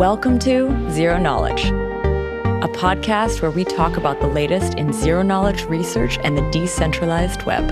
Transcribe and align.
Welcome 0.00 0.38
to 0.38 0.90
Zero 0.90 1.18
Knowledge, 1.18 1.66
a 1.66 2.68
podcast 2.72 3.42
where 3.42 3.50
we 3.50 3.64
talk 3.64 3.98
about 3.98 4.18
the 4.18 4.28
latest 4.28 4.78
in 4.78 4.94
zero 4.94 5.20
knowledge 5.20 5.64
research 5.64 6.18
and 6.24 6.38
the 6.38 6.50
decentralized 6.50 7.42
web. 7.42 7.68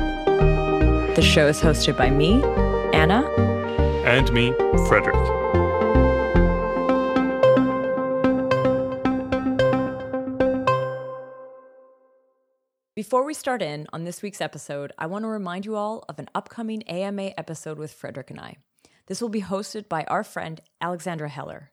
The 1.16 1.22
show 1.22 1.46
is 1.46 1.58
hosted 1.58 1.96
by 1.96 2.10
me, 2.10 2.42
Anna, 2.92 3.26
and 4.04 4.30
me, 4.30 4.52
Frederick. 4.86 5.16
Before 12.94 13.24
we 13.24 13.32
start 13.32 13.62
in 13.62 13.86
on 13.94 14.04
this 14.04 14.20
week's 14.20 14.42
episode, 14.42 14.92
I 14.98 15.06
want 15.06 15.22
to 15.22 15.28
remind 15.28 15.64
you 15.64 15.76
all 15.76 16.04
of 16.10 16.18
an 16.18 16.28
upcoming 16.34 16.82
AMA 16.82 17.32
episode 17.38 17.78
with 17.78 17.90
Frederick 17.90 18.30
and 18.30 18.38
I. 18.38 18.56
This 19.06 19.22
will 19.22 19.30
be 19.30 19.40
hosted 19.40 19.88
by 19.88 20.04
our 20.04 20.22
friend 20.22 20.60
Alexandra 20.82 21.30
Heller. 21.30 21.72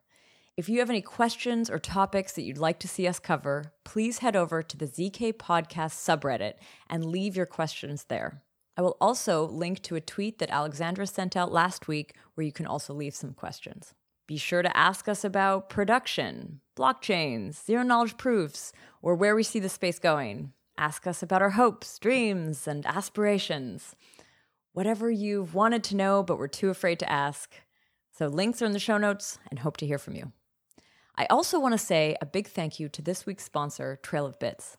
If 0.57 0.69
you 0.69 0.79
have 0.79 0.89
any 0.89 1.01
questions 1.01 1.69
or 1.69 1.79
topics 1.79 2.31
that 2.31 2.43
you'd 2.43 2.57
like 2.57 2.79
to 2.79 2.87
see 2.87 3.07
us 3.07 3.19
cover, 3.19 3.73
please 3.83 4.19
head 4.19 4.37
over 4.37 4.63
to 4.63 4.77
the 4.77 4.87
ZK 4.87 5.33
Podcast 5.33 5.95
subreddit 5.95 6.53
and 6.89 7.03
leave 7.03 7.35
your 7.35 7.45
questions 7.45 8.05
there. 8.05 8.41
I 8.77 8.81
will 8.81 8.95
also 9.01 9.45
link 9.45 9.81
to 9.81 9.97
a 9.97 10.01
tweet 10.01 10.39
that 10.39 10.49
Alexandra 10.49 11.07
sent 11.07 11.35
out 11.35 11.51
last 11.51 11.89
week 11.89 12.15
where 12.35 12.45
you 12.45 12.53
can 12.53 12.65
also 12.65 12.93
leave 12.93 13.13
some 13.13 13.33
questions. 13.33 13.93
Be 14.27 14.37
sure 14.37 14.61
to 14.61 14.77
ask 14.77 15.09
us 15.09 15.25
about 15.25 15.67
production, 15.67 16.61
blockchains, 16.77 17.65
zero 17.65 17.83
knowledge 17.83 18.15
proofs, 18.15 18.71
or 19.01 19.13
where 19.13 19.35
we 19.35 19.43
see 19.43 19.59
the 19.59 19.67
space 19.67 19.99
going. 19.99 20.53
Ask 20.77 21.05
us 21.05 21.21
about 21.21 21.41
our 21.41 21.51
hopes, 21.51 21.99
dreams, 21.99 22.65
and 22.65 22.85
aspirations. 22.85 23.93
Whatever 24.71 25.11
you've 25.11 25.53
wanted 25.53 25.83
to 25.83 25.97
know 25.97 26.23
but 26.23 26.37
were 26.37 26.47
too 26.47 26.69
afraid 26.69 26.99
to 26.99 27.11
ask. 27.11 27.55
So, 28.17 28.27
links 28.27 28.61
are 28.61 28.65
in 28.65 28.71
the 28.71 28.79
show 28.79 28.97
notes 28.97 29.37
and 29.49 29.59
hope 29.59 29.75
to 29.77 29.85
hear 29.85 29.97
from 29.97 30.15
you. 30.15 30.31
I 31.17 31.25
also 31.27 31.59
want 31.59 31.71
to 31.71 31.77
say 31.77 32.17
a 32.19 32.25
big 32.25 32.47
thank 32.47 32.77
you 32.79 32.89
to 32.89 33.01
this 33.01 33.25
week's 33.25 33.45
sponsor, 33.45 33.97
Trail 34.03 34.25
of 34.25 34.37
Bits. 34.37 34.75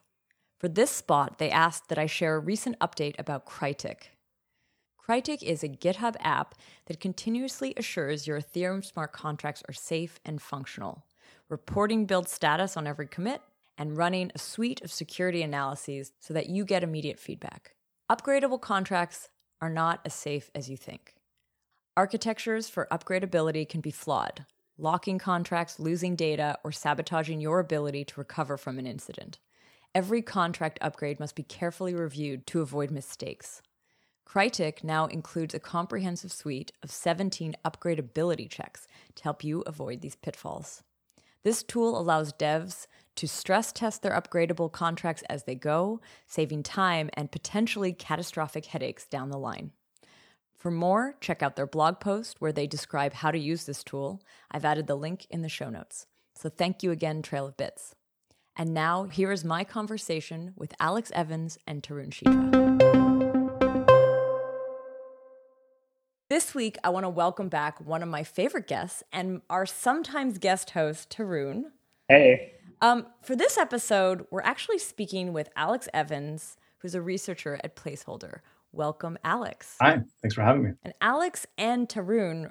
For 0.58 0.68
this 0.68 0.90
spot, 0.90 1.38
they 1.38 1.50
asked 1.50 1.88
that 1.88 1.98
I 1.98 2.06
share 2.06 2.36
a 2.36 2.40
recent 2.40 2.78
update 2.78 3.18
about 3.18 3.46
Crytic. 3.46 4.10
Crytic 4.98 5.42
is 5.42 5.62
a 5.62 5.68
GitHub 5.68 6.16
app 6.20 6.54
that 6.86 7.00
continuously 7.00 7.72
assures 7.76 8.26
your 8.26 8.40
Ethereum 8.40 8.84
smart 8.84 9.12
contracts 9.12 9.62
are 9.68 9.72
safe 9.72 10.20
and 10.24 10.42
functional, 10.42 11.06
reporting 11.48 12.04
build 12.04 12.28
status 12.28 12.76
on 12.76 12.86
every 12.86 13.06
commit, 13.06 13.40
and 13.78 13.96
running 13.96 14.30
a 14.34 14.38
suite 14.38 14.82
of 14.82 14.92
security 14.92 15.42
analyses 15.42 16.12
so 16.18 16.34
that 16.34 16.48
you 16.48 16.64
get 16.64 16.82
immediate 16.82 17.18
feedback. 17.18 17.76
Upgradable 18.10 18.60
contracts 18.60 19.28
are 19.60 19.70
not 19.70 20.00
as 20.04 20.12
safe 20.12 20.50
as 20.54 20.68
you 20.68 20.76
think. 20.76 21.14
Architectures 21.96 22.68
for 22.68 22.88
upgradability 22.90 23.66
can 23.66 23.80
be 23.80 23.90
flawed, 23.90 24.44
locking 24.78 25.18
contracts, 25.18 25.80
losing 25.80 26.16
data, 26.16 26.58
or 26.64 26.72
sabotaging 26.72 27.40
your 27.40 27.60
ability 27.60 28.04
to 28.04 28.20
recover 28.20 28.56
from 28.56 28.78
an 28.78 28.86
incident. 28.86 29.38
Every 29.94 30.20
contract 30.20 30.78
upgrade 30.82 31.18
must 31.18 31.34
be 31.34 31.42
carefully 31.42 31.94
reviewed 31.94 32.46
to 32.48 32.60
avoid 32.60 32.90
mistakes. 32.90 33.62
Crytic 34.26 34.84
now 34.84 35.06
includes 35.06 35.54
a 35.54 35.60
comprehensive 35.60 36.32
suite 36.32 36.72
of 36.82 36.90
17 36.90 37.54
upgradability 37.64 38.50
checks 38.50 38.86
to 39.14 39.22
help 39.22 39.42
you 39.42 39.62
avoid 39.66 40.00
these 40.00 40.16
pitfalls. 40.16 40.82
This 41.42 41.62
tool 41.62 41.98
allows 41.98 42.32
devs 42.32 42.88
to 43.14 43.28
stress 43.28 43.72
test 43.72 44.02
their 44.02 44.12
upgradable 44.12 44.70
contracts 44.70 45.22
as 45.30 45.44
they 45.44 45.54
go, 45.54 46.00
saving 46.26 46.64
time 46.64 47.08
and 47.14 47.30
potentially 47.30 47.92
catastrophic 47.92 48.66
headaches 48.66 49.06
down 49.06 49.30
the 49.30 49.38
line. 49.38 49.70
For 50.56 50.70
more, 50.70 51.16
check 51.20 51.42
out 51.42 51.56
their 51.56 51.66
blog 51.66 52.00
post 52.00 52.40
where 52.40 52.52
they 52.52 52.66
describe 52.66 53.12
how 53.12 53.30
to 53.30 53.38
use 53.38 53.64
this 53.64 53.84
tool. 53.84 54.22
I've 54.50 54.64
added 54.64 54.86
the 54.86 54.96
link 54.96 55.26
in 55.28 55.42
the 55.42 55.48
show 55.48 55.68
notes. 55.68 56.06
So 56.34 56.48
thank 56.48 56.82
you 56.82 56.90
again, 56.90 57.20
Trail 57.22 57.46
of 57.46 57.56
Bits. 57.56 57.94
And 58.56 58.72
now, 58.72 59.04
here 59.04 59.32
is 59.32 59.44
my 59.44 59.64
conversation 59.64 60.54
with 60.56 60.72
Alex 60.80 61.12
Evans 61.14 61.58
and 61.66 61.82
Tarun 61.82 62.08
Chitra. 62.08 62.66
This 66.30 66.54
week, 66.54 66.78
I 66.82 66.88
want 66.88 67.04
to 67.04 67.10
welcome 67.10 67.50
back 67.50 67.78
one 67.80 68.02
of 68.02 68.08
my 68.08 68.24
favorite 68.24 68.66
guests 68.66 69.02
and 69.12 69.42
our 69.50 69.66
sometimes 69.66 70.38
guest 70.38 70.70
host, 70.70 71.10
Tarun. 71.10 71.64
Hey. 72.08 72.54
Um, 72.80 73.06
for 73.22 73.36
this 73.36 73.58
episode, 73.58 74.26
we're 74.30 74.40
actually 74.42 74.78
speaking 74.78 75.34
with 75.34 75.50
Alex 75.54 75.86
Evans, 75.92 76.56
who's 76.78 76.94
a 76.94 77.02
researcher 77.02 77.60
at 77.62 77.76
Placeholder. 77.76 78.40
Welcome, 78.76 79.16
Alex. 79.24 79.76
Hi, 79.80 80.02
thanks 80.20 80.34
for 80.34 80.42
having 80.42 80.62
me. 80.62 80.70
And 80.82 80.92
Alex 81.00 81.46
and 81.56 81.88
Tarun 81.88 82.50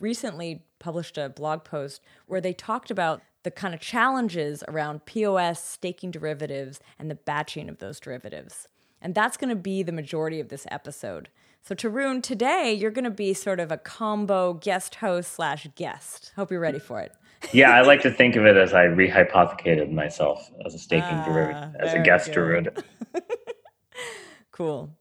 recently 0.00 0.64
published 0.80 1.16
a 1.16 1.28
blog 1.28 1.62
post 1.62 2.02
where 2.26 2.40
they 2.40 2.52
talked 2.52 2.90
about 2.90 3.22
the 3.44 3.52
kind 3.52 3.72
of 3.72 3.78
challenges 3.78 4.64
around 4.66 5.06
POS, 5.06 5.62
staking 5.62 6.10
derivatives, 6.10 6.80
and 6.98 7.08
the 7.08 7.14
batching 7.14 7.68
of 7.68 7.78
those 7.78 8.00
derivatives. 8.00 8.66
And 9.00 9.14
that's 9.14 9.36
going 9.36 9.50
to 9.50 9.56
be 9.56 9.84
the 9.84 9.92
majority 9.92 10.40
of 10.40 10.48
this 10.48 10.66
episode. 10.72 11.28
So, 11.62 11.76
Tarun, 11.76 12.20
today 12.20 12.72
you're 12.72 12.90
going 12.90 13.04
to 13.04 13.10
be 13.10 13.32
sort 13.32 13.60
of 13.60 13.70
a 13.70 13.76
combo 13.76 14.54
guest 14.54 14.96
host 14.96 15.32
slash 15.32 15.68
guest. 15.76 16.32
Hope 16.34 16.50
you're 16.50 16.58
ready 16.58 16.80
for 16.80 17.00
it. 17.00 17.12
yeah, 17.52 17.70
I 17.70 17.82
like 17.82 18.02
to 18.02 18.10
think 18.10 18.34
of 18.34 18.44
it 18.44 18.56
as 18.56 18.74
I 18.74 18.86
rehypothecated 18.86 19.92
myself 19.92 20.50
as 20.66 20.74
a 20.74 20.78
staking 20.80 21.22
derivative, 21.24 21.74
ah, 21.76 21.84
as 21.84 21.94
a 21.94 22.00
guest 22.00 22.32
derivative. 22.32 22.82
cool. 24.50 24.96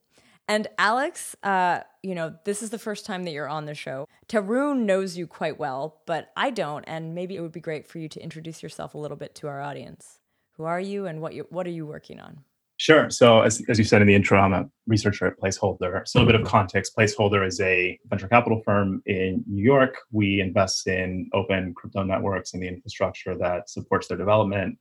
And 0.49 0.67
Alex, 0.79 1.35
uh, 1.43 1.81
you 2.01 2.15
know, 2.15 2.33
this 2.43 2.63
is 2.63 2.71
the 2.71 2.79
first 2.79 3.05
time 3.05 3.23
that 3.25 3.31
you're 3.31 3.47
on 3.47 3.65
the 3.65 3.75
show. 3.75 4.07
Tarun 4.27 4.79
knows 4.79 5.15
you 5.15 5.27
quite 5.27 5.59
well, 5.59 6.01
but 6.07 6.31
I 6.35 6.49
don't, 6.49 6.83
and 6.87 7.13
maybe 7.13 7.35
it 7.35 7.41
would 7.41 7.51
be 7.51 7.59
great 7.59 7.85
for 7.85 7.99
you 7.99 8.09
to 8.09 8.19
introduce 8.19 8.63
yourself 8.63 8.95
a 8.95 8.97
little 8.97 9.15
bit 9.15 9.35
to 9.35 9.47
our 9.47 9.61
audience. 9.61 10.17
Who 10.53 10.63
are 10.63 10.79
you, 10.81 11.05
and 11.05 11.21
what 11.21 11.35
you 11.35 11.45
what 11.51 11.67
are 11.67 11.71
you 11.71 11.85
working 11.85 12.19
on? 12.19 12.39
Sure. 12.77 13.09
So, 13.11 13.41
as, 13.41 13.61
as 13.69 13.77
you 13.77 13.83
said 13.83 14.01
in 14.01 14.07
the 14.07 14.15
intro, 14.15 14.39
I'm 14.39 14.53
a 14.53 14.67
researcher 14.87 15.27
at 15.27 15.37
Placeholder. 15.37 16.07
So, 16.07 16.21
a 16.23 16.25
bit 16.25 16.33
of 16.33 16.47
context 16.47 16.95
Placeholder 16.97 17.45
is 17.45 17.61
a 17.61 17.99
venture 18.09 18.27
capital 18.27 18.61
firm 18.65 19.03
in 19.05 19.43
New 19.47 19.63
York. 19.63 19.97
We 20.11 20.41
invest 20.41 20.87
in 20.87 21.29
open 21.33 21.75
crypto 21.75 22.03
networks 22.03 22.53
and 22.53 22.63
the 22.63 22.67
infrastructure 22.67 23.37
that 23.37 23.69
supports 23.69 24.07
their 24.07 24.17
development. 24.17 24.79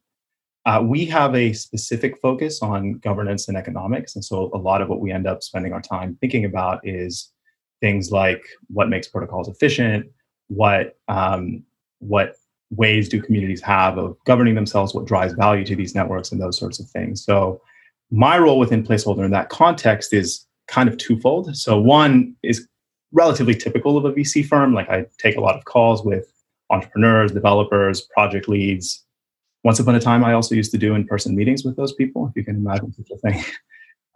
Uh, 0.69 0.83
we 0.83 1.07
have 1.07 1.35
a 1.35 1.55
specific 1.55 2.19
focus 2.21 2.61
on 2.61 2.99
governance 2.99 3.49
and 3.49 3.57
economics. 3.57 4.15
And 4.15 4.23
so 4.23 4.51
a 4.53 4.59
lot 4.59 4.83
of 4.83 4.91
what 4.91 5.01
we 5.01 5.11
end 5.11 5.27
up 5.27 5.43
spending 5.43 5.73
our 5.73 5.81
time 5.81 6.19
thinking 6.21 6.45
about 6.45 6.87
is 6.87 7.33
things 7.81 8.13
like 8.13 8.45
what 8.67 8.91
makes 8.91 9.09
protocols 9.09 9.49
efficient, 9.49 10.05
what, 10.49 10.99
um, 11.09 11.63
what 12.01 12.35
ways 12.69 13.09
do 13.09 13.23
communities 13.23 13.63
have 13.63 13.97
of 13.97 14.19
governing 14.27 14.55
themselves, 14.55 14.93
what 14.93 15.07
drives 15.07 15.33
value 15.33 15.65
to 15.65 15.75
these 15.75 15.95
networks, 15.95 16.33
and 16.33 16.41
those 16.43 16.59
sorts 16.59 16.79
of 16.79 16.91
things. 16.91 17.25
So 17.25 17.63
my 18.11 18.37
role 18.37 18.59
within 18.59 18.85
Placeholder 18.85 19.25
in 19.25 19.31
that 19.31 19.49
context 19.49 20.13
is 20.13 20.47
kind 20.67 20.87
of 20.87 20.99
twofold. 20.99 21.57
So 21.57 21.81
one 21.81 22.37
is 22.43 22.69
relatively 23.13 23.55
typical 23.55 23.97
of 23.97 24.05
a 24.05 24.13
VC 24.13 24.45
firm. 24.45 24.75
Like 24.75 24.91
I 24.91 25.07
take 25.17 25.39
a 25.39 25.41
lot 25.41 25.57
of 25.57 25.65
calls 25.65 26.05
with 26.05 26.31
entrepreneurs, 26.69 27.33
developers, 27.33 28.03
project 28.03 28.51
leads, 28.51 29.07
once 29.69 29.79
upon 29.79 29.95
a 29.95 30.01
time, 30.01 30.25
I 30.25 30.33
also 30.33 30.55
used 30.55 30.71
to 30.71 30.79
do 30.79 30.95
in 30.95 31.07
person 31.07 31.37
meetings 31.37 31.63
with 31.63 31.77
those 31.77 31.93
people, 31.93 32.27
if 32.27 32.35
you 32.35 32.43
can 32.43 32.57
imagine 32.57 32.91
such 32.95 33.11
a 33.11 33.19
thing. 33.19 33.45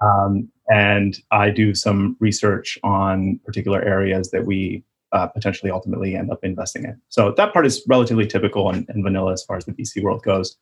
Um, 0.00 0.50
and 0.68 1.16
I 1.30 1.50
do 1.50 1.76
some 1.76 2.16
research 2.18 2.76
on 2.82 3.38
particular 3.44 3.80
areas 3.82 4.32
that 4.32 4.44
we 4.44 4.82
uh, 5.12 5.28
potentially 5.28 5.70
ultimately 5.70 6.16
end 6.16 6.32
up 6.32 6.40
investing 6.42 6.82
in. 6.82 7.00
So 7.08 7.32
that 7.36 7.52
part 7.52 7.66
is 7.66 7.84
relatively 7.86 8.26
typical 8.26 8.68
and, 8.68 8.84
and, 8.88 9.04
vanilla 9.04 9.32
as 9.32 9.44
far 9.44 9.56
as 9.56 9.64
the 9.64 9.74
VC 9.74 10.02
world 10.02 10.24
goes. 10.24 10.56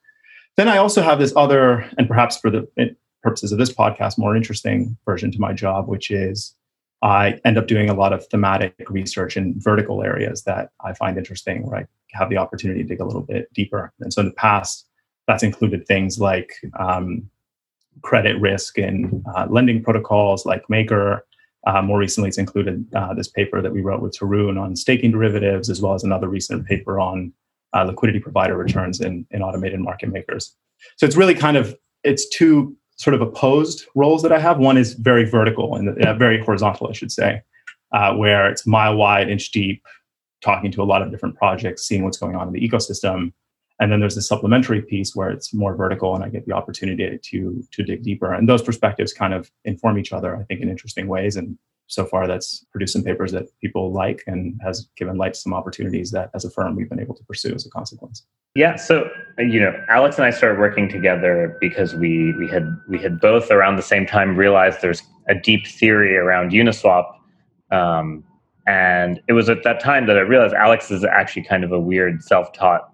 Then 0.59 0.69
I 0.69 0.77
also 0.77 1.01
have 1.01 1.19
this 1.19 1.33
other, 1.37 1.89
and 1.97 2.07
perhaps 2.07 2.37
for 2.37 2.51
the 2.51 2.69
purposes 3.23 3.51
of 3.51 3.57
this 3.57 3.73
podcast, 3.73 4.19
more 4.19 4.37
interesting 4.37 4.99
version 5.07 5.33
to 5.33 5.41
my 5.41 5.55
job, 5.55 5.89
which 5.89 6.11
is 6.11 6.55
I 7.01 7.41
end 7.47 7.57
up 7.57 7.67
doing 7.67 7.89
a 7.89 7.95
lot 7.95 8.13
of 8.13 8.27
thematic 8.27 8.75
research 8.91 9.39
in 9.39 9.55
vertical 9.59 10.03
areas 10.03 10.43
that 10.43 10.73
I 10.85 10.93
find 10.93 11.17
interesting, 11.17 11.67
I 11.75 11.87
have 12.13 12.31
the 12.31 12.37
opportunity 12.37 12.83
to 12.83 12.89
dig 12.89 13.01
a 13.01 13.05
little 13.05 13.23
bit 13.23 13.53
deeper. 13.53 13.93
And 14.01 14.13
so 14.13 14.21
in 14.21 14.29
the 14.29 14.35
past, 14.35 14.87
that's 15.27 15.43
included 15.43 15.87
things 15.87 16.19
like 16.19 16.53
um, 16.79 17.29
credit 18.03 18.41
risk 18.41 18.79
and 18.79 19.25
uh, 19.35 19.47
lending 19.49 19.83
protocols 19.83 20.47
like 20.47 20.69
Maker. 20.69 21.25
Uh, 21.67 21.83
more 21.83 21.99
recently, 21.99 22.29
it's 22.29 22.39
included 22.39 22.87
uh, 22.95 23.13
this 23.15 23.29
paper 23.29 23.61
that 23.61 23.73
we 23.73 23.81
wrote 23.81 24.01
with 24.01 24.17
Tarun 24.19 24.61
on 24.61 24.75
staking 24.77 25.11
derivatives, 25.11 25.69
as 25.69 25.81
well 25.83 25.95
as 25.95 26.03
another 26.03 26.29
recent 26.29 26.67
paper 26.67 26.99
on 26.99 27.33
uh, 27.75 27.85
liquidity 27.85 28.19
provider 28.19 28.57
returns 28.57 29.01
in, 29.01 29.27
in 29.31 29.43
automated 29.43 29.81
market 29.81 30.09
makers. 30.11 30.57
So 30.97 31.07
it's 31.07 31.17
really 31.17 31.35
kind 31.35 31.57
of 31.57 31.77
it's 32.03 32.29
two 32.29 32.77
sort 32.97 33.15
of 33.15 33.21
opposed 33.21 33.87
roles 33.95 34.23
that 34.23 34.33
I 34.33 34.39
have. 34.39 34.59
One 34.59 34.77
is 34.77 34.95
very 34.95 35.25
vertical 35.25 35.75
and 35.75 36.03
uh, 36.03 36.15
very 36.15 36.43
horizontal, 36.43 36.89
I 36.89 36.93
should 36.93 37.13
say, 37.13 37.43
uh, 37.93 38.15
where 38.15 38.49
it's 38.51 38.67
mile 38.67 38.97
wide, 38.97 39.29
inch 39.29 39.51
deep, 39.53 39.83
talking 40.41 40.71
to 40.73 40.83
a 40.83 40.85
lot 40.85 41.03
of 41.03 41.11
different 41.11 41.37
projects, 41.37 41.87
seeing 41.87 42.05
what's 42.05 42.19
going 42.19 42.37
on 42.37 42.49
in 42.49 42.53
the 42.53 42.69
ecosystem. 42.69 43.33
And 43.81 43.91
then 43.91 44.01
there's 44.01 44.17
a 44.17 44.23
supplementary 44.23 44.83
piece 44.83 45.17
where 45.17 45.31
it's 45.31 45.55
more 45.55 45.75
vertical 45.75 46.15
and 46.15 46.23
I 46.23 46.29
get 46.29 46.47
the 46.47 46.53
opportunity 46.53 47.19
to 47.19 47.65
to 47.71 47.83
dig 47.83 48.03
deeper. 48.03 48.33
And 48.33 48.49
those 48.49 48.63
perspectives 48.63 49.13
kind 49.13 49.33
of 49.33 49.51
inform 49.65 49.99
each 49.99 50.13
other, 50.13 50.37
I 50.37 50.45
think, 50.45 50.61
in 50.61 50.69
interesting 50.69 51.09
ways 51.09 51.37
and 51.37 51.57
so 51.91 52.05
far 52.05 52.29
that's 52.29 52.65
produced 52.71 52.93
some 52.93 53.03
papers 53.03 53.33
that 53.33 53.47
people 53.61 53.93
like 53.93 54.23
and 54.29 54.59
has 54.63 54.89
given 54.97 55.17
light 55.17 55.35
to 55.35 55.41
some 55.41 55.53
opportunities 55.53 56.13
that 56.13 56.31
as 56.35 56.45
a 56.45 56.51
firm 56.51 56.77
we've 56.77 56.89
been 56.89 57.01
able 57.01 57.17
to 57.17 57.25
pursue 57.25 57.53
as 57.53 57.67
a 57.67 57.71
consequence. 57.71 58.25
Yeah, 58.55 58.77
so 58.77 59.09
you 59.39 59.61
know, 59.61 59.73
Alex 59.89 60.17
and 60.17 60.25
I 60.25 60.31
started 60.31 60.59
working 60.59 60.89
together 60.89 61.57
because 61.61 61.95
we 61.95 62.33
we 62.35 62.49
had 62.49 62.69
we 62.89 62.99
had 62.99 63.21
both 63.21 63.51
around 63.51 63.77
the 63.77 63.83
same 63.83 64.07
time 64.07 64.37
realized 64.37 64.83
there's 64.83 65.03
a 65.29 65.35
deep 65.35 65.67
theory 65.67 66.17
around 66.17 66.53
Uniswap, 66.53 67.07
um, 67.71 68.25
and 68.71 69.21
it 69.27 69.33
was 69.33 69.49
at 69.49 69.65
that 69.65 69.81
time 69.81 70.07
that 70.07 70.17
I 70.17 70.21
realized 70.21 70.55
Alex 70.55 70.93
is 70.93 71.05
actually 71.05 71.43
kind 71.43 71.65
of 71.65 71.73
a 71.73 71.81
weird 71.81 72.23
self-taught 72.23 72.89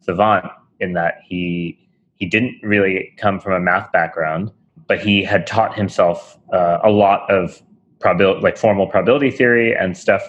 savant 0.00 0.44
in 0.80 0.92
that 0.92 1.14
he 1.24 1.78
he 2.16 2.26
didn't 2.26 2.56
really 2.62 3.14
come 3.16 3.40
from 3.40 3.54
a 3.54 3.60
math 3.60 3.90
background, 3.90 4.50
but 4.86 5.00
he 5.00 5.24
had 5.24 5.46
taught 5.46 5.74
himself 5.74 6.38
uh, 6.52 6.78
a 6.84 6.90
lot 6.90 7.30
of 7.30 7.62
probability, 8.00 8.40
like 8.42 8.58
formal 8.58 8.86
probability 8.86 9.30
theory 9.30 9.74
and 9.74 9.96
stuff 9.96 10.22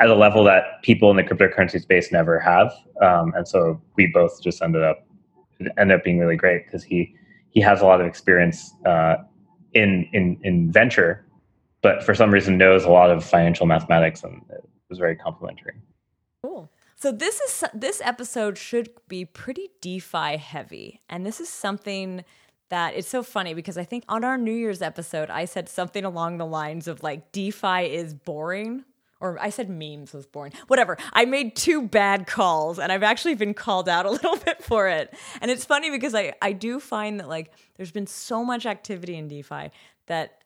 at 0.00 0.08
a 0.08 0.14
level 0.14 0.44
that 0.44 0.80
people 0.82 1.10
in 1.10 1.16
the 1.18 1.22
cryptocurrency 1.22 1.82
space 1.82 2.10
never 2.10 2.40
have. 2.40 2.72
Um, 3.02 3.34
and 3.36 3.46
so 3.46 3.82
we 3.96 4.06
both 4.06 4.42
just 4.42 4.62
ended 4.62 4.82
up 4.82 5.04
ended 5.76 5.98
up 5.98 6.04
being 6.04 6.18
really 6.18 6.36
great 6.36 6.64
because 6.64 6.82
he 6.82 7.14
he 7.50 7.60
has 7.60 7.82
a 7.82 7.84
lot 7.84 8.00
of 8.00 8.06
experience 8.06 8.72
uh, 8.86 9.16
in 9.74 10.08
in 10.14 10.38
in 10.42 10.72
venture, 10.72 11.26
but 11.82 12.02
for 12.02 12.14
some 12.14 12.30
reason 12.30 12.56
knows 12.56 12.84
a 12.84 12.90
lot 12.90 13.10
of 13.10 13.24
financial 13.24 13.66
mathematics, 13.66 14.22
and 14.22 14.42
it 14.50 14.64
was 14.88 14.98
very 14.98 15.16
complimentary. 15.16 15.74
Cool. 16.42 16.70
So 16.96 17.12
this 17.12 17.40
is 17.40 17.64
this 17.74 18.00
episode 18.04 18.56
should 18.56 18.90
be 19.08 19.24
pretty 19.24 19.70
DeFi 19.80 20.36
heavy, 20.36 21.00
and 21.08 21.26
this 21.26 21.40
is 21.40 21.48
something 21.48 22.24
that 22.72 22.94
it's 22.94 23.08
so 23.08 23.22
funny 23.22 23.52
because 23.52 23.76
I 23.76 23.84
think 23.84 24.02
on 24.08 24.24
our 24.24 24.38
New 24.38 24.54
Year's 24.54 24.80
episode, 24.80 25.28
I 25.28 25.44
said 25.44 25.68
something 25.68 26.06
along 26.06 26.38
the 26.38 26.46
lines 26.46 26.88
of 26.88 27.02
like 27.02 27.30
DeFi 27.30 27.84
is 27.84 28.14
boring. 28.14 28.84
Or 29.20 29.38
I 29.40 29.50
said 29.50 29.68
memes 29.68 30.14
was 30.14 30.26
boring. 30.26 30.52
Whatever. 30.68 30.96
I 31.12 31.26
made 31.26 31.54
two 31.54 31.86
bad 31.86 32.26
calls 32.26 32.80
and 32.80 32.90
I've 32.90 33.04
actually 33.04 33.34
been 33.36 33.52
called 33.54 33.90
out 33.90 34.06
a 34.06 34.10
little 34.10 34.36
bit 34.44 34.64
for 34.64 34.88
it. 34.88 35.14
And 35.42 35.50
it's 35.50 35.66
funny 35.66 35.90
because 35.90 36.14
I, 36.14 36.32
I 36.40 36.52
do 36.52 36.80
find 36.80 37.20
that 37.20 37.28
like 37.28 37.52
there's 37.76 37.92
been 37.92 38.06
so 38.08 38.42
much 38.42 38.64
activity 38.64 39.16
in 39.16 39.28
DeFi 39.28 39.70
that 40.06 40.41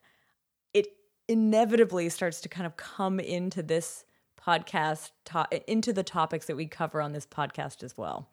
inevitably 1.29 2.09
starts 2.09 2.41
to 2.43 2.49
kind 2.49 2.67
of 2.67 2.77
come 2.77 3.21
into 3.21 3.63
this 3.63 4.05
podcast, 4.41 5.11
to- 5.25 5.71
into 5.71 5.93
the 5.93 6.03
topics 6.03 6.47
that 6.47 6.57
we 6.57 6.67
cover 6.67 7.01
on 7.01 7.13
this 7.13 7.27
podcast 7.27 7.83
as 7.83 7.97
well. 7.97 8.29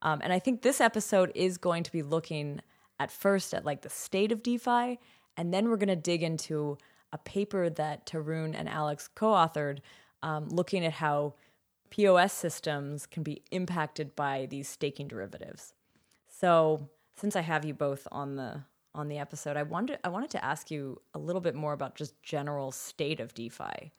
Um, 0.00 0.20
and 0.22 0.32
I 0.32 0.38
think 0.38 0.62
this 0.62 0.80
episode 0.80 1.30
is 1.34 1.58
going 1.58 1.82
to 1.84 1.92
be 1.92 2.02
looking 2.02 2.60
at 2.98 3.10
first 3.10 3.54
at 3.54 3.64
like 3.64 3.82
the 3.82 3.90
state 3.90 4.32
of 4.32 4.42
DeFi, 4.42 4.98
and 5.36 5.52
then 5.52 5.68
we're 5.68 5.76
going 5.76 5.88
to 5.88 5.96
dig 5.96 6.22
into 6.22 6.78
a 7.12 7.18
paper 7.18 7.68
that 7.70 8.06
Tarun 8.06 8.54
and 8.56 8.68
Alex 8.68 9.08
co 9.14 9.28
authored 9.32 9.78
um, 10.22 10.48
looking 10.48 10.84
at 10.84 10.94
how 10.94 11.34
POS 11.90 12.32
systems 12.32 13.06
can 13.06 13.22
be 13.22 13.42
impacted 13.50 14.16
by 14.16 14.46
these 14.46 14.68
staking 14.68 15.08
derivatives. 15.08 15.74
So, 16.28 16.88
since 17.16 17.36
I 17.36 17.42
have 17.42 17.64
you 17.64 17.74
both 17.74 18.08
on 18.10 18.36
the 18.36 18.62
on 18.94 19.08
the 19.08 19.18
episode, 19.18 19.56
I 19.56 19.62
wanted 19.62 19.98
I 20.04 20.08
wanted 20.08 20.30
to 20.30 20.44
ask 20.44 20.70
you 20.70 21.00
a 21.14 21.18
little 21.18 21.40
bit 21.40 21.54
more 21.54 21.72
about 21.72 21.94
just 21.94 22.20
general 22.22 22.72
state 22.72 23.20
of 23.20 23.34
DeFi. 23.34 23.92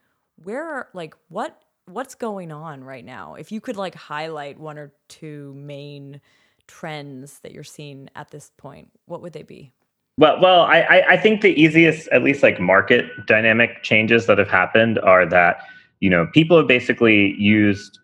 Where 0.44 0.64
are 0.64 0.90
like 0.94 1.16
what 1.30 1.60
what's 1.86 2.16
going 2.16 2.52
on 2.52 2.84
right 2.84 3.04
now? 3.04 3.36
If 3.36 3.52
you 3.52 3.60
could 3.60 3.78
like 3.78 3.96
highlight 3.96 4.60
one 4.60 4.78
or 4.78 4.94
two 5.10 5.54
main 5.56 6.22
trends 6.68 7.40
that 7.40 7.52
you're 7.52 7.64
seeing 7.64 8.10
at 8.16 8.32
this 8.32 8.52
point, 8.58 8.90
what 9.06 9.22
would 9.22 9.34
they 9.34 9.44
be? 9.44 9.74
Well, 10.18 10.40
well, 10.40 10.62
I, 10.62 11.04
I 11.10 11.18
think 11.18 11.42
the 11.42 11.60
easiest, 11.60 12.08
at 12.10 12.24
least 12.24 12.44
like 12.44 12.60
market 12.60 13.06
dynamic 13.26 13.82
changes 13.82 14.28
that 14.28 14.38
have 14.38 14.48
happened 14.48 15.00
are 15.00 15.26
that 15.26 15.64
you 16.02 16.10
know 16.10 16.28
people 16.34 16.58
have 16.58 16.68
basically 16.68 17.34
used 17.40 18.00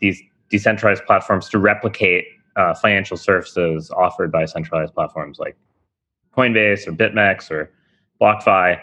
these 0.00 0.20
decentralized 0.50 1.04
platforms 1.06 1.48
to 1.50 1.58
replicate 1.58 2.24
uh, 2.56 2.74
financial 2.74 3.16
services 3.16 3.90
offered 3.92 4.32
by 4.32 4.44
centralized 4.44 4.92
platforms 4.92 5.38
like 5.38 5.56
Coinbase 6.36 6.86
or 6.86 6.92
BitMEX 6.92 7.50
or 7.50 7.70
BlockFi, 8.20 8.80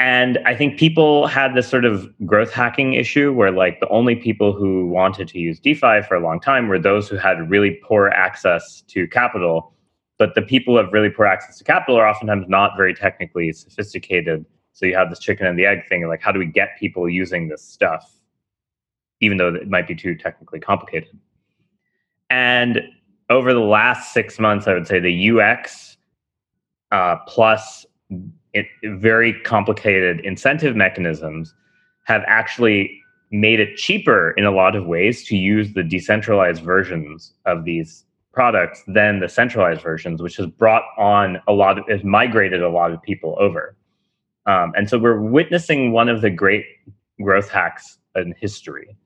and 0.00 0.38
I 0.44 0.54
think 0.56 0.78
people 0.78 1.26
had 1.26 1.54
this 1.54 1.68
sort 1.68 1.84
of 1.84 2.12
growth 2.26 2.52
hacking 2.52 2.94
issue 2.94 3.32
where 3.32 3.52
like 3.52 3.80
the 3.80 3.88
only 3.88 4.16
people 4.16 4.52
who 4.52 4.86
wanted 4.86 5.28
to 5.28 5.38
use 5.38 5.60
DeFi 5.60 6.02
for 6.02 6.16
a 6.16 6.20
long 6.20 6.40
time 6.40 6.68
were 6.68 6.78
those 6.78 7.08
who 7.08 7.16
had 7.16 7.48
really 7.48 7.78
poor 7.82 8.08
access 8.08 8.82
to 8.88 9.06
capital. 9.08 9.72
But 10.18 10.34
the 10.34 10.42
people 10.42 10.74
who 10.74 10.82
have 10.82 10.92
really 10.92 11.10
poor 11.10 11.26
access 11.26 11.58
to 11.58 11.64
capital 11.64 11.96
are 11.96 12.08
oftentimes 12.08 12.46
not 12.48 12.76
very 12.76 12.92
technically 12.92 13.52
sophisticated. 13.52 14.44
So 14.72 14.86
you 14.86 14.96
have 14.96 15.10
this 15.10 15.20
chicken 15.20 15.46
and 15.46 15.58
the 15.58 15.66
egg 15.66 15.88
thing 15.88 16.06
like 16.08 16.20
how 16.20 16.32
do 16.32 16.40
we 16.40 16.46
get 16.46 16.76
people 16.78 17.08
using 17.08 17.48
this 17.48 17.62
stuff 17.62 18.10
even 19.20 19.38
though 19.38 19.54
it 19.54 19.68
might 19.68 19.86
be 19.86 19.94
too 19.94 20.14
technically 20.16 20.60
complicated. 20.60 21.18
And 22.30 22.82
over 23.30 23.54
the 23.54 23.60
last 23.60 24.12
six 24.12 24.38
months, 24.38 24.66
I 24.66 24.74
would 24.74 24.86
say 24.86 24.98
the 24.98 25.30
UX 25.30 25.93
uh, 26.94 27.16
plus 27.26 27.84
it, 28.52 28.66
very 28.84 29.32
complicated 29.40 30.20
incentive 30.20 30.76
mechanisms 30.76 31.52
have 32.04 32.22
actually 32.26 33.00
made 33.32 33.58
it 33.58 33.76
cheaper 33.76 34.30
in 34.36 34.44
a 34.44 34.52
lot 34.52 34.76
of 34.76 34.86
ways 34.86 35.24
to 35.26 35.36
use 35.36 35.72
the 35.72 35.82
decentralized 35.82 36.62
versions 36.62 37.32
of 37.46 37.64
these 37.64 38.04
products 38.32 38.84
than 38.86 39.18
the 39.18 39.28
centralized 39.28 39.82
versions, 39.82 40.22
which 40.22 40.36
has 40.36 40.46
brought 40.46 40.84
on 40.96 41.40
a 41.48 41.52
lot 41.52 41.78
of, 41.78 41.84
has 41.88 42.04
migrated 42.04 42.62
a 42.62 42.68
lot 42.68 42.92
of 42.92 43.02
people 43.02 43.36
over. 43.40 43.74
Um, 44.46 44.72
and 44.76 44.88
so 44.88 44.96
we're 44.96 45.20
witnessing 45.20 45.90
one 45.90 46.08
of 46.08 46.20
the 46.20 46.30
great 46.30 46.64
growth 47.20 47.48
hacks 47.48 47.98
in 48.14 48.34
history. 48.38 48.96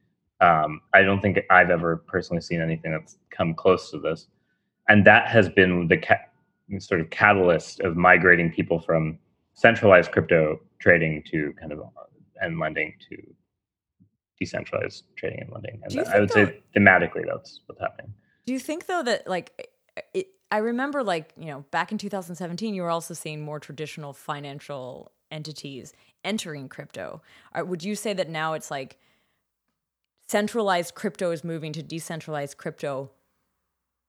Um, 0.42 0.82
I 0.92 1.02
don't 1.02 1.22
think 1.22 1.38
I've 1.48 1.70
ever 1.70 1.96
personally 1.96 2.42
seen 2.42 2.60
anything 2.60 2.92
that's 2.92 3.16
come 3.30 3.54
close 3.54 3.90
to 3.92 3.98
this. 3.98 4.26
And 4.88 5.06
that 5.06 5.28
has 5.28 5.48
been 5.48 5.88
the 5.88 5.98
ca- 5.98 6.26
sort 6.78 7.00
of 7.00 7.10
catalyst 7.10 7.80
of 7.80 7.96
migrating 7.96 8.50
people 8.50 8.80
from 8.80 9.18
centralized 9.54 10.12
crypto 10.12 10.60
trading 10.80 11.22
to 11.30 11.52
kind 11.58 11.72
of 11.72 11.80
uh, 11.80 11.84
and 12.40 12.58
lending 12.58 12.94
to 13.08 13.16
decentralized 14.38 15.04
trading 15.16 15.40
and 15.40 15.50
lending. 15.52 15.80
And 15.82 16.08
I 16.08 16.20
would 16.20 16.30
say 16.30 16.60
thematically 16.76 17.24
that's 17.26 17.60
what's 17.66 17.80
happening. 17.80 18.14
Do 18.46 18.52
you 18.52 18.60
think 18.60 18.86
though 18.86 19.02
that 19.02 19.26
like 19.26 19.70
it, 20.14 20.28
I 20.50 20.58
remember 20.58 21.02
like, 21.02 21.32
you 21.36 21.46
know, 21.46 21.64
back 21.70 21.92
in 21.92 21.98
2017 21.98 22.74
you 22.74 22.82
were 22.82 22.90
also 22.90 23.14
seeing 23.14 23.44
more 23.44 23.60
traditional 23.60 24.12
financial 24.12 25.12
entities 25.30 25.92
entering 26.24 26.68
crypto. 26.68 27.20
Or 27.54 27.64
would 27.64 27.82
you 27.82 27.94
say 27.94 28.12
that 28.14 28.28
now 28.28 28.54
it's 28.54 28.70
like 28.70 28.98
centralized 30.28 30.94
crypto 30.94 31.30
is 31.32 31.44
moving 31.44 31.72
to 31.72 31.82
decentralized 31.82 32.56
crypto? 32.56 33.10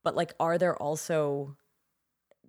But 0.02 0.14
like 0.14 0.32
are 0.38 0.58
there 0.58 0.76
also 0.76 1.56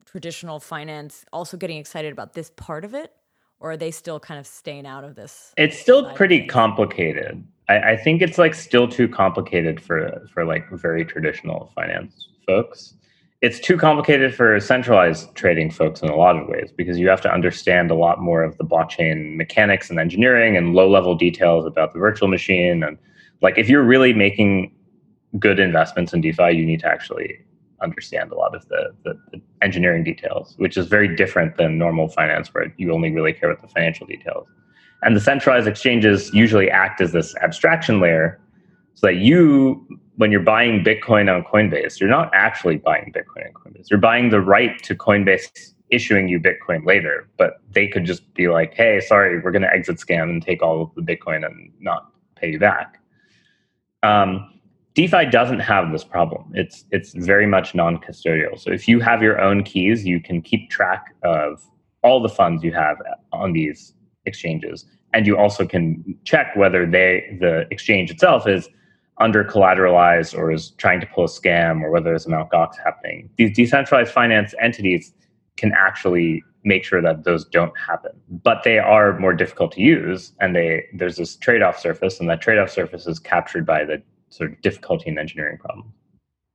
traditional 0.05 0.60
finance 0.60 1.25
also 1.31 1.58
getting 1.58 1.77
excited 1.77 2.12
about 2.12 2.34
this 2.34 2.51
part 2.55 2.86
of 2.86 2.93
it? 2.93 3.12
Or 3.60 3.72
are 3.72 3.77
they 3.77 3.91
still 3.91 4.20
kind 4.20 4.39
of 4.39 4.48
staying 4.48 4.88
out 4.88 5.03
of 5.03 5.15
this? 5.15 5.53
It's 5.55 5.77
still 5.77 6.12
pretty 6.13 6.48
complicated. 6.48 7.43
I, 7.70 7.91
I 7.91 7.98
think 7.98 8.22
it's 8.22 8.38
like 8.38 8.55
still 8.55 8.88
too 8.88 9.08
complicated 9.08 9.81
for 9.81 10.27
for 10.34 10.46
like 10.46 10.70
very 10.72 11.05
traditional 11.05 11.72
finance 11.75 12.27
folks. 12.46 12.96
It's 13.41 13.60
too 13.60 13.77
complicated 13.77 14.36
for 14.36 14.60
centralized 14.60 15.34
trading 15.34 15.72
folks 15.72 16.01
in 16.01 16.10
a 16.10 16.15
lot 16.15 16.38
of 16.38 16.48
ways 16.48 16.72
because 16.75 17.00
you 17.00 17.10
have 17.10 17.22
to 17.22 17.34
understand 17.34 17.89
a 17.89 17.96
lot 17.96 18.20
more 18.20 18.43
of 18.43 18.58
the 18.58 18.63
blockchain 18.63 19.36
mechanics 19.36 19.89
and 19.89 20.00
engineering 20.00 20.55
and 20.58 20.74
low 20.75 20.88
level 20.88 21.15
details 21.15 21.65
about 21.65 21.93
the 21.93 22.00
virtual 22.00 22.27
machine. 22.27 22.84
And 22.84 23.00
like 23.41 23.58
if 23.58 23.67
you're 23.67 23.84
really 23.84 24.13
making 24.13 24.75
good 25.39 25.60
investments 25.60 26.13
in 26.13 26.22
DeFi, 26.22 26.51
you 26.51 26.65
need 26.65 26.81
to 26.81 26.88
actually 26.88 27.39
understand 27.81 28.31
a 28.31 28.35
lot 28.35 28.55
of 28.55 28.67
the, 28.67 28.93
the, 29.03 29.19
the, 29.31 29.41
engineering 29.61 30.03
details, 30.03 30.55
which 30.57 30.75
is 30.75 30.88
very 30.88 31.15
different 31.15 31.55
than 31.57 31.77
normal 31.77 32.07
finance, 32.07 32.53
where 32.53 32.73
you 32.77 32.91
only 32.91 33.11
really 33.11 33.33
care 33.33 33.51
about 33.51 33.61
the 33.61 33.67
financial 33.67 34.07
details. 34.07 34.47
And 35.03 35.15
the 35.15 35.19
centralized 35.19 35.67
exchanges 35.67 36.33
usually 36.33 36.69
act 36.69 37.01
as 37.01 37.11
this 37.11 37.35
abstraction 37.38 38.00
layer 38.00 38.39
so 38.95 39.07
that 39.07 39.15
you, 39.15 39.85
when 40.17 40.31
you're 40.31 40.41
buying 40.41 40.83
Bitcoin 40.83 41.33
on 41.33 41.43
Coinbase, 41.43 42.00
you're 42.00 42.09
not 42.09 42.31
actually 42.33 42.77
buying 42.77 43.13
Bitcoin 43.15 43.47
on 43.47 43.53
Coinbase. 43.53 43.89
You're 43.89 44.00
buying 44.00 44.29
the 44.29 44.41
right 44.41 44.81
to 44.83 44.95
Coinbase 44.95 45.73
issuing 45.89 46.27
you 46.27 46.39
Bitcoin 46.39 46.85
later, 46.85 47.27
but 47.38 47.61
they 47.71 47.88
could 47.88 48.05
just 48.05 48.33
be 48.33 48.47
like, 48.47 48.73
hey, 48.73 49.00
sorry, 49.01 49.39
we're 49.39 49.51
going 49.51 49.61
to 49.61 49.73
exit 49.73 49.97
scam 49.97 50.23
and 50.23 50.41
take 50.41 50.63
all 50.63 50.81
of 50.83 50.95
the 50.95 51.01
Bitcoin 51.01 51.45
and 51.45 51.71
not 51.79 52.11
pay 52.35 52.51
you 52.51 52.59
back. 52.59 53.00
Um, 54.03 54.60
DeFi 54.93 55.25
doesn't 55.27 55.60
have 55.60 55.91
this 55.91 56.03
problem. 56.03 56.51
It's 56.53 56.86
it's 56.91 57.13
very 57.13 57.48
much 57.48 57.74
non-custodial. 57.74 58.60
So 58.60 58.71
if 58.71 58.88
you 58.88 59.00
have 59.00 59.21
your 59.21 59.39
own 59.39 59.63
keys, 59.63 60.05
you 60.05 60.19
can 60.19 60.41
keep 60.41 60.69
track 60.69 61.15
of 61.24 61.63
all 62.03 62.21
the 62.21 62.29
funds 62.29 62.63
you 62.63 62.74
have 62.74 62.98
on 63.31 63.53
these 63.53 63.93
exchanges, 64.25 64.86
and 65.13 65.25
you 65.25 65.38
also 65.38 65.65
can 65.65 66.03
check 66.25 66.55
whether 66.55 66.86
they 66.86 67.38
the 67.39 67.65
exchange 67.71 68.12
itself 68.12 68.48
is 68.48 68.69
under 69.19 69.43
collateralized 69.43 70.38
or 70.38 70.51
is 70.51 70.71
trying 70.71 71.00
to 71.00 71.07
pull 71.07 71.25
a 71.25 71.27
scam 71.27 71.81
or 71.83 71.91
whether 71.91 72.05
there's 72.05 72.25
a 72.25 72.29
Mt. 72.29 72.50
Gox 72.51 72.75
happening. 72.83 73.29
These 73.38 73.55
decentralized 73.55 74.12
finance 74.12 74.53
entities 74.60 75.13
can 75.57 75.71
actually 75.74 76.43
make 76.63 76.83
sure 76.83 77.01
that 77.01 77.24
those 77.24 77.45
don't 77.45 77.77
happen. 77.77 78.12
But 78.29 78.63
they 78.63 78.79
are 78.79 79.17
more 79.19 79.33
difficult 79.33 79.71
to 79.74 79.81
use, 79.81 80.33
and 80.39 80.55
they 80.55 80.86
there's 80.93 81.15
this 81.15 81.36
trade-off 81.38 81.79
surface, 81.79 82.19
and 82.19 82.29
that 82.29 82.41
trade-off 82.41 82.69
surface 82.69 83.07
is 83.07 83.19
captured 83.19 83.65
by 83.65 83.86
the 83.86 84.01
sort 84.31 84.51
of 84.51 84.61
difficulty 84.61 85.09
in 85.09 85.17
engineering 85.17 85.57
problem. 85.57 85.93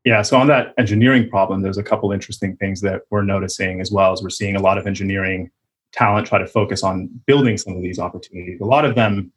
Yeah, 0.04 0.22
so 0.22 0.36
on 0.36 0.46
that 0.48 0.72
engineering 0.78 1.28
problem, 1.28 1.62
there's 1.62 1.78
a 1.78 1.82
couple 1.82 2.12
interesting 2.12 2.56
things 2.56 2.80
that 2.82 3.02
we're 3.10 3.22
noticing 3.22 3.80
as 3.80 3.90
well 3.90 4.12
as 4.12 4.22
we're 4.22 4.30
seeing 4.30 4.54
a 4.54 4.60
lot 4.60 4.78
of 4.78 4.86
engineering 4.86 5.50
talent 5.92 6.26
try 6.26 6.38
to 6.38 6.46
focus 6.46 6.82
on 6.82 7.08
building 7.26 7.56
some 7.56 7.74
of 7.74 7.82
these 7.82 7.98
opportunities. 7.98 8.60
A 8.60 8.64
lot 8.64 8.84
of 8.84 8.94
them 8.94 9.32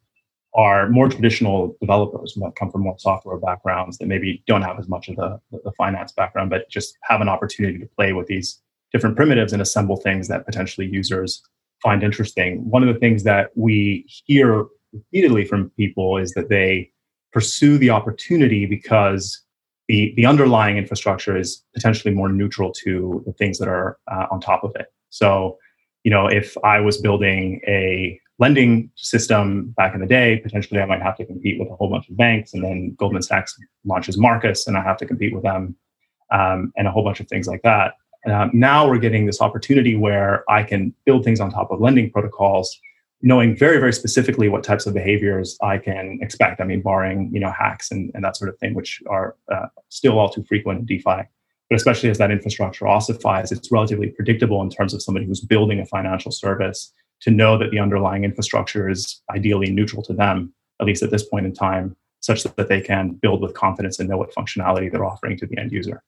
are 0.55 0.89
more 0.89 1.07
traditional 1.09 1.75
developers 1.79 2.33
that 2.35 2.55
come 2.55 2.71
from 2.71 2.81
more 2.81 2.97
software 2.97 3.37
backgrounds 3.37 3.97
that 3.97 4.07
maybe 4.07 4.43
don't 4.47 4.61
have 4.61 4.79
as 4.79 4.87
much 4.87 5.07
of 5.07 5.15
the, 5.15 5.39
the 5.63 5.71
finance 5.77 6.11
background, 6.11 6.49
but 6.49 6.69
just 6.69 6.97
have 7.03 7.21
an 7.21 7.29
opportunity 7.29 7.77
to 7.77 7.85
play 7.95 8.13
with 8.13 8.27
these 8.27 8.61
different 8.91 9.15
primitives 9.15 9.53
and 9.53 9.61
assemble 9.61 9.97
things 9.97 10.27
that 10.27 10.45
potentially 10.45 10.87
users 10.87 11.43
find 11.81 12.03
interesting. 12.03 12.67
One 12.69 12.81
of 12.87 12.93
the 12.93 12.99
things 12.99 13.23
that 13.23 13.51
we 13.55 14.05
hear 14.07 14.65
repeatedly 14.91 15.45
from 15.45 15.69
people 15.71 16.17
is 16.17 16.33
that 16.33 16.49
they 16.49 16.91
pursue 17.31 17.77
the 17.77 17.89
opportunity 17.89 18.65
because 18.65 19.41
the, 19.87 20.13
the 20.15 20.25
underlying 20.25 20.77
infrastructure 20.77 21.37
is 21.37 21.63
potentially 21.73 22.13
more 22.13 22.29
neutral 22.29 22.71
to 22.71 23.23
the 23.25 23.33
things 23.33 23.57
that 23.57 23.67
are 23.67 23.97
uh, 24.11 24.27
on 24.31 24.39
top 24.39 24.63
of 24.63 24.71
it. 24.75 24.93
So, 25.09 25.57
you 26.03 26.11
know, 26.11 26.27
if 26.27 26.55
I 26.63 26.79
was 26.79 26.97
building 27.01 27.61
a 27.67 28.19
lending 28.37 28.89
system 28.95 29.73
back 29.75 29.93
in 29.93 29.99
the 29.99 30.07
day, 30.07 30.37
potentially 30.37 30.79
I 30.79 30.85
might 30.85 31.01
have 31.01 31.17
to 31.17 31.25
compete 31.25 31.59
with 31.59 31.69
a 31.69 31.75
whole 31.75 31.89
bunch 31.89 32.07
of 32.09 32.15
banks, 32.15 32.53
and 32.53 32.63
then 32.63 32.95
Goldman 32.97 33.21
Sachs 33.21 33.57
launches 33.83 34.17
Marcus, 34.17 34.67
and 34.67 34.77
I 34.77 34.81
have 34.81 34.97
to 34.97 35.05
compete 35.05 35.33
with 35.33 35.43
them, 35.43 35.75
um, 36.31 36.71
and 36.77 36.87
a 36.87 36.91
whole 36.91 37.03
bunch 37.03 37.19
of 37.19 37.27
things 37.27 37.47
like 37.47 37.61
that. 37.63 37.95
Um, 38.25 38.51
now 38.53 38.87
we're 38.87 38.99
getting 38.99 39.25
this 39.25 39.41
opportunity 39.41 39.95
where 39.95 40.49
I 40.49 40.63
can 40.63 40.93
build 41.05 41.23
things 41.23 41.39
on 41.39 41.51
top 41.51 41.71
of 41.71 41.79
lending 41.81 42.11
protocols, 42.11 42.79
knowing 43.21 43.55
very, 43.55 43.79
very 43.79 43.93
specifically 43.93 44.47
what 44.49 44.63
types 44.63 44.85
of 44.85 44.93
behaviors 44.93 45.57
I 45.61 45.77
can 45.77 46.19
expect. 46.21 46.61
I 46.61 46.63
mean, 46.63 46.81
barring 46.81 47.29
you 47.33 47.39
know 47.39 47.51
hacks 47.51 47.91
and, 47.91 48.11
and 48.13 48.23
that 48.23 48.37
sort 48.37 48.49
of 48.49 48.57
thing, 48.59 48.73
which 48.73 49.01
are 49.07 49.35
uh, 49.51 49.67
still 49.89 50.17
all 50.17 50.29
too 50.29 50.43
frequent 50.43 50.79
in 50.79 50.85
DeFi. 50.85 51.23
But 51.69 51.75
especially 51.75 52.09
as 52.09 52.17
that 52.17 52.31
infrastructure 52.31 52.87
ossifies, 52.87 53.51
it's 53.51 53.71
relatively 53.71 54.07
predictable 54.07 54.61
in 54.61 54.69
terms 54.69 54.93
of 54.93 55.03
somebody 55.03 55.25
who's 55.25 55.41
building 55.41 55.79
a 55.79 55.85
financial 55.85 56.31
service 56.31 56.91
to 57.21 57.31
know 57.31 57.57
that 57.57 57.69
the 57.71 57.79
underlying 57.79 58.23
infrastructure 58.23 58.89
is 58.89 59.21
ideally 59.29 59.71
neutral 59.71 60.01
to 60.03 60.13
them, 60.13 60.53
at 60.79 60.87
least 60.87 61.03
at 61.03 61.11
this 61.11 61.23
point 61.23 61.45
in 61.45 61.53
time, 61.53 61.95
such 62.21 62.43
that 62.43 62.67
they 62.67 62.81
can 62.81 63.11
build 63.11 63.41
with 63.41 63.53
confidence 63.53 63.99
and 63.99 64.09
know 64.09 64.17
what 64.17 64.33
functionality 64.33 64.91
they're 64.91 65.05
offering 65.05 65.37
to 65.37 65.45
the 65.45 65.57
end 65.57 65.71
user. 65.71 66.01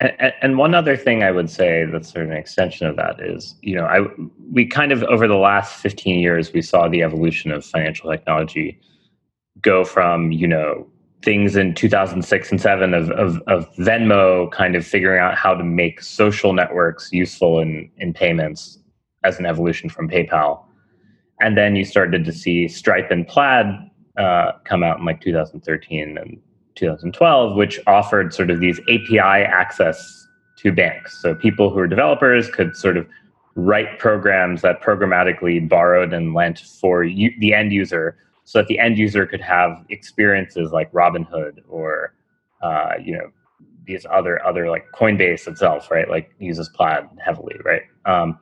And, 0.00 0.32
and, 0.40 0.58
one 0.58 0.74
other 0.74 0.96
thing 0.96 1.22
I 1.22 1.30
would 1.30 1.50
say 1.50 1.84
that's 1.84 2.10
sort 2.10 2.24
of 2.24 2.30
an 2.30 2.36
extension 2.36 2.86
of 2.86 2.96
that 2.96 3.20
is, 3.20 3.54
you 3.60 3.76
know, 3.76 3.84
I 3.84 4.06
we 4.50 4.64
kind 4.64 4.92
of 4.92 5.02
over 5.04 5.28
the 5.28 5.36
last 5.36 5.74
15 5.80 6.18
years 6.18 6.54
we 6.54 6.62
saw 6.62 6.88
the 6.88 7.02
evolution 7.02 7.52
of 7.52 7.66
financial 7.66 8.10
technology 8.10 8.80
go 9.60 9.84
from, 9.84 10.32
you 10.32 10.46
know, 10.46 10.86
things 11.22 11.54
in 11.54 11.74
2006 11.74 12.50
and 12.50 12.60
7 12.60 12.94
of, 12.94 13.10
of, 13.10 13.42
of 13.46 13.74
Venmo 13.76 14.50
kind 14.50 14.74
of 14.74 14.86
figuring 14.86 15.20
out 15.20 15.34
how 15.34 15.54
to 15.54 15.62
make 15.62 16.02
social 16.02 16.54
networks 16.54 17.12
useful 17.12 17.58
in, 17.58 17.90
in 17.98 18.14
payments 18.14 18.78
as 19.22 19.38
an 19.38 19.44
evolution 19.44 19.90
from 19.90 20.08
PayPal. 20.08 20.64
And 21.40 21.58
then 21.58 21.76
you 21.76 21.84
started 21.84 22.24
to 22.24 22.32
see 22.32 22.68
Stripe 22.68 23.10
and 23.10 23.26
Plaid 23.26 23.66
uh, 24.18 24.52
come 24.64 24.82
out 24.82 24.98
in 24.98 25.04
like 25.04 25.20
2013 25.20 26.16
and 26.16 26.40
2012, 26.74 27.56
which 27.56 27.80
offered 27.86 28.32
sort 28.32 28.50
of 28.50 28.60
these 28.60 28.80
API 28.88 29.18
access 29.18 30.26
to 30.56 30.72
banks. 30.72 31.20
So 31.20 31.34
people 31.34 31.70
who 31.70 31.78
are 31.78 31.86
developers 31.86 32.50
could 32.50 32.76
sort 32.76 32.96
of 32.96 33.06
write 33.54 33.98
programs 33.98 34.62
that 34.62 34.80
programmatically 34.80 35.68
borrowed 35.68 36.12
and 36.12 36.34
lent 36.34 36.60
for 36.60 37.04
u- 37.04 37.34
the 37.38 37.54
end 37.54 37.72
user 37.72 38.16
so 38.44 38.58
that 38.58 38.68
the 38.68 38.78
end 38.78 38.98
user 38.98 39.26
could 39.26 39.40
have 39.40 39.84
experiences 39.88 40.72
like 40.72 40.90
Robinhood 40.92 41.60
or, 41.68 42.14
uh, 42.62 42.92
you 43.02 43.16
know, 43.16 43.30
these 43.86 44.06
other 44.10 44.44
other 44.46 44.70
like 44.70 44.86
Coinbase 44.94 45.48
itself, 45.48 45.90
right? 45.90 46.08
Like 46.08 46.30
uses 46.38 46.68
Plaid 46.68 47.08
heavily, 47.24 47.56
right? 47.64 47.82
Um, 48.06 48.38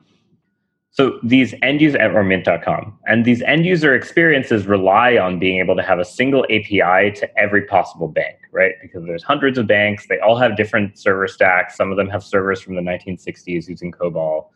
so 0.91 1.19
these 1.23 1.53
end 1.61 1.81
user 1.81 1.99
or 2.11 2.23
mint.com 2.23 2.97
and 3.05 3.23
these 3.23 3.41
end 3.43 3.65
user 3.65 3.93
experiences 3.93 4.65
rely 4.65 5.17
on 5.17 5.39
being 5.39 5.59
able 5.59 5.75
to 5.75 5.83
have 5.83 5.99
a 5.99 6.05
single 6.05 6.43
API 6.45 7.11
to 7.15 7.29
every 7.37 7.63
possible 7.63 8.07
bank, 8.07 8.37
right? 8.51 8.73
Because 8.81 9.05
there's 9.05 9.23
hundreds 9.23 9.57
of 9.57 9.67
banks, 9.67 10.07
they 10.07 10.19
all 10.19 10.35
have 10.37 10.57
different 10.57 10.97
server 10.97 11.27
stacks. 11.27 11.77
Some 11.77 11.91
of 11.91 11.97
them 11.97 12.09
have 12.09 12.23
servers 12.23 12.59
from 12.59 12.75
the 12.75 12.81
1960s 12.81 13.67
using 13.67 13.91
COBOL. 13.91 14.47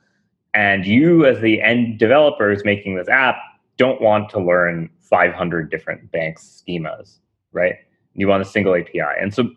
And 0.55 0.85
you, 0.85 1.25
as 1.25 1.39
the 1.39 1.61
end 1.61 1.99
developers 1.99 2.63
making 2.65 2.95
this 2.95 3.09
app, 3.09 3.37
don't 3.77 4.01
want 4.01 4.29
to 4.31 4.39
learn 4.39 4.89
500 5.01 5.69
different 5.69 6.11
banks 6.11 6.63
schemas, 6.67 7.19
right? 7.51 7.75
You 8.15 8.27
want 8.27 8.41
a 8.41 8.45
single 8.45 8.75
API. 8.75 9.01
And 9.19 9.33
so 9.33 9.49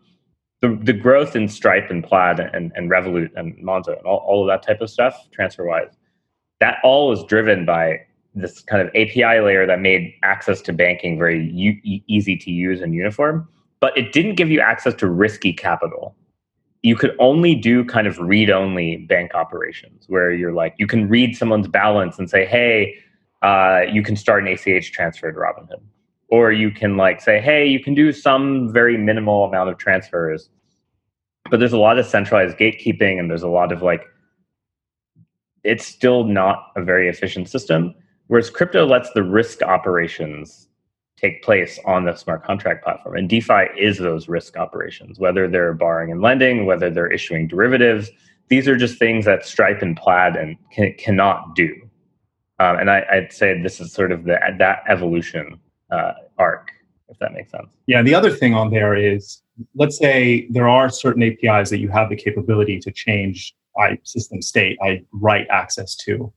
the, 0.61 0.79
the 0.83 0.93
growth 0.93 1.37
in 1.37 1.49
Stripe 1.49 1.91
and 1.91 2.03
Plaid 2.03 2.41
and, 2.41 2.73
and 2.75 2.91
Revolut 2.91 3.31
and 3.37 3.57
Monzo 3.59 3.97
and 3.97 4.07
all, 4.07 4.19
all 4.27 4.43
of 4.43 4.49
that 4.49 4.67
type 4.67 4.81
of 4.81 4.91
stuff, 4.91 5.29
TransferWise, 5.39 5.91
that 6.61 6.79
all 6.83 7.09
was 7.09 7.25
driven 7.25 7.65
by 7.65 8.01
this 8.35 8.61
kind 8.61 8.83
of 8.83 8.89
API 8.89 9.41
layer 9.41 9.67
that 9.67 9.81
made 9.81 10.13
access 10.23 10.61
to 10.61 10.73
banking 10.73 11.19
very 11.19 11.51
u- 11.51 12.01
easy 12.07 12.37
to 12.37 12.51
use 12.51 12.83
and 12.83 12.95
uniform, 12.95 13.49
but 13.81 13.97
it 13.97 14.13
didn't 14.13 14.35
give 14.35 14.51
you 14.51 14.61
access 14.61 14.95
to 14.95 15.09
risky 15.09 15.53
capital. 15.53 16.15
You 16.83 16.97
could 16.97 17.17
only 17.19 17.55
do 17.55 17.85
kind 17.85 18.07
of 18.07 18.19
read 18.19 18.51
only 18.51 18.99
bank 18.99 19.35
operations 19.35 20.05
where 20.09 20.31
you're 20.33 20.53
like, 20.53 20.75
you 20.79 20.87
can 20.87 21.09
read 21.09 21.37
someone's 21.37 21.67
balance 21.67 22.19
and 22.19 22.29
say, 22.29 22.45
hey, 22.45 22.95
uh, 23.43 23.83
you 23.91 24.03
can 24.03 24.17
start 24.17 24.47
an 24.47 24.49
ACH 24.49 24.93
transfer 24.93 25.33
to 25.33 25.39
Robinhood. 25.39 25.83
Or 26.29 26.53
you 26.53 26.71
can 26.71 26.97
like 26.97 27.21
say, 27.21 27.41
hey, 27.41 27.67
you 27.67 27.83
can 27.83 27.95
do 27.95 28.13
some 28.13 28.73
very 28.73 28.97
minimal 28.97 29.45
amount 29.45 29.71
of 29.71 29.79
transfers. 29.79 30.51
But 31.51 31.61
there's 31.61 31.73
a 31.73 31.79
lot 31.79 31.99
of 31.99 32.07
centralized 32.07 32.59
gatekeeping 32.59 33.19
and 33.19 33.31
there's 33.31 33.45
a 33.45 33.49
lot 33.49 33.73
of 33.73 33.83
like 33.83 34.03
it's 35.67 35.87
still 35.87 36.25
not 36.25 36.73
a 36.77 36.83
very 36.83 37.09
efficient 37.09 37.49
system. 37.49 37.95
Whereas 38.29 38.51
crypto 38.51 38.87
lets 38.87 39.11
the 39.13 39.23
risk 39.23 39.63
operations 39.63 40.69
take 41.17 41.43
place 41.43 41.79
on 41.87 42.05
the 42.05 42.15
smart 42.15 42.45
contract 42.45 42.85
platform. 42.85 43.17
And 43.17 43.29
DeFi 43.29 43.69
is 43.79 43.99
those 43.99 44.29
risk 44.29 44.57
operations, 44.57 45.19
whether 45.19 45.49
they're 45.49 45.73
borrowing 45.73 46.13
and 46.13 46.21
lending, 46.21 46.67
whether 46.67 46.91
they're 46.91 47.11
issuing 47.11 47.49
derivatives. 47.49 48.11
These 48.49 48.69
are 48.69 48.77
just 48.77 48.99
things 48.99 49.25
that 49.25 49.47
Stripe 49.47 49.83
and 49.83 49.97
Plaid 49.97 50.37
and 50.37 50.57
can, 50.71 50.95
cannot 50.99 51.55
do. 51.55 51.75
Um, 52.59 52.77
and 52.79 52.91
I, 52.91 53.05
would 53.13 53.33
say 53.33 53.61
this 53.61 53.81
is 53.81 53.93
sort 53.93 54.13
of 54.13 54.25
the, 54.25 54.39
that 54.59 54.83
evolution 54.89 55.59
uh, 55.91 56.13
arc, 56.39 56.71
if 57.09 57.19
that 57.19 57.33
makes 57.33 57.51
sense. 57.51 57.69
Yeah. 57.87 58.03
The 58.03 58.15
other 58.15 58.31
thing 58.31 58.55
on 58.55 58.71
there 58.71 58.95
is, 58.95 59.43
let's 59.75 59.97
say 59.97 60.47
there 60.51 60.69
are 60.69 60.91
certain 60.91 61.23
APIs 61.23 61.71
that 61.71 61.79
you 61.79 61.89
have 61.89 62.09
the 62.09 62.17
capability 62.17 62.79
to 62.81 62.91
change 62.91 63.55
I 63.79 63.99
system 64.05 64.43
state 64.43 64.79
I 64.83 65.03
write 65.13 65.47
access 65.51 65.95
to. 65.97 66.33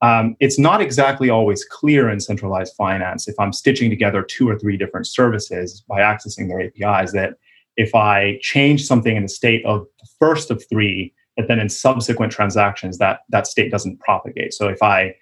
Um, 0.00 0.36
it's 0.38 0.58
not 0.58 0.80
exactly 0.80 1.28
always 1.28 1.64
clear 1.64 2.08
in 2.08 2.20
centralized 2.20 2.74
finance 2.76 3.26
if 3.26 3.34
I'm 3.38 3.52
stitching 3.52 3.90
together 3.90 4.22
two 4.22 4.48
or 4.48 4.56
three 4.56 4.76
different 4.76 5.08
services 5.08 5.82
by 5.88 6.00
accessing 6.00 6.48
their 6.48 6.60
APIs 6.60 7.12
that 7.12 7.34
if 7.76 7.94
I 7.94 8.38
change 8.40 8.84
something 8.86 9.16
in 9.16 9.22
the 9.24 9.28
state 9.28 9.64
of 9.66 9.86
the 10.00 10.08
first 10.18 10.50
of 10.50 10.62
three, 10.68 11.12
that 11.36 11.48
then 11.48 11.58
in 11.58 11.68
subsequent 11.68 12.32
transactions 12.32 12.98
that 12.98 13.20
that 13.28 13.46
state 13.46 13.70
doesn't 13.70 13.98
propagate. 14.00 14.54
So 14.54 14.68
if 14.68 14.82
I 14.82 15.14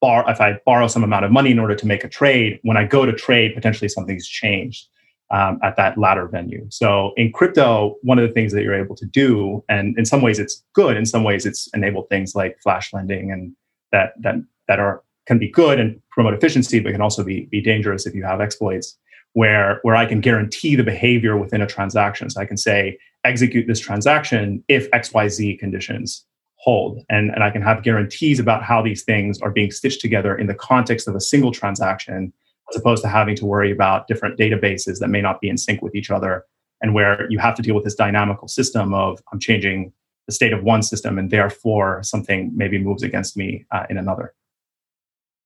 bar 0.00 0.24
if 0.28 0.40
I 0.40 0.58
borrow 0.64 0.86
some 0.86 1.04
amount 1.04 1.24
of 1.24 1.32
money 1.32 1.50
in 1.50 1.58
order 1.58 1.74
to 1.74 1.86
make 1.86 2.04
a 2.04 2.08
trade, 2.08 2.60
when 2.62 2.76
I 2.76 2.84
go 2.84 3.04
to 3.06 3.12
trade, 3.12 3.54
potentially 3.54 3.88
something's 3.88 4.26
changed 4.26 4.88
um, 5.30 5.58
at 5.62 5.76
that 5.76 5.98
latter 5.98 6.28
venue. 6.28 6.66
So 6.70 7.12
in 7.16 7.32
crypto, 7.32 7.96
one 8.02 8.18
of 8.18 8.26
the 8.26 8.32
things 8.32 8.52
that 8.52 8.62
you're 8.62 8.74
able 8.74 8.96
to 8.96 9.06
do, 9.06 9.64
and 9.68 9.96
in 9.98 10.04
some 10.04 10.22
ways 10.22 10.38
it's 10.38 10.62
good, 10.74 10.96
in 10.96 11.06
some 11.06 11.24
ways 11.24 11.46
it's 11.46 11.68
enabled 11.74 12.08
things 12.08 12.34
like 12.34 12.58
flash 12.62 12.92
lending 12.92 13.32
and 13.32 13.54
that 13.92 14.12
that 14.20 14.36
that 14.68 14.78
are 14.78 15.02
can 15.26 15.38
be 15.38 15.48
good 15.48 15.80
and 15.80 16.00
promote 16.10 16.34
efficiency, 16.34 16.80
but 16.80 16.92
can 16.92 17.00
also 17.00 17.24
be 17.24 17.46
be 17.50 17.60
dangerous 17.60 18.06
if 18.06 18.14
you 18.14 18.24
have 18.24 18.40
exploits 18.40 18.98
where 19.32 19.80
where 19.82 19.96
I 19.96 20.06
can 20.06 20.20
guarantee 20.20 20.76
the 20.76 20.84
behavior 20.84 21.36
within 21.36 21.62
a 21.62 21.66
transaction. 21.66 22.30
So 22.30 22.40
I 22.40 22.46
can 22.46 22.56
say 22.56 22.98
execute 23.24 23.66
this 23.66 23.80
transaction 23.80 24.62
if 24.68 24.90
XYZ 24.90 25.58
conditions 25.58 26.24
hold. 26.56 27.02
And, 27.10 27.30
and 27.30 27.44
I 27.44 27.50
can 27.50 27.62
have 27.62 27.82
guarantees 27.82 28.38
about 28.38 28.62
how 28.62 28.80
these 28.80 29.02
things 29.02 29.40
are 29.42 29.50
being 29.50 29.70
stitched 29.70 30.00
together 30.00 30.34
in 30.34 30.46
the 30.46 30.54
context 30.54 31.06
of 31.06 31.14
a 31.14 31.20
single 31.20 31.52
transaction 31.52 32.32
as 32.70 32.76
opposed 32.76 33.02
to 33.02 33.08
having 33.08 33.36
to 33.36 33.46
worry 33.46 33.70
about 33.70 34.06
different 34.08 34.38
databases 34.38 34.98
that 34.98 35.08
may 35.08 35.20
not 35.20 35.40
be 35.40 35.48
in 35.48 35.56
sync 35.56 35.82
with 35.82 35.94
each 35.94 36.10
other 36.10 36.44
and 36.80 36.94
where 36.94 37.26
you 37.30 37.38
have 37.38 37.54
to 37.54 37.62
deal 37.62 37.74
with 37.74 37.84
this 37.84 37.94
dynamical 37.94 38.48
system 38.48 38.94
of 38.94 39.20
i'm 39.32 39.40
changing 39.40 39.92
the 40.26 40.32
state 40.32 40.52
of 40.52 40.62
one 40.62 40.82
system 40.82 41.18
and 41.18 41.30
therefore 41.30 42.02
something 42.02 42.50
maybe 42.54 42.78
moves 42.78 43.02
against 43.02 43.36
me 43.36 43.66
uh, 43.72 43.84
in 43.90 43.98
another. 43.98 44.34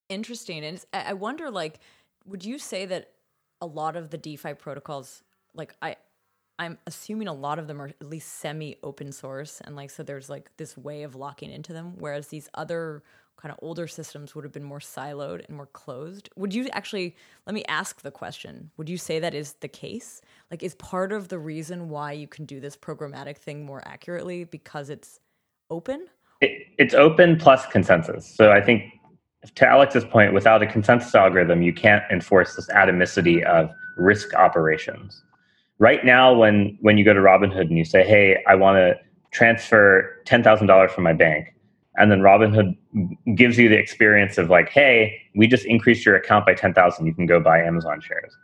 Interesting 0.08 0.64
and 0.64 0.84
i 0.94 1.12
wonder 1.12 1.50
like 1.50 1.80
would 2.24 2.44
you 2.44 2.58
say 2.58 2.86
that 2.86 3.10
a 3.60 3.66
lot 3.66 3.94
of 3.94 4.08
the 4.08 4.16
defi 4.16 4.54
protocols 4.54 5.22
like 5.54 5.74
i 5.82 5.96
i'm 6.58 6.78
assuming 6.86 7.28
a 7.28 7.32
lot 7.32 7.58
of 7.58 7.66
them 7.66 7.82
are 7.82 7.88
at 7.88 8.06
least 8.06 8.36
semi 8.38 8.76
open 8.82 9.12
source 9.12 9.60
and 9.66 9.76
like 9.76 9.90
so 9.90 10.02
there's 10.02 10.30
like 10.30 10.50
this 10.56 10.78
way 10.78 11.02
of 11.02 11.14
locking 11.14 11.50
into 11.50 11.74
them 11.74 11.92
whereas 11.98 12.28
these 12.28 12.48
other 12.54 13.02
kind 13.40 13.52
of 13.52 13.58
older 13.62 13.86
systems 13.86 14.34
would 14.34 14.44
have 14.44 14.52
been 14.52 14.64
more 14.64 14.80
siloed 14.80 15.46
and 15.46 15.56
more 15.56 15.66
closed. 15.66 16.28
Would 16.36 16.52
you 16.52 16.68
actually 16.72 17.14
let 17.46 17.54
me 17.54 17.64
ask 17.68 18.02
the 18.02 18.10
question? 18.10 18.70
Would 18.76 18.88
you 18.88 18.98
say 18.98 19.20
that 19.20 19.32
is 19.32 19.54
the 19.60 19.68
case? 19.68 20.20
Like 20.50 20.62
is 20.62 20.74
part 20.74 21.12
of 21.12 21.28
the 21.28 21.38
reason 21.38 21.88
why 21.88 22.12
you 22.12 22.26
can 22.26 22.44
do 22.44 22.58
this 22.60 22.76
programmatic 22.76 23.38
thing 23.38 23.64
more 23.64 23.82
accurately 23.86 24.44
because 24.44 24.90
it's 24.90 25.20
open? 25.70 26.06
It, 26.40 26.66
it's 26.78 26.94
open 26.94 27.38
plus 27.38 27.64
consensus. 27.66 28.28
So 28.34 28.50
I 28.50 28.60
think 28.60 28.92
to 29.54 29.66
Alex's 29.66 30.04
point, 30.04 30.34
without 30.34 30.62
a 30.62 30.66
consensus 30.66 31.14
algorithm, 31.14 31.62
you 31.62 31.72
can't 31.72 32.02
enforce 32.10 32.56
this 32.56 32.68
atomicity 32.70 33.44
of 33.44 33.70
risk 33.96 34.34
operations. 34.34 35.22
Right 35.78 36.04
now, 36.04 36.34
when 36.34 36.76
when 36.80 36.98
you 36.98 37.04
go 37.04 37.12
to 37.12 37.20
Robinhood 37.20 37.62
and 37.62 37.78
you 37.78 37.84
say, 37.84 38.04
"Hey, 38.04 38.42
I 38.48 38.56
want 38.56 38.76
to 38.78 38.96
transfer 39.30 40.20
ten 40.24 40.42
thousand 40.42 40.66
dollars 40.66 40.90
from 40.90 41.04
my 41.04 41.12
bank," 41.12 41.54
and 41.98 42.10
then 42.10 42.20
Robinhood 42.20 42.76
gives 43.34 43.58
you 43.58 43.68
the 43.68 43.78
experience 43.78 44.38
of 44.38 44.50
like, 44.50 44.68
"Hey, 44.68 45.20
we 45.34 45.46
just 45.46 45.66
increased 45.66 46.04
your 46.06 46.16
account 46.16 46.46
by 46.46 46.54
ten 46.54 46.74
thousand. 46.74 47.06
You 47.06 47.14
can 47.14 47.26
go 47.26 47.40
buy 47.40 47.60
Amazon 47.62 48.00
shares." 48.00 48.36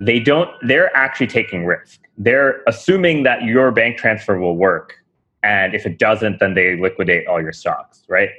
They 0.00 0.20
don't. 0.20 0.50
They're 0.62 0.94
actually 0.96 1.28
taking 1.28 1.64
risk. 1.64 2.00
They're 2.18 2.62
assuming 2.66 3.22
that 3.22 3.42
your 3.44 3.70
bank 3.70 3.96
transfer 3.96 4.38
will 4.38 4.56
work, 4.56 4.94
and 5.42 5.74
if 5.74 5.86
it 5.86 5.98
doesn't, 5.98 6.40
then 6.40 6.54
they 6.54 6.76
liquidate 6.76 7.26
all 7.26 7.40
your 7.40 7.52
stocks, 7.52 8.02
right? 8.08 8.30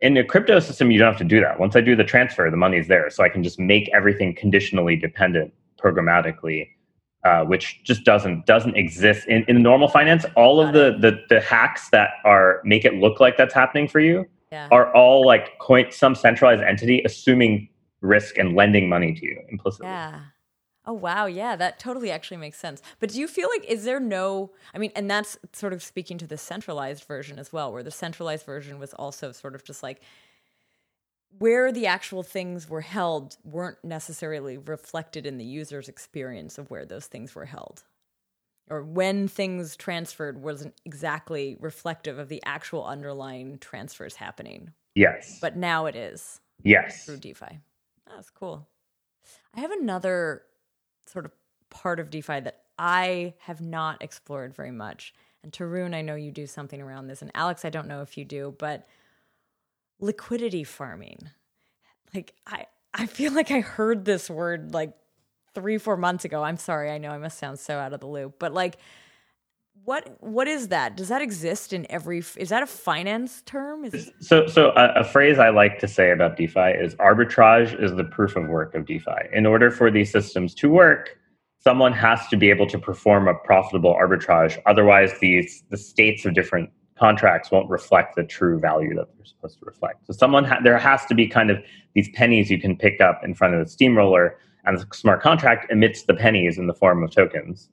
in 0.00 0.16
a 0.16 0.24
crypto 0.24 0.58
system, 0.60 0.90
you 0.90 0.98
don't 0.98 1.08
have 1.08 1.18
to 1.18 1.24
do 1.24 1.40
that. 1.40 1.60
Once 1.60 1.76
I 1.76 1.80
do 1.80 1.94
the 1.94 2.04
transfer, 2.04 2.50
the 2.50 2.56
money's 2.56 2.88
there. 2.88 3.10
So 3.10 3.22
I 3.22 3.28
can 3.28 3.42
just 3.42 3.58
make 3.58 3.90
everything 3.92 4.34
conditionally 4.34 4.96
dependent 4.96 5.52
programmatically, 5.82 6.68
uh, 7.24 7.44
which 7.44 7.82
just 7.84 8.04
doesn't 8.04 8.46
doesn't 8.46 8.76
exist 8.76 9.26
in, 9.28 9.44
in 9.48 9.62
normal 9.62 9.88
finance. 9.88 10.24
All 10.36 10.60
of 10.60 10.72
the, 10.72 10.96
the 10.98 11.20
the 11.28 11.40
hacks 11.40 11.90
that 11.90 12.10
are 12.24 12.60
make 12.64 12.84
it 12.84 12.94
look 12.94 13.20
like 13.20 13.36
that's 13.36 13.54
happening 13.54 13.88
for 13.88 14.00
you 14.00 14.26
yeah. 14.52 14.68
are 14.70 14.94
all 14.94 15.26
like 15.26 15.58
coin 15.58 15.90
some 15.90 16.14
centralized 16.14 16.62
entity 16.62 17.02
assuming 17.04 17.68
risk 18.00 18.38
and 18.38 18.54
lending 18.56 18.88
money 18.88 19.14
to 19.14 19.26
you 19.26 19.38
implicitly. 19.50 19.88
Yeah. 19.88 20.20
Oh 20.86 20.94
wow, 20.94 21.26
yeah, 21.26 21.56
that 21.56 21.78
totally 21.78 22.10
actually 22.10 22.38
makes 22.38 22.58
sense. 22.58 22.80
But 22.98 23.10
do 23.10 23.20
you 23.20 23.28
feel 23.28 23.48
like 23.54 23.64
is 23.70 23.84
there 23.84 24.00
no 24.00 24.50
I 24.74 24.78
mean, 24.78 24.90
and 24.96 25.10
that's 25.10 25.38
sort 25.52 25.72
of 25.72 25.82
speaking 25.82 26.18
to 26.18 26.26
the 26.26 26.38
centralized 26.38 27.04
version 27.04 27.38
as 27.38 27.52
well, 27.52 27.72
where 27.72 27.82
the 27.82 27.90
centralized 27.90 28.46
version 28.46 28.78
was 28.78 28.94
also 28.94 29.30
sort 29.30 29.54
of 29.54 29.62
just 29.62 29.82
like 29.82 30.00
where 31.38 31.72
the 31.72 31.86
actual 31.86 32.22
things 32.22 32.68
were 32.68 32.80
held 32.80 33.36
weren't 33.44 33.82
necessarily 33.84 34.58
reflected 34.58 35.26
in 35.26 35.38
the 35.38 35.44
user's 35.44 35.88
experience 35.88 36.58
of 36.58 36.70
where 36.70 36.84
those 36.84 37.06
things 37.06 37.34
were 37.34 37.46
held. 37.46 37.84
Or 38.68 38.84
when 38.84 39.26
things 39.26 39.74
transferred 39.76 40.42
wasn't 40.42 40.74
exactly 40.84 41.56
reflective 41.60 42.18
of 42.18 42.28
the 42.28 42.42
actual 42.44 42.84
underlying 42.84 43.58
transfers 43.58 44.14
happening. 44.14 44.72
Yes. 44.94 45.38
But 45.40 45.56
now 45.56 45.86
it 45.86 45.96
is. 45.96 46.40
Yes. 46.62 47.04
Through 47.04 47.18
DeFi. 47.18 47.58
Oh, 48.08 48.12
that's 48.14 48.30
cool. 48.30 48.68
I 49.54 49.60
have 49.60 49.72
another 49.72 50.42
sort 51.06 51.24
of 51.24 51.32
part 51.70 51.98
of 51.98 52.10
DeFi 52.10 52.40
that 52.40 52.62
I 52.78 53.34
have 53.40 53.60
not 53.60 54.02
explored 54.02 54.54
very 54.54 54.70
much. 54.70 55.14
And 55.42 55.52
Tarun, 55.52 55.94
I 55.94 56.02
know 56.02 56.14
you 56.14 56.30
do 56.30 56.46
something 56.46 56.80
around 56.80 57.06
this. 57.06 57.22
And 57.22 57.30
Alex, 57.34 57.64
I 57.64 57.70
don't 57.70 57.88
know 57.88 58.02
if 58.02 58.16
you 58.18 58.24
do, 58.24 58.54
but 58.58 58.86
liquidity 60.00 60.64
farming. 60.64 61.30
Like 62.14 62.34
I 62.46 62.66
I 62.92 63.06
feel 63.06 63.32
like 63.32 63.50
I 63.50 63.60
heard 63.60 64.04
this 64.04 64.28
word 64.28 64.74
like 64.74 64.92
3 65.54 65.78
4 65.78 65.96
months 65.96 66.24
ago. 66.24 66.42
I'm 66.42 66.56
sorry. 66.56 66.90
I 66.90 66.98
know 66.98 67.10
I 67.10 67.18
must 67.18 67.38
sound 67.38 67.58
so 67.58 67.78
out 67.78 67.92
of 67.92 68.00
the 68.00 68.06
loop, 68.06 68.38
but 68.38 68.52
like 68.52 68.78
what 69.84 70.16
what 70.20 70.46
is 70.46 70.68
that? 70.68 70.96
Does 70.96 71.08
that 71.08 71.22
exist 71.22 71.72
in 71.72 71.86
every? 71.90 72.22
Is 72.36 72.50
that 72.50 72.62
a 72.62 72.66
finance 72.66 73.42
term? 73.42 73.84
Is 73.84 74.10
so 74.20 74.46
so 74.46 74.70
a, 74.70 75.00
a, 75.00 75.04
phrase 75.04 75.38
I 75.38 75.50
like 75.50 75.78
to 75.78 75.88
say 75.88 76.10
about 76.10 76.36
DeFi 76.36 76.72
is 76.80 76.94
arbitrage 76.96 77.80
is 77.82 77.94
the 77.94 78.04
proof 78.04 78.36
of 78.36 78.46
work 78.48 78.74
of 78.74 78.86
DeFi. 78.86 79.28
In 79.32 79.46
order 79.46 79.70
for 79.70 79.90
these 79.90 80.12
systems 80.12 80.54
to 80.56 80.68
work, 80.68 81.16
someone 81.58 81.92
has 81.92 82.26
to 82.28 82.36
be 82.36 82.50
able 82.50 82.66
to 82.66 82.78
perform 82.78 83.28
a 83.28 83.34
profitable 83.34 83.94
arbitrage. 83.94 84.58
Otherwise, 84.66 85.12
these 85.20 85.62
the 85.70 85.78
states 85.78 86.26
of 86.26 86.34
different 86.34 86.70
contracts 87.00 87.50
won't 87.50 87.68
reflect 87.70 88.14
the 88.14 88.22
true 88.22 88.60
value 88.60 88.94
that 88.94 89.08
they're 89.16 89.24
supposed 89.24 89.58
to 89.58 89.64
reflect. 89.64 90.06
So 90.06 90.12
someone 90.12 90.44
ha- 90.44 90.60
there 90.62 90.78
has 90.78 91.06
to 91.06 91.14
be 91.14 91.26
kind 91.26 91.50
of 91.50 91.58
these 91.94 92.10
pennies 92.10 92.50
you 92.50 92.60
can 92.60 92.76
pick 92.76 93.00
up 93.00 93.22
in 93.24 93.34
front 93.34 93.54
of 93.54 93.64
the 93.64 93.70
steamroller, 93.70 94.38
and 94.64 94.78
the 94.78 94.86
smart 94.92 95.22
contract 95.22 95.72
emits 95.72 96.02
the 96.02 96.14
pennies 96.14 96.58
in 96.58 96.66
the 96.66 96.74
form 96.74 97.02
of 97.02 97.10
tokens. 97.10 97.70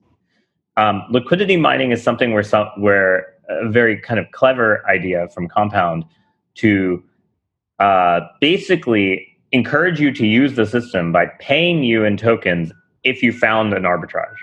Um, 0.77 1.03
liquidity 1.11 1.57
mining 1.57 1.91
is 1.91 2.01
something 2.01 2.33
where 2.33 2.43
some, 2.43 2.69
where 2.77 3.33
a 3.49 3.69
very 3.69 3.99
kind 3.99 4.19
of 4.19 4.31
clever 4.31 4.87
idea 4.87 5.27
from 5.29 5.49
Compound 5.49 6.05
to 6.55 7.03
uh, 7.79 8.21
basically 8.39 9.27
encourage 9.51 9.99
you 9.99 10.11
to 10.13 10.25
use 10.25 10.55
the 10.55 10.65
system 10.65 11.11
by 11.11 11.25
paying 11.39 11.83
you 11.83 12.05
in 12.05 12.15
tokens 12.15 12.71
if 13.03 13.21
you 13.21 13.33
found 13.33 13.73
an 13.73 13.83
arbitrage. 13.83 14.39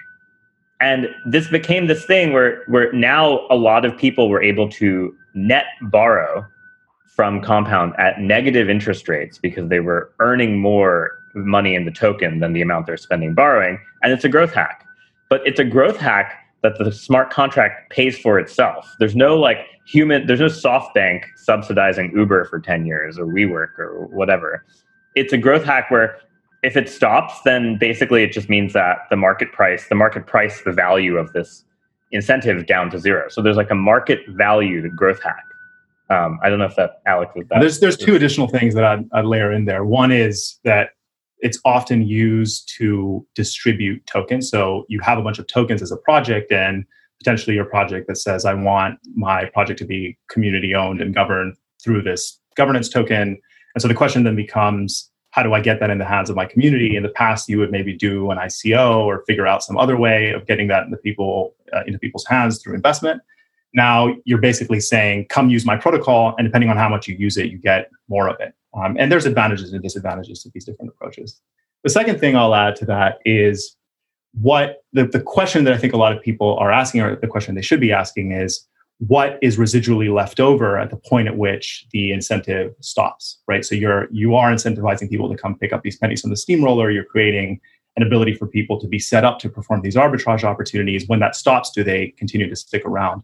And 0.84 1.08
this 1.24 1.48
became 1.48 1.86
this 1.86 2.04
thing 2.04 2.32
where 2.32 2.62
where 2.66 2.92
now 2.92 3.46
a 3.50 3.56
lot 3.56 3.84
of 3.84 3.96
people 3.96 4.28
were 4.28 4.42
able 4.42 4.68
to 4.70 5.16
net 5.34 5.66
borrow 5.82 6.46
from 7.16 7.40
Compound 7.40 7.94
at 7.98 8.20
negative 8.20 8.68
interest 8.68 9.08
rates 9.08 9.38
because 9.38 9.68
they 9.68 9.80
were 9.80 10.10
earning 10.18 10.58
more 10.58 11.12
money 11.34 11.74
in 11.74 11.84
the 11.84 11.90
token 11.90 12.40
than 12.40 12.52
the 12.52 12.62
amount 12.62 12.86
they're 12.86 12.96
spending 12.96 13.34
borrowing. 13.34 13.78
And 14.02 14.12
it's 14.12 14.24
a 14.24 14.28
growth 14.28 14.52
hack 14.52 14.84
but 15.34 15.46
it's 15.46 15.58
a 15.58 15.64
growth 15.64 15.96
hack 15.96 16.46
that 16.62 16.78
the 16.78 16.92
smart 16.92 17.30
contract 17.30 17.90
pays 17.90 18.16
for 18.16 18.38
itself. 18.38 18.94
There's 18.98 19.16
no 19.16 19.36
like 19.36 19.58
human, 19.84 20.26
there's 20.26 20.40
no 20.40 20.46
SoftBank 20.46 21.24
subsidizing 21.36 22.12
Uber 22.14 22.44
for 22.44 22.58
10 22.60 22.86
years 22.86 23.18
or 23.18 23.26
WeWork 23.26 23.78
or 23.78 24.06
whatever. 24.12 24.64
It's 25.14 25.32
a 25.32 25.38
growth 25.38 25.64
hack 25.64 25.90
where 25.90 26.18
if 26.64 26.77
it 26.77 26.88
stops, 26.88 27.35
then 27.44 27.77
basically 27.79 28.22
it 28.22 28.33
just 28.33 28.48
means 28.48 28.72
that 28.72 28.96
the 29.11 29.16
market 29.16 29.53
price, 29.53 29.88
the 29.88 29.94
market 29.94 30.27
price, 30.27 30.62
the 30.62 30.72
value 30.72 31.16
of 31.16 31.33
this 31.33 31.64
incentive 32.11 32.66
down 32.66 32.90
to 32.90 32.98
zero. 32.98 33.29
So 33.29 33.42
there's 33.42 33.57
like 33.57 33.70
a 33.70 33.74
market 33.74 34.20
value 34.31 34.81
the 34.81 34.88
growth 34.88 35.22
hack. 35.22 35.44
Um, 36.11 36.38
I 36.42 36.48
don't 36.48 36.59
know 36.59 36.66
if 36.66 36.77
that 36.77 37.03
Alex 37.07 37.33
is 37.37 37.46
that. 37.48 37.61
There's 37.61 37.81
there's 37.81 37.96
two 37.96 38.14
additional 38.14 38.48
things 38.48 38.74
that 38.74 38.85
I'd, 38.85 39.05
I'd 39.12 39.24
layer 39.24 39.53
in 39.53 39.64
there. 39.64 39.85
One 39.85 40.11
is 40.12 40.59
that 40.64 40.90
it's 41.38 41.59
often 41.64 42.07
used 42.07 42.72
to 42.79 43.27
distribute 43.35 44.07
tokens. 44.07 44.48
So 44.50 44.87
you 44.88 45.00
have 45.00 45.18
a 45.18 45.22
bunch 45.22 45.38
of 45.38 45.46
tokens 45.46 45.83
as 45.83 45.92
a 45.92 45.96
project, 45.98 46.50
and 46.53 46.85
potentially 47.18 47.57
your 47.57 47.64
project 47.64 48.07
that 48.09 48.16
says, 48.16 48.44
I 48.44 48.55
want 48.55 48.98
my 49.14 49.46
project 49.46 49.79
to 49.81 49.85
be 49.85 50.16
community 50.31 50.74
owned 50.74 51.00
and 51.00 51.14
governed 51.14 51.57
through 51.83 52.03
this 52.03 52.38
governance 52.57 52.88
token. 52.88 53.38
And 53.74 53.83
so 53.83 53.88
the 53.88 53.94
question 53.94 54.24
then 54.24 54.37
becomes, 54.37 55.11
how 55.34 55.42
do 55.42 55.52
I 55.52 55.60
get 55.60 55.80
that 55.80 55.90
in 55.90 55.98
the 55.98 56.04
hands 56.04 56.30
of 56.30 56.36
my 56.36 56.46
community? 56.46 56.94
In 56.94 57.02
the 57.02 57.08
past, 57.08 57.48
you 57.48 57.58
would 57.58 57.72
maybe 57.72 57.92
do 57.92 58.30
an 58.30 58.38
ICO 58.38 59.00
or 59.00 59.24
figure 59.26 59.48
out 59.48 59.64
some 59.64 59.76
other 59.76 59.96
way 59.96 60.30
of 60.30 60.46
getting 60.46 60.68
that 60.68 60.84
into 60.84 60.96
people 60.96 61.56
uh, 61.72 61.82
into 61.88 61.98
people's 61.98 62.24
hands 62.24 62.62
through 62.62 62.74
investment. 62.74 63.20
Now 63.72 64.14
you're 64.24 64.38
basically 64.38 64.78
saying, 64.78 65.26
"Come 65.30 65.50
use 65.50 65.66
my 65.66 65.76
protocol," 65.76 66.36
and 66.38 66.46
depending 66.46 66.70
on 66.70 66.76
how 66.76 66.88
much 66.88 67.08
you 67.08 67.16
use 67.16 67.36
it, 67.36 67.46
you 67.46 67.58
get 67.58 67.90
more 68.08 68.28
of 68.28 68.36
it. 68.38 68.54
Um, 68.74 68.96
and 68.96 69.10
there's 69.10 69.26
advantages 69.26 69.72
and 69.72 69.82
disadvantages 69.82 70.40
to 70.44 70.50
these 70.54 70.64
different 70.64 70.92
approaches. 70.92 71.40
The 71.82 71.90
second 71.90 72.20
thing 72.20 72.36
I'll 72.36 72.54
add 72.54 72.76
to 72.76 72.84
that 72.86 73.18
is 73.24 73.76
what 74.40 74.84
the, 74.92 75.04
the 75.04 75.20
question 75.20 75.64
that 75.64 75.74
I 75.74 75.78
think 75.78 75.94
a 75.94 75.96
lot 75.96 76.16
of 76.16 76.22
people 76.22 76.56
are 76.58 76.70
asking, 76.70 77.00
or 77.00 77.16
the 77.16 77.26
question 77.26 77.56
they 77.56 77.62
should 77.62 77.80
be 77.80 77.90
asking, 77.90 78.30
is 78.30 78.68
what 78.98 79.38
is 79.42 79.57
residually 79.57 80.12
left 80.12 80.40
over 80.40 80.78
at 80.78 80.90
the 80.90 80.96
point 80.96 81.28
at 81.28 81.37
which 81.37 81.87
the 81.92 82.12
incentive 82.12 82.74
stops, 82.80 83.38
right? 83.48 83.64
So 83.64 83.74
you're 83.74 84.09
you 84.11 84.35
are 84.35 84.52
incentivizing 84.52 85.11
people 85.11 85.28
to 85.28 85.37
come 85.37 85.59
pick 85.59 85.72
up 85.72 85.83
these 85.83 85.98
pennies 85.98 86.20
from 86.20 86.30
the 86.30 86.37
steamroller. 86.37 86.90
You're 86.90 87.04
creating 87.04 87.61
an 87.96 88.02
ability 88.02 88.35
for 88.35 88.46
people 88.46 88.80
to 88.80 88.88
be 88.88 88.98
set 88.98 89.24
up 89.24 89.38
to 89.40 89.48
perform 89.48 89.83
these 89.83 89.94
arbitrage 89.94 90.44
opportunities. 90.44 91.09
When 91.09 91.20
that 91.20 91.37
stops, 91.37 91.70
do 91.70 91.85
they 91.85 92.14
continue 92.18 92.48
to 92.48 92.57
stick 92.57 92.85
around? 92.85 93.22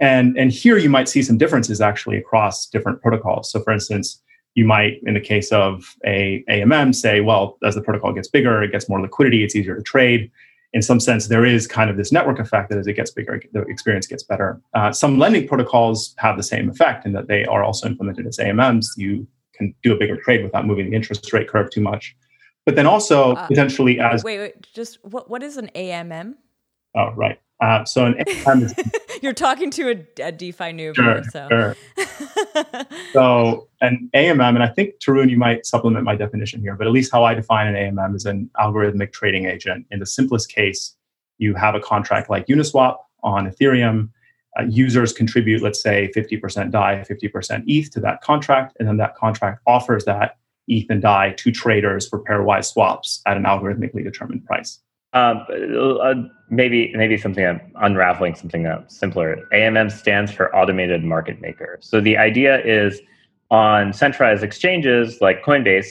And 0.00 0.36
and 0.38 0.50
here 0.50 0.78
you 0.78 0.88
might 0.88 1.08
see 1.08 1.22
some 1.22 1.38
differences 1.38 1.80
actually 1.80 2.16
across 2.16 2.66
different 2.66 3.02
protocols. 3.02 3.50
So 3.50 3.60
for 3.60 3.72
instance, 3.72 4.22
you 4.54 4.64
might, 4.64 5.00
in 5.04 5.14
the 5.14 5.20
case 5.20 5.52
of 5.52 5.94
a 6.04 6.42
AMM, 6.48 6.94
say, 6.94 7.20
well, 7.20 7.56
as 7.62 7.74
the 7.74 7.82
protocol 7.82 8.12
gets 8.12 8.28
bigger, 8.28 8.62
it 8.62 8.72
gets 8.72 8.88
more 8.88 9.00
liquidity, 9.00 9.44
it's 9.44 9.54
easier 9.54 9.76
to 9.76 9.82
trade. 9.82 10.30
In 10.72 10.82
some 10.82 11.00
sense, 11.00 11.26
there 11.26 11.44
is 11.44 11.66
kind 11.66 11.90
of 11.90 11.96
this 11.96 12.12
network 12.12 12.38
effect 12.38 12.70
that 12.70 12.78
as 12.78 12.86
it 12.86 12.94
gets 12.94 13.10
bigger, 13.10 13.42
the 13.52 13.62
experience 13.62 14.06
gets 14.06 14.22
better. 14.22 14.60
Uh, 14.74 14.92
some 14.92 15.18
lending 15.18 15.48
protocols 15.48 16.14
have 16.18 16.36
the 16.36 16.42
same 16.42 16.70
effect 16.70 17.04
in 17.04 17.12
that 17.12 17.26
they 17.26 17.44
are 17.44 17.64
also 17.64 17.88
implemented 17.88 18.26
as 18.26 18.38
AMMs. 18.38 18.86
You 18.96 19.26
can 19.52 19.74
do 19.82 19.92
a 19.92 19.96
bigger 19.96 20.16
trade 20.16 20.44
without 20.44 20.66
moving 20.66 20.90
the 20.90 20.96
interest 20.96 21.32
rate 21.32 21.48
curve 21.48 21.70
too 21.70 21.80
much. 21.80 22.16
But 22.66 22.76
then 22.76 22.86
also 22.86 23.32
uh, 23.32 23.46
potentially 23.48 23.98
as 23.98 24.22
wait, 24.22 24.38
wait, 24.38 24.66
just 24.74 25.04
what 25.04 25.28
what 25.28 25.42
is 25.42 25.56
an 25.56 25.70
AMM? 25.74 26.34
Oh, 26.94 27.10
right. 27.16 27.40
Uh, 27.60 27.84
so 27.84 28.06
an 28.06 28.14
AMM 28.14 28.62
is 28.62 28.74
You're 29.22 29.32
talking 29.34 29.70
to 29.72 29.90
a, 29.90 30.26
a 30.28 30.32
DeFi 30.32 30.72
noob. 30.72 30.94
Sure, 30.94 31.22
so. 31.24 31.48
Sure. 31.50 31.76
so 33.12 33.68
an 33.80 34.10
AMM, 34.14 34.54
and 34.54 34.62
I 34.62 34.68
think 34.68 34.94
Tarun, 34.98 35.30
you 35.30 35.36
might 35.36 35.66
supplement 35.66 36.04
my 36.04 36.16
definition 36.16 36.60
here, 36.60 36.74
but 36.74 36.86
at 36.86 36.92
least 36.92 37.12
how 37.12 37.24
I 37.24 37.34
define 37.34 37.74
an 37.74 37.74
AMM 37.74 38.16
is 38.16 38.26
an 38.26 38.50
algorithmic 38.58 39.12
trading 39.12 39.46
agent. 39.46 39.86
In 39.90 40.00
the 40.00 40.06
simplest 40.06 40.52
case, 40.52 40.96
you 41.38 41.54
have 41.54 41.74
a 41.74 41.80
contract 41.80 42.28
like 42.30 42.46
Uniswap 42.46 42.96
on 43.22 43.50
Ethereum, 43.50 44.10
uh, 44.58 44.64
users 44.64 45.12
contribute, 45.12 45.62
let's 45.62 45.80
say, 45.80 46.10
50% 46.14 46.70
DAI, 46.70 47.04
50% 47.08 47.64
ETH 47.66 47.90
to 47.92 48.00
that 48.00 48.20
contract, 48.20 48.76
and 48.78 48.88
then 48.88 48.96
that 48.96 49.14
contract 49.14 49.60
offers 49.66 50.04
that 50.06 50.38
ETH 50.66 50.86
and 50.90 51.02
DAI 51.02 51.34
to 51.36 51.52
traders 51.52 52.08
for 52.08 52.22
pairwise 52.22 52.66
swaps 52.66 53.22
at 53.26 53.36
an 53.36 53.44
algorithmically 53.44 54.02
determined 54.02 54.44
price. 54.44 54.80
Um, 55.12 55.44
uh, 56.00 56.14
maybe 56.50 56.92
maybe 56.94 57.16
something 57.16 57.44
I'm 57.44 57.60
unraveling 57.76 58.36
something 58.36 58.62
that's 58.62 58.96
simpler. 58.96 59.48
AMM 59.52 59.90
stands 59.90 60.30
for 60.30 60.54
Automated 60.54 61.02
Market 61.02 61.40
Maker. 61.40 61.78
So 61.80 62.00
the 62.00 62.16
idea 62.16 62.64
is 62.64 63.00
on 63.50 63.92
centralized 63.92 64.44
exchanges 64.44 65.20
like 65.20 65.42
Coinbase, 65.42 65.88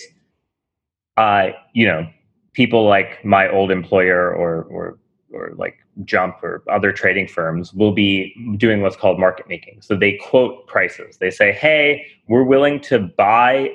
uh, 1.18 1.50
you 1.74 1.86
know, 1.86 2.08
people 2.54 2.88
like 2.88 3.24
my 3.26 3.50
old 3.50 3.72
employer 3.72 4.34
or 4.34 4.64
or 4.64 4.98
or 5.34 5.52
like 5.56 5.76
Jump 6.06 6.42
or 6.42 6.64
other 6.72 6.94
trading 6.94 7.28
firms 7.28 7.74
will 7.74 7.92
be 7.92 8.34
doing 8.58 8.82
what's 8.82 8.96
called 8.96 9.20
market 9.20 9.50
making. 9.50 9.82
So 9.82 9.98
they 9.98 10.14
quote 10.14 10.66
prices. 10.68 11.18
They 11.18 11.30
say, 11.30 11.52
"Hey, 11.52 12.06
we're 12.28 12.44
willing 12.44 12.80
to 12.82 13.00
buy 13.00 13.72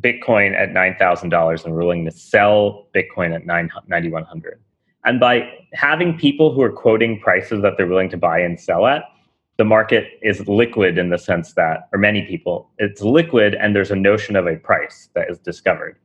Bitcoin 0.00 0.54
at 0.54 0.70
$9,000 0.70 1.64
and 1.64 1.74
willing 1.74 2.04
to 2.04 2.10
sell 2.10 2.86
Bitcoin 2.94 3.34
at 3.34 3.46
9,100. 3.46 4.60
And 5.04 5.20
by 5.20 5.50
having 5.72 6.16
people 6.16 6.52
who 6.52 6.62
are 6.62 6.72
quoting 6.72 7.18
prices 7.20 7.62
that 7.62 7.76
they're 7.76 7.86
willing 7.86 8.10
to 8.10 8.16
buy 8.16 8.40
and 8.40 8.58
sell 8.60 8.86
at, 8.86 9.04
the 9.56 9.64
market 9.64 10.18
is 10.22 10.46
liquid 10.46 10.98
in 10.98 11.10
the 11.10 11.18
sense 11.18 11.54
that, 11.54 11.88
or 11.92 11.98
many 11.98 12.22
people, 12.22 12.70
it's 12.78 13.02
liquid 13.02 13.54
and 13.54 13.74
there's 13.74 13.90
a 13.90 13.96
notion 13.96 14.36
of 14.36 14.46
a 14.46 14.56
price 14.56 15.08
that 15.14 15.28
is 15.28 15.38
discovered. 15.38 15.98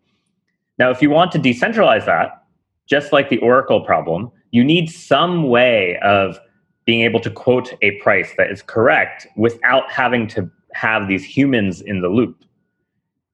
Now, 0.80 0.90
if 0.90 1.02
you 1.02 1.12
want 1.12 1.32
to 1.34 1.40
decentralize 1.40 2.06
that, 2.06 2.46
just 2.88 3.14
like 3.14 3.30
the 3.30 3.38
Oracle 3.40 3.82
problem, 3.82 4.32
you 4.52 4.64
need 4.64 4.90
some 4.90 5.50
way 5.50 5.98
of 6.04 6.40
being 6.86 7.02
able 7.02 7.20
to 7.20 7.30
quote 7.30 7.74
a 7.82 7.92
price 8.02 8.34
that 8.38 8.52
is 8.52 8.62
correct 8.62 9.28
without 9.38 9.90
having 9.92 10.28
to 10.28 10.50
have 10.74 11.08
these 11.08 11.24
humans 11.24 11.82
in 11.82 12.02
the 12.02 12.10
loop. 12.10 12.44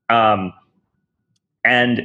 Um, 0.09 0.53
and 1.65 2.01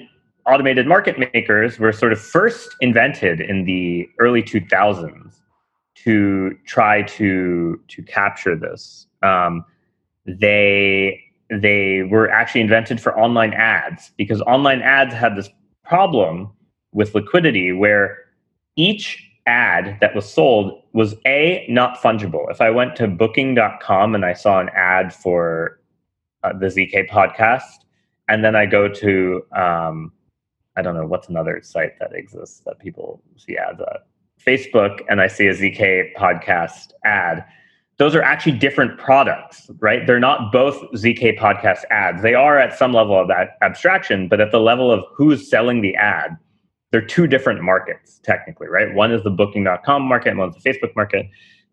automated 0.47 0.87
market 0.87 1.19
makers 1.19 1.79
were 1.79 1.93
sort 1.93 2.13
of 2.13 2.21
first 2.21 2.75
invented 2.81 3.41
in 3.41 3.65
the 3.65 4.09
early 4.19 4.43
2000s 4.43 5.41
to 5.97 6.57
try 6.67 7.03
to 7.03 7.81
to 7.89 8.03
capture 8.03 8.57
this. 8.57 9.07
Um, 9.23 9.65
they 10.27 11.21
they 11.51 12.03
were 12.03 12.31
actually 12.31 12.61
invented 12.63 13.01
for 13.01 13.19
online 13.19 13.53
ads 13.55 14.11
because 14.17 14.41
online 14.43 14.83
ads 14.83 15.15
had 15.15 15.37
this 15.37 15.49
problem 15.85 16.51
with 16.93 17.15
liquidity 17.15 17.73
where 17.73 18.19
each 18.77 19.31
ad 19.47 19.99
that 20.01 20.15
was 20.15 20.31
sold 20.31 20.83
was 20.93 21.15
a 21.27 21.67
not 21.69 21.99
fungible. 21.99 22.51
If 22.51 22.61
I 22.61 22.71
went 22.71 22.97
to 22.97 23.07
booking.com 23.07 24.15
and 24.15 24.25
I 24.25 24.33
saw 24.33 24.61
an 24.61 24.71
ad 24.75 25.13
for 25.13 25.81
uh, 26.43 26.53
the 26.59 26.67
ZK 26.67 27.09
podcast, 27.09 27.84
and 28.29 28.45
then 28.45 28.57
I 28.57 28.67
go 28.67 28.89
to 28.89 29.43
um, 29.57 30.13
I 30.77 30.83
don't 30.83 30.95
know 30.95 31.07
what's 31.07 31.29
another 31.29 31.61
site 31.63 31.99
that 32.01 32.15
exists 32.15 32.61
that 32.67 32.79
people 32.79 33.23
see 33.37 33.57
ads 33.57 33.81
at 33.81 34.07
Facebook, 34.45 35.01
and 35.09 35.21
I 35.21 35.29
see 35.29 35.47
a 35.47 35.55
ZK 35.55 36.15
podcast 36.15 36.93
ad. 37.05 37.45
Those 37.97 38.17
are 38.17 38.23
actually 38.23 38.59
different 38.59 38.99
products, 38.99 39.71
right? 39.79 40.05
They're 40.05 40.19
not 40.19 40.51
both 40.51 40.81
ZK 40.95 41.39
podcast 41.39 41.85
ads. 41.91 42.23
They 42.23 42.35
are 42.35 42.59
at 42.59 42.77
some 42.77 42.93
level 42.93 43.19
of 43.19 43.29
that 43.29 43.57
abstraction, 43.63 44.27
but 44.27 44.41
at 44.41 44.51
the 44.51 44.59
level 44.59 44.91
of 44.91 45.05
who's 45.15 45.49
selling 45.49 45.81
the 45.81 45.95
ad, 45.95 46.37
they're 46.91 47.07
two 47.07 47.29
different 47.29 47.63
markets 47.63 48.21
technically, 48.25 48.67
right? 48.67 48.93
One 48.95 49.13
is 49.13 49.23
the 49.23 49.31
booking.com 49.31 50.03
market 50.03 50.31
and 50.31 50.39
one's 50.39 50.57
the 50.61 50.69
Facebook 50.69 50.95
market. 50.97 51.27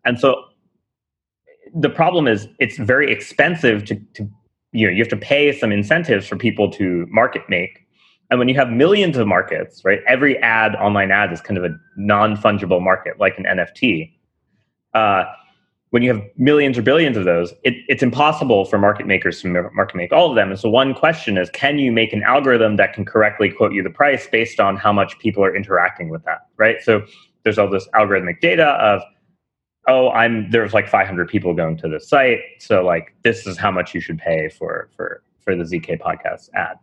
And 0.04 0.18
so 0.18 0.44
the 1.74 1.90
problem 1.90 2.28
is 2.28 2.48
it's 2.60 2.76
very 2.76 3.10
expensive 3.10 3.84
to, 3.86 3.96
to 4.14 4.28
you 4.72 4.86
know 4.86 4.92
you 4.92 4.98
have 5.02 5.08
to 5.08 5.16
pay 5.16 5.56
some 5.56 5.72
incentives 5.72 6.26
for 6.26 6.36
people 6.36 6.70
to 6.72 7.06
market 7.10 7.42
make. 7.48 7.86
And 8.30 8.38
when 8.38 8.48
you 8.48 8.54
have 8.54 8.70
millions 8.70 9.18
of 9.18 9.26
markets 9.26 9.84
right 9.84 10.00
every 10.08 10.38
ad 10.38 10.74
online 10.76 11.10
ad 11.10 11.32
is 11.32 11.40
kind 11.40 11.58
of 11.58 11.64
a 11.64 11.76
non-fungible 11.96 12.80
market 12.80 13.20
like 13.20 13.36
an 13.38 13.44
nft 13.44 14.10
uh, 14.94 15.24
when 15.90 16.02
you 16.02 16.14
have 16.14 16.22
millions 16.38 16.78
or 16.78 16.82
billions 16.82 17.18
of 17.18 17.26
those 17.26 17.52
it, 17.62 17.74
it's 17.88 18.02
impossible 18.02 18.64
for 18.64 18.78
market 18.78 19.06
makers 19.06 19.42
to 19.42 19.48
market 19.74 19.96
make 19.96 20.12
all 20.12 20.30
of 20.30 20.36
them. 20.36 20.50
And 20.50 20.58
so 20.58 20.70
one 20.70 20.94
question 20.94 21.36
is 21.36 21.50
can 21.50 21.78
you 21.78 21.92
make 21.92 22.14
an 22.14 22.22
algorithm 22.22 22.76
that 22.76 22.94
can 22.94 23.04
correctly 23.04 23.50
quote 23.50 23.72
you 23.72 23.82
the 23.82 23.90
price 23.90 24.26
based 24.26 24.58
on 24.58 24.76
how 24.76 24.92
much 24.94 25.18
people 25.18 25.44
are 25.44 25.54
interacting 25.54 26.08
with 26.08 26.24
that 26.24 26.46
right? 26.56 26.80
So 26.80 27.04
there's 27.44 27.58
all 27.58 27.68
this 27.68 27.86
algorithmic 27.94 28.40
data 28.40 28.68
of 28.68 29.02
oh 29.88 30.10
i'm 30.10 30.50
there's 30.50 30.74
like 30.74 30.88
500 30.88 31.28
people 31.28 31.54
going 31.54 31.76
to 31.78 31.88
the 31.88 32.00
site. 32.00 32.40
So 32.58 32.84
like 32.84 33.14
this 33.24 33.46
is 33.46 33.58
how 33.58 33.70
much 33.70 33.94
you 33.94 34.00
should 34.00 34.18
pay 34.18 34.48
for 34.48 34.88
for 34.96 35.22
for 35.40 35.56
the 35.56 35.64
zk 35.64 36.00
podcast 36.00 36.50
ad. 36.54 36.76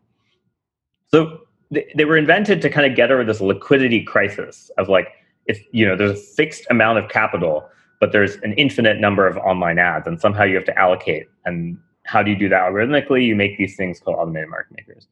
So 1.08 1.42
they, 1.72 1.92
they 1.96 2.06
were 2.06 2.18
invented 2.18 2.62
to 2.62 2.70
kind 2.70 2.90
of 2.90 2.96
get 2.96 3.12
over 3.12 3.24
this 3.24 3.42
liquidity 3.42 4.04
crisis 4.04 4.72
of 4.78 4.90
like 4.90 5.10
if 5.46 5.64
you 5.72 5.86
know 5.86 5.96
there's 5.96 6.12
a 6.12 6.24
fixed 6.24 6.66
amount 6.70 7.00
of 7.00 7.10
capital 7.10 7.70
but 8.00 8.12
there's 8.12 8.36
an 8.38 8.54
infinite 8.54 9.00
number 9.00 9.28
of 9.28 9.38
online 9.38 9.78
ads 9.78 10.08
and 10.08 10.22
somehow 10.22 10.44
you 10.44 10.56
have 10.56 10.64
to 10.64 10.80
allocate. 10.80 11.28
And 11.44 11.78
how 12.06 12.24
do 12.24 12.32
you 12.32 12.38
do 12.38 12.48
that 12.48 12.62
algorithmically? 12.62 13.26
You 13.26 13.36
make 13.36 13.58
these 13.58 13.76
things 13.76 14.00
called 14.00 14.16
automated 14.18 14.50
market 14.50 14.78
makers. 14.78 15.10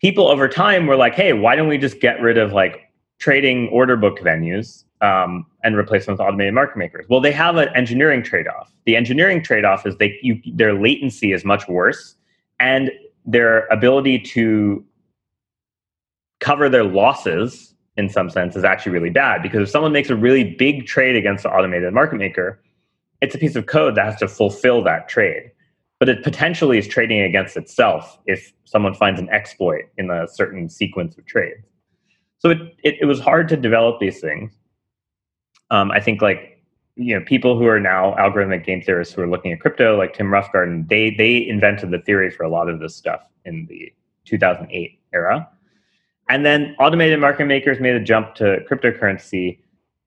People 0.00 0.28
over 0.28 0.48
time 0.48 0.86
were 0.86 0.96
like 0.96 1.14
hey 1.14 1.32
why 1.32 1.56
don't 1.56 1.68
we 1.68 1.78
just 1.78 2.00
get 2.00 2.20
rid 2.20 2.38
of 2.38 2.52
like 2.52 2.92
trading 3.18 3.68
order 3.68 3.96
book 3.96 4.18
venues 4.18 4.84
um, 5.02 5.44
and 5.64 5.76
replace 5.76 6.06
them 6.06 6.14
with 6.14 6.20
automated 6.20 6.54
market 6.54 6.78
makers. 6.78 7.04
Well, 7.08 7.20
they 7.20 7.32
have 7.32 7.56
an 7.56 7.68
engineering 7.74 8.22
trade-off. 8.22 8.72
The 8.86 8.96
engineering 8.96 9.42
trade-off 9.42 9.84
is 9.84 9.96
they 9.96 10.18
you, 10.22 10.40
their 10.54 10.72
latency 10.72 11.32
is 11.32 11.44
much 11.44 11.68
worse, 11.68 12.14
and 12.60 12.90
their 13.26 13.66
ability 13.66 14.20
to 14.20 14.84
cover 16.40 16.68
their 16.68 16.84
losses 16.84 17.74
in 17.96 18.08
some 18.08 18.30
sense 18.30 18.56
is 18.56 18.64
actually 18.64 18.92
really 18.92 19.10
bad 19.10 19.42
because 19.42 19.62
if 19.62 19.68
someone 19.68 19.92
makes 19.92 20.08
a 20.08 20.16
really 20.16 20.54
big 20.54 20.86
trade 20.86 21.14
against 21.14 21.42
the 21.42 21.50
automated 21.50 21.92
market 21.92 22.16
maker, 22.16 22.60
it's 23.20 23.34
a 23.34 23.38
piece 23.38 23.54
of 23.54 23.66
code 23.66 23.96
that 23.96 24.04
has 24.04 24.16
to 24.16 24.28
fulfill 24.28 24.82
that 24.82 25.08
trade. 25.08 25.50
But 25.98 26.08
it 26.08 26.24
potentially 26.24 26.78
is 26.78 26.88
trading 26.88 27.20
against 27.20 27.56
itself 27.56 28.18
if 28.26 28.52
someone 28.64 28.94
finds 28.94 29.20
an 29.20 29.28
exploit 29.28 29.84
in 29.98 30.10
a 30.10 30.26
certain 30.26 30.68
sequence 30.68 31.16
of 31.16 31.26
trades. 31.26 31.64
So 32.38 32.50
it, 32.50 32.58
it, 32.82 32.96
it 33.02 33.04
was 33.04 33.20
hard 33.20 33.48
to 33.50 33.56
develop 33.56 34.00
these 34.00 34.20
things 34.20 34.52
um, 35.72 35.90
I 35.90 35.98
think 35.98 36.22
like 36.22 36.62
you 36.94 37.18
know 37.18 37.24
people 37.24 37.58
who 37.58 37.66
are 37.66 37.80
now 37.80 38.14
algorithmic 38.18 38.64
game 38.64 38.82
theorists 38.82 39.14
who 39.14 39.22
are 39.22 39.26
looking 39.28 39.52
at 39.52 39.60
crypto, 39.60 39.96
like 39.96 40.14
Tim 40.14 40.26
Roughgarden, 40.26 40.88
they 40.88 41.10
they 41.10 41.48
invented 41.48 41.90
the 41.90 41.98
theory 41.98 42.30
for 42.30 42.44
a 42.44 42.48
lot 42.48 42.68
of 42.68 42.78
this 42.78 42.94
stuff 42.94 43.22
in 43.46 43.66
the 43.66 43.92
2008 44.26 45.00
era, 45.12 45.48
and 46.28 46.44
then 46.44 46.76
automated 46.78 47.18
market 47.18 47.46
makers 47.46 47.80
made 47.80 47.94
a 47.94 48.00
jump 48.00 48.34
to 48.36 48.58
cryptocurrency 48.70 49.58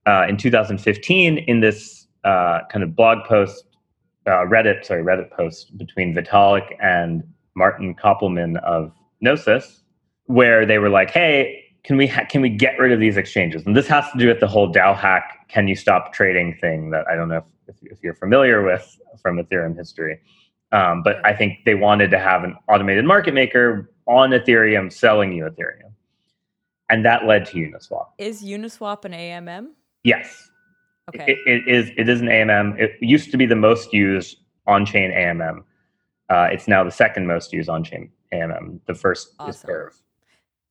uh, 0.06 0.28
in 0.30 0.38
2015 0.38 1.39
in 1.39 1.60
this 1.60 2.08
uh, 2.23 2.60
kind 2.71 2.84
of 2.84 2.95
blog 2.95 3.25
post, 3.25 3.65
uh, 4.28 4.45
Reddit 4.45 4.86
sorry 4.86 5.04
Reddit 5.04 5.32
post 5.32 5.75
between 5.80 6.13
Vitalik 6.13 6.75
and 6.80 7.23
Martin 7.56 7.95
Koppelmann 7.95 8.62
of 8.62 8.93
Gnosis, 9.19 9.82
where 10.25 10.63
they 10.63 10.78
were 10.78 10.89
like, 10.89 11.10
hey 11.10 11.64
can 11.86 11.98
we 11.98 12.08
ha- 12.08 12.26
can 12.28 12.41
we 12.41 12.50
get 12.50 12.80
rid 12.80 12.91
of 12.91 13.00
these 13.00 13.15
exchanges? 13.15 13.63
And 13.65 13.76
this 13.76 13.88
has 13.88 14.10
to 14.12 14.17
do 14.17 14.28
with 14.28 14.39
the 14.39 14.48
whole 14.48 14.71
DAO 14.71 14.98
hack. 14.98 15.48
Can 15.50 15.67
you 15.67 15.76
stop 15.76 16.13
trading 16.13 16.58
thing 16.60 16.89
that 16.89 17.08
I 17.08 17.15
don't 17.15 17.30
know 17.30 17.43
if, 17.67 17.76
if, 17.84 18.04
you're 18.04 18.15
familiar 18.15 18.63
with 18.63 19.00
from 19.21 19.38
Ethereum 19.38 19.76
history. 19.76 20.19
Um, 20.71 21.04
but 21.04 21.24
I 21.26 21.34
think 21.34 21.60
they 21.65 21.76
wanted 21.76 22.10
to 22.12 22.19
have 22.19 22.43
an 22.43 22.56
automated 22.67 23.06
market 23.06 23.34
maker 23.34 23.91
on 24.08 24.32
Ethereum 24.32 24.91
selling 24.91 25.32
you 25.32 25.45
Ethereum, 25.45 25.91
and 26.89 27.06
that 27.06 27.26
led 27.26 27.45
to 27.48 27.58
Uniswap. 27.58 28.08
Is 28.17 28.43
Uniswap 28.43 29.06
an 29.06 29.13
AMM? 29.13 29.67
Yes. 30.04 30.50
Okay. 31.13 31.34
It, 31.34 31.38
it 31.45 31.67
is. 31.67 31.91
It 31.98 32.10
is 32.10 32.19
an 32.19 32.28
AMM. 32.28 32.80
It 32.80 32.98
used 33.00 33.30
to 33.32 33.38
be 33.38 33.45
the 33.45 33.56
most 33.56 33.93
used 33.93 34.38
on-chain 34.65 35.12
AMM. 35.12 35.60
Uh, 36.30 36.48
it's 36.52 36.67
now 36.67 36.84
the 36.84 36.91
second 36.91 37.28
most 37.28 37.54
used 37.54 37.69
on-chain 37.69 38.10
AMM. 38.34 38.80
The 38.88 38.95
first 38.95 39.36
awesome. 39.39 39.50
is 39.52 39.62
Curve. 39.62 40.02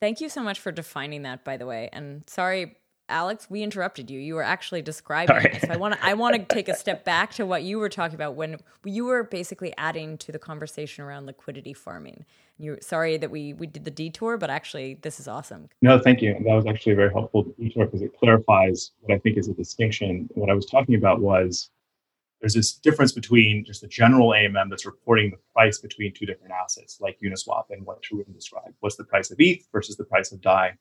Thank 0.00 0.20
you 0.20 0.28
so 0.28 0.42
much 0.42 0.61
for 0.61 0.72
defining 0.72 1.22
that, 1.22 1.44
by 1.44 1.57
the 1.57 1.66
way. 1.66 1.88
And 1.92 2.24
sorry, 2.26 2.76
Alex, 3.09 3.50
we 3.50 3.62
interrupted 3.62 4.11
you. 4.11 4.18
You 4.18 4.35
were 4.35 4.42
actually 4.42 4.80
describing 4.80 5.37
this. 5.52 5.62
So 5.62 5.68
I 5.70 5.76
want 5.76 5.94
to 5.94 6.04
I 6.04 6.14
want 6.14 6.37
to 6.37 6.54
take 6.54 6.68
a 6.68 6.74
step 6.74 7.04
back 7.04 7.33
to 7.35 7.44
what 7.44 7.62
you 7.62 7.78
were 7.78 7.90
talking 7.90 8.14
about 8.14 8.35
when 8.35 8.57
you 8.85 9.04
were 9.04 9.24
basically 9.24 9.74
adding 9.76 10.16
to 10.18 10.33
the 10.33 10.38
conversation 10.38 11.04
around 11.04 11.26
liquidity 11.26 11.74
farming. 11.74 12.24
You 12.59 12.78
sorry 12.80 13.18
that 13.18 13.30
we 13.30 13.52
we 13.52 13.66
did 13.66 13.85
the 13.85 13.90
detour, 13.90 14.38
but 14.38 14.48
actually 14.48 14.94
this 15.02 15.20
is 15.20 15.28
awesome. 15.28 15.68
No, 15.83 15.98
thank 15.98 16.22
you. 16.22 16.33
That 16.44 16.54
was 16.54 16.66
actually 16.66 16.92
a 16.92 16.96
very 16.96 17.12
helpful 17.12 17.44
detour 17.59 17.87
because 17.87 18.00
it 18.00 18.16
clarifies 18.18 18.92
what 19.00 19.14
I 19.14 19.18
think 19.18 19.37
is 19.37 19.48
a 19.48 19.54
distinction. 19.54 20.28
What 20.35 20.48
I 20.48 20.54
was 20.54 20.64
talking 20.64 20.94
about 20.94 21.20
was 21.20 21.70
there's 22.44 22.52
this 22.52 22.74
difference 22.74 23.12
between 23.12 23.64
just 23.64 23.80
the 23.80 23.88
general 23.88 24.28
AMM 24.28 24.68
that's 24.68 24.85
reporting 24.85 25.30
the 25.30 25.38
price 25.54 25.78
between 25.78 26.12
two 26.12 26.26
different 26.26 26.52
assets, 26.52 26.98
like 27.00 27.18
Uniswap 27.24 27.64
and 27.70 27.87
what 27.87 28.02
Tarun 28.02 28.35
described. 28.35 28.74
What's 28.80 28.96
the 28.96 29.04
price 29.04 29.30
of 29.30 29.40
ETH 29.40 29.66
versus 29.72 29.96
the 29.96 30.04
price 30.04 30.30
of 30.30 30.42
DAI? 30.42 30.66
And 30.66 30.76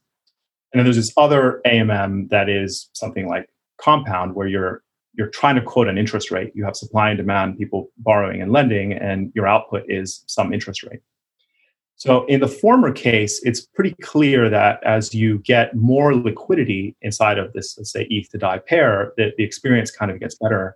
then 0.73 0.83
there's 0.83 0.97
this 0.97 1.13
other 1.15 1.61
AMM 1.65 2.29
that 2.31 2.49
is 2.49 2.89
something 2.91 3.29
like 3.29 3.47
Compound, 3.77 4.35
where 4.35 4.45
you're 4.47 4.83
you're 5.13 5.29
trying 5.29 5.55
to 5.55 5.61
quote 5.61 5.87
an 5.87 5.97
interest 5.97 6.31
rate. 6.31 6.51
You 6.53 6.65
have 6.65 6.75
supply 6.75 7.11
and 7.11 7.17
demand, 7.17 7.57
people 7.57 7.91
borrowing 7.97 8.41
and 8.41 8.51
lending, 8.51 8.91
and 8.91 9.31
your 9.33 9.47
output 9.47 9.85
is 9.87 10.25
some 10.27 10.53
interest 10.53 10.83
rate. 10.83 10.99
So 11.95 12.25
in 12.25 12.41
the 12.41 12.47
former 12.49 12.91
case, 12.91 13.41
it's 13.43 13.61
pretty 13.61 13.95
clear 14.01 14.49
that 14.49 14.83
as 14.83 15.13
you 15.13 15.37
get 15.39 15.77
more 15.77 16.13
liquidity 16.13 16.97
inside 17.01 17.37
of 17.37 17.53
this, 17.53 17.77
let's 17.77 17.93
say 17.93 18.05
ETH 18.09 18.29
to 18.31 18.37
DAI 18.37 18.57
pair, 18.57 19.13
that 19.15 19.37
the 19.37 19.45
experience 19.45 19.91
kind 19.91 20.11
of 20.11 20.19
gets 20.19 20.35
better. 20.35 20.75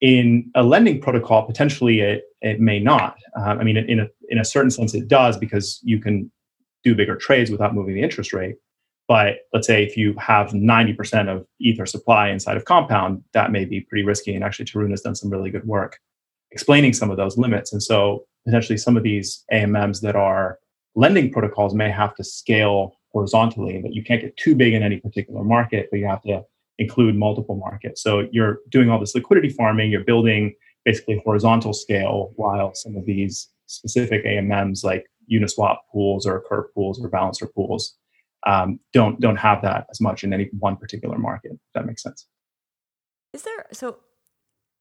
In 0.00 0.50
a 0.54 0.62
lending 0.62 1.00
protocol, 1.00 1.44
potentially 1.44 2.00
it, 2.00 2.22
it 2.40 2.60
may 2.60 2.78
not. 2.78 3.16
Um, 3.36 3.58
I 3.58 3.64
mean, 3.64 3.76
in 3.76 4.00
a, 4.00 4.06
in 4.28 4.38
a 4.38 4.44
certain 4.44 4.70
sense, 4.70 4.94
it 4.94 5.08
does 5.08 5.36
because 5.36 5.80
you 5.82 6.00
can 6.00 6.30
do 6.84 6.94
bigger 6.94 7.16
trades 7.16 7.50
without 7.50 7.74
moving 7.74 7.94
the 7.94 8.02
interest 8.02 8.32
rate. 8.32 8.56
But 9.08 9.38
let's 9.52 9.66
say 9.66 9.82
if 9.82 9.96
you 9.96 10.14
have 10.18 10.50
90% 10.50 11.28
of 11.28 11.46
Ether 11.60 11.86
supply 11.86 12.28
inside 12.28 12.56
of 12.56 12.66
Compound, 12.66 13.24
that 13.32 13.50
may 13.50 13.64
be 13.64 13.80
pretty 13.80 14.04
risky. 14.04 14.34
And 14.34 14.44
actually, 14.44 14.66
Tarun 14.66 14.90
has 14.90 15.00
done 15.00 15.14
some 15.14 15.30
really 15.30 15.50
good 15.50 15.66
work 15.66 15.98
explaining 16.50 16.92
some 16.92 17.10
of 17.10 17.16
those 17.16 17.36
limits. 17.36 17.72
And 17.72 17.82
so 17.82 18.24
potentially 18.46 18.78
some 18.78 18.96
of 18.96 19.02
these 19.02 19.44
AMMs 19.52 20.00
that 20.02 20.16
are 20.16 20.58
lending 20.94 21.30
protocols 21.30 21.74
may 21.74 21.90
have 21.90 22.14
to 22.16 22.24
scale 22.24 22.98
horizontally, 23.12 23.80
that 23.82 23.94
you 23.94 24.02
can't 24.02 24.20
get 24.20 24.36
too 24.36 24.54
big 24.54 24.74
in 24.74 24.82
any 24.82 24.98
particular 24.98 25.42
market, 25.42 25.88
but 25.90 25.98
you 25.98 26.06
have 26.06 26.22
to 26.22 26.42
include 26.78 27.16
multiple 27.16 27.56
markets. 27.56 28.02
So 28.02 28.28
you're 28.30 28.60
doing 28.68 28.90
all 28.90 29.00
this 29.00 29.14
liquidity 29.14 29.48
farming, 29.48 29.90
you're 29.90 30.04
building 30.04 30.54
basically 30.84 31.20
horizontal 31.24 31.72
scale, 31.72 32.32
while 32.36 32.74
some 32.74 32.96
of 32.96 33.04
these 33.04 33.48
specific 33.66 34.24
AMMs 34.24 34.84
like 34.84 35.06
Uniswap 35.30 35.78
pools 35.92 36.26
or 36.26 36.42
Curve 36.48 36.72
pools 36.74 37.02
or 37.02 37.08
Balancer 37.08 37.46
pools 37.46 37.96
um, 38.46 38.80
don't 38.92 39.20
don't 39.20 39.36
have 39.36 39.62
that 39.62 39.86
as 39.90 40.00
much 40.00 40.24
in 40.24 40.32
any 40.32 40.48
one 40.58 40.76
particular 40.76 41.18
market. 41.18 41.52
If 41.52 41.58
that 41.74 41.86
makes 41.86 42.02
sense. 42.02 42.26
Is 43.32 43.42
there 43.42 43.66
so? 43.72 43.98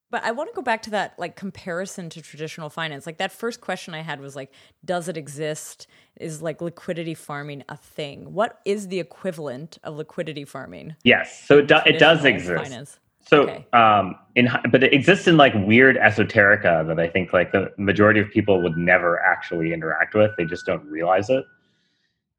But 0.09 0.23
I 0.23 0.31
want 0.31 0.49
to 0.49 0.55
go 0.55 0.61
back 0.61 0.81
to 0.83 0.89
that 0.91 1.15
like 1.17 1.35
comparison 1.35 2.09
to 2.11 2.21
traditional 2.21 2.69
finance. 2.69 3.05
Like 3.05 3.17
that 3.17 3.31
first 3.31 3.59
question 3.59 3.93
I 3.93 4.01
had 4.01 4.21
was 4.21 4.35
like, 4.35 4.51
does 4.85 5.09
it 5.09 5.17
exist? 5.17 5.87
Is 6.19 6.41
like 6.41 6.61
liquidity 6.61 7.13
farming 7.13 7.63
a 7.67 7.75
thing? 7.75 8.33
What 8.33 8.59
is 8.63 8.87
the 8.87 8.99
equivalent 8.99 9.77
of 9.83 9.97
liquidity 9.97 10.45
farming? 10.45 10.95
Yes, 11.03 11.45
so 11.45 11.59
it, 11.59 11.67
do, 11.67 11.77
it 11.85 11.99
does 11.99 12.23
exist. 12.23 12.63
Finance? 12.63 12.99
So, 13.27 13.41
okay. 13.43 13.65
um, 13.73 14.15
in 14.35 14.49
but 14.71 14.83
it 14.83 14.93
exists 14.93 15.27
in 15.27 15.35
like 15.35 15.53
weird 15.53 15.97
esoterica 15.97 16.87
that 16.87 16.97
I 16.97 17.09
think 17.09 17.33
like 17.33 17.51
the 17.51 17.71
majority 17.77 18.21
of 18.21 18.29
people 18.29 18.61
would 18.61 18.77
never 18.77 19.19
actually 19.19 19.73
interact 19.73 20.15
with. 20.15 20.31
They 20.37 20.45
just 20.45 20.65
don't 20.65 20.85
realize 20.85 21.29
it. 21.29 21.43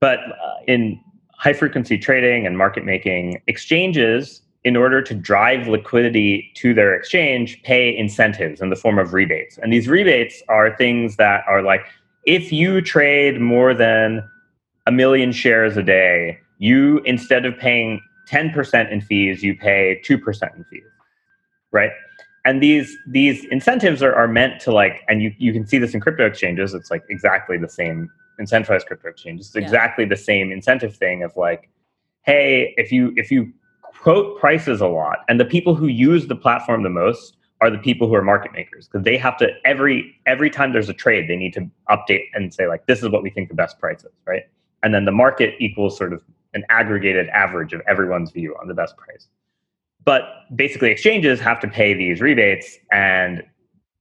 But 0.01 0.21
uh, 0.21 0.55
in 0.67 0.99
high 1.33 1.53
frequency 1.53 1.99
trading 1.99 2.47
and 2.47 2.57
market 2.57 2.87
making, 2.87 3.43
exchanges, 3.47 4.41
in 4.65 4.77
order 4.77 5.01
to 5.01 5.15
drive 5.15 5.69
liquidity 5.69 6.51
to 6.55 6.75
their 6.75 6.95
exchange, 6.95 7.63
pay 7.63 7.97
incentives 7.97 8.61
in 8.61 8.71
the 8.71 8.77
form 8.77 8.99
of 8.99 9.15
rebates. 9.15 9.57
And 9.59 9.73
these 9.73 9.89
rebates 9.89 10.43
are 10.49 10.77
things 10.77 11.17
that 11.17 11.45
are 11.47 11.63
like 11.63 11.87
if 12.27 12.53
you 12.53 12.81
trade 12.83 13.41
more 13.41 13.73
than 13.73 14.29
a 14.87 14.93
million 14.93 15.33
shares 15.33 15.77
a 15.77 15.83
day, 15.83 16.39
you 16.59 17.01
instead 17.05 17.47
of 17.47 17.57
paying 17.59 18.01
10% 18.29 18.93
in 18.93 19.01
fees, 19.01 19.43
you 19.43 19.57
pay 19.57 20.01
2% 20.05 20.57
in 20.57 20.65
fees. 20.65 20.83
Right? 21.71 21.91
And 22.45 22.63
these 22.63 22.97
these 23.07 23.45
incentives 23.47 24.03
are, 24.03 24.15
are 24.15 24.29
meant 24.29 24.61
to 24.63 24.73
like, 24.73 25.05
and 25.09 25.23
you, 25.23 25.35
you 25.39 25.53
can 25.53 25.67
see 25.67 25.79
this 25.79 25.95
in 25.95 26.01
crypto 26.01 26.27
exchanges, 26.27 26.75
it's 26.75 26.91
like 26.91 27.05
exactly 27.09 27.59
the 27.59 27.69
same 27.69 28.11
in 28.39 28.47
centralized 28.47 28.87
crypto 28.87 29.09
exchanges. 29.09 29.49
It's 29.49 29.57
yeah. 29.57 29.63
exactly 29.63 30.05
the 30.05 30.17
same 30.17 30.51
incentive 30.53 30.97
thing 30.97 31.23
of 31.23 31.37
like, 31.37 31.69
hey, 32.23 32.75
if 32.77 32.93
you 32.93 33.13
if 33.17 33.31
you 33.31 33.53
quote 34.01 34.39
prices 34.39 34.81
a 34.81 34.87
lot, 34.87 35.19
and 35.29 35.39
the 35.39 35.45
people 35.45 35.75
who 35.75 35.87
use 35.87 36.27
the 36.27 36.37
platform 36.37 36.83
the 36.83 36.91
most 36.91 37.37
are 37.61 37.71
the 37.71 37.79
people 37.79 38.07
who 38.07 38.15
are 38.15 38.23
market 38.23 38.53
makers 38.53 38.87
because 38.87 39.05
they 39.05 39.17
have 39.17 39.37
to 39.37 39.49
every 39.65 40.15
every 40.27 40.49
time 40.49 40.73
there's 40.73 40.89
a 40.89 40.95
trade 40.95 41.29
they 41.29 41.37
need 41.37 41.53
to 41.53 41.69
update 41.91 42.27
and 42.33 42.55
say 42.55 42.69
like 42.69 42.87
this 42.87 43.03
is 43.03 43.09
what 43.09 43.23
we 43.23 43.31
think 43.31 43.49
the 43.49 43.55
best 43.55 43.81
price 43.81 44.05
is 44.05 44.13
right 44.27 44.45
and 44.85 44.95
then 44.95 45.05
the 45.05 45.13
market 45.13 45.55
equals 45.59 45.97
sort 45.97 46.13
of 46.13 46.23
an 46.55 46.63
aggregated 46.71 47.29
average 47.31 47.73
of 47.73 47.83
everyone's 47.89 48.31
view 48.31 48.55
on 48.61 48.69
the 48.69 48.75
best 48.75 48.97
price 48.97 49.27
but 50.05 50.45
basically 50.55 50.89
exchanges 50.89 51.41
have 51.41 51.59
to 51.59 51.67
pay 51.67 51.95
these 51.95 52.21
rebates 52.21 52.79
and 52.93 53.43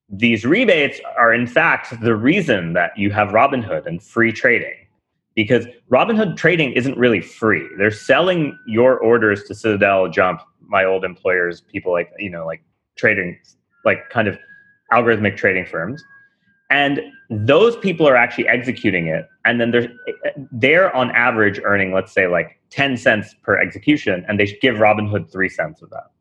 these 0.10 0.46
rebates 0.46 1.00
are 1.18 1.34
in 1.34 1.48
fact 1.48 2.00
the 2.02 2.16
reason 2.16 2.74
that 2.74 2.98
you 2.98 3.12
have 3.12 3.30
Robinhood 3.30 3.86
and 3.86 4.02
free 4.02 4.32
trading. 4.32 4.74
Because 5.38 5.68
Robinhood 5.92 6.36
trading 6.36 6.74
isn't 6.74 6.98
really 6.98 7.22
free. 7.22 7.66
They're 7.78 7.92
selling 7.92 8.58
your 8.66 8.98
orders 8.98 9.44
to 9.44 9.54
Citadel, 9.56 10.10
Jump, 10.10 10.42
my 10.68 10.84
old 10.84 11.06
employers, 11.06 11.62
people 11.62 11.92
like, 11.92 12.12
you 12.18 12.30
know, 12.30 12.44
like 12.46 12.64
trading, 12.96 13.38
like 13.86 14.10
kind 14.10 14.28
of 14.28 14.36
algorithmic 14.92 15.38
trading 15.38 15.66
firms. 15.66 16.04
And 16.72 17.02
those 17.30 17.78
people 17.78 18.08
are 18.08 18.16
actually 18.16 18.48
executing 18.48 19.08
it. 19.08 19.28
And 19.46 19.62
then 19.62 19.70
they're, 19.70 19.90
they're 20.52 20.94
on 20.96 21.12
average 21.12 21.62
earning, 21.64 21.94
let's 21.94 22.12
say, 22.12 22.26
like 22.28 22.60
10 22.72 22.98
cents 22.98 23.36
per 23.44 23.60
execution, 23.60 24.26
and 24.28 24.40
they 24.40 24.48
give 24.60 24.78
Robinhood 24.78 25.32
three 25.32 25.50
cents 25.50 25.84
of 25.84 25.92
that. 25.92 26.12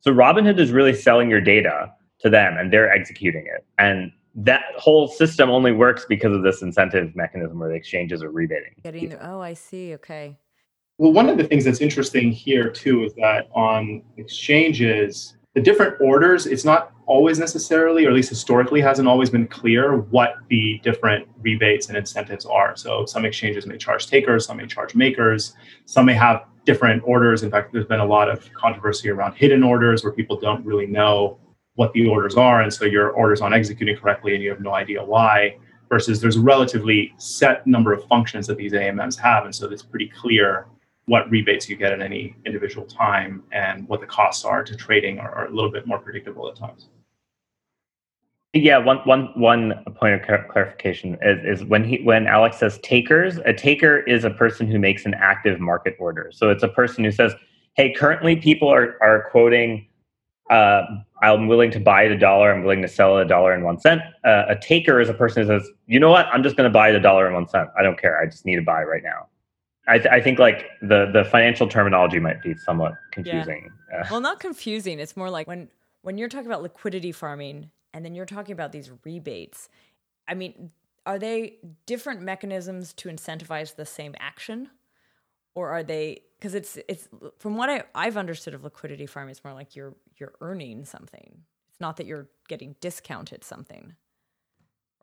So 0.00 0.12
Robinhood 0.12 0.58
is 0.58 0.72
really 0.72 0.94
selling 0.94 1.30
your 1.30 1.40
data 1.40 1.92
to 2.20 2.28
them 2.28 2.56
and 2.58 2.72
they're 2.72 2.90
executing 2.90 3.46
it. 3.46 3.64
And 3.78 4.10
that 4.34 4.62
whole 4.76 5.08
system 5.08 5.50
only 5.50 5.72
works 5.72 6.04
because 6.08 6.34
of 6.34 6.42
this 6.42 6.62
incentive 6.62 7.14
mechanism 7.14 7.58
where 7.58 7.68
the 7.68 7.74
exchanges 7.74 8.22
are 8.22 8.30
rebating. 8.30 8.74
Getting 8.82 9.10
the, 9.10 9.28
oh, 9.28 9.40
I 9.40 9.54
see. 9.54 9.94
Okay. 9.94 10.36
Well, 10.98 11.12
one 11.12 11.28
of 11.28 11.38
the 11.38 11.44
things 11.44 11.64
that's 11.64 11.80
interesting 11.80 12.30
here 12.32 12.70
too 12.70 13.04
is 13.04 13.14
that 13.14 13.48
on 13.52 14.02
exchanges, 14.16 15.36
the 15.54 15.60
different 15.60 16.00
orders, 16.00 16.46
it's 16.46 16.64
not 16.64 16.92
always 17.06 17.38
necessarily, 17.38 18.06
or 18.06 18.08
at 18.08 18.14
least 18.14 18.28
historically, 18.28 18.80
hasn't 18.80 19.06
always 19.06 19.30
been 19.30 19.46
clear 19.46 19.96
what 19.96 20.34
the 20.48 20.80
different 20.82 21.28
rebates 21.38 21.88
and 21.88 21.96
incentives 21.96 22.44
are. 22.44 22.76
So 22.76 23.06
some 23.06 23.24
exchanges 23.24 23.66
may 23.66 23.76
charge 23.76 24.08
takers, 24.08 24.46
some 24.46 24.56
may 24.56 24.66
charge 24.66 24.94
makers, 24.94 25.54
some 25.84 26.06
may 26.06 26.14
have 26.14 26.44
different 26.64 27.02
orders. 27.04 27.42
In 27.42 27.50
fact, 27.50 27.72
there's 27.72 27.86
been 27.86 28.00
a 28.00 28.06
lot 28.06 28.28
of 28.28 28.52
controversy 28.54 29.10
around 29.10 29.34
hidden 29.34 29.62
orders 29.62 30.02
where 30.02 30.12
people 30.12 30.40
don't 30.40 30.64
really 30.64 30.86
know 30.86 31.38
what 31.76 31.92
the 31.92 32.06
orders 32.06 32.36
are. 32.36 32.62
And 32.62 32.72
so 32.72 32.84
your 32.84 33.10
orders 33.10 33.40
aren't 33.40 33.54
executing 33.54 33.96
correctly 33.96 34.34
and 34.34 34.42
you 34.42 34.50
have 34.50 34.60
no 34.60 34.74
idea 34.74 35.04
why, 35.04 35.58
versus 35.88 36.20
there's 36.20 36.36
a 36.36 36.40
relatively 36.40 37.12
set 37.18 37.66
number 37.66 37.92
of 37.92 38.04
functions 38.06 38.46
that 38.46 38.56
these 38.56 38.72
AMMs 38.72 39.18
have. 39.18 39.44
And 39.44 39.54
so 39.54 39.70
it's 39.70 39.82
pretty 39.82 40.08
clear 40.08 40.66
what 41.06 41.28
rebates 41.30 41.68
you 41.68 41.76
get 41.76 41.92
at 41.92 42.00
any 42.00 42.34
individual 42.46 42.86
time 42.86 43.42
and 43.52 43.86
what 43.88 44.00
the 44.00 44.06
costs 44.06 44.44
are 44.44 44.64
to 44.64 44.74
trading 44.74 45.18
are, 45.18 45.34
are 45.34 45.46
a 45.46 45.54
little 45.54 45.70
bit 45.70 45.86
more 45.86 45.98
predictable 45.98 46.48
at 46.48 46.56
times. 46.56 46.88
Yeah, 48.54 48.78
one, 48.78 48.98
one, 48.98 49.32
one 49.34 49.84
point 49.96 50.14
of 50.14 50.48
clarification 50.48 51.18
is, 51.22 51.60
is 51.60 51.64
when 51.64 51.82
he 51.82 52.00
when 52.04 52.28
Alex 52.28 52.58
says 52.58 52.78
takers, 52.84 53.38
a 53.38 53.52
taker 53.52 53.98
is 54.02 54.22
a 54.22 54.30
person 54.30 54.68
who 54.68 54.78
makes 54.78 55.04
an 55.06 55.14
active 55.14 55.58
market 55.58 55.96
order. 55.98 56.30
So 56.32 56.50
it's 56.50 56.62
a 56.62 56.68
person 56.68 57.02
who 57.02 57.10
says, 57.10 57.34
"Hey, 57.74 57.92
currently 57.92 58.36
people 58.36 58.68
are 58.68 58.96
are 59.02 59.28
quoting 59.32 59.88
uh, 60.50 60.82
I'm 61.32 61.48
willing 61.48 61.70
to 61.72 61.80
buy 61.80 62.04
at 62.04 62.12
a 62.12 62.18
dollar. 62.18 62.52
I'm 62.52 62.62
willing 62.62 62.82
to 62.82 62.88
sell 62.88 63.18
at 63.18 63.26
a 63.26 63.28
dollar 63.28 63.52
and 63.52 63.64
one 63.64 63.80
cent. 63.80 64.02
Uh, 64.24 64.44
a 64.48 64.56
taker 64.56 65.00
is 65.00 65.08
a 65.08 65.14
person 65.14 65.42
who 65.42 65.48
says, 65.48 65.68
you 65.86 65.98
know 65.98 66.10
what, 66.10 66.26
I'm 66.26 66.42
just 66.42 66.56
going 66.56 66.68
to 66.68 66.72
buy 66.72 66.90
at 66.90 66.94
a 66.94 67.00
dollar 67.00 67.26
and 67.26 67.34
one 67.34 67.48
cent. 67.48 67.68
I 67.78 67.82
don't 67.82 67.98
care. 68.00 68.20
I 68.20 68.26
just 68.26 68.44
need 68.44 68.56
to 68.56 68.62
buy 68.62 68.82
right 68.82 69.02
now. 69.02 69.28
I, 69.86 69.98
th- 69.98 70.10
I 70.10 70.20
think 70.20 70.38
like 70.38 70.66
the 70.80 71.10
the 71.12 71.24
financial 71.26 71.68
terminology 71.68 72.18
might 72.18 72.42
be 72.42 72.54
somewhat 72.56 72.94
confusing. 73.12 73.70
Yeah. 73.92 74.00
Uh, 74.00 74.06
well, 74.10 74.20
not 74.20 74.40
confusing. 74.40 74.98
It's 74.98 75.16
more 75.16 75.28
like 75.28 75.46
when 75.46 75.68
when 76.02 76.16
you're 76.16 76.28
talking 76.28 76.46
about 76.46 76.62
liquidity 76.62 77.12
farming, 77.12 77.70
and 77.92 78.04
then 78.04 78.14
you're 78.14 78.26
talking 78.26 78.52
about 78.52 78.72
these 78.72 78.90
rebates. 79.04 79.68
I 80.26 80.34
mean, 80.34 80.70
are 81.04 81.18
they 81.18 81.58
different 81.84 82.22
mechanisms 82.22 82.94
to 82.94 83.10
incentivize 83.10 83.76
the 83.76 83.84
same 83.84 84.14
action, 84.18 84.70
or 85.54 85.70
are 85.70 85.82
they 85.82 86.20
because 86.38 86.54
it's 86.54 86.78
it's 86.88 87.08
from 87.38 87.56
what 87.56 87.70
I, 87.70 87.84
I've 87.94 88.16
understood 88.16 88.54
of 88.54 88.64
liquidity 88.64 89.06
farming, 89.06 89.30
it's 89.30 89.44
more 89.44 89.54
like 89.54 89.74
you're 89.74 89.94
you're 90.16 90.34
earning 90.40 90.84
something. 90.84 91.38
It's 91.70 91.80
not 91.80 91.96
that 91.96 92.06
you're 92.06 92.28
getting 92.48 92.76
discounted 92.80 93.44
something 93.44 93.94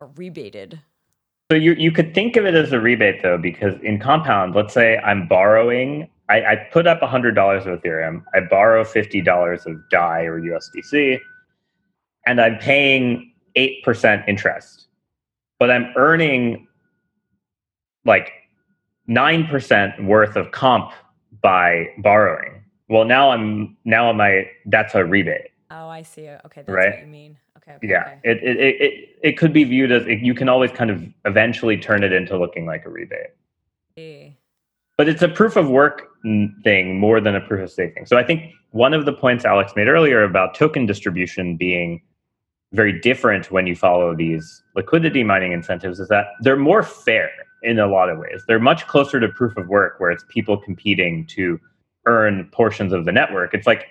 or 0.00 0.10
rebated. 0.16 0.80
So 1.50 1.56
you 1.56 1.72
you 1.72 1.90
could 1.90 2.14
think 2.14 2.36
of 2.36 2.44
it 2.46 2.54
as 2.54 2.72
a 2.72 2.80
rebate 2.80 3.22
though, 3.22 3.38
because 3.38 3.74
in 3.82 3.98
compound, 3.98 4.54
let's 4.54 4.72
say 4.72 4.98
I'm 4.98 5.26
borrowing, 5.26 6.08
I, 6.28 6.44
I 6.44 6.56
put 6.72 6.86
up 6.86 7.00
hundred 7.00 7.34
dollars 7.34 7.66
of 7.66 7.80
Ethereum, 7.82 8.22
I 8.34 8.40
borrow 8.40 8.84
fifty 8.84 9.20
dollars 9.20 9.66
of 9.66 9.76
DAI 9.90 10.22
or 10.22 10.40
USDC, 10.40 11.18
and 12.26 12.40
I'm 12.40 12.58
paying 12.58 13.32
eight 13.56 13.82
percent 13.82 14.22
interest, 14.28 14.86
but 15.58 15.70
I'm 15.70 15.92
earning 15.96 16.66
like 18.04 18.32
nine 19.12 19.46
percent 19.46 20.02
worth 20.04 20.36
of 20.36 20.50
comp 20.50 20.92
by 21.42 21.88
borrowing. 21.98 22.62
Well, 22.88 23.04
now 23.04 23.30
I'm 23.30 23.76
now 23.84 24.08
am 24.08 24.20
I 24.20 24.50
that's 24.66 24.94
a 24.94 25.04
rebate. 25.04 25.50
Oh, 25.70 25.88
I 25.88 26.02
see. 26.02 26.28
Okay, 26.28 26.62
that's 26.62 26.68
right? 26.68 26.94
what 26.94 27.00
you 27.00 27.06
mean. 27.06 27.38
Okay. 27.58 27.74
okay 27.76 27.88
yeah, 27.88 28.00
okay. 28.00 28.20
It, 28.24 28.42
it 28.42 28.56
it 28.60 29.08
it 29.22 29.38
could 29.38 29.52
be 29.52 29.64
viewed 29.64 29.92
as 29.92 30.06
it, 30.06 30.20
you 30.20 30.34
can 30.34 30.48
always 30.48 30.70
kind 30.70 30.90
of 30.90 31.02
eventually 31.24 31.76
turn 31.76 32.02
it 32.02 32.12
into 32.12 32.38
looking 32.38 32.66
like 32.66 32.84
a 32.84 32.90
rebate. 32.90 33.34
Yeah. 33.96 34.28
But 34.98 35.08
it's 35.08 35.22
a 35.22 35.28
proof 35.28 35.56
of 35.56 35.68
work 35.68 36.08
thing 36.62 36.98
more 36.98 37.20
than 37.20 37.34
a 37.34 37.40
proof 37.40 37.62
of 37.62 37.70
stake 37.70 37.94
thing. 37.94 38.06
So 38.06 38.16
I 38.16 38.24
think 38.24 38.52
one 38.70 38.94
of 38.94 39.04
the 39.04 39.12
points 39.12 39.44
Alex 39.44 39.72
made 39.74 39.88
earlier 39.88 40.22
about 40.22 40.54
token 40.54 40.86
distribution 40.86 41.56
being 41.56 42.02
very 42.72 42.98
different 43.00 43.50
when 43.50 43.66
you 43.66 43.74
follow 43.74 44.14
these 44.14 44.62
liquidity 44.76 45.24
mining 45.24 45.52
incentives 45.52 45.98
is 46.00 46.08
that 46.08 46.26
they're 46.40 46.56
more 46.56 46.82
fair 46.82 47.30
in 47.62 47.78
a 47.78 47.86
lot 47.86 48.08
of 48.08 48.18
ways. 48.18 48.42
They're 48.46 48.60
much 48.60 48.86
closer 48.86 49.20
to 49.20 49.28
proof 49.28 49.56
of 49.56 49.68
work 49.68 49.98
where 49.98 50.10
it's 50.10 50.24
people 50.28 50.56
competing 50.56 51.26
to 51.28 51.60
earn 52.06 52.48
portions 52.52 52.92
of 52.92 53.04
the 53.04 53.12
network. 53.12 53.54
It's 53.54 53.66
like 53.66 53.86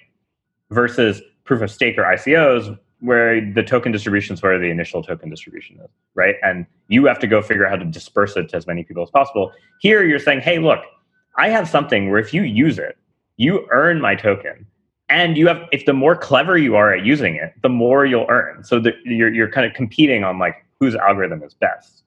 versus 0.69 1.21
proof 1.43 1.61
of 1.61 1.71
stake 1.71 1.97
or 1.97 2.03
ICOs 2.03 2.77
where 2.99 3.41
the 3.53 3.63
token 3.63 3.91
distribution 3.91 4.35
is 4.35 4.43
where 4.43 4.59
the 4.59 4.69
initial 4.69 5.01
token 5.01 5.29
distribution 5.29 5.79
is, 5.83 5.89
right? 6.13 6.35
And 6.43 6.67
you 6.87 7.05
have 7.05 7.17
to 7.19 7.27
go 7.27 7.41
figure 7.41 7.65
out 7.65 7.71
how 7.71 7.77
to 7.77 7.85
disperse 7.85 8.37
it 8.37 8.49
to 8.49 8.57
as 8.57 8.67
many 8.67 8.83
people 8.83 9.01
as 9.01 9.09
possible. 9.09 9.51
Here 9.79 10.03
you're 10.03 10.19
saying, 10.19 10.41
hey, 10.41 10.59
look, 10.59 10.79
I 11.37 11.49
have 11.49 11.67
something 11.67 12.11
where 12.11 12.19
if 12.19 12.33
you 12.33 12.43
use 12.43 12.77
it, 12.77 12.97
you 13.37 13.67
earn 13.71 13.99
my 13.99 14.15
token. 14.15 14.67
And 15.09 15.35
you 15.35 15.47
have, 15.47 15.67
if 15.71 15.85
the 15.85 15.93
more 15.93 16.15
clever 16.15 16.57
you 16.57 16.75
are 16.75 16.93
at 16.93 17.03
using 17.03 17.35
it, 17.35 17.53
the 17.63 17.69
more 17.69 18.05
you'll 18.05 18.27
earn. 18.29 18.63
So 18.63 18.79
that 18.79 18.93
you're, 19.03 19.33
you're 19.33 19.51
kind 19.51 19.65
of 19.65 19.73
competing 19.73 20.23
on 20.23 20.37
like 20.37 20.63
whose 20.79 20.95
algorithm 20.95 21.41
is 21.43 21.53
best. 21.55 22.03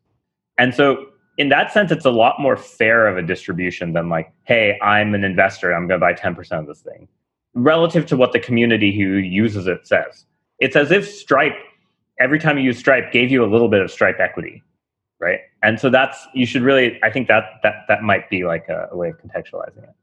And 0.58 0.74
so 0.74 1.06
in 1.36 1.48
that 1.48 1.72
sense, 1.72 1.90
it's 1.90 2.04
a 2.04 2.10
lot 2.10 2.36
more 2.38 2.56
fair 2.56 3.08
of 3.08 3.16
a 3.16 3.22
distribution 3.22 3.92
than 3.92 4.08
like, 4.08 4.32
hey, 4.44 4.78
I'm 4.82 5.14
an 5.14 5.24
investor, 5.24 5.72
I'm 5.72 5.88
going 5.88 6.00
to 6.00 6.04
buy 6.04 6.14
10% 6.14 6.58
of 6.60 6.66
this 6.66 6.80
thing, 6.80 7.08
relative 7.54 8.06
to 8.06 8.16
what 8.16 8.32
the 8.32 8.40
community 8.40 8.96
who 8.96 9.16
uses 9.16 9.66
it 9.66 9.86
says 9.86 10.26
it's 10.58 10.76
as 10.76 10.90
if 10.90 11.08
Stripe, 11.08 11.56
every 12.20 12.38
time 12.38 12.58
you 12.58 12.64
use 12.64 12.78
Stripe, 12.78 13.12
gave 13.12 13.30
you 13.30 13.44
a 13.44 13.48
little 13.50 13.68
bit 13.68 13.80
of 13.80 13.90
Stripe 13.90 14.20
equity, 14.20 14.62
right? 15.20 15.40
And 15.62 15.78
so 15.78 15.90
that's 15.90 16.26
you 16.34 16.46
should 16.46 16.62
really. 16.62 16.98
I 17.02 17.10
think 17.10 17.28
that 17.28 17.44
that 17.62 17.84
that 17.88 18.02
might 18.02 18.30
be 18.30 18.44
like 18.44 18.68
a, 18.68 18.88
a 18.92 18.96
way 18.96 19.10
of 19.10 19.18
contextualizing 19.18 19.82
it. 19.82 19.94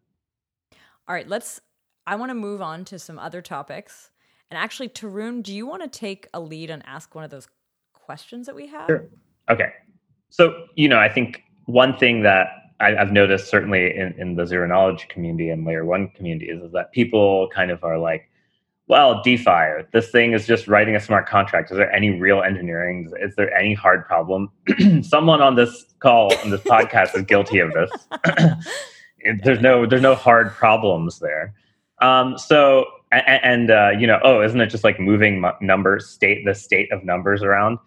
All 1.08 1.16
right, 1.16 1.28
let's. 1.28 1.62
I 2.08 2.16
want 2.16 2.32
to 2.32 2.36
move 2.36 2.62
on 2.62 2.84
to 2.86 3.00
some 3.00 3.20
other 3.20 3.42
topics. 3.42 4.12
And 4.50 4.58
actually, 4.58 4.90
Tarun, 4.90 5.44
do 5.44 5.54
you 5.54 5.66
want 5.66 5.84
to 5.84 5.88
take 5.88 6.28
a 6.34 6.40
lead 6.40 6.70
and 6.70 6.84
ask 6.86 7.16
one 7.16 7.24
of 7.24 7.32
those 7.32 7.48
questions 7.94 8.48
that 8.48 8.56
we 8.56 8.68
have? 8.68 8.88
Sure. 8.88 9.08
Okay. 9.50 9.72
So 10.32 10.66
you 10.76 10.90
know, 10.90 10.98
I 10.98 11.08
think 11.08 11.44
one 11.66 11.96
thing 11.96 12.24
that 12.24 12.48
I, 12.80 12.92
have 12.92 13.12
noticed 13.12 13.50
certainly 13.50 13.96
in, 13.96 14.14
in 14.18 14.36
the 14.36 14.46
zero 14.46 14.68
knowledge 14.68 15.08
community 15.08 15.50
and 15.50 15.66
layer 15.66 15.86
one 15.86 16.10
community 16.10 16.50
is, 16.50 16.62
is 16.64 16.72
that 16.72 16.92
people 16.92 17.48
kind 17.54 17.70
of 17.70 17.84
are 17.84 18.00
like, 18.00 18.28
well, 18.88 19.22
DeFi, 19.24 19.84
this 19.94 20.10
thing 20.10 20.34
is 20.34 20.46
just 20.46 20.68
writing 20.68 20.96
a 20.96 21.00
smart 21.00 21.28
contract. 21.28 21.72
Is 21.72 21.78
there 21.78 21.92
any 21.94 22.20
real 22.20 22.42
engineering? 22.42 23.10
Is 23.22 23.36
there 23.36 23.54
any 23.54 23.74
hard 23.74 24.06
problem? 24.06 24.52
Someone 25.02 25.42
on 25.42 25.56
this 25.56 25.86
call, 26.00 26.34
on 26.44 26.50
this 26.50 26.62
podcast, 26.62 27.16
is 27.16 27.24
guilty 27.24 27.60
of 27.60 27.72
this. 27.72 27.90
there's 29.44 29.62
no, 29.62 29.86
there's 29.86 30.02
no 30.02 30.16
hard 30.16 30.52
problems 30.52 31.20
there. 31.20 31.54
Um, 32.02 32.38
so, 32.38 32.86
and, 33.12 33.44
and 33.44 33.72
uh, 33.72 33.92
you 33.98 34.08
know, 34.08 34.20
oh, 34.24 34.42
isn't 34.42 34.60
it 34.60 34.68
just 34.68 34.84
like 34.84 35.00
moving 35.00 35.44
numbers, 35.62 36.10
state 36.10 36.44
the 36.46 36.56
state 36.56 36.92
of 36.92 37.06
numbers 37.06 37.44
around? 37.44 37.78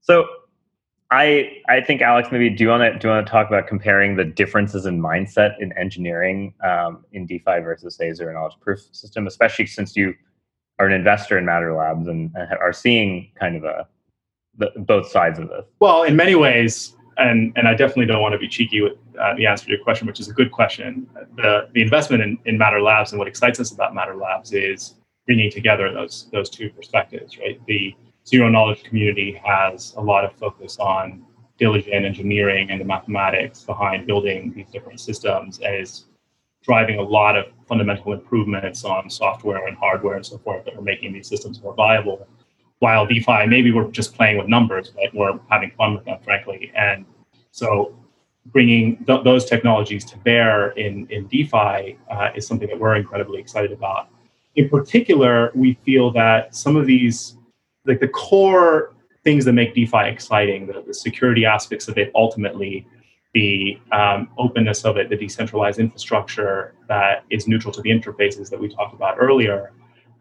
So, 0.00 0.26
I 1.10 1.58
I 1.68 1.80
think 1.80 2.02
Alex, 2.02 2.28
maybe 2.30 2.50
do 2.50 2.62
you 2.64 2.70
want 2.70 2.82
to 2.82 2.98
do 2.98 3.08
you 3.08 3.14
want 3.14 3.26
to 3.26 3.30
talk 3.30 3.48
about 3.48 3.66
comparing 3.66 4.16
the 4.16 4.24
differences 4.24 4.86
in 4.86 5.00
mindset 5.00 5.54
in 5.60 5.76
engineering 5.76 6.54
um, 6.62 7.04
in 7.12 7.26
DeFi 7.26 7.60
versus 7.60 7.96
say 7.96 8.12
zero 8.12 8.32
knowledge 8.32 8.54
proof 8.60 8.80
system, 8.92 9.26
especially 9.26 9.66
since 9.66 9.96
you 9.96 10.14
are 10.78 10.86
an 10.86 10.92
investor 10.92 11.36
in 11.36 11.44
Matter 11.44 11.74
Labs 11.74 12.06
and, 12.06 12.30
and 12.34 12.58
are 12.58 12.72
seeing 12.72 13.30
kind 13.38 13.56
of 13.56 13.64
a 13.64 13.88
the, 14.58 14.70
both 14.76 15.08
sides 15.08 15.38
of 15.38 15.48
this? 15.48 15.64
Well, 15.80 16.04
in 16.04 16.14
many 16.14 16.36
ways, 16.36 16.96
and 17.16 17.52
and 17.56 17.66
I 17.66 17.74
definitely 17.74 18.06
don't 18.06 18.22
want 18.22 18.34
to 18.34 18.38
be 18.38 18.48
cheeky 18.48 18.80
with 18.80 18.92
uh, 19.20 19.34
the 19.34 19.46
answer 19.46 19.64
to 19.64 19.72
your 19.72 19.82
question, 19.82 20.06
which 20.06 20.20
is 20.20 20.28
a 20.28 20.32
good 20.32 20.52
question. 20.52 21.08
The 21.36 21.68
the 21.74 21.82
investment 21.82 22.22
in, 22.22 22.38
in 22.44 22.56
Matter 22.56 22.80
Labs 22.80 23.10
and 23.10 23.18
what 23.18 23.26
excites 23.26 23.58
us 23.58 23.72
about 23.72 23.96
Matter 23.96 24.14
Labs 24.14 24.52
is 24.52 24.94
bringing 25.26 25.50
together 25.50 25.92
those 25.92 26.28
those 26.32 26.48
two 26.48 26.70
perspectives, 26.70 27.36
right? 27.36 27.60
The 27.66 27.96
zero 28.30 28.48
knowledge 28.48 28.84
community 28.84 29.40
has 29.44 29.94
a 29.96 30.00
lot 30.00 30.24
of 30.24 30.32
focus 30.34 30.78
on 30.78 31.24
diligent 31.58 32.04
engineering 32.04 32.70
and 32.70 32.80
the 32.80 32.84
mathematics 32.84 33.64
behind 33.64 34.06
building 34.06 34.52
these 34.54 34.68
different 34.70 35.00
systems 35.00 35.58
and 35.58 35.74
is 35.74 36.06
driving 36.62 36.98
a 36.98 37.02
lot 37.02 37.36
of 37.36 37.46
fundamental 37.66 38.12
improvements 38.12 38.84
on 38.84 39.10
software 39.10 39.66
and 39.66 39.76
hardware 39.76 40.14
and 40.14 40.24
so 40.24 40.38
forth 40.38 40.64
that 40.64 40.74
are 40.74 40.82
making 40.82 41.12
these 41.12 41.28
systems 41.28 41.60
more 41.60 41.74
viable. 41.74 42.26
While 42.78 43.04
DeFi, 43.06 43.46
maybe 43.46 43.72
we're 43.72 43.90
just 43.90 44.14
playing 44.14 44.38
with 44.38 44.46
numbers, 44.46 44.92
but 44.94 45.12
we're 45.12 45.38
having 45.50 45.72
fun 45.76 45.94
with 45.96 46.04
them, 46.04 46.18
frankly. 46.22 46.70
And 46.74 47.04
so 47.50 47.94
bringing 48.46 49.04
th- 49.04 49.24
those 49.24 49.44
technologies 49.44 50.04
to 50.06 50.18
bear 50.18 50.70
in, 50.72 51.06
in 51.10 51.26
DeFi 51.26 51.98
uh, 52.10 52.30
is 52.34 52.46
something 52.46 52.68
that 52.68 52.78
we're 52.78 52.94
incredibly 52.94 53.40
excited 53.40 53.72
about. 53.72 54.08
In 54.56 54.68
particular, 54.68 55.50
we 55.54 55.74
feel 55.84 56.10
that 56.12 56.54
some 56.54 56.76
of 56.76 56.86
these, 56.86 57.36
like 57.86 58.00
the 58.00 58.08
core 58.08 58.94
things 59.24 59.44
that 59.44 59.52
make 59.52 59.74
DeFi 59.74 60.08
exciting, 60.08 60.66
the, 60.66 60.82
the 60.86 60.94
security 60.94 61.44
aspects 61.44 61.88
of 61.88 61.98
it 61.98 62.10
ultimately 62.14 62.86
the 63.32 63.78
um, 63.92 64.28
openness 64.38 64.84
of 64.84 64.96
it, 64.96 65.08
the 65.08 65.16
decentralized 65.16 65.78
infrastructure 65.78 66.74
that 66.88 67.24
is 67.30 67.46
neutral 67.46 67.72
to 67.72 67.80
the 67.82 67.90
interfaces 67.90 68.50
that 68.50 68.58
we 68.58 68.68
talked 68.68 68.92
about 68.92 69.16
earlier, 69.20 69.72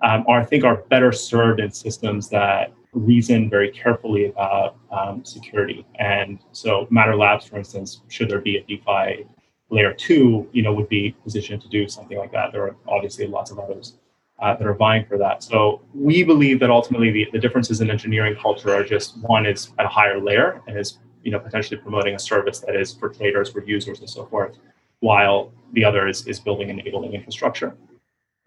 um, 0.04 0.24
are 0.28 0.42
I 0.42 0.46
think 0.46 0.64
are 0.64 0.78
better 0.90 1.12
served 1.12 1.60
in 1.60 1.72
systems 1.72 2.30
that 2.30 2.72
reason 2.94 3.50
very 3.50 3.72
carefully 3.72 4.28
about 4.28 4.76
um, 4.92 5.26
security. 5.26 5.86
And 5.96 6.40
so 6.52 6.88
Matter 6.92 7.16
Labs, 7.16 7.46
for 7.46 7.58
instance, 7.58 8.02
should 8.10 8.30
there 8.30 8.42
be 8.42 8.58
a 8.58 8.64
DeFi 8.64 9.26
layer 9.72 9.94
two, 9.94 10.48
you 10.52 10.62
know, 10.62 10.74
would 10.74 10.90
be 10.90 11.16
positioned 11.24 11.62
to 11.62 11.70
do 11.70 11.88
something 11.88 12.18
like 12.18 12.32
that. 12.32 12.52
There 12.52 12.64
are 12.64 12.76
obviously 12.88 13.28
lots 13.28 13.52
of 13.52 13.60
others 13.60 13.98
uh, 14.42 14.56
that 14.56 14.66
are 14.66 14.74
vying 14.74 15.06
for 15.06 15.18
that. 15.18 15.44
So 15.44 15.82
we 15.94 16.24
believe 16.24 16.60
that 16.62 16.70
ultimately 16.70 17.12
the, 17.12 17.28
the 17.32 17.40
differences 17.40 17.82
in 17.82 17.90
engineering 17.90 18.36
culture 18.42 18.74
are 18.74 18.84
just 18.84 19.18
one 19.24 19.46
is 19.46 19.72
at 19.78 19.86
a 19.86 19.90
higher 19.90 20.20
layer 20.20 20.62
and 20.68 20.78
is 20.78 21.00
you 21.24 21.32
know 21.32 21.40
potentially 21.40 21.80
promoting 21.80 22.16
a 22.16 22.20
service 22.20 22.60
that 22.62 22.76
is 22.76 22.94
for 22.94 23.10
traders 23.10 23.50
for 23.50 23.64
users 23.64 24.00
and 24.00 24.10
so 24.10 24.26
forth 24.26 24.58
while 25.02 25.52
the 25.74 25.84
other 25.84 26.08
is, 26.08 26.26
is 26.28 26.40
building 26.40 26.70
enabling 26.70 27.14
infrastructure 27.14 27.76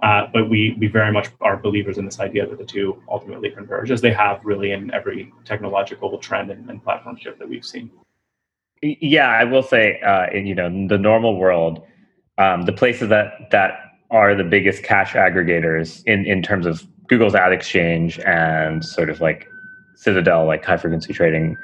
uh, 0.02 0.26
but 0.32 0.48
we 0.48 0.74
we 0.78 0.86
very 0.86 1.12
much 1.12 1.28
are 1.40 1.56
believers 1.56 1.98
in 1.98 2.04
this 2.04 2.20
idea 2.20 2.46
that 2.46 2.58
the 2.58 2.64
two 2.64 3.00
ultimately 3.08 3.50
converge 3.50 3.90
as 3.90 4.00
they 4.00 4.12
have 4.12 4.40
really 4.44 4.72
in 4.72 4.92
every 4.92 5.32
technological 5.44 6.16
trend 6.18 6.50
and, 6.50 6.68
and 6.70 6.82
platform 6.82 7.16
shift 7.16 7.38
that 7.38 7.48
we've 7.48 7.64
seen 7.64 7.90
yeah 8.82 9.28
i 9.28 9.44
will 9.44 9.62
say 9.62 10.00
uh, 10.00 10.26
in 10.32 10.46
you 10.46 10.54
know 10.54 10.68
the 10.88 10.98
normal 10.98 11.36
world 11.36 11.82
um, 12.38 12.62
the 12.62 12.72
places 12.72 13.08
that 13.10 13.50
that 13.50 13.91
are 14.12 14.34
the 14.34 14.44
biggest 14.44 14.84
cash 14.84 15.14
aggregators 15.14 16.02
in 16.06 16.24
in 16.26 16.42
terms 16.42 16.66
of 16.66 16.86
google's 17.08 17.34
ad 17.34 17.52
exchange 17.52 18.18
and 18.20 18.84
sort 18.84 19.10
of 19.10 19.20
like 19.20 19.48
citadel 20.02 20.46
like 20.46 20.64
high 20.64 20.76
frequency 20.76 21.12
trading. 21.12 21.56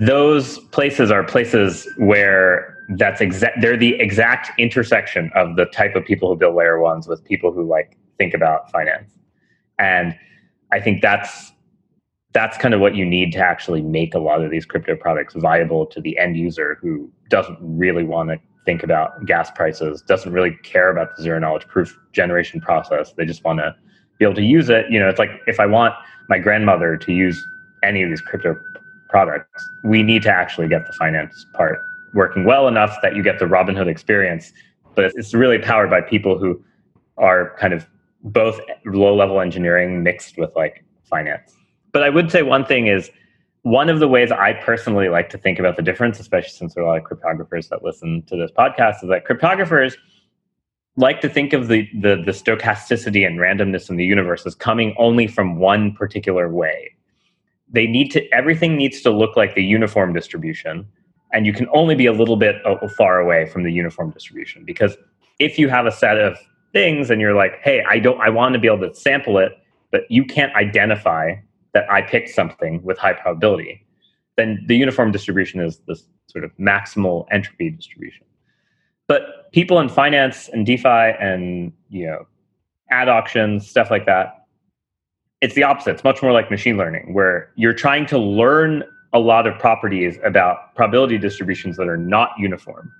Those 0.00 0.58
places 0.70 1.10
are 1.10 1.24
places 1.24 1.88
where 1.96 2.76
that's 2.96 3.20
exact 3.20 3.60
they're 3.60 3.76
the 3.76 3.94
exact 3.94 4.50
intersection 4.58 5.30
of 5.34 5.56
the 5.56 5.66
type 5.66 5.96
of 5.96 6.04
people 6.04 6.28
who 6.28 6.36
build 6.36 6.54
layer 6.54 6.78
ones 6.80 7.08
with 7.08 7.24
people 7.24 7.52
who 7.52 7.66
like 7.66 7.96
think 8.18 8.34
about 8.34 8.70
finance. 8.70 9.12
And 9.78 10.16
i 10.72 10.80
think 10.80 11.00
that's 11.00 11.52
that's 12.32 12.58
kind 12.58 12.74
of 12.74 12.80
what 12.80 12.94
you 12.94 13.06
need 13.06 13.32
to 13.32 13.38
actually 13.38 13.80
make 13.80 14.14
a 14.14 14.18
lot 14.18 14.42
of 14.42 14.50
these 14.50 14.66
crypto 14.66 14.94
products 14.96 15.34
viable 15.36 15.86
to 15.86 16.00
the 16.00 16.18
end 16.18 16.36
user 16.36 16.76
who 16.82 17.10
doesn't 17.30 17.56
really 17.60 18.04
want 18.04 18.28
to 18.30 18.38
think 18.66 18.82
about 18.82 19.24
gas 19.24 19.50
prices 19.50 20.02
doesn't 20.02 20.32
really 20.32 20.54
care 20.62 20.90
about 20.90 21.16
the 21.16 21.22
zero 21.22 21.38
knowledge 21.38 21.66
proof 21.66 21.98
generation 22.12 22.60
process 22.60 23.12
they 23.16 23.24
just 23.24 23.42
want 23.44 23.58
to 23.58 23.74
be 24.18 24.24
able 24.24 24.34
to 24.34 24.42
use 24.42 24.68
it 24.68 24.84
you 24.90 25.00
know 25.00 25.08
it's 25.08 25.18
like 25.18 25.40
if 25.46 25.58
i 25.58 25.64
want 25.66 25.94
my 26.28 26.38
grandmother 26.38 26.96
to 26.96 27.12
use 27.12 27.42
any 27.82 28.02
of 28.02 28.10
these 28.10 28.20
crypto 28.20 28.58
products. 29.08 29.68
We 29.82 30.02
need 30.02 30.22
to 30.22 30.30
actually 30.30 30.68
get 30.68 30.86
the 30.86 30.92
finance 30.92 31.46
part 31.54 31.78
working 32.14 32.44
well 32.44 32.68
enough 32.68 32.96
that 33.02 33.14
you 33.14 33.22
get 33.22 33.38
the 33.38 33.44
Robinhood 33.44 33.86
experience. 33.86 34.52
But 34.94 35.12
it's 35.14 35.34
really 35.34 35.58
powered 35.58 35.90
by 35.90 36.00
people 36.00 36.38
who 36.38 36.62
are 37.18 37.56
kind 37.58 37.72
of 37.72 37.86
both 38.24 38.60
low 38.84 39.14
level 39.14 39.40
engineering 39.40 40.02
mixed 40.02 40.38
with 40.38 40.54
like 40.56 40.84
finance. 41.04 41.54
But 41.92 42.02
I 42.02 42.10
would 42.10 42.30
say 42.30 42.42
one 42.42 42.64
thing 42.64 42.86
is 42.86 43.10
one 43.66 43.88
of 43.88 43.98
the 43.98 44.06
ways 44.06 44.30
I 44.30 44.52
personally 44.52 45.08
like 45.08 45.28
to 45.30 45.38
think 45.38 45.58
about 45.58 45.74
the 45.74 45.82
difference, 45.82 46.20
especially 46.20 46.50
since 46.50 46.74
there 46.74 46.84
are 46.84 46.86
a 46.86 46.90
lot 46.90 46.98
of 46.98 47.02
cryptographers 47.02 47.68
that 47.70 47.82
listen 47.82 48.22
to 48.28 48.36
this 48.36 48.52
podcast, 48.52 49.02
is 49.02 49.08
that 49.08 49.26
cryptographers 49.26 49.96
like 50.96 51.20
to 51.22 51.28
think 51.28 51.52
of 51.52 51.66
the, 51.66 51.88
the, 51.92 52.22
the 52.24 52.30
stochasticity 52.30 53.26
and 53.26 53.40
randomness 53.40 53.90
in 53.90 53.96
the 53.96 54.04
universe 54.04 54.46
as 54.46 54.54
coming 54.54 54.94
only 54.98 55.26
from 55.26 55.56
one 55.58 55.92
particular 55.92 56.48
way. 56.48 56.92
They 57.68 57.88
need 57.88 58.12
to 58.12 58.24
everything 58.32 58.76
needs 58.76 59.00
to 59.00 59.10
look 59.10 59.36
like 59.36 59.56
the 59.56 59.64
uniform 59.64 60.12
distribution 60.12 60.86
and 61.32 61.44
you 61.44 61.52
can 61.52 61.66
only 61.74 61.96
be 61.96 62.06
a 62.06 62.12
little 62.12 62.36
bit 62.36 62.64
uh, 62.64 62.86
far 62.96 63.18
away 63.18 63.46
from 63.46 63.64
the 63.64 63.72
uniform 63.72 64.12
distribution 64.12 64.64
because 64.64 64.96
if 65.40 65.58
you 65.58 65.68
have 65.68 65.86
a 65.86 65.90
set 65.90 66.18
of 66.20 66.38
things 66.72 67.10
and 67.10 67.20
you're 67.20 67.34
like 67.34 67.58
hey 67.64 67.82
i 67.88 67.98
don't 67.98 68.20
i 68.20 68.28
want 68.28 68.52
to 68.52 68.60
be 68.60 68.68
able 68.68 68.88
to 68.88 68.94
sample 68.94 69.38
it 69.38 69.58
but 69.90 70.02
you 70.08 70.24
can't 70.24 70.54
identify 70.54 71.34
that 71.76 71.90
i 71.90 72.00
picked 72.02 72.30
something 72.40 72.82
with 72.82 72.98
high 72.98 73.12
probability 73.12 73.74
then 74.36 74.62
the 74.66 74.76
uniform 74.76 75.10
distribution 75.12 75.60
is 75.60 75.80
this 75.86 76.04
sort 76.26 76.44
of 76.44 76.50
maximal 76.56 77.26
entropy 77.30 77.70
distribution 77.70 78.24
but 79.08 79.50
people 79.52 79.78
in 79.78 79.88
finance 79.88 80.48
and 80.52 80.66
defi 80.66 80.88
and 81.20 81.72
you 81.88 82.06
know 82.06 82.26
ad 82.90 83.08
auctions, 83.08 83.68
stuff 83.68 83.90
like 83.90 84.06
that. 84.06 84.46
It's 85.40 85.54
the 85.54 85.64
opposite. 85.64 85.90
It's 85.92 86.04
much 86.04 86.22
more 86.22 86.32
like 86.32 86.50
machine 86.50 86.76
learning, 86.76 87.12
where 87.12 87.50
you're 87.56 87.74
trying 87.74 88.06
to 88.06 88.18
learn 88.18 88.84
a 89.12 89.18
lot 89.18 89.46
of 89.46 89.58
properties 89.58 90.18
about 90.24 90.74
probability 90.74 91.18
distributions 91.18 91.76
that 91.76 91.88
are 91.88 91.96
not 91.96 92.30
uniform. 92.38 92.90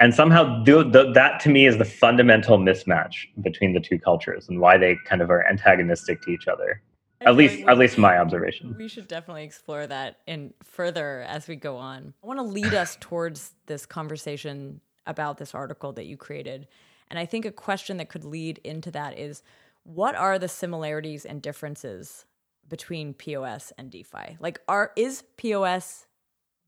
And 0.00 0.14
somehow, 0.14 0.62
that 0.64 1.40
to 1.40 1.48
me 1.48 1.66
is 1.66 1.78
the 1.78 1.84
fundamental 1.84 2.58
mismatch 2.58 3.26
between 3.42 3.72
the 3.72 3.80
two 3.80 3.98
cultures 3.98 4.48
and 4.48 4.60
why 4.60 4.78
they 4.78 4.96
kind 5.04 5.22
of 5.22 5.30
are 5.30 5.46
antagonistic 5.48 6.22
to 6.22 6.30
each 6.30 6.46
other. 6.46 6.82
At 7.20 7.36
least, 7.36 7.66
at 7.66 7.78
least 7.78 7.98
my 7.98 8.18
observation. 8.18 8.74
We 8.78 8.88
should 8.88 9.08
definitely 9.08 9.44
explore 9.44 9.86
that 9.86 10.18
in 10.26 10.54
further 10.62 11.22
as 11.22 11.48
we 11.48 11.56
go 11.56 11.76
on. 11.76 12.14
I 12.22 12.26
want 12.26 12.38
to 12.38 12.44
lead 12.44 12.74
us 12.74 12.96
towards 13.00 13.52
this 13.66 13.86
conversation 13.86 14.80
about 15.06 15.38
this 15.38 15.54
article 15.54 15.92
that 15.92 16.06
you 16.06 16.16
created, 16.16 16.68
and 17.10 17.18
I 17.18 17.26
think 17.26 17.44
a 17.44 17.52
question 17.52 17.96
that 17.96 18.08
could 18.08 18.24
lead 18.24 18.58
into 18.64 18.90
that 18.90 19.18
is, 19.18 19.42
what 19.84 20.14
are 20.14 20.38
the 20.38 20.48
similarities 20.48 21.24
and 21.24 21.40
differences 21.40 22.26
between 22.68 23.14
POS 23.14 23.72
and 23.78 23.90
DeFi? 23.90 24.36
Like, 24.40 24.60
are 24.68 24.92
is 24.96 25.24
POS 25.36 26.06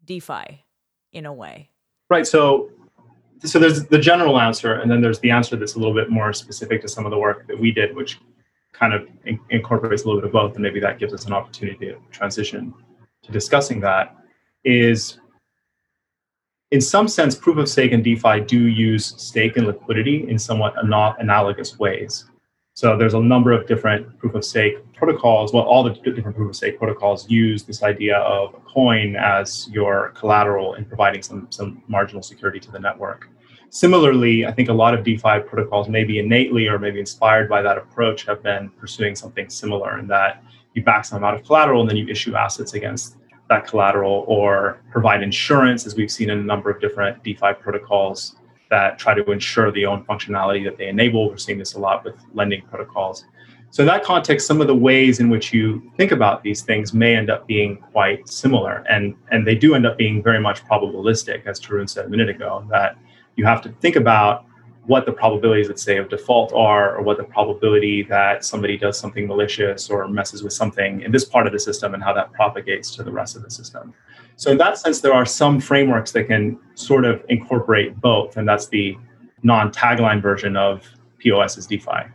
DeFi 0.05 0.65
in 1.13 1.27
a 1.27 1.33
way? 1.33 1.69
Right. 2.09 2.27
So, 2.27 2.71
so 3.45 3.59
there's 3.59 3.85
the 3.87 3.99
general 3.99 4.41
answer, 4.41 4.75
and 4.75 4.91
then 4.91 5.01
there's 5.01 5.21
the 5.21 5.31
answer 5.31 5.57
that's 5.57 5.75
a 5.75 5.79
little 5.79 5.95
bit 5.95 6.11
more 6.11 6.33
specific 6.33 6.81
to 6.83 6.89
some 6.89 7.05
of 7.05 7.11
the 7.11 7.19
work 7.19 7.47
that 7.47 7.59
we 7.59 7.71
did, 7.71 7.95
which 7.95 8.19
kind 8.81 8.95
of 8.95 9.07
in- 9.27 9.39
incorporates 9.51 10.03
a 10.03 10.07
little 10.07 10.21
bit 10.21 10.27
of 10.27 10.33
both, 10.33 10.55
and 10.55 10.63
maybe 10.63 10.81
that 10.81 10.99
gives 10.99 11.15
us 11.15 11.27
an 11.27 11.33
opportunity 11.33 11.87
to 11.87 11.97
transition 12.11 12.75
to 13.23 13.31
discussing 13.31 13.81
that. 13.81 14.17
Is 14.65 15.19
in 16.71 16.81
some 16.81 17.09
sense, 17.09 17.35
proof 17.35 17.59
of 17.59 17.69
stake 17.69 17.93
and 17.93 18.03
DeFi 18.03 18.41
do 18.41 18.59
use 18.59 19.15
stake 19.17 19.57
and 19.57 19.67
liquidity 19.67 20.29
in 20.29 20.39
somewhat 20.39 20.75
analogous 20.79 21.79
ways. 21.79 22.25
So 22.75 22.97
there's 22.97 23.15
a 23.15 23.21
number 23.21 23.53
of 23.53 23.67
different 23.67 24.19
proof 24.19 24.35
of 24.35 24.45
stake 24.45 24.77
protocols. 24.95 25.53
Well, 25.53 25.65
all 25.65 25.83
the 25.83 25.91
different 25.91 26.37
proof 26.37 26.51
of 26.51 26.57
stake 26.57 26.79
protocols 26.79 27.29
use 27.29 27.65
this 27.65 27.83
idea 27.83 28.19
of 28.19 28.55
a 28.55 28.61
coin 28.61 29.17
as 29.17 29.69
your 29.69 30.11
collateral 30.11 30.75
in 30.75 30.85
providing 30.85 31.23
some, 31.23 31.49
some 31.51 31.83
marginal 31.89 32.23
security 32.23 32.61
to 32.61 32.71
the 32.71 32.79
network. 32.79 33.29
Similarly, 33.71 34.45
I 34.45 34.53
think 34.53 34.69
a 34.69 34.73
lot 34.73 34.95
of 34.95 35.05
DeFi 35.05 35.41
protocols, 35.47 35.89
maybe 35.89 36.19
innately 36.19 36.67
or 36.67 36.79
maybe 36.79 36.99
inspired 36.99 37.49
by 37.49 37.63
that 37.63 37.79
approach, 37.79 38.27
have 38.27 38.43
been 38.43 38.69
pursuing 38.71 39.15
something 39.15 39.49
similar 39.49 39.99
in 39.99 40.09
that 40.09 40.43
you 40.75 40.83
back 40.83 41.05
some 41.05 41.19
amount 41.19 41.37
of 41.37 41.45
collateral 41.45 41.81
and 41.81 41.89
then 41.89 41.97
you 41.97 42.09
issue 42.09 42.35
assets 42.35 42.75
against 42.75 43.17
that 43.49 43.67
collateral 43.67 44.25
or 44.27 44.81
provide 44.91 45.23
insurance, 45.23 45.87
as 45.87 45.95
we've 45.95 46.11
seen 46.11 46.31
in 46.31 46.39
a 46.39 46.43
number 46.43 46.69
of 46.69 46.81
different 46.81 47.23
DeFi 47.23 47.53
protocols 47.61 48.37
that 48.71 48.99
try 48.99 49.15
to 49.15 49.25
ensure 49.31 49.71
the 49.71 49.87
own 49.87 50.05
functionality 50.05 50.65
that 50.65 50.77
they 50.77 50.89
enable. 50.89 51.29
We're 51.29 51.37
seeing 51.37 51.59
this 51.59 51.75
a 51.75 51.79
lot 51.79 52.05
with 52.05 52.15
lending 52.35 52.63
protocols. 52.63 53.25
So 53.71 53.85
in 53.85 53.87
that 53.87 54.03
context, 54.03 54.49
some 54.49 54.61
of 54.61 54.67
the 54.67 54.75
ways 54.75 55.21
in 55.21 55.31
which 55.31 55.53
you 55.53 55.93
think 55.97 56.11
about 56.11 56.43
these 56.43 56.63
things 56.63 56.93
may 56.93 57.15
end 57.15 57.31
up 57.31 57.47
being 57.47 57.77
quite 57.77 58.29
similar, 58.29 58.85
and 58.91 59.15
and 59.31 59.47
they 59.47 59.55
do 59.55 59.77
end 59.77 59.87
up 59.87 59.97
being 59.97 60.25
very 60.25 60.41
much 60.41 60.65
probabilistic, 60.65 61.47
as 61.47 61.61
Tarun 61.61 61.89
said 61.89 62.07
a 62.07 62.09
minute 62.09 62.29
ago. 62.29 62.67
That 62.69 62.97
you 63.37 63.45
have 63.45 63.63
to 63.63 63.71
think 63.81 63.97
about 63.97 64.45
what 64.87 65.07
the 65.07 65.13
probabilities, 65.13 65.69
let's 65.69 65.83
say, 65.83 65.99
of 65.99 66.09
default 66.09 66.53
are, 66.53 66.97
or 66.97 67.03
what 67.03 67.17
the 67.17 67.25
probability 67.25 68.03
that 68.05 68.45
somebody 68.45 68.77
does 68.77 68.99
something 68.99 69.27
malicious 69.27 69.91
or 69.91 70.09
messes 70.09 70.43
with 70.43 70.53
something 70.53 71.03
in 71.03 71.13
this 71.13 71.25
part 71.25 71.47
of 71.47 71.53
the 71.53 71.59
system, 71.61 71.95
and 71.95 72.03
how 72.03 72.13
that 72.13 72.33
propagates 72.33 72.95
to 72.97 73.03
the 73.03 73.13
rest 73.13 73.37
of 73.37 73.43
the 73.43 73.51
system. 73.51 73.95
So 74.37 74.51
in 74.51 74.59
that 74.59 74.79
sense, 74.79 75.01
there 75.01 75.13
are 75.13 75.27
some 75.27 75.61
frameworks 75.61 76.13
that 76.13 76.25
can 76.25 76.59
sort 76.75 77.05
of 77.05 77.23
incorporate 77.29 78.01
both, 78.01 78.37
and 78.37 78.49
that's 78.49 78.69
the 78.69 78.97
non-tagline 79.43 80.23
version 80.23 80.57
of 80.57 80.87
POS 81.19 81.59
is 81.59 81.67
DeFi. 81.67 82.09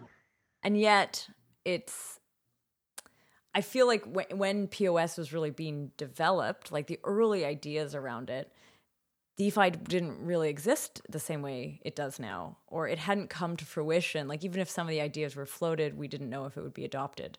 And 0.63 0.77
yet, 0.77 1.27
it's. 1.63 2.19
I 3.53 3.61
feel 3.61 3.87
like 3.87 4.03
when 4.31 4.67
POS 4.67 5.17
was 5.17 5.31
really 5.31 5.51
being 5.51 5.91
developed, 5.95 6.73
like 6.73 6.87
the 6.87 6.99
early 7.05 7.45
ideas 7.45 7.95
around 7.95 8.29
it, 8.29 8.51
DeFi 9.37 9.71
didn't 9.71 10.25
really 10.25 10.49
exist 10.49 11.01
the 11.09 11.19
same 11.19 11.41
way 11.41 11.81
it 11.83 11.95
does 11.95 12.19
now, 12.19 12.57
or 12.67 12.87
it 12.87 12.99
hadn't 12.99 13.29
come 13.29 13.57
to 13.57 13.65
fruition. 13.65 14.27
Like, 14.27 14.45
even 14.45 14.61
if 14.61 14.69
some 14.69 14.87
of 14.87 14.91
the 14.91 15.01
ideas 15.01 15.35
were 15.35 15.45
floated, 15.45 15.97
we 15.97 16.07
didn't 16.07 16.29
know 16.29 16.45
if 16.45 16.55
it 16.55 16.61
would 16.61 16.73
be 16.73 16.85
adopted. 16.85 17.37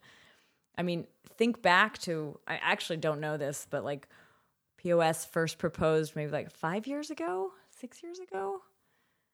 I 0.76 0.82
mean, 0.82 1.06
think 1.38 1.62
back 1.62 1.98
to, 2.00 2.38
I 2.46 2.58
actually 2.62 2.98
don't 2.98 3.20
know 3.20 3.38
this, 3.38 3.66
but 3.70 3.82
like 3.82 4.08
POS 4.76 5.24
first 5.24 5.58
proposed 5.58 6.14
maybe 6.14 6.30
like 6.30 6.50
five 6.50 6.86
years 6.86 7.10
ago, 7.10 7.50
six 7.70 8.02
years 8.02 8.18
ago? 8.18 8.60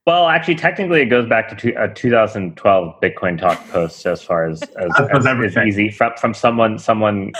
Well, 0.06 0.28
actually, 0.28 0.56
technically, 0.56 1.00
it 1.00 1.06
goes 1.06 1.28
back 1.28 1.48
to 1.48 1.54
two, 1.54 1.76
uh, 1.76 1.84
a 1.84 1.94
2012 1.94 3.00
Bitcoin 3.00 3.38
Talk 3.38 3.68
post 3.68 4.04
as 4.04 4.22
far 4.22 4.48
as 4.48 4.62
as, 4.76 4.90
as, 5.14 5.26
as 5.26 5.56
easy 5.58 5.90
from, 5.90 6.12
from 6.16 6.34
someone 6.34 6.78
someone 6.78 7.32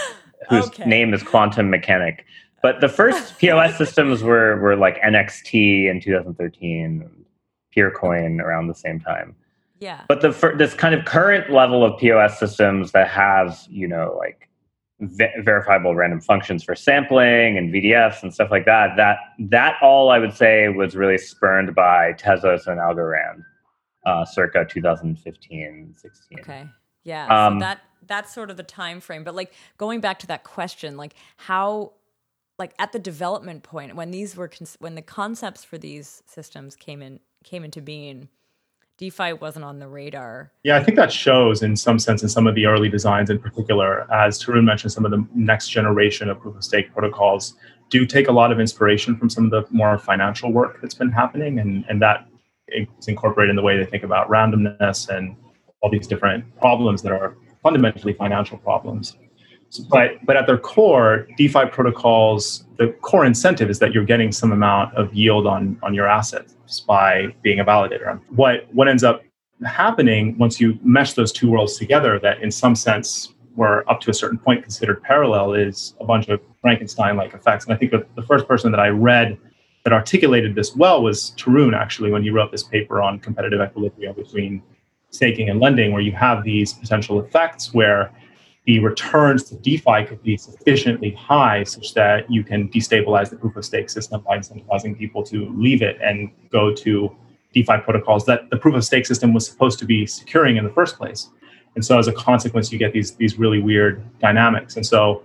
whose 0.49 0.67
okay. 0.67 0.85
name 0.85 1.13
is 1.13 1.23
Quantum 1.23 1.71
Mechanic. 1.71 2.25
But 2.63 2.81
the 2.81 2.89
first 2.89 3.39
POS 3.39 3.77
systems 3.77 4.23
were 4.23 4.59
were 4.61 4.77
like 4.77 5.01
NXT 5.03 5.91
in 5.91 6.01
2013, 6.01 7.11
Peercoin 7.77 8.41
around 8.41 8.69
the 8.69 8.75
same 8.75 9.01
time. 9.01 9.35
Yeah. 9.79 10.05
But 10.09 10.21
the 10.21 10.31
this 10.57 10.75
kind 10.75 10.95
of 10.95 11.05
current 11.05 11.51
level 11.51 11.85
of 11.85 11.99
POS 11.99 12.39
systems 12.39 12.93
that 12.93 13.09
have 13.09 13.61
you 13.69 13.89
know 13.89 14.15
like 14.19 14.49
verifiable 15.03 15.95
random 15.95 16.21
functions 16.21 16.63
for 16.63 16.77
sampling 16.77 17.59
and 17.59 17.73
VDFs 17.73 18.23
and 18.23 18.33
stuff 18.33 18.51
like 18.51 18.65
that. 18.67 18.97
That 18.97 19.19
that 19.39 19.77
all 19.83 20.11
I 20.11 20.19
would 20.19 20.35
say 20.35 20.69
was 20.69 20.95
really 20.95 21.19
spurned 21.19 21.75
by 21.75 22.13
Tezos 22.13 22.67
and 22.67 22.79
Algorand, 22.79 23.43
uh, 24.07 24.25
circa 24.25 24.65
2015, 24.65 25.95
16. 25.97 26.39
Okay, 26.41 26.67
yeah. 27.05 27.27
Um, 27.47 27.57
so 27.57 27.61
that 27.61 27.81
that's 28.07 28.33
sort 28.33 28.51
of 28.51 28.57
the 28.57 28.63
time 28.63 29.01
frame. 29.01 29.25
But 29.25 29.35
like 29.35 29.53
going 29.79 30.01
back 30.01 30.19
to 30.21 30.27
that 30.29 30.45
question, 30.45 30.97
like 30.97 31.15
how, 31.37 31.93
like 32.59 32.75
at 32.79 32.93
the 32.93 32.99
development 32.99 33.63
point 33.63 33.95
when 33.97 34.11
these 34.11 34.37
were 34.37 34.51
when 34.79 34.95
the 34.95 35.03
concepts 35.03 35.65
for 35.65 35.79
these 35.79 36.23
systems 36.27 36.77
came 36.77 37.03
in 37.03 37.21
came 37.45 37.65
into 37.65 37.81
being 37.81 38.29
DeFi 38.99 39.33
wasn't 39.33 39.65
on 39.65 39.81
the 39.81 39.89
radar. 39.89 40.53
Yeah, 40.63 40.77
I 40.77 40.85
think 40.85 40.97
that 40.97 41.13
shows 41.13 41.63
in 41.63 41.75
some 41.77 41.99
sense 41.99 42.23
in 42.23 42.29
some 42.29 42.47
of 42.47 42.55
the 42.55 42.67
early 42.67 42.89
designs 42.89 43.31
in 43.31 43.39
particular. 43.41 44.07
As 44.13 44.41
Tarun 44.41 44.65
mentioned, 44.65 44.93
some 44.93 45.05
of 45.05 45.11
the 45.11 45.27
next 45.35 45.71
generation 45.71 46.29
of 46.29 46.39
proof 46.39 46.55
of 46.55 46.63
stake 46.63 46.93
protocols 46.93 47.55
do 47.91 48.07
take 48.07 48.29
a 48.29 48.33
lot 48.33 48.53
of 48.53 48.61
inspiration 48.61 49.17
from 49.17 49.29
some 49.29 49.45
of 49.45 49.51
the 49.51 49.65
more 49.75 49.99
financial 49.99 50.53
work 50.53 50.81
that's 50.81 50.95
been 50.95 51.11
happening, 51.11 51.59
and, 51.59 51.85
and 51.89 52.01
that 52.01 52.29
is 52.69 53.09
incorporated 53.09 53.51
in 53.51 53.57
the 53.57 53.63
way 53.63 53.77
they 53.77 53.85
think 53.85 54.05
about 54.05 54.29
randomness 54.29 55.09
and 55.09 55.37
all 55.81 55.91
these 55.91 56.07
different 56.07 56.45
problems 56.61 57.03
that 57.03 57.13
are 57.13 57.37
fundamentally 57.63 58.13
financial 58.13 58.57
problems. 58.59 59.17
But 59.89 60.25
but 60.25 60.37
at 60.37 60.47
their 60.47 60.59
core, 60.59 61.27
DeFi 61.37 61.67
protocols, 61.67 62.65
the 62.79 62.89
core 63.01 63.25
incentive 63.25 63.71
is 63.71 63.79
that 63.79 63.93
you're 63.93 64.05
getting 64.05 64.33
some 64.33 64.53
amount 64.53 64.95
of 64.95 65.13
yield 65.15 65.47
on 65.47 65.79
on 65.83 65.95
your 65.95 66.07
assets 66.07 66.81
by 66.81 67.35
being 67.43 67.61
a 67.61 67.65
validator. 67.65 68.21
What 68.31 68.69
what 68.73 68.89
ends 68.89 69.05
up 69.05 69.23
happening 69.65 70.37
once 70.39 70.61
you 70.61 70.79
mesh 70.83 71.15
those 71.15 71.33
two 71.33 71.51
worlds 71.51 71.79
together, 71.79 72.19
that 72.19 72.43
in 72.43 72.51
some 72.51 72.75
sense 72.75 73.35
were 73.55 73.89
up 73.91 74.01
to 74.01 74.11
a 74.11 74.15
certain 74.15 74.39
point 74.39 74.63
considered 74.63 75.03
parallel, 75.03 75.55
is 75.55 75.95
a 76.01 76.05
bunch 76.05 76.29
of 76.29 76.41
Frankenstein-like 76.61 77.35
effects. 77.35 77.65
And 77.65 77.75
I 77.75 77.77
think 77.77 77.93
the 77.93 78.23
first 78.23 78.49
person 78.49 78.71
that 78.73 78.81
I 78.81 78.89
read 78.89 79.39
that 79.85 79.93
articulated 79.93 80.55
this 80.55 80.75
well 80.77 81.03
was 81.03 81.33
Tarun, 81.37 81.77
actually, 81.77 82.11
when 82.11 82.23
he 82.23 82.31
wrote 82.31 82.51
this 82.51 82.63
paper 82.63 83.03
on 83.03 83.19
competitive 83.19 83.61
equilibrium 83.61 84.15
between 84.15 84.63
staking 85.11 85.51
and 85.51 85.61
lending, 85.61 85.93
where 85.93 86.01
you 86.01 86.13
have 86.13 86.45
these 86.45 86.73
potential 86.73 87.21
effects 87.21 87.75
where 87.75 88.11
the 88.65 88.79
returns 88.79 89.43
to 89.45 89.57
DeFi 89.57 90.05
could 90.07 90.23
be 90.23 90.37
sufficiently 90.37 91.11
high 91.13 91.65
such 91.65 91.95
that 91.95 92.31
you 92.31 92.45
can 92.45 92.69
destabilize 92.69 93.29
the 93.29 93.37
proof 93.37 93.57
of 93.57 93.65
stake 93.65 93.91
system 93.91 94.23
by 94.23 94.39
incentivizing 94.39 94.97
people 94.97 95.23
to 95.25 95.53
leave 95.57 95.83
it 95.83 95.99
and 96.01 96.31
go 96.51 96.73
to 96.73 97.15
DeFi 97.53 97.79
protocols 97.79 98.25
that 98.27 98.49
the 98.51 98.57
proof 98.57 98.75
of 98.75 98.85
stake 98.85 99.05
system 99.05 99.35
was 99.35 99.47
supposed 99.47 99.79
to 99.81 99.85
be 99.85 100.07
securing 100.07 100.57
in 100.57 100.65
the 100.65 100.71
first 100.71 100.97
place. 100.97 101.31
And 101.75 101.85
so 101.85 101.99
as 101.99 102.07
a 102.07 102.13
consequence, 102.13 102.71
you 102.71 102.79
get 102.79 102.93
these, 102.93 103.17
these 103.17 103.39
really 103.39 103.61
weird 103.61 104.05
dynamics. 104.21 104.77
And 104.77 104.87
so 104.87 105.25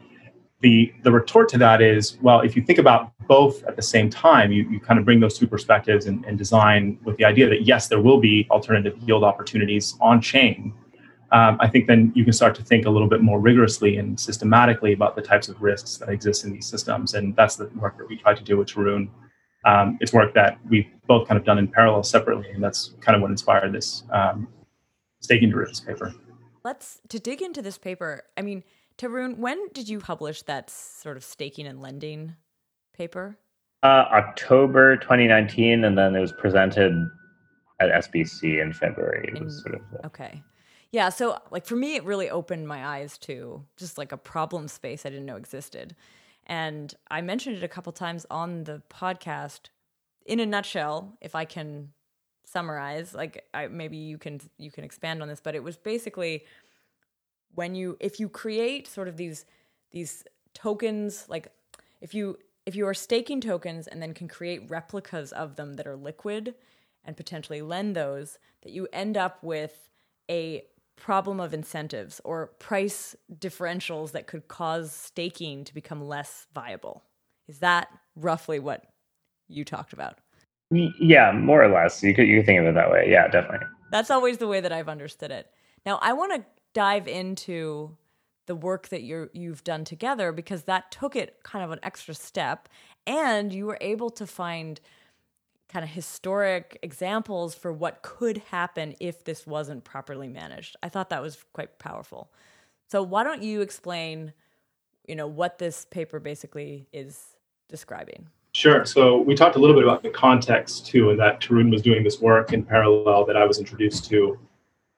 the, 0.62 0.92
the 1.04 1.12
retort 1.12 1.48
to 1.50 1.58
that 1.60 1.82
is, 1.82 2.18
well, 2.22 2.42
if 2.42 2.56
you 2.56 2.64
think 2.64 2.80
about 2.80 3.12
both 3.28 3.64
at 3.66 3.76
the 3.76 3.82
same 3.82 4.10
time, 4.10 4.52
you, 4.52 4.68
you 4.70 4.80
kind 4.80 5.00
of 5.00 5.06
bring 5.06 5.20
those 5.20 5.38
two 5.38 5.46
perspectives 5.46 6.08
and, 6.08 6.26
and 6.26 6.38
design 6.38 6.98
with 7.04 7.18
the 7.18 7.26
idea 7.26 7.48
that 7.50 7.64
yes, 7.64 7.88
there 7.88 8.02
will 8.02 8.20
be 8.20 8.48
alternative 8.50 8.98
yield 9.06 9.24
opportunities 9.24 9.96
on 10.02 10.22
chain 10.22 10.74
um, 11.32 11.58
I 11.60 11.68
think 11.68 11.88
then 11.88 12.12
you 12.16 12.24
can 12.24 12.34
start 12.34 12.56
to 12.56 12.64
think 12.64 12.86
a 12.86 12.90
little 12.90 13.10
bit 13.10 13.22
more 13.22 13.40
rigorously 13.40 13.98
and 13.98 14.20
systematically 14.20 14.94
about 14.94 15.16
the 15.16 15.22
types 15.22 15.50
of 15.50 15.62
risks 15.62 15.98
that 15.98 16.10
exist 16.10 16.46
in 16.46 16.54
these 16.54 16.66
systems. 16.66 17.14
And 17.14 17.36
that's 17.36 17.58
the 17.58 17.66
work 17.76 17.98
that 17.98 18.08
we 18.08 18.16
try 18.16 18.34
to 18.34 18.44
do 18.44 18.58
with 18.58 18.70
Tarun. 18.70 19.10
Um, 19.66 19.98
it's 20.00 20.14
work 20.14 20.34
that 20.36 20.58
we've 20.70 20.88
both 21.08 21.28
kind 21.28 21.38
of 21.38 21.46
done 21.46 21.58
in 21.58 21.68
parallel 21.68 22.04
separately, 22.04 22.50
and 22.52 22.64
that's 22.64 22.94
kind 23.02 23.16
of 23.16 23.22
what 23.22 23.32
inspired 23.32 23.74
this 23.74 24.04
um, 24.12 24.48
staking 25.20 25.50
derivatives 25.50 25.82
paper. 25.82 26.14
Let's 26.64 27.02
to 27.10 27.20
dig 27.20 27.42
into 27.42 27.62
this 27.62 27.78
paper. 27.78 28.24
I 28.38 28.42
mean, 28.42 28.64
Tarun, 28.98 29.38
when 29.38 29.68
did 29.74 29.90
you 29.90 30.00
publish 30.00 30.44
that 30.44 30.70
sort 30.70 31.18
of 31.18 31.24
staking 31.24 31.68
and 31.68 31.82
lending 31.82 32.36
paper? 32.96 33.38
Uh, 33.84 34.06
October 34.12 34.96
2019, 34.98 35.84
and 35.84 35.98
then 35.98 36.16
it 36.16 36.20
was 36.20 36.32
presented 36.32 36.94
at 37.80 37.90
SBC 37.90 38.62
in 38.62 38.74
February. 38.74 39.30
It 39.36 39.44
was 39.44 39.62
sort 39.62 39.76
of, 39.76 39.82
okay. 40.06 40.42
Yeah, 40.92 41.10
so 41.10 41.40
like 41.52 41.66
for 41.66 41.76
me, 41.76 41.96
it 41.96 42.04
really 42.06 42.30
opened 42.30 42.68
my 42.68 42.86
eyes 42.86 43.18
to 43.20 43.64
just 43.76 43.98
like 43.98 44.12
a 44.12 44.18
problem 44.18 44.68
space 44.68 45.06
I 45.06 45.10
didn't 45.10 45.26
know 45.26 45.36
existed. 45.36 45.96
And 46.46 46.94
I 47.10 47.22
mentioned 47.22 47.58
it 47.58 47.64
a 47.64 47.68
couple 47.68 47.92
times 47.92 48.26
on 48.32 48.64
the 48.64 48.82
podcast. 48.90 49.70
In 50.26 50.40
a 50.40 50.46
nutshell, 50.46 51.18
if 51.22 51.36
I 51.36 51.46
can 51.46 51.90
summarize, 52.46 53.14
like 53.14 53.46
I, 53.54 53.68
maybe 53.68 53.98
you 53.98 54.18
can 54.18 54.40
you 54.58 54.72
can 54.72 54.84
expand 54.84 55.22
on 55.22 55.28
this, 55.28 55.42
but 55.42 55.56
it 55.56 55.64
was 55.64 55.78
basically 55.78 56.46
when 57.56 57.76
you 57.76 57.98
if 58.00 58.20
you 58.20 58.30
create 58.30 58.88
sort 58.88 59.08
of 59.08 59.18
these 59.18 59.46
these 59.92 60.24
tokens, 60.54 61.26
like 61.28 61.52
if 62.02 62.14
you 62.14 62.38
if 62.66 62.76
you 62.76 62.88
are 62.88 62.94
staking 62.94 63.42
tokens 63.42 63.88
and 63.88 64.02
then 64.02 64.14
can 64.14 64.28
create 64.28 64.70
replicas 64.70 65.32
of 65.34 65.56
them 65.56 65.76
that 65.76 65.88
are 65.88 65.96
liquid 65.96 66.56
and 67.04 67.16
potentially 67.16 67.62
lend 67.62 67.96
those, 67.96 68.38
that 68.64 68.72
you 68.72 68.88
end 68.92 69.18
up 69.18 69.44
with 69.44 69.90
a 70.30 70.64
problem 70.98 71.40
of 71.40 71.54
incentives 71.54 72.20
or 72.26 72.48
price 72.60 73.16
differentials 73.34 74.12
that 74.12 74.28
could 74.28 74.48
cause 74.48 74.92
staking 74.92 75.64
to 75.64 75.74
become 75.74 76.06
less 76.06 76.48
viable. 76.54 77.04
Is 77.48 77.60
that 77.60 77.88
roughly 78.16 78.60
what 78.60 78.84
you 79.48 79.64
talked 79.64 79.94
about? 79.94 80.18
Yeah, 80.70 81.32
more 81.32 81.64
or 81.64 81.70
less. 81.70 82.04
You 82.04 82.14
could 82.14 82.28
you 82.28 82.40
could 82.40 82.46
think 82.46 82.60
of 82.60 82.66
it 82.66 82.76
that 82.76 82.92
way. 82.92 83.08
Yeah, 83.10 83.30
definitely. 83.30 83.68
That's 83.90 84.12
always 84.12 84.38
the 84.38 84.48
way 84.48 84.60
that 84.60 84.74
I've 84.74 84.90
understood 84.90 85.32
it. 85.32 85.48
Now, 85.86 85.98
I 86.02 86.12
want 86.12 86.34
to 86.34 86.46
dive 86.74 87.08
into 87.08 87.96
the 88.48 88.56
work 88.56 88.90
that 88.90 89.04
you're 89.04 89.30
you've 89.34 89.64
done 89.64 89.86
together 89.86 90.34
because 90.34 90.64
that 90.64 90.92
took 90.92 91.16
it 91.16 91.38
kind 91.44 91.64
of 91.64 91.72
an 91.72 91.80
extra 91.84 92.14
step 92.14 92.68
and 93.06 93.54
you 93.54 93.66
were 93.66 93.78
able 93.80 94.10
to 94.10 94.28
find 94.28 94.82
kind 95.70 95.84
of 95.84 95.90
historic 95.90 96.80
examples 96.82 97.54
for 97.54 97.74
what 97.74 98.02
could 98.02 98.38
happen 98.50 98.96
if 99.00 99.24
this 99.24 99.46
wasn't 99.46 99.84
properly 99.84 100.28
managed. 100.28 100.76
I 100.82 100.90
thought 100.90 101.10
that 101.10 101.22
was 101.22 101.38
quite 101.54 101.78
powerful. 101.78 102.32
So 102.90 103.04
why 103.04 103.24
don't 103.24 103.44
you 103.44 103.62
explain, 103.62 104.34
you 105.08 105.16
know, 105.16 105.28
what 105.28 105.58
this 105.58 105.86
paper 105.86 106.20
basically 106.20 106.88
is 106.94 107.36
describing? 107.68 108.28
Sure. 108.54 108.86
So 108.86 109.22
we 109.22 109.36
talked 109.36 109.56
a 109.56 109.60
little 109.60 109.76
bit 109.76 109.84
about 109.84 110.04
the 110.04 110.10
context 110.10 110.88
too, 110.88 111.10
and 111.10 111.20
that 111.20 111.42
Tarun 111.42 111.70
was 111.70 111.82
doing 111.82 112.04
this 112.04 112.22
work 112.22 112.54
in 112.54 112.64
parallel 112.64 113.26
that 113.26 113.36
I 113.36 113.46
was 113.46 113.60
introduced 113.60 114.06
to. 114.10 114.40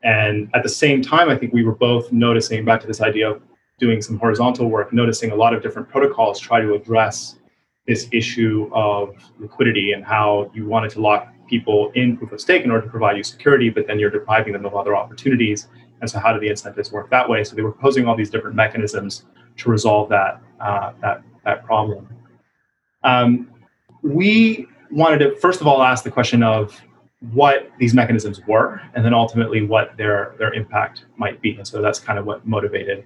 And 0.03 0.49
at 0.53 0.63
the 0.63 0.69
same 0.69 1.01
time, 1.01 1.29
I 1.29 1.35
think 1.35 1.51
we 1.51 1.63
were 1.63 1.75
both 1.75 2.11
noticing 2.11 2.63
back 2.63 2.79
to 2.81 2.87
this 2.87 3.01
idea 3.01 3.31
of 3.31 3.41
doing 3.79 4.01
some 4.01 4.19
horizontal 4.19 4.69
work, 4.69 4.93
noticing 4.93 5.31
a 5.31 5.35
lot 5.35 5.53
of 5.53 5.63
different 5.63 5.89
protocols 5.89 6.39
try 6.39 6.61
to 6.61 6.73
address 6.73 7.35
this 7.89 8.07
issue 8.11 8.69
of 8.71 9.15
liquidity 9.39 9.93
and 9.93 10.05
how 10.05 10.51
you 10.53 10.67
wanted 10.67 10.91
to 10.91 11.01
lock 11.01 11.33
people 11.47 11.91
in 11.95 12.15
proof 12.15 12.31
of 12.31 12.39
stake 12.39 12.63
in 12.63 12.69
order 12.69 12.85
to 12.85 12.89
provide 12.89 13.17
you 13.17 13.23
security, 13.23 13.71
but 13.71 13.87
then 13.87 13.97
you're 13.97 14.11
depriving 14.11 14.53
them 14.53 14.63
of 14.63 14.75
other 14.75 14.95
opportunities. 14.95 15.67
And 15.99 16.09
so, 16.09 16.19
how 16.19 16.31
do 16.31 16.39
the 16.39 16.49
incentives 16.49 16.91
work 16.91 17.09
that 17.09 17.27
way? 17.27 17.43
So 17.43 17.55
they 17.55 17.63
were 17.63 17.71
proposing 17.71 18.05
all 18.07 18.15
these 18.15 18.29
different 18.29 18.55
mechanisms 18.55 19.25
to 19.57 19.69
resolve 19.71 20.07
that 20.09 20.39
uh, 20.61 20.93
that 21.01 21.23
that 21.45 21.65
problem. 21.65 22.07
Um, 23.03 23.51
we 24.03 24.67
wanted 24.91 25.17
to 25.23 25.35
first 25.37 25.59
of 25.59 25.65
all 25.65 25.81
ask 25.81 26.03
the 26.03 26.11
question 26.11 26.43
of 26.43 26.79
what 27.33 27.71
these 27.79 27.95
mechanisms 27.95 28.39
were, 28.47 28.79
and 28.93 29.03
then 29.03 29.15
ultimately 29.15 29.63
what 29.65 29.97
their 29.97 30.35
their 30.37 30.53
impact 30.53 31.05
might 31.17 31.41
be. 31.41 31.55
And 31.55 31.67
so 31.67 31.81
that's 31.81 31.99
kind 31.99 32.19
of 32.19 32.25
what 32.27 32.45
motivated 32.45 33.03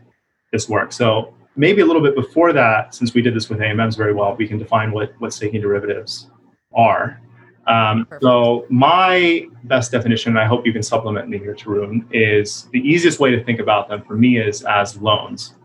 this 0.52 0.68
work. 0.68 0.92
So 0.92 1.34
maybe 1.56 1.82
a 1.82 1.86
little 1.86 2.02
bit 2.02 2.16
before 2.16 2.54
that, 2.54 2.96
since 2.96 3.14
we 3.14 3.22
did 3.22 3.36
this 3.36 3.50
with 3.50 3.60
AMMs 3.60 3.96
very 3.96 4.14
well, 4.14 4.36
we 4.36 4.48
can 4.48 4.58
define 4.58 4.92
what, 4.92 5.14
what 5.20 5.34
staking 5.34 5.62
derivatives 5.62 6.30
are. 6.74 7.22
Um, 7.68 8.08
so 8.22 8.66
my 8.70 9.48
best 9.64 9.92
definition, 9.92 10.32
and 10.34 10.40
I 10.40 10.46
hope 10.46 10.66
you 10.66 10.74
can 10.74 10.84
supplement 10.84 11.30
me 11.30 11.38
here, 11.38 11.56
Tarun, 11.56 12.06
is 12.12 12.68
the 12.74 12.80
easiest 12.80 13.20
way 13.20 13.32
to 13.32 13.44
think 13.44 13.60
about 13.60 13.88
them 13.88 14.04
for 14.04 14.16
me 14.16 14.38
is 14.38 14.64
as 14.64 14.98
loans. 14.98 15.56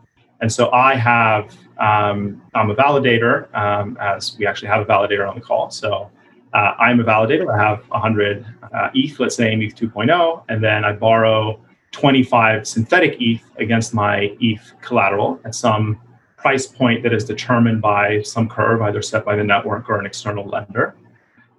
And 0.40 0.52
so 0.52 0.70
I 0.70 0.94
have, 0.94 1.56
um, 1.78 2.40
I'm 2.54 2.70
a 2.70 2.74
validator, 2.74 3.52
um, 3.56 3.96
as 4.00 4.36
we 4.38 4.46
actually 4.46 4.68
have 4.68 4.82
a 4.82 4.84
validator 4.84 5.28
on 5.28 5.34
the 5.34 5.40
call. 5.40 5.70
So 5.70 6.10
uh, 6.54 6.74
I'm 6.78 7.00
a 7.00 7.04
validator. 7.04 7.52
I 7.52 7.62
have 7.62 7.80
100 7.88 8.46
uh, 8.72 8.90
ETH, 8.94 9.18
let's 9.18 9.34
say 9.34 9.52
ETH 9.52 9.74
2.0, 9.74 10.44
and 10.48 10.62
then 10.62 10.84
I 10.84 10.92
borrow 10.92 11.60
25 11.92 12.66
synthetic 12.66 13.16
ETH 13.20 13.42
against 13.58 13.94
my 13.94 14.36
ETH 14.40 14.72
collateral 14.80 15.40
at 15.44 15.54
some 15.54 16.00
price 16.36 16.66
point 16.66 17.02
that 17.02 17.12
is 17.12 17.24
determined 17.24 17.82
by 17.82 18.22
some 18.22 18.48
curve, 18.48 18.80
either 18.82 19.02
set 19.02 19.24
by 19.24 19.34
the 19.34 19.44
network 19.44 19.88
or 19.88 19.98
an 19.98 20.06
external 20.06 20.46
lender. 20.46 20.94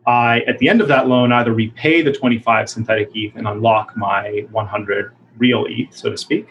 I, 0.08 0.40
at 0.48 0.58
the 0.58 0.70
end 0.70 0.82
of 0.82 0.88
that 0.88 1.08
loan, 1.08 1.32
either 1.32 1.54
repay 1.54 2.02
the 2.02 2.12
25 2.12 2.70
synthetic 2.70 3.10
ETH 3.14 3.36
and 3.36 3.48
unlock 3.48 3.96
my 3.98 4.46
100 4.52 5.14
real 5.38 5.66
ETH, 5.70 5.96
so 5.96 6.10
to 6.10 6.18
speak. 6.18 6.48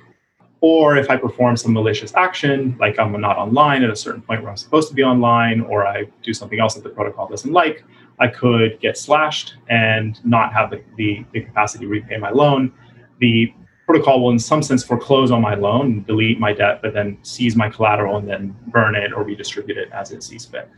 Or 0.61 0.97
if 0.97 1.09
I 1.09 1.17
perform 1.17 1.57
some 1.57 1.73
malicious 1.73 2.15
action, 2.15 2.77
like 2.81 2.99
I'm 2.99 3.19
not 3.21 3.37
online 3.37 3.83
at 3.85 3.91
a 3.91 3.97
certain 3.97 4.23
point 4.23 4.43
where 4.43 4.51
I'm 4.51 4.57
supposed 4.57 4.89
to 4.89 4.95
be 4.95 5.03
online, 5.03 5.61
or 5.63 5.87
I 5.87 6.05
do 6.23 6.35
something 6.35 6.61
else 6.61 6.75
that 6.75 6.83
the 6.83 6.91
protocol 6.91 7.29
doesn't 7.29 7.53
like, 7.53 7.85
I 8.19 8.29
could 8.29 8.79
get 8.81 8.99
slashed 8.99 9.55
and 9.69 10.23
not 10.25 10.53
have 10.53 10.71
the, 10.71 10.83
the, 10.97 11.25
the 11.33 11.43
capacity 11.43 11.85
to 11.85 11.91
repay 11.91 12.17
my 12.17 12.31
loan. 12.31 12.73
The 13.21 13.53
protocol 13.89 14.23
will 14.23 14.31
in 14.31 14.39
some 14.39 14.63
sense 14.63 14.85
foreclose 14.85 15.31
on 15.31 15.41
my 15.41 15.55
loan, 15.55 15.87
and 15.87 16.07
delete 16.07 16.39
my 16.39 16.53
debt, 16.53 16.81
but 16.83 16.93
then 16.93 17.17
seize 17.23 17.57
my 17.57 17.71
collateral 17.71 18.19
and 18.19 18.29
then 18.29 18.55
burn 18.67 18.95
it 18.95 19.13
or 19.15 19.25
redistribute 19.25 19.79
it 19.79 19.89
as 19.93 20.13
it 20.13 20.23
sees 20.23 20.45
fit. 20.45 20.71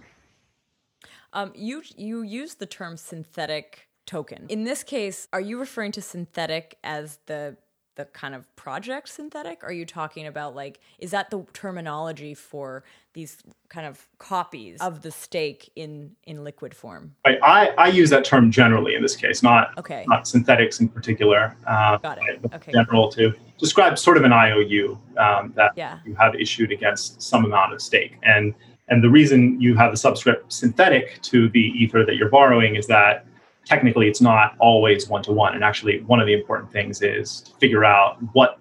Um, 1.32 1.52
you 1.54 1.82
you 1.96 2.22
use 2.22 2.54
the 2.54 2.66
term 2.66 2.96
synthetic 2.96 3.88
token. 4.06 4.46
In 4.48 4.64
this 4.64 4.82
case, 4.84 5.26
are 5.32 5.40
you 5.40 5.58
referring 5.58 5.92
to 5.92 6.02
synthetic 6.02 6.78
as 6.84 7.18
the 7.26 7.56
the 7.96 8.04
kind 8.04 8.34
of 8.34 8.54
project 8.54 9.08
synthetic? 9.08 9.64
Are 9.64 9.72
you 9.72 9.84
talking 9.84 10.26
about 10.26 10.54
like 10.54 10.78
is 11.00 11.10
that 11.10 11.30
the 11.30 11.44
terminology 11.52 12.34
for 12.34 12.84
these 13.12 13.38
kind 13.68 13.86
of 13.86 14.06
copies 14.18 14.80
of 14.80 15.02
the 15.02 15.10
stake 15.10 15.70
in 15.76 16.12
in 16.24 16.44
liquid 16.44 16.74
form? 16.74 17.14
I, 17.24 17.38
I, 17.42 17.66
I 17.78 17.88
use 17.88 18.10
that 18.10 18.24
term 18.24 18.50
generally 18.50 18.94
in 18.94 19.02
this 19.02 19.16
case, 19.16 19.42
not 19.42 19.76
okay. 19.78 20.04
not 20.08 20.24
Synthetix 20.24 20.80
in 20.80 20.88
particular. 20.88 21.56
Uh, 21.66 21.98
Got 21.98 22.18
it. 22.28 22.40
Okay. 22.54 22.72
General 22.72 23.10
to 23.12 23.32
describe 23.58 23.98
sort 23.98 24.16
of 24.16 24.24
an 24.24 24.32
IOU 24.32 24.98
um, 25.18 25.52
that 25.56 25.72
yeah. 25.76 25.98
you 26.04 26.14
have 26.14 26.34
issued 26.34 26.72
against 26.72 27.20
some 27.20 27.44
amount 27.44 27.72
of 27.72 27.82
stake, 27.82 28.16
and 28.22 28.54
and 28.88 29.02
the 29.02 29.10
reason 29.10 29.60
you 29.60 29.74
have 29.76 29.90
the 29.90 29.96
subscript 29.96 30.52
synthetic 30.52 31.20
to 31.22 31.48
the 31.50 31.60
ether 31.60 32.04
that 32.04 32.16
you're 32.16 32.28
borrowing 32.28 32.76
is 32.76 32.86
that 32.88 33.26
technically 33.64 34.08
it's 34.08 34.20
not 34.20 34.56
always 34.58 35.08
one 35.08 35.22
to 35.22 35.32
one. 35.32 35.54
And 35.54 35.62
actually, 35.62 36.02
one 36.02 36.20
of 36.20 36.26
the 36.26 36.34
important 36.34 36.72
things 36.72 37.02
is 37.02 37.40
to 37.42 37.52
figure 37.54 37.84
out 37.84 38.18
what 38.32 38.59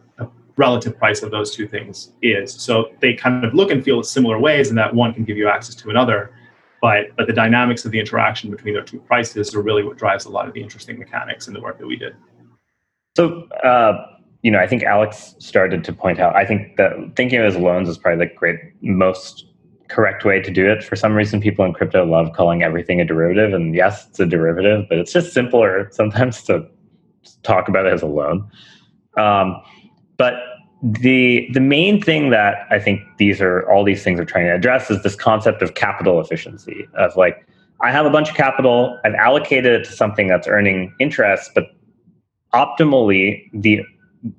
relative 0.60 0.98
price 0.98 1.24
of 1.24 1.32
those 1.32 1.56
two 1.56 1.68
things 1.68 2.12
is. 2.22 2.54
So 2.54 2.92
they 3.00 3.14
kind 3.14 3.46
of 3.46 3.54
look 3.54 3.72
and 3.72 3.82
feel 3.84 4.04
similar 4.04 4.38
ways, 4.38 4.68
and 4.70 4.78
that 4.78 4.94
one 4.94 5.14
can 5.14 5.24
give 5.24 5.38
you 5.38 5.48
access 5.48 5.74
to 5.76 5.90
another. 5.90 6.32
But, 6.82 7.16
but 7.18 7.28
the 7.28 7.34
dynamics 7.34 7.86
of 7.86 7.92
the 7.92 8.00
interaction 8.00 8.52
between 8.52 8.74
their 8.74 8.84
two 8.84 9.00
prices 9.00 9.56
are 9.56 9.62
really 9.62 9.84
what 9.84 9.98
drives 9.98 10.26
a 10.26 10.30
lot 10.30 10.48
of 10.48 10.54
the 10.54 10.62
interesting 10.62 11.00
mechanics 11.00 11.48
in 11.48 11.54
the 11.54 11.62
work 11.62 11.78
that 11.80 11.88
we 11.88 11.96
did. 11.96 12.14
So, 13.18 13.48
uh, 13.64 13.94
you 14.44 14.52
know, 14.52 14.60
I 14.60 14.68
think 14.68 14.84
Alex 14.84 15.36
started 15.40 15.84
to 15.86 15.94
point 15.94 16.20
out, 16.20 16.36
I 16.36 16.46
think 16.46 16.78
that 16.78 16.92
thinking 17.16 17.40
of 17.40 17.46
it 17.46 17.48
as 17.48 17.58
loans 17.58 17.90
is 17.90 17.98
probably 17.98 18.26
the 18.26 18.34
great, 18.34 18.60
most 18.82 19.46
correct 19.90 20.24
way 20.24 20.42
to 20.42 20.52
do 20.52 20.70
it. 20.70 20.84
For 20.84 20.96
some 20.96 21.14
reason, 21.14 21.42
people 21.42 21.66
in 21.66 21.74
crypto 21.74 22.06
love 22.06 22.32
calling 22.34 22.64
everything 22.64 23.02
a 23.02 23.06
derivative. 23.06 23.54
And 23.54 23.76
yes, 23.76 24.08
it's 24.08 24.20
a 24.20 24.26
derivative, 24.26 24.86
but 24.88 24.98
it's 24.98 25.12
just 25.12 25.34
simpler 25.34 25.90
sometimes 25.92 26.44
to 26.44 26.66
talk 27.44 27.68
about 27.68 27.86
it 27.86 27.94
as 27.94 28.02
a 28.02 28.08
loan. 28.08 28.50
Um, 29.18 29.62
but 30.18 30.34
the 30.82 31.50
the 31.54 31.60
main 31.60 32.02
thing 32.02 32.30
that 32.30 32.66
I 32.70 32.80
think 32.80 33.02
these 33.18 33.42
are 33.42 33.70
all 33.70 33.84
these 33.84 34.04
things 34.04 34.20
are 34.20 34.26
trying 34.26 34.46
to 34.46 34.54
address 34.54 34.90
is 34.90 35.04
this 35.04 35.16
concept 35.16 35.62
of 35.62 35.76
capital 35.76 36.22
efficiency 36.22 36.88
of 36.98 37.16
like 37.18 37.46
I 37.82 37.92
have 37.92 38.06
a 38.06 38.10
bunch 38.10 38.30
of 38.30 38.36
capital, 38.36 39.00
I've 39.06 39.14
allocated 39.14 39.82
it 39.82 39.86
to 39.86 39.92
something 39.92 40.28
that's 40.28 40.48
earning 40.48 40.94
interest, 41.00 41.52
but 41.54 41.66
optimally 42.54 43.50
the 43.54 43.82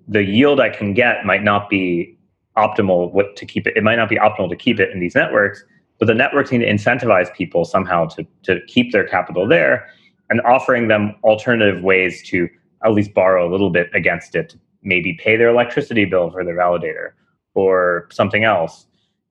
the 0.08 0.22
yield 0.22 0.60
I 0.60 0.70
can 0.70 0.94
get 0.94 1.24
might 1.24 1.42
not 1.42 1.68
be 1.68 2.16
optimal 2.56 3.12
what 3.12 3.36
to 3.36 3.46
keep 3.46 3.66
it. 3.66 3.76
It 3.76 3.82
might 3.82 3.96
not 3.96 4.08
be 4.08 4.16
optimal 4.16 4.48
to 4.50 4.56
keep 4.56 4.80
it 4.80 4.90
in 4.90 5.00
these 5.00 5.14
networks, 5.14 5.64
but 5.98 6.06
the 6.06 6.14
networks 6.14 6.50
need 6.50 6.58
to 6.58 6.66
incentivize 6.70 7.32
people 7.34 7.64
somehow 7.64 8.06
to, 8.06 8.26
to 8.42 8.60
keep 8.66 8.92
their 8.92 9.06
capital 9.06 9.46
there 9.46 9.86
and 10.28 10.40
offering 10.42 10.88
them 10.88 11.14
alternative 11.22 11.82
ways 11.82 12.22
to 12.28 12.48
at 12.84 12.92
least 12.92 13.14
borrow 13.14 13.48
a 13.48 13.50
little 13.50 13.70
bit 13.70 13.90
against 13.94 14.34
it, 14.34 14.54
maybe 14.82 15.14
pay 15.14 15.36
their 15.36 15.48
electricity 15.48 16.04
bill 16.04 16.30
for 16.30 16.44
their 16.44 16.56
validator 16.56 17.10
or 17.54 18.08
something 18.10 18.44
else 18.44 18.86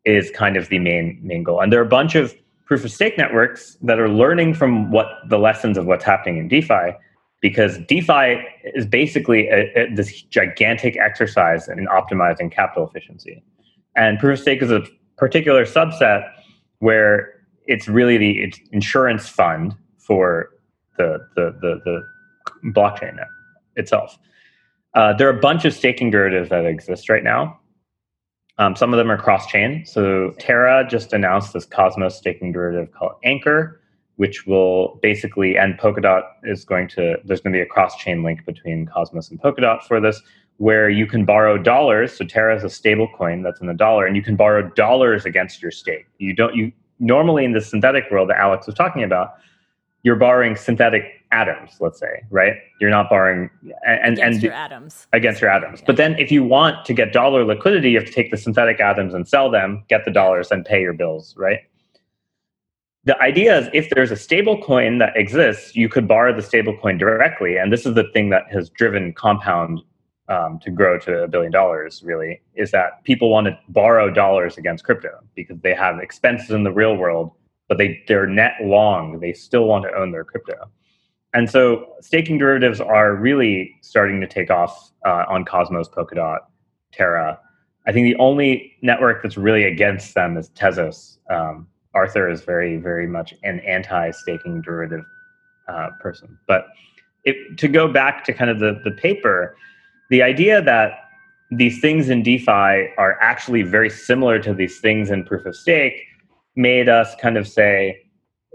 is 0.05 0.31
kind 0.31 0.57
of 0.57 0.69
the 0.69 0.79
main 0.79 1.19
main 1.21 1.43
goal. 1.43 1.61
And 1.61 1.71
there 1.71 1.79
are 1.79 1.85
a 1.85 1.89
bunch 1.89 2.15
of 2.15 2.33
proof 2.65 2.85
of 2.85 2.91
stake 2.91 3.17
networks 3.17 3.77
that 3.81 3.99
are 3.99 4.09
learning 4.09 4.53
from 4.53 4.91
what 4.91 5.07
the 5.27 5.39
lessons 5.39 5.77
of 5.77 5.85
what's 5.85 6.05
happening 6.05 6.37
in 6.37 6.47
DeFi 6.47 6.95
because 7.41 7.77
DeFi 7.87 8.43
is 8.75 8.85
basically 8.85 9.47
a, 9.47 9.71
a, 9.75 9.95
this 9.95 10.21
gigantic 10.23 10.97
exercise 10.97 11.67
in 11.67 11.87
optimizing 11.87 12.51
capital 12.51 12.87
efficiency. 12.87 13.43
And 13.95 14.19
proof 14.19 14.39
of 14.39 14.41
stake 14.41 14.61
is 14.61 14.71
a 14.71 14.83
particular 15.17 15.65
subset 15.65 16.29
where 16.79 17.33
it's 17.65 17.87
really 17.87 18.17
the 18.17 18.39
it's 18.39 18.59
insurance 18.71 19.27
fund 19.29 19.75
for 19.97 20.49
the, 20.97 21.19
the, 21.35 21.55
the, 21.61 21.81
the 21.85 22.71
blockchain 22.71 23.17
itself. 23.75 24.17
Uh, 24.93 25.13
there 25.13 25.27
are 25.27 25.37
a 25.37 25.39
bunch 25.39 25.65
of 25.65 25.73
staking 25.73 26.09
derivatives 26.09 26.49
that 26.49 26.65
exist 26.65 27.09
right 27.09 27.23
now. 27.23 27.59
Um, 28.57 28.75
some 28.75 28.93
of 28.93 28.97
them 28.97 29.09
are 29.09 29.17
cross 29.17 29.47
chain. 29.47 29.85
So 29.85 30.31
Terra 30.39 30.85
just 30.87 31.13
announced 31.13 31.53
this 31.53 31.65
Cosmos 31.65 32.17
staking 32.17 32.51
derivative 32.51 32.91
called 32.91 33.13
Anchor, 33.23 33.81
which 34.17 34.45
will 34.45 34.99
basically, 35.01 35.57
and 35.57 35.77
Polkadot 35.79 36.23
is 36.43 36.65
going 36.65 36.89
to, 36.89 37.17
there's 37.23 37.39
going 37.39 37.53
to 37.53 37.57
be 37.57 37.61
a 37.61 37.65
cross 37.65 37.95
chain 37.97 38.21
link 38.21 38.45
between 38.45 38.85
Cosmos 38.85 39.29
and 39.29 39.41
Polkadot 39.41 39.83
for 39.83 40.01
this, 40.01 40.21
where 40.57 40.89
you 40.89 41.07
can 41.07 41.23
borrow 41.23 41.57
dollars. 41.57 42.11
So 42.11 42.25
Terra 42.25 42.53
is 42.53 42.65
a 42.65 42.69
stable 42.69 43.07
coin 43.15 43.43
that's 43.43 43.61
in 43.61 43.67
the 43.67 43.73
dollar, 43.73 44.05
and 44.05 44.17
you 44.17 44.21
can 44.21 44.35
borrow 44.35 44.69
dollars 44.71 45.25
against 45.25 45.61
your 45.61 45.71
stake. 45.71 46.07
You 46.17 46.35
don't, 46.35 46.53
you 46.53 46.73
normally 46.99 47.45
in 47.45 47.53
the 47.53 47.61
synthetic 47.61 48.05
world 48.11 48.29
that 48.29 48.39
Alex 48.39 48.65
was 48.65 48.75
talking 48.75 49.03
about, 49.03 49.35
you're 50.03 50.15
borrowing 50.15 50.55
synthetic 50.55 51.03
atoms, 51.31 51.77
let's 51.79 51.99
say, 51.99 52.23
right? 52.29 52.53
You're 52.79 52.89
not 52.89 53.09
borrowing 53.09 53.49
and 53.85 54.13
against 54.13 54.35
and 54.35 54.43
your 54.43 54.53
atoms 54.53 55.07
against 55.13 55.41
your 55.41 55.49
atoms. 55.49 55.79
Yeah. 55.79 55.85
But 55.87 55.97
then 55.97 56.17
if 56.17 56.31
you 56.31 56.43
want 56.43 56.85
to 56.85 56.93
get 56.93 57.13
dollar 57.13 57.45
liquidity, 57.45 57.91
you 57.91 57.99
have 57.99 58.07
to 58.07 58.13
take 58.13 58.31
the 58.31 58.37
synthetic 58.37 58.79
atoms 58.79 59.13
and 59.13 59.27
sell 59.27 59.51
them, 59.51 59.83
get 59.89 60.05
the 60.05 60.11
dollars, 60.11 60.51
and 60.51 60.65
pay 60.65 60.81
your 60.81 60.93
bills, 60.93 61.35
right? 61.37 61.59
The 63.05 63.19
idea 63.21 63.57
is 63.57 63.69
if 63.73 63.89
there's 63.89 64.11
a 64.11 64.15
stable 64.15 64.61
coin 64.61 64.97
that 64.97 65.15
exists, 65.15 65.75
you 65.75 65.87
could 65.87 66.07
borrow 66.07 66.35
the 66.35 66.41
stable 66.41 66.77
coin 66.77 66.97
directly. 66.97 67.57
And 67.57 67.71
this 67.71 67.85
is 67.85 67.95
the 67.95 68.03
thing 68.13 68.29
that 68.29 68.43
has 68.51 68.69
driven 68.69 69.13
Compound 69.13 69.81
um, 70.27 70.59
to 70.59 70.69
grow 70.69 70.99
to 70.99 71.23
a 71.23 71.27
billion 71.27 71.51
dollars, 71.51 72.03
really, 72.05 72.41
is 72.55 72.71
that 72.71 73.03
people 73.03 73.29
want 73.29 73.47
to 73.47 73.57
borrow 73.69 74.11
dollars 74.11 74.57
against 74.57 74.83
crypto 74.83 75.09
because 75.33 75.59
they 75.61 75.73
have 75.73 75.99
expenses 75.99 76.51
in 76.51 76.63
the 76.63 76.71
real 76.71 76.95
world 76.95 77.31
but 77.69 77.77
they 77.77 78.03
they're 78.07 78.27
net 78.27 78.55
long. 78.61 79.21
They 79.21 79.31
still 79.31 79.65
want 79.65 79.85
to 79.85 79.95
own 79.95 80.11
their 80.11 80.25
crypto. 80.25 80.69
And 81.33 81.49
so 81.49 81.93
staking 82.01 82.39
derivatives 82.39 82.81
are 82.81 83.15
really 83.15 83.75
starting 83.81 84.19
to 84.19 84.27
take 84.27 84.49
off 84.49 84.91
uh, 85.05 85.25
on 85.29 85.45
Cosmos, 85.45 85.87
Polkadot, 85.87 86.39
Terra. 86.91 87.39
I 87.87 87.91
think 87.91 88.05
the 88.05 88.19
only 88.21 88.73
network 88.81 89.21
that's 89.21 89.37
really 89.37 89.63
against 89.63 90.15
them 90.15 90.37
is 90.37 90.49
Tezos. 90.49 91.17
Um, 91.29 91.67
Arthur 91.93 92.29
is 92.29 92.41
very, 92.41 92.77
very 92.77 93.07
much 93.07 93.33
an 93.43 93.59
anti-staking 93.59 94.63
derivative 94.63 95.05
uh, 95.67 95.89
person. 95.99 96.37
But 96.47 96.67
it, 97.25 97.57
to 97.59 97.67
go 97.67 97.87
back 97.87 98.23
to 98.25 98.33
kind 98.33 98.49
of 98.49 98.59
the, 98.59 98.81
the 98.83 98.91
paper, 98.91 99.55
the 100.09 100.23
idea 100.23 100.61
that 100.63 100.93
these 101.51 101.79
things 101.79 102.09
in 102.09 102.23
DeFi 102.23 102.93
are 102.97 103.17
actually 103.21 103.63
very 103.63 103.89
similar 103.89 104.39
to 104.39 104.53
these 104.53 104.79
things 104.79 105.11
in 105.11 105.23
proof 105.23 105.45
of 105.45 105.55
stake 105.55 106.08
made 106.59 106.89
us 106.89 107.15
kind 107.21 107.37
of 107.37 107.47
say, 107.47 108.01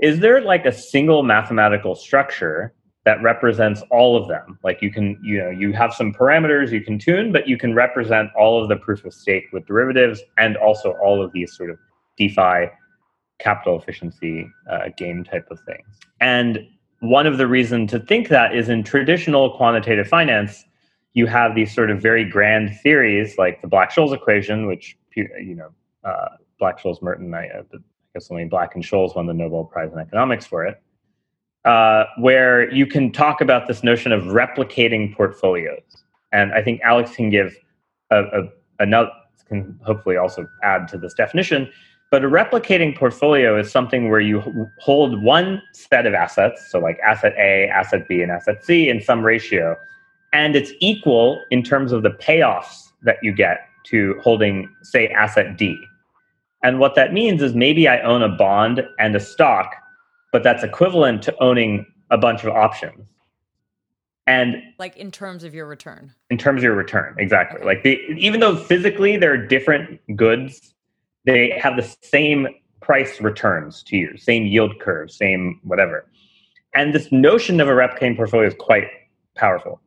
is 0.03 0.21
there 0.21 0.41
like 0.43 0.67
a 0.67 0.73
single 0.73 1.23
mathematical 1.23 1.95
structure 1.95 2.75
that 3.05 3.23
represents 3.23 3.83
all 3.91 4.15
of 4.15 4.29
them? 4.29 4.59
Like 4.63 4.83
you 4.83 4.93
can, 4.93 5.19
you 5.23 5.39
know, 5.39 5.49
you 5.49 5.73
have 5.73 5.95
some 5.95 6.13
parameters 6.13 6.71
you 6.71 6.83
can 6.83 6.99
tune, 6.99 7.33
but 7.33 7.49
you 7.49 7.57
can 7.57 7.75
represent 7.75 8.29
all 8.39 8.63
of 8.63 8.69
the 8.69 8.77
proof 8.77 9.07
of 9.07 9.15
stake 9.15 9.45
with 9.55 9.67
derivatives 9.67 10.23
and 10.37 10.59
also 10.59 10.93
all 11.03 11.25
of 11.25 11.33
these 11.33 11.57
sort 11.57 11.71
of 11.71 11.79
DeFi 12.19 12.71
capital 13.39 13.81
efficiency 13.81 14.49
uh, 14.71 14.91
game 14.99 15.25
type 15.25 15.47
of 15.51 15.59
things. 15.67 15.87
And 16.21 16.61
one 17.01 17.27
of 17.27 17.39
the 17.39 17.47
reasons 17.47 17.91
to 17.93 18.01
think 18.01 18.29
that 18.29 18.55
is 18.55 18.69
in 18.69 18.85
traditional 18.85 19.57
quantitative 19.57 20.09
finance, 20.09 20.63
you 21.15 21.27
have 21.27 21.55
these 21.55 21.75
sort 21.75 21.91
of 21.91 22.03
very 22.03 22.25
grand 22.29 22.77
theories 22.83 23.39
like 23.39 23.63
the 23.63 23.69
Black-Scholes 23.69 24.15
equation, 24.15 24.67
which 24.67 24.97
you 25.17 25.55
know 25.55 25.71
uh, 26.05 26.29
Black-Scholes 26.59 27.03
Merton, 27.03 27.33
I, 27.35 27.49
uh, 27.49 27.63
guess 28.15 28.31
only 28.31 28.45
Black 28.45 28.75
and 28.75 28.85
Scholes 28.85 29.15
won 29.17 29.27
the 29.27 29.35
Nobel 29.35 29.65
Prize 29.65 29.93
in 29.93 29.99
economics 29.99 30.47
for 30.47 30.65
it, 30.65 30.81
uh, 31.65 32.05
where 32.19 32.73
you 32.73 32.87
can 32.87 33.11
talk 33.11 33.41
about 33.41 33.67
this 33.67 33.83
notion 33.83 34.12
of 34.12 34.23
replicating 34.25 35.15
portfolios. 35.15 35.83
And 36.33 36.53
I 36.53 36.62
think 36.62 36.81
Alex 36.83 37.15
can 37.15 37.31
give 37.31 37.57
a, 38.11 38.23
a, 38.23 38.49
another, 38.79 39.11
can 39.49 39.79
hopefully 39.85 40.17
also 40.17 40.47
add 40.62 40.89
to 40.89 40.99
this 40.99 41.12
definition. 41.15 41.71
But 42.11 42.25
a 42.25 42.29
replicating 42.29 42.97
portfolio 42.97 43.59
is 43.59 43.71
something 43.73 44.09
where 44.09 44.21
you 44.21 44.41
hold 44.79 45.21
one 45.23 45.61
set 45.73 46.07
of 46.07 46.15
assets, 46.15 46.71
so 46.71 46.79
like 46.79 46.99
asset 47.01 47.35
A, 47.37 47.67
asset 47.69 48.07
B, 48.07 48.23
and 48.23 48.31
asset 48.31 48.65
C 48.65 48.89
in 48.89 49.01
some 49.01 49.23
ratio, 49.23 49.77
and 50.33 50.55
it's 50.55 50.73
equal 50.81 51.43
in 51.51 51.62
terms 51.62 51.91
of 51.91 52.05
the 52.05 52.11
payoffs 52.11 52.91
that 53.03 53.17
you 53.23 53.33
get 53.33 53.69
to 53.87 54.19
holding, 54.23 54.73
say, 54.83 55.09
asset 55.09 55.57
D. 55.57 55.77
And 56.65 56.81
what 56.81 56.95
that 56.95 57.12
means 57.12 57.43
is 57.43 57.55
maybe 57.55 57.87
I 57.87 58.01
own 58.01 58.23
a 58.23 58.29
bond 58.29 58.83
and 58.99 59.15
a 59.15 59.21
stock, 59.21 59.77
but 60.33 60.43
that's 60.43 60.65
equivalent 60.65 61.23
to 61.25 61.39
owning 61.41 61.87
a 62.11 62.17
bunch 62.17 62.43
of 62.43 62.49
options. 62.49 63.07
And 64.27 64.57
like 64.79 64.97
in 64.97 65.11
terms 65.11 65.45
of 65.45 65.55
your 65.55 65.67
return. 65.67 66.15
In 66.31 66.39
terms 66.39 66.61
of 66.61 66.65
your 66.65 66.75
return, 66.75 67.15
exactly. 67.19 67.59
Okay. 67.59 67.67
Like 67.67 67.83
the, 67.83 68.01
even 68.17 68.41
though 68.41 68.57
physically 68.57 69.19
they're 69.19 69.37
different 69.37 70.01
goods, 70.17 70.75
they 71.27 71.51
have 71.62 71.77
the 71.77 71.95
same 72.03 72.49
price 72.81 73.21
returns 73.21 73.83
to 73.83 73.97
you, 73.97 74.17
same 74.17 74.47
yield 74.47 74.81
curve, 74.81 75.11
same 75.11 75.61
whatever. 75.65 76.07
And 76.75 76.95
this 76.95 77.12
notion 77.12 77.61
of 77.61 77.69
a 77.69 77.73
replicating 77.73 78.17
portfolio 78.17 78.49
is 78.49 78.55
quite 78.59 78.89
powerful. 79.37 79.83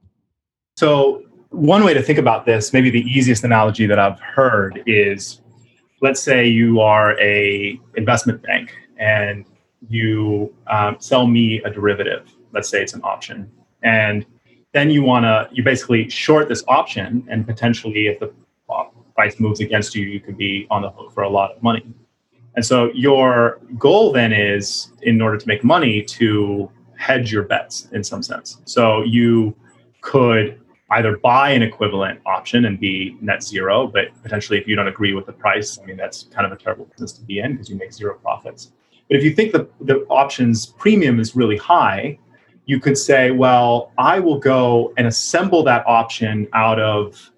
So 0.77 1.23
one 1.49 1.83
way 1.83 1.95
to 1.95 2.03
think 2.03 2.19
about 2.19 2.45
this, 2.45 2.71
maybe 2.71 2.91
the 2.91 3.01
easiest 3.01 3.43
analogy 3.43 3.87
that 3.87 3.97
I've 3.97 4.19
heard 4.19 4.83
is 4.85 5.41
let's 6.01 6.21
say 6.21 6.47
you 6.47 6.79
are 6.79 7.19
a 7.19 7.79
investment 7.95 8.41
bank 8.43 8.73
and 8.97 9.45
you 9.89 10.53
um, 10.67 10.97
sell 10.99 11.27
me 11.27 11.61
a 11.63 11.69
derivative 11.69 12.31
let's 12.57 12.69
say 12.69 12.81
it's 12.81 12.93
an 12.93 13.01
option. 13.03 13.49
And 13.83 14.25
then 14.73 14.89
you 14.89 15.03
want 15.03 15.23
to 15.25 15.47
you 15.51 15.63
basically 15.63 16.09
short 16.09 16.49
this 16.49 16.63
option 16.67 17.25
and 17.29 17.45
potentially 17.45 18.07
if 18.07 18.19
the 18.19 18.33
price 19.15 19.39
moves 19.39 19.59
against 19.61 19.95
you 19.95 20.05
you 20.05 20.19
could 20.19 20.37
be 20.37 20.67
on 20.69 20.83
the 20.83 20.91
hook 20.91 21.11
for 21.11 21.23
a 21.23 21.29
lot 21.29 21.51
of 21.51 21.61
money. 21.63 21.85
And 22.55 22.65
so 22.65 22.91
your 22.93 23.59
goal 23.77 24.11
then 24.11 24.31
is 24.33 24.91
in 25.01 25.21
order 25.21 25.37
to 25.37 25.47
make 25.47 25.63
money 25.63 26.03
to 26.03 26.71
hedge 26.97 27.31
your 27.31 27.43
bets 27.43 27.87
in 27.91 28.03
some 28.03 28.23
sense. 28.23 28.59
So 28.65 29.03
you 29.03 29.55
could 30.01 30.59
either 30.91 31.17
buy 31.17 31.51
an 31.51 31.61
equivalent 31.61 32.19
option 32.25 32.65
and 32.65 32.79
be 32.79 33.17
net 33.21 33.43
zero, 33.43 33.87
but 33.87 34.05
potentially 34.23 34.57
if 34.57 34.67
you 34.67 34.75
don't 34.75 34.87
agree 34.87 35.13
with 35.13 35.25
the 35.25 35.33
price, 35.33 35.77
I 35.81 35.85
mean, 35.85 35.97
that's 35.97 36.23
kind 36.23 36.45
of 36.45 36.51
a 36.51 36.55
terrible 36.55 36.85
business 36.85 37.11
to 37.13 37.21
be 37.23 37.39
in 37.39 37.53
because 37.53 37.69
you 37.69 37.75
make 37.75 37.91
zero 37.91 38.15
profits. 38.15 38.71
But 39.09 39.17
if 39.17 39.23
you 39.23 39.31
think 39.33 39.51
the, 39.51 39.67
the 39.81 40.05
options 40.09 40.65
premium 40.65 41.19
is 41.19 41.35
really 41.35 41.57
high, 41.57 42.19
you 42.65 42.79
could 42.79 42.97
say, 42.97 43.31
well, 43.31 43.91
I 43.97 44.19
will 44.19 44.39
go 44.39 44.93
and 44.97 45.07
assemble 45.07 45.63
that 45.63 45.85
option 45.87 46.47
out 46.53 46.79
of 46.79 47.31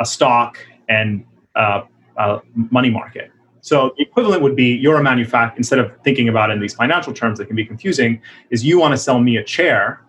a 0.00 0.04
stock 0.04 0.58
and 0.88 1.24
uh, 1.54 1.82
a 2.16 2.40
money 2.54 2.90
market. 2.90 3.30
So 3.60 3.94
the 3.96 4.02
equivalent 4.02 4.42
would 4.42 4.56
be 4.56 4.74
you're 4.74 4.98
a 4.98 5.02
manufacturer, 5.02 5.56
instead 5.56 5.78
of 5.78 5.92
thinking 6.02 6.28
about 6.28 6.50
it 6.50 6.54
in 6.54 6.60
these 6.60 6.74
financial 6.74 7.14
terms 7.14 7.38
that 7.38 7.46
can 7.46 7.56
be 7.56 7.64
confusing, 7.64 8.20
is 8.50 8.64
you 8.64 8.78
want 8.78 8.92
to 8.92 8.98
sell 8.98 9.20
me 9.20 9.38
a 9.38 9.44
chair 9.44 10.02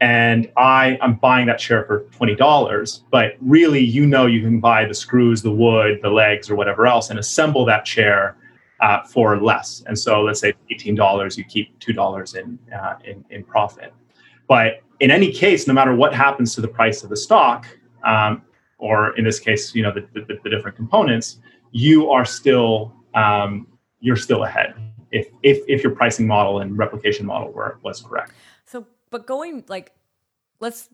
and 0.00 0.50
I 0.56 0.98
am 1.00 1.14
buying 1.14 1.46
that 1.46 1.58
chair 1.58 1.84
for 1.84 2.00
twenty 2.12 2.34
dollars. 2.34 3.04
But 3.10 3.32
really, 3.40 3.80
you 3.80 4.06
know, 4.06 4.26
you 4.26 4.40
can 4.42 4.60
buy 4.60 4.84
the 4.84 4.94
screws, 4.94 5.42
the 5.42 5.52
wood, 5.52 6.00
the 6.02 6.10
legs, 6.10 6.50
or 6.50 6.56
whatever 6.56 6.86
else, 6.86 7.10
and 7.10 7.18
assemble 7.18 7.64
that 7.66 7.84
chair 7.84 8.36
uh, 8.80 9.02
for 9.04 9.40
less. 9.40 9.82
And 9.86 9.98
so, 9.98 10.22
let's 10.22 10.40
say 10.40 10.54
eighteen 10.70 10.94
dollars, 10.94 11.38
you 11.38 11.44
keep 11.44 11.78
two 11.78 11.92
dollars 11.92 12.34
in, 12.34 12.58
uh, 12.74 12.94
in 13.04 13.24
in 13.30 13.44
profit. 13.44 13.92
But 14.48 14.82
in 15.00 15.10
any 15.10 15.32
case, 15.32 15.66
no 15.66 15.74
matter 15.74 15.94
what 15.94 16.14
happens 16.14 16.54
to 16.54 16.60
the 16.60 16.68
price 16.68 17.02
of 17.02 17.10
the 17.10 17.16
stock, 17.16 17.66
um, 18.04 18.42
or 18.78 19.16
in 19.16 19.24
this 19.24 19.40
case, 19.40 19.74
you 19.74 19.82
know, 19.82 19.92
the, 19.92 20.06
the, 20.14 20.38
the 20.44 20.50
different 20.50 20.76
components, 20.76 21.38
you 21.72 22.10
are 22.10 22.24
still 22.24 22.92
um, 23.14 23.66
you're 24.00 24.16
still 24.16 24.44
ahead 24.44 24.74
if 25.10 25.28
if 25.42 25.58
if 25.68 25.82
your 25.82 25.92
pricing 25.94 26.26
model 26.26 26.60
and 26.60 26.76
replication 26.78 27.26
model 27.26 27.50
were 27.52 27.78
was 27.82 28.02
correct. 28.02 28.32
But 29.16 29.26
going 29.26 29.64
like, 29.66 29.92
let's 30.60 30.90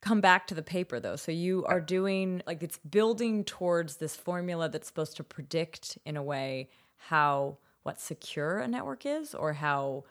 come 0.00 0.22
back 0.22 0.46
to 0.46 0.54
the 0.54 0.62
paper 0.62 0.98
though. 0.98 1.16
So 1.16 1.32
you 1.32 1.66
are 1.66 1.82
doing 1.82 2.40
like 2.46 2.62
it's 2.62 2.78
building 2.78 3.44
towards 3.44 3.96
this 3.96 4.16
formula 4.16 4.70
that's 4.70 4.88
supposed 4.88 5.18
to 5.18 5.22
predict 5.22 5.98
in 6.06 6.16
a 6.16 6.22
way 6.22 6.70
how 6.96 7.58
what 7.82 8.00
secure 8.00 8.60
a 8.60 8.66
network 8.66 9.04
is 9.04 9.34
or 9.34 9.52
how 9.52 10.04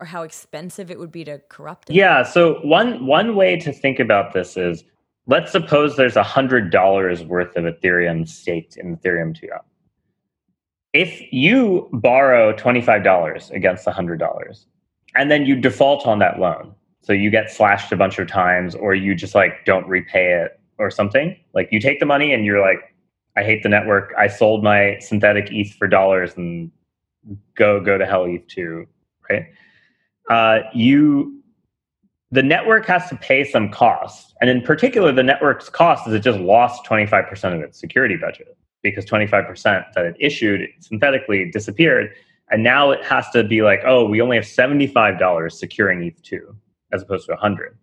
or 0.00 0.06
how 0.06 0.24
expensive 0.24 0.90
it 0.90 0.98
would 0.98 1.12
be 1.12 1.22
to 1.22 1.38
corrupt 1.48 1.88
it. 1.88 1.94
Yeah. 1.94 2.24
So 2.24 2.54
one 2.64 3.06
one 3.06 3.36
way 3.36 3.56
to 3.60 3.72
think 3.72 4.00
about 4.00 4.32
this 4.32 4.56
is 4.56 4.82
let's 5.28 5.52
suppose 5.52 5.94
there's 5.94 6.16
a 6.16 6.24
hundred 6.24 6.72
dollars 6.72 7.22
worth 7.22 7.54
of 7.56 7.62
Ethereum 7.62 8.28
staked 8.28 8.76
in 8.76 8.96
Ethereum 8.96 9.38
2 9.38 9.46
If 10.94 11.32
you 11.32 11.90
borrow 11.92 12.52
$25 12.54 13.52
against 13.52 13.84
the 13.84 13.92
$100 13.92 14.64
and 15.14 15.30
then 15.30 15.46
you 15.46 15.56
default 15.56 16.06
on 16.06 16.18
that 16.18 16.38
loan, 16.38 16.74
so 17.00 17.12
you 17.12 17.30
get 17.30 17.50
slashed 17.50 17.92
a 17.92 17.96
bunch 17.96 18.18
of 18.18 18.28
times, 18.28 18.74
or 18.74 18.94
you 18.94 19.14
just 19.14 19.34
like 19.34 19.64
don't 19.64 19.86
repay 19.86 20.32
it 20.32 20.60
or 20.78 20.90
something. 20.90 21.36
Like 21.54 21.68
you 21.72 21.80
take 21.80 22.00
the 22.00 22.06
money 22.06 22.32
and 22.32 22.44
you're 22.44 22.60
like, 22.60 22.94
I 23.36 23.42
hate 23.42 23.62
the 23.62 23.68
network. 23.68 24.12
I 24.18 24.26
sold 24.26 24.64
my 24.64 24.98
synthetic 25.00 25.48
ETH 25.50 25.72
for 25.74 25.86
dollars 25.86 26.36
and 26.36 26.70
go 27.54 27.80
go 27.80 27.98
to 27.98 28.06
hell 28.06 28.24
ETH 28.24 28.46
too, 28.46 28.86
right? 29.30 29.46
Uh, 30.28 30.60
you 30.74 31.42
the 32.30 32.42
network 32.42 32.84
has 32.86 33.08
to 33.08 33.16
pay 33.16 33.42
some 33.42 33.70
costs. 33.70 34.34
And 34.40 34.50
in 34.50 34.60
particular, 34.60 35.12
the 35.12 35.22
network's 35.22 35.70
cost 35.70 36.06
is 36.06 36.12
it 36.12 36.20
just 36.20 36.38
lost 36.38 36.84
25% 36.84 37.54
of 37.54 37.62
its 37.62 37.80
security 37.80 38.16
budget 38.16 38.54
because 38.82 39.06
25% 39.06 39.84
that 39.94 40.04
it 40.04 40.14
issued 40.20 40.68
synthetically 40.80 41.50
disappeared. 41.50 42.10
And 42.50 42.62
now 42.62 42.90
it 42.90 43.02
has 43.02 43.30
to 43.30 43.44
be 43.44 43.62
like, 43.62 43.80
oh, 43.86 44.04
we 44.04 44.20
only 44.20 44.36
have 44.36 44.44
$75 44.44 45.52
securing 45.52 46.00
ETH2 46.00 46.54
as 46.92 47.02
opposed 47.02 47.26
to 47.26 47.32
100. 47.32 47.76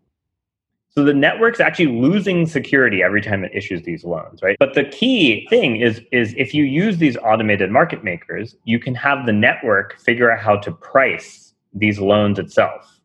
So 0.89 1.03
the 1.03 1.13
network's 1.13 1.59
actually 1.59 1.87
losing 1.87 2.45
security 2.45 3.03
every 3.03 3.21
time 3.21 3.43
it 3.43 3.51
issues 3.53 3.81
these 3.83 4.05
loans, 4.05 4.41
right? 4.41 4.55
But 4.59 4.75
the 4.75 4.85
key 4.85 5.45
thing 5.49 5.75
is, 5.75 6.01
is 6.13 6.33
if 6.37 6.53
you 6.53 6.63
use 6.63 6.97
these 6.97 7.17
automated 7.17 7.69
market 7.69 8.03
makers, 8.03 8.55
you 8.63 8.79
can 8.79 8.95
have 8.95 9.25
the 9.25 9.33
network 9.33 9.99
figure 9.99 10.31
out 10.31 10.39
how 10.39 10.55
to 10.55 10.71
price 10.71 11.53
these 11.73 11.99
loans 11.99 12.39
itself 12.39 13.01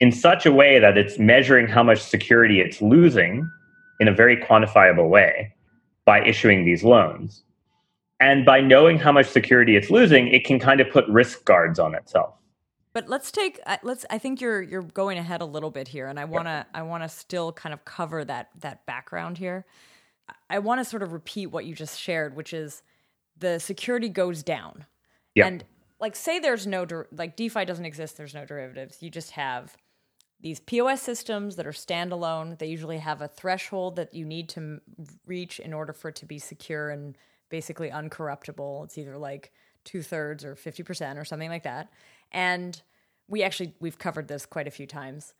in 0.00 0.10
such 0.10 0.46
a 0.46 0.52
way 0.52 0.78
that 0.78 0.96
it's 0.96 1.18
measuring 1.18 1.68
how 1.68 1.82
much 1.82 2.00
security 2.00 2.60
it's 2.60 2.80
losing 2.80 3.48
in 4.00 4.08
a 4.08 4.12
very 4.12 4.36
quantifiable 4.36 5.10
way 5.10 5.54
by 6.06 6.24
issuing 6.24 6.64
these 6.64 6.82
loans. 6.82 7.42
And 8.18 8.44
by 8.46 8.60
knowing 8.60 8.98
how 8.98 9.12
much 9.12 9.26
security 9.26 9.76
it's 9.76 9.90
losing, 9.90 10.28
it 10.28 10.44
can 10.44 10.58
kind 10.58 10.80
of 10.80 10.90
put 10.90 11.06
risk 11.08 11.44
guards 11.44 11.78
on 11.78 11.94
itself. 11.94 12.34
But 12.92 13.08
let's 13.08 13.30
take 13.30 13.60
uh, 13.66 13.76
let's 13.82 14.04
I 14.10 14.18
think 14.18 14.40
you're 14.40 14.62
you're 14.62 14.82
going 14.82 15.18
ahead 15.18 15.42
a 15.42 15.46
little 15.46 15.70
bit 15.70 15.88
here 15.88 16.08
and 16.08 16.18
I 16.18 16.24
want 16.24 16.46
to. 16.46 16.66
I 16.74 16.82
want 16.82 17.02
to 17.04 17.08
still 17.08 17.52
kind 17.52 17.72
of 17.72 17.84
cover 17.84 18.24
that 18.24 18.50
that 18.60 18.84
background 18.86 19.38
here. 19.38 19.64
I 20.48 20.58
want 20.58 20.80
to 20.80 20.84
sort 20.84 21.02
of 21.02 21.12
repeat 21.12 21.46
what 21.46 21.64
you 21.64 21.74
just 21.74 22.00
shared 22.00 22.36
which 22.36 22.52
is 22.52 22.82
the 23.38 23.58
security 23.58 24.08
goes 24.08 24.42
down. 24.42 24.86
Yep. 25.34 25.46
And 25.46 25.64
like 26.00 26.16
say 26.16 26.38
there's 26.38 26.66
no 26.66 26.86
like 27.12 27.36
DeFi 27.36 27.64
doesn't 27.64 27.84
exist, 27.84 28.16
there's 28.16 28.34
no 28.34 28.44
derivatives. 28.44 29.02
You 29.02 29.10
just 29.10 29.32
have 29.32 29.76
these 30.40 30.60
POS 30.60 31.02
systems 31.02 31.56
that 31.56 31.66
are 31.66 31.72
standalone. 31.72 32.58
They 32.58 32.66
usually 32.66 32.98
have 32.98 33.20
a 33.20 33.28
threshold 33.28 33.96
that 33.96 34.14
you 34.14 34.24
need 34.24 34.48
to 34.50 34.80
reach 35.26 35.60
in 35.60 35.72
order 35.72 35.92
for 35.92 36.08
it 36.08 36.16
to 36.16 36.26
be 36.26 36.38
secure 36.38 36.90
and 36.90 37.16
basically 37.50 37.90
uncorruptible. 37.90 38.84
It's 38.84 38.96
either 38.96 39.18
like 39.18 39.52
two 39.84 40.02
thirds 40.02 40.44
or 40.44 40.54
50% 40.54 41.18
or 41.18 41.24
something 41.24 41.50
like 41.50 41.64
that. 41.64 41.90
And 42.32 42.80
we 43.28 43.42
actually, 43.42 43.74
we've 43.80 43.98
covered 43.98 44.28
this 44.28 44.46
quite 44.46 44.66
a 44.66 44.70
few 44.70 44.86
times. 44.86 45.34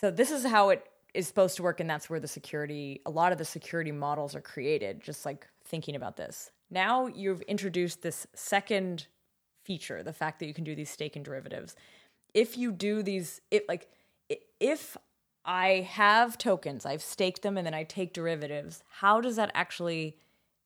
So 0.00 0.10
this 0.10 0.30
is 0.30 0.44
how 0.44 0.70
it 0.70 0.86
is 1.12 1.26
supposed 1.26 1.56
to 1.56 1.62
work. 1.62 1.80
And 1.80 1.90
that's 1.90 2.08
where 2.08 2.20
the 2.20 2.28
security, 2.28 3.00
a 3.04 3.10
lot 3.10 3.32
of 3.32 3.38
the 3.38 3.44
security 3.44 3.92
models 3.92 4.34
are 4.34 4.40
created, 4.40 5.02
just 5.02 5.26
like 5.26 5.46
thinking 5.64 5.96
about 5.96 6.16
this. 6.16 6.50
Now 6.70 7.06
you've 7.06 7.42
introduced 7.42 8.02
this 8.02 8.26
second 8.34 9.06
feature, 9.64 10.02
the 10.02 10.12
fact 10.12 10.38
that 10.38 10.46
you 10.46 10.54
can 10.54 10.64
do 10.64 10.74
these 10.74 10.90
staking 10.90 11.22
derivatives. 11.22 11.76
If 12.32 12.56
you 12.56 12.72
do 12.72 13.02
these, 13.02 13.40
it 13.50 13.68
like, 13.68 13.88
if 14.60 14.96
I 15.44 15.88
have 15.90 16.38
tokens, 16.38 16.86
I've 16.86 17.02
staked 17.02 17.42
them, 17.42 17.56
and 17.56 17.66
then 17.66 17.74
I 17.74 17.82
take 17.82 18.12
derivatives, 18.12 18.82
how 18.88 19.20
does 19.20 19.36
that 19.36 19.50
actually 19.54 20.16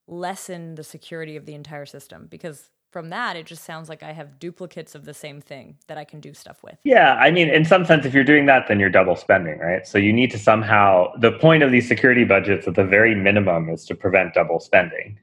lessen 0.07 0.75
the 0.75 0.85
security 0.85 1.37
of 1.37 1.47
the 1.47 1.55
entire 1.55 1.87
system? 1.87 2.27
Because 2.29 2.71
from 2.95 3.11
that, 3.11 3.35
it 3.35 3.45
just 3.45 3.65
sounds 3.65 3.89
like 3.89 4.05
I 4.05 4.13
have 4.13 4.39
duplicates 4.39 4.95
of 4.95 5.05
the 5.05 5.13
same 5.13 5.41
thing 5.41 5.79
that 5.89 5.99
I 5.99 6.05
can 6.05 6.21
do 6.21 6.33
stuff 6.33 6.63
with. 6.63 6.77
Yeah, 6.85 7.17
I 7.17 7.33
mean, 7.33 7.49
in 7.49 7.65
some 7.65 7.85
sense, 7.85 8.07
if 8.07 8.15
you're 8.15 8.23
doing 8.23 8.47
that, 8.47 8.69
then 8.69 8.79
you're 8.79 8.89
double 8.89 9.17
spending, 9.17 9.59
right? 9.59 9.85
So 9.85 9.99
you 9.99 10.13
need 10.13 10.31
to 10.31 10.39
somehow, 10.39 11.13
the 11.19 11.33
point 11.33 11.65
of 11.65 11.73
these 11.73 11.89
security 11.89 12.23
budgets 12.23 12.69
at 12.69 12.77
the 12.77 12.85
very 12.85 13.17
minimum 13.17 13.69
is 13.69 13.85
to 13.87 13.97
prevent 13.97 14.35
double 14.35 14.61
spending. 14.61 15.19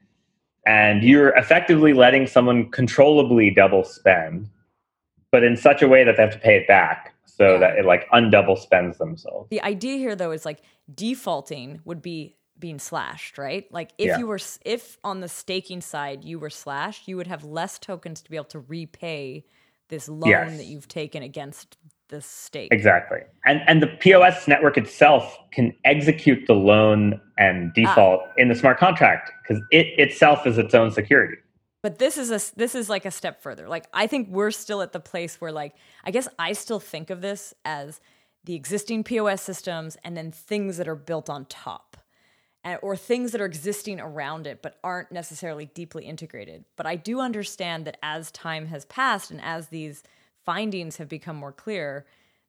And 0.66 1.02
you're 1.02 1.30
effectively 1.30 1.94
letting 1.94 2.26
someone 2.26 2.70
controllably 2.70 3.48
double 3.48 3.84
spend, 3.84 4.50
but 5.30 5.42
in 5.42 5.56
such 5.56 5.80
a 5.80 5.88
way 5.88 6.04
that 6.04 6.18
they 6.18 6.22
have 6.22 6.34
to 6.34 6.38
pay 6.38 6.56
it 6.56 6.68
back 6.68 7.14
so 7.24 7.54
yeah. 7.54 7.58
that 7.60 7.78
it 7.78 7.86
like 7.86 8.06
undouble 8.12 8.58
spends 8.58 8.98
themselves. 8.98 9.48
The 9.48 9.62
idea 9.62 9.96
here 9.96 10.14
though 10.14 10.32
is 10.32 10.44
like 10.44 10.60
defaulting 10.94 11.80
would 11.86 12.02
be 12.02 12.36
being 12.62 12.78
slashed, 12.78 13.36
right? 13.36 13.70
Like 13.70 13.90
if 13.98 14.06
yeah. 14.06 14.18
you 14.18 14.26
were 14.26 14.38
if 14.64 14.96
on 15.04 15.20
the 15.20 15.28
staking 15.28 15.82
side 15.82 16.24
you 16.24 16.38
were 16.38 16.48
slashed, 16.48 17.06
you 17.08 17.18
would 17.18 17.26
have 17.26 17.44
less 17.44 17.78
tokens 17.78 18.22
to 18.22 18.30
be 18.30 18.36
able 18.36 18.44
to 18.46 18.60
repay 18.60 19.44
this 19.88 20.08
loan 20.08 20.30
yes. 20.30 20.56
that 20.56 20.64
you've 20.64 20.88
taken 20.88 21.22
against 21.22 21.76
the 22.08 22.22
stake. 22.22 22.72
Exactly. 22.72 23.18
And 23.44 23.60
and 23.66 23.82
the 23.82 23.88
POS 23.88 24.48
network 24.48 24.78
itself 24.78 25.36
can 25.50 25.74
execute 25.84 26.46
the 26.46 26.54
loan 26.54 27.20
and 27.36 27.74
default 27.74 28.22
ah. 28.24 28.32
in 28.38 28.48
the 28.48 28.54
smart 28.54 28.78
contract 28.78 29.32
because 29.42 29.62
it 29.72 29.88
itself 29.98 30.46
is 30.46 30.56
its 30.56 30.72
own 30.72 30.90
security 30.90 31.36
but 31.82 31.98
this 31.98 32.16
is 32.16 32.30
a 32.30 32.40
this 32.56 32.74
is 32.74 32.88
like 32.88 33.04
a 33.04 33.10
step 33.10 33.42
further 33.42 33.68
like 33.68 33.86
i 33.92 34.06
think 34.06 34.28
we're 34.30 34.52
still 34.52 34.82
at 34.82 34.92
the 34.92 35.00
place 35.00 35.40
where 35.40 35.50
like 35.50 35.74
i 36.04 36.10
guess 36.10 36.28
i 36.38 36.52
still 36.52 36.78
think 36.78 37.10
of 37.10 37.20
this 37.20 37.52
as 37.64 38.00
the 38.44 38.54
existing 38.54 39.02
pos 39.02 39.42
systems 39.42 39.96
and 40.04 40.16
then 40.16 40.30
things 40.30 40.76
that 40.76 40.86
are 40.86 40.94
built 40.94 41.28
on 41.28 41.44
top 41.46 41.91
and, 42.64 42.78
or 42.82 42.96
things 42.96 43.32
that 43.32 43.40
are 43.40 43.46
existing 43.46 44.00
around 44.00 44.46
it 44.46 44.62
but 44.62 44.78
aren't 44.84 45.12
necessarily 45.12 45.66
deeply 45.66 46.04
integrated 46.04 46.64
but 46.76 46.86
i 46.86 46.96
do 46.96 47.20
understand 47.20 47.84
that 47.84 47.98
as 48.02 48.30
time 48.30 48.66
has 48.66 48.84
passed 48.86 49.30
and 49.30 49.40
as 49.42 49.68
these 49.68 50.02
findings 50.44 50.96
have 50.96 51.08
become 51.08 51.36
more 51.36 51.52
clear 51.52 52.06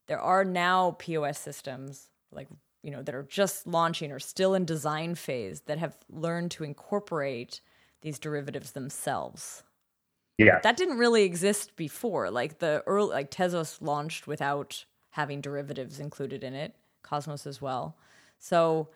there 0.08 0.20
are 0.20 0.44
now 0.44 0.92
pos 0.92 1.38
systems 1.38 2.10
like 2.32 2.48
you 2.84 2.92
know 2.92 3.02
that 3.02 3.16
are 3.16 3.24
just 3.24 3.66
launching 3.66 4.12
or 4.12 4.20
still 4.20 4.54
in 4.54 4.66
design 4.66 5.16
phase 5.16 5.62
that 5.62 5.80
have 5.80 5.98
learned 6.10 6.52
to 6.52 6.64
incorporate 6.64 7.62
these 8.02 8.20
derivatives 8.20 8.72
themselves. 8.72 9.64
Yeah. 10.38 10.60
That 10.62 10.78
didn't 10.78 10.98
really 10.98 11.24
exist 11.24 11.76
before. 11.76 12.30
Like 12.30 12.60
the 12.60 12.84
early 12.86 13.12
like 13.12 13.32
Tezos 13.32 13.82
launched 13.82 14.28
without 14.28 14.86
having 15.12 15.42
derivatives 15.42 16.00
included 16.00 16.44
in 16.44 16.54
it, 16.54 16.76
Cosmos 17.02 17.48
as 17.48 17.62
well. 17.62 17.98
So 18.40 18.90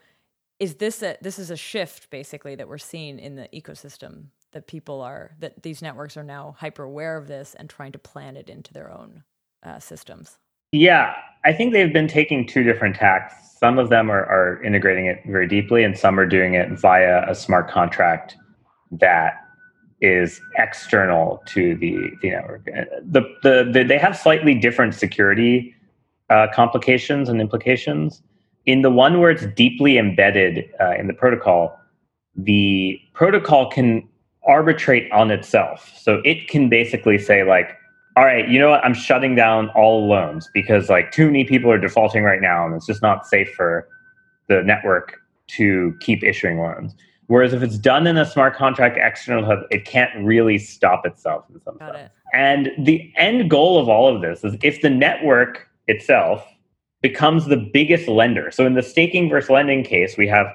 is 0.59 0.75
this 0.75 1.03
a 1.03 1.17
this 1.21 1.39
is 1.39 1.51
a 1.51 1.57
shift 1.57 2.09
basically 2.09 2.55
that 2.55 2.67
we're 2.67 2.77
seeing 2.77 3.19
in 3.19 3.35
the 3.35 3.47
ecosystem 3.53 4.25
that 4.53 4.67
people 4.67 5.01
are 5.01 5.35
that 5.39 5.61
these 5.63 5.81
networks 5.81 6.17
are 6.17 6.23
now 6.23 6.55
hyper 6.57 6.83
aware 6.83 7.17
of 7.17 7.27
this 7.27 7.55
and 7.55 7.69
trying 7.69 7.91
to 7.91 7.99
plan 7.99 8.35
it 8.35 8.49
into 8.49 8.73
their 8.73 8.91
own 8.91 9.23
uh, 9.63 9.79
systems. 9.79 10.39
Yeah, 10.71 11.15
I 11.45 11.53
think 11.53 11.73
they've 11.73 11.93
been 11.93 12.07
taking 12.07 12.45
two 12.45 12.63
different 12.63 12.95
tacks. 12.95 13.33
Some 13.59 13.79
of 13.79 13.89
them 13.89 14.11
are, 14.11 14.25
are 14.25 14.61
integrating 14.63 15.05
it 15.05 15.21
very 15.25 15.47
deeply, 15.47 15.83
and 15.83 15.97
some 15.97 16.19
are 16.19 16.25
doing 16.25 16.55
it 16.55 16.69
via 16.79 17.29
a 17.29 17.33
smart 17.33 17.69
contract 17.69 18.35
that 18.91 19.35
is 20.01 20.41
external 20.57 21.41
to 21.47 21.75
the, 21.75 22.11
the 22.21 22.31
network. 22.31 22.65
The, 22.65 23.21
the, 23.43 23.69
the, 23.71 23.83
they 23.83 23.97
have 23.97 24.17
slightly 24.17 24.53
different 24.53 24.93
security 24.93 25.73
uh, 26.29 26.47
complications 26.53 27.29
and 27.29 27.39
implications. 27.41 28.21
In 28.68 28.84
the 28.84 28.91
one 28.91 29.20
where 29.20 29.32
it's 29.32 29.47
deeply 29.55 29.97
embedded 29.97 30.70
uh, 30.80 30.93
in 30.99 31.07
the 31.07 31.13
protocol, 31.13 31.80
the 32.36 32.99
protocol 33.13 33.72
can 33.72 34.07
arbitrate 34.45 35.11
on 35.11 35.32
itself. 35.32 35.91
So 35.99 36.22
it 36.24 36.47
can 36.47 36.70
basically 36.70 37.18
say, 37.18 37.43
like, 37.43 37.76
all 38.15 38.26
right, 38.26 38.47
you 38.47 38.59
know 38.59 38.70
what? 38.70 38.84
I'm 38.84 38.93
shutting 38.93 39.36
down 39.36 39.70
all 39.70 40.07
loans 40.07 40.49
because 40.53 40.89
like 40.89 41.11
too 41.11 41.28
many 41.28 41.45
people 41.45 41.72
are 41.72 41.78
defaulting 41.78 42.24
right 42.24 42.41
now, 42.41 42.65
and 42.65 42.76
it's 42.76 42.86
just 42.86 43.01
not 43.01 43.26
safe 43.26 43.49
for 43.55 43.88
the 44.47 44.63
network 44.63 45.20
to 45.47 45.95
keep 45.99 46.24
issuing 46.24 46.59
loans. 46.59 46.93
Whereas 47.28 47.53
if 47.53 47.61
it's 47.61 47.78
done 47.78 48.07
in 48.07 48.18
a 48.18 48.26
smart 48.26 48.55
contract 48.55 48.97
external 48.99 49.45
hub, 49.45 49.59
it 49.70 49.86
can't 49.86 50.09
really 50.26 50.57
stop 50.57 51.05
itself 51.05 51.45
in 51.53 51.61
some 51.61 51.78
sense. 51.78 51.95
It. 51.95 52.11
And 52.34 52.72
the 52.80 53.11
end 53.18 53.49
goal 53.49 53.80
of 53.80 53.89
all 53.89 54.13
of 54.13 54.22
this 54.22 54.43
is 54.43 54.57
if 54.63 54.82
the 54.82 54.89
network 54.89 55.68
itself 55.88 56.45
becomes 57.01 57.45
the 57.45 57.57
biggest 57.57 58.07
lender. 58.07 58.51
So 58.51 58.65
in 58.65 58.73
the 58.73 58.83
staking 58.83 59.29
versus 59.29 59.49
lending 59.49 59.83
case, 59.83 60.17
we 60.17 60.27
have, 60.27 60.47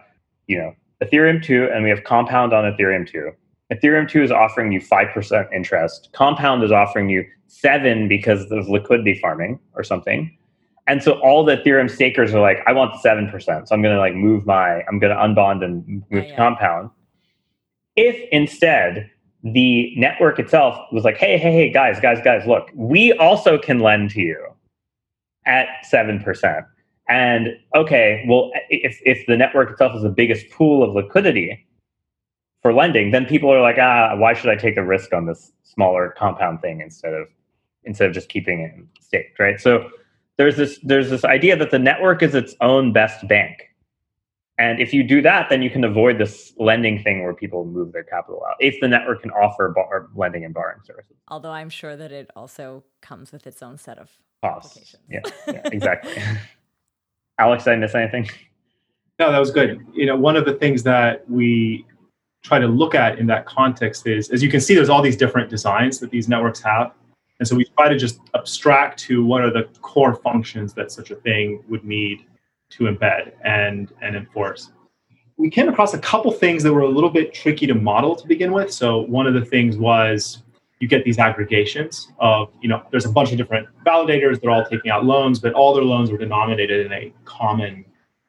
you 0.47 0.59
know, 0.59 0.74
Ethereum 1.03 1.43
2 1.43 1.68
and 1.72 1.84
we 1.84 1.90
have 1.90 2.05
Compound 2.05 2.53
on 2.53 2.64
Ethereum 2.64 3.09
2. 3.09 3.30
Ethereum 3.72 4.09
2 4.09 4.22
is 4.22 4.30
offering 4.30 4.72
you 4.72 4.80
5% 4.80 5.53
interest. 5.53 6.11
Compound 6.12 6.62
is 6.62 6.72
offering 6.72 7.09
you 7.09 7.24
7 7.47 8.09
because 8.09 8.51
of 8.51 8.68
liquidity 8.68 9.18
farming 9.20 9.59
or 9.74 9.82
something. 9.82 10.36
And 10.86 11.03
so 11.03 11.12
all 11.20 11.45
the 11.45 11.57
Ethereum 11.57 11.90
stakers 11.90 12.34
are 12.34 12.40
like, 12.40 12.59
I 12.66 12.72
want 12.72 12.93
the 12.93 12.99
seven 12.99 13.30
percent, 13.30 13.68
so 13.68 13.74
I'm 13.74 13.82
going 13.82 13.95
to 13.95 14.01
like 14.01 14.14
move 14.14 14.47
my, 14.47 14.82
I'm 14.88 14.99
going 14.99 15.14
to 15.14 15.22
unbond 15.22 15.64
and 15.64 15.86
move 15.86 16.03
oh, 16.12 16.16
yeah. 16.16 16.22
to 16.22 16.36
Compound. 16.36 16.90
If 17.95 18.16
instead 18.32 19.11
the 19.45 19.95
network 19.97 20.38
itself 20.38 20.76
was 20.93 21.05
like, 21.05 21.16
hey, 21.16 21.38
hey, 21.38 21.53
hey, 21.53 21.70
guys, 21.70 22.01
guys, 22.01 22.18
guys, 22.24 22.47
look, 22.47 22.68
we 22.74 23.12
also 23.14 23.59
can 23.59 23.80
lend 23.80 24.11
to 24.11 24.20
you 24.20 24.51
at 25.47 25.66
seven 25.84 26.20
percent. 26.20 26.64
And 27.09 27.49
okay, 27.74 28.24
well, 28.28 28.51
if 28.70 29.01
if 29.05 29.26
the 29.26 29.36
network 29.36 29.72
itself 29.72 29.95
is 29.97 30.03
the 30.03 30.09
biggest 30.09 30.51
pool 30.51 30.82
of 30.82 30.95
liquidity 30.95 31.66
for 32.62 32.72
lending, 32.72 33.11
then 33.11 33.26
people 33.26 33.53
are 33.53 33.61
like, 33.61 33.76
ah, 33.78 34.16
why 34.16 34.34
should 34.34 34.51
I 34.51 34.57
take 34.57 34.76
a 34.76 34.84
risk 34.84 35.12
on 35.12 35.26
this 35.26 35.53
smaller 35.64 36.14
compound 36.16 36.61
thing 36.61 36.80
instead 36.80 37.12
of 37.12 37.26
instead 37.84 38.09
of 38.09 38.14
just 38.14 38.28
keeping 38.28 38.61
it 38.61 38.72
staked, 39.03 39.38
right? 39.38 39.61
So 39.61 39.90
there's 40.36 40.57
this 40.57 40.78
there's 40.82 41.11
this 41.11 41.24
idea 41.24 41.57
that 41.57 41.70
the 41.70 41.78
network 41.78 42.22
is 42.22 42.34
its 42.34 42.55
own 42.61 42.93
best 42.93 43.26
bank 43.26 43.72
And 44.59 44.80
if 44.80 44.92
you 44.92 45.03
do 45.03 45.22
that, 45.22 45.48
then 45.48 45.62
you 45.62 45.70
can 45.70 45.82
avoid 45.82 46.18
this 46.18 46.53
lending 46.59 47.03
thing 47.03 47.22
where 47.22 47.34
people 47.34 47.64
move 47.64 47.92
their 47.92 48.05
capital 48.05 48.42
out. 48.48 48.57
If 48.61 48.78
the 48.80 48.88
network 48.88 49.22
can 49.22 49.30
offer 49.30 49.70
bar- 49.74 50.09
lending 50.14 50.44
and 50.44 50.53
borrowing 50.53 50.80
services. 50.84 51.16
Although 51.28 51.50
I'm 51.50 51.70
sure 51.70 51.96
that 51.96 52.12
it 52.12 52.30
also 52.36 52.84
comes 53.00 53.32
with 53.32 53.46
its 53.46 53.62
own 53.62 53.78
set 53.78 53.98
of 53.98 54.11
costs. 54.42 54.94
Yeah, 55.09 55.20
yeah, 55.48 55.62
exactly. 55.72 56.12
Alex, 57.38 57.64
did 57.64 57.72
I 57.72 57.76
miss 57.76 57.94
anything? 57.94 58.28
No, 59.18 59.32
that 59.32 59.38
was 59.38 59.50
good. 59.50 59.84
You 59.94 60.07
know, 60.07 60.16
one 60.16 60.36
of 60.36 60.44
the 60.44 60.55
things 60.55 60.82
that 60.82 61.28
we 61.30 61.86
try 62.42 62.59
to 62.59 62.66
look 62.66 62.94
at 62.94 63.18
in 63.18 63.26
that 63.28 63.46
context 63.46 64.07
is, 64.07 64.30
as 64.30 64.42
you 64.42 64.50
can 64.50 64.61
see, 64.61 64.74
there's 64.74 64.88
all 64.88 65.00
these 65.00 65.16
different 65.16 65.48
designs 65.48 65.98
that 66.00 66.11
these 66.11 66.28
networks 66.28 66.61
have. 66.61 66.92
And 67.38 67.48
so 67.48 67.57
we 67.57 67.64
try 67.76 67.88
to 67.88 67.96
just 67.96 68.20
abstract 68.34 68.98
to 69.00 69.24
what 69.24 69.42
are 69.42 69.50
the 69.50 69.64
core 69.80 70.14
functions 70.14 70.74
that 70.74 70.92
such 70.92 71.11
a 71.11 71.16
thing 71.16 71.62
would 71.68 71.84
need 71.84 72.26
to 72.73 72.85
embed 72.85 73.33
and, 73.45 73.93
and 74.03 74.16
enforce. 74.16 74.70
We 75.37 75.51
came 75.51 75.68
across 75.68 75.95
a 75.95 75.99
couple 75.99 76.31
things 76.31 76.62
that 76.62 76.73
were 76.73 76.83
a 76.83 76.89
little 76.89 77.11
bit 77.11 77.35
tricky 77.35 77.66
to 77.66 77.75
model 77.75 78.14
to 78.16 78.27
begin 78.27 78.53
with. 78.53 78.73
So 78.73 79.01
one 79.03 79.27
of 79.27 79.35
the 79.35 79.45
things 79.45 79.77
was 79.77 80.43
you 80.79 80.89
get 80.89 81.05
these 81.05 81.18
aggregations 81.18 82.09
of, 82.18 82.51
you 82.61 82.68
know, 82.68 82.83
there's 82.91 83.05
a 83.05 83.11
bunch 83.11 83.31
of 83.31 83.39
different 83.39 83.68
validators, 83.87 84.41
they're 84.41 84.51
all 84.51 84.64
taking 84.64 84.91
out 84.91 85.05
loans, 85.05 85.39
but 85.39 85.53
all 85.55 85.75
their 85.75 85.85
loans 85.85 86.11
were 86.11 86.18
denominated 86.18 86.87
in 86.87 86.93
a 86.93 87.12
common 87.25 87.85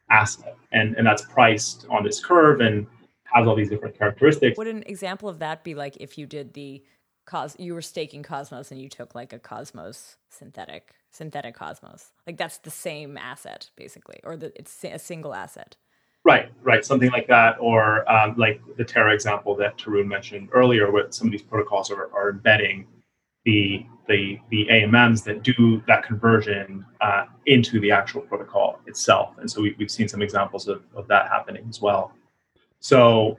asset. 0.10 0.56
And, 0.72 0.96
and 0.96 1.06
that's 1.06 1.24
priced 1.24 1.86
on 1.90 2.04
this 2.04 2.24
curve 2.24 2.62
and 2.62 2.88
has 3.24 3.48
all 3.48 3.56
these 3.56 3.70
different 3.70 3.98
characteristics. 3.98 4.58
Would 4.58 4.68
an 4.68 4.84
example 4.86 5.28
of 5.28 5.40
that 5.40 5.64
be 5.64 5.76
like 5.76 5.98
if 5.98 6.18
you 6.18 6.26
did 6.26 6.54
the 6.54 6.84
cos 7.26 7.56
you 7.58 7.74
were 7.74 7.82
staking 7.82 8.22
Cosmos 8.22 8.72
and 8.72 8.82
you 8.82 8.90
took 8.90 9.16
like 9.16 9.34
a 9.34 9.40
Cosmos 9.40 10.18
synthetic 10.30 10.94
synthetic 11.14 11.56
Cosmos. 11.56 12.12
Like 12.28 12.38
that's 12.38 12.58
the 12.58 12.72
same 12.72 13.18
asset 13.18 13.70
basically, 13.76 14.20
or 14.24 14.36
the, 14.36 14.52
it's 14.58 14.84
a 14.84 15.00
single 15.00 15.34
asset. 15.34 15.76
Right, 16.26 16.52
right, 16.62 16.86
something 16.86 17.12
like 17.12 17.28
that, 17.28 17.58
or 17.60 18.10
um, 18.10 18.36
like 18.38 18.62
the 18.78 18.86
Terra 18.86 19.14
example 19.14 19.56
that 19.58 19.78
Tarun 19.78 20.08
mentioned 20.08 20.50
earlier, 20.54 20.90
where 20.90 21.12
some 21.12 21.28
of 21.28 21.32
these 21.32 21.42
protocols 21.42 21.92
are, 21.92 22.10
are 22.14 22.30
embedding 22.30 22.88
the 23.46 23.86
the 24.08 24.40
the 24.50 24.66
AMMs 24.68 25.24
that 25.26 25.44
do 25.44 25.84
that 25.86 26.04
conversion 26.04 26.86
uh, 27.02 27.26
into 27.46 27.80
the 27.82 27.92
actual 27.92 28.22
protocol 28.22 28.80
itself, 28.88 29.36
and 29.40 29.52
so 29.52 29.62
we, 29.62 29.76
have 29.80 29.92
seen 29.92 30.08
some 30.08 30.22
examples 30.22 30.70
of, 30.70 30.84
of 30.96 31.08
that 31.10 31.28
happening 31.28 31.66
as 31.70 31.82
well. 31.82 32.14
So 32.80 33.38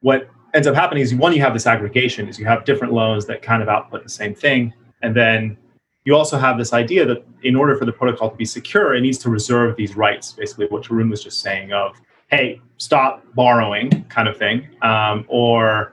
what 0.00 0.28
ends 0.52 0.66
up 0.66 0.74
happening 0.74 1.02
is 1.02 1.14
one, 1.14 1.32
you 1.32 1.40
have 1.40 1.54
this 1.54 1.66
aggregation, 1.66 2.28
is 2.28 2.38
you 2.38 2.44
have 2.44 2.66
different 2.66 2.92
loans 2.92 3.24
that 3.26 3.40
kind 3.40 3.62
of 3.62 3.70
output 3.70 4.02
the 4.02 4.10
same 4.10 4.34
thing, 4.34 4.74
and 5.00 5.16
then 5.16 5.56
you 6.04 6.14
also 6.14 6.38
have 6.38 6.56
this 6.56 6.72
idea 6.72 7.04
that 7.04 7.24
in 7.42 7.54
order 7.54 7.76
for 7.76 7.84
the 7.84 7.92
protocol 7.92 8.30
to 8.30 8.36
be 8.36 8.44
secure, 8.44 8.94
it 8.94 9.00
needs 9.00 9.18
to 9.18 9.30
reserve 9.30 9.76
these 9.76 9.96
rights, 9.96 10.32
basically 10.32 10.66
what 10.66 10.82
Tarun 10.82 11.10
was 11.10 11.22
just 11.22 11.40
saying 11.40 11.72
of, 11.72 11.96
hey, 12.30 12.60
stop 12.76 13.24
borrowing 13.34 14.04
kind 14.04 14.28
of 14.28 14.36
thing, 14.36 14.68
um, 14.82 15.24
or 15.28 15.92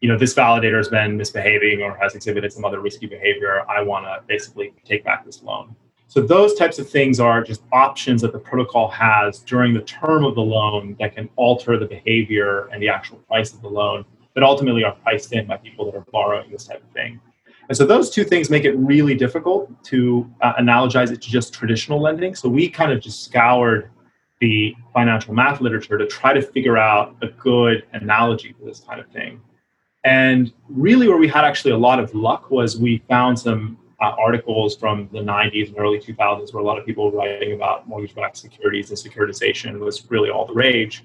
you 0.00 0.08
know, 0.08 0.18
this 0.18 0.34
validator 0.34 0.76
has 0.76 0.88
been 0.88 1.16
misbehaving 1.16 1.82
or 1.82 1.96
has 1.96 2.14
exhibited 2.14 2.52
some 2.52 2.64
other 2.64 2.80
risky 2.80 3.06
behavior. 3.06 3.64
I 3.68 3.82
want 3.82 4.04
to 4.04 4.22
basically 4.28 4.74
take 4.84 5.04
back 5.04 5.24
this 5.24 5.42
loan. 5.42 5.74
So 6.06 6.20
those 6.20 6.54
types 6.54 6.78
of 6.78 6.88
things 6.88 7.18
are 7.18 7.42
just 7.42 7.62
options 7.72 8.22
that 8.22 8.32
the 8.32 8.38
protocol 8.38 8.88
has 8.90 9.40
during 9.40 9.74
the 9.74 9.80
term 9.80 10.24
of 10.24 10.34
the 10.34 10.42
loan 10.42 10.96
that 11.00 11.14
can 11.14 11.28
alter 11.36 11.78
the 11.78 11.86
behavior 11.86 12.68
and 12.68 12.80
the 12.80 12.88
actual 12.88 13.18
price 13.18 13.52
of 13.52 13.62
the 13.62 13.68
loan, 13.68 14.04
but 14.34 14.42
ultimately 14.42 14.84
are 14.84 14.94
priced 14.94 15.32
in 15.32 15.46
by 15.46 15.56
people 15.56 15.84
that 15.86 15.96
are 15.96 16.04
borrowing 16.12 16.50
this 16.50 16.66
type 16.66 16.82
of 16.82 16.90
thing. 16.90 17.20
And 17.68 17.76
so 17.76 17.84
those 17.84 18.10
two 18.10 18.24
things 18.24 18.48
make 18.48 18.64
it 18.64 18.72
really 18.72 19.14
difficult 19.14 19.82
to 19.84 20.30
uh, 20.40 20.54
analogize 20.54 21.10
it 21.10 21.20
to 21.22 21.30
just 21.30 21.52
traditional 21.52 22.00
lending. 22.00 22.34
So 22.34 22.48
we 22.48 22.68
kind 22.68 22.92
of 22.92 23.00
just 23.00 23.24
scoured 23.24 23.90
the 24.40 24.74
financial 24.92 25.34
math 25.34 25.60
literature 25.60 25.98
to 25.98 26.06
try 26.06 26.32
to 26.32 26.42
figure 26.42 26.76
out 26.76 27.16
a 27.22 27.28
good 27.28 27.84
analogy 27.92 28.54
for 28.58 28.64
this 28.66 28.80
kind 28.80 29.00
of 29.00 29.08
thing. 29.08 29.40
And 30.04 30.52
really, 30.68 31.08
where 31.08 31.16
we 31.16 31.26
had 31.26 31.44
actually 31.44 31.72
a 31.72 31.78
lot 31.78 31.98
of 31.98 32.14
luck 32.14 32.50
was 32.50 32.78
we 32.78 33.02
found 33.08 33.38
some 33.38 33.78
uh, 34.00 34.12
articles 34.18 34.76
from 34.76 35.08
the 35.12 35.18
90s 35.18 35.68
and 35.68 35.78
early 35.78 35.98
2000s 35.98 36.52
where 36.52 36.62
a 36.62 36.66
lot 36.66 36.78
of 36.78 36.84
people 36.84 37.10
were 37.10 37.18
writing 37.18 37.54
about 37.54 37.88
mortgage 37.88 38.14
backed 38.14 38.36
securities 38.36 38.90
and 38.90 38.98
securitization 38.98 39.78
was 39.78 40.08
really 40.10 40.30
all 40.30 40.46
the 40.46 40.52
rage. 40.52 41.04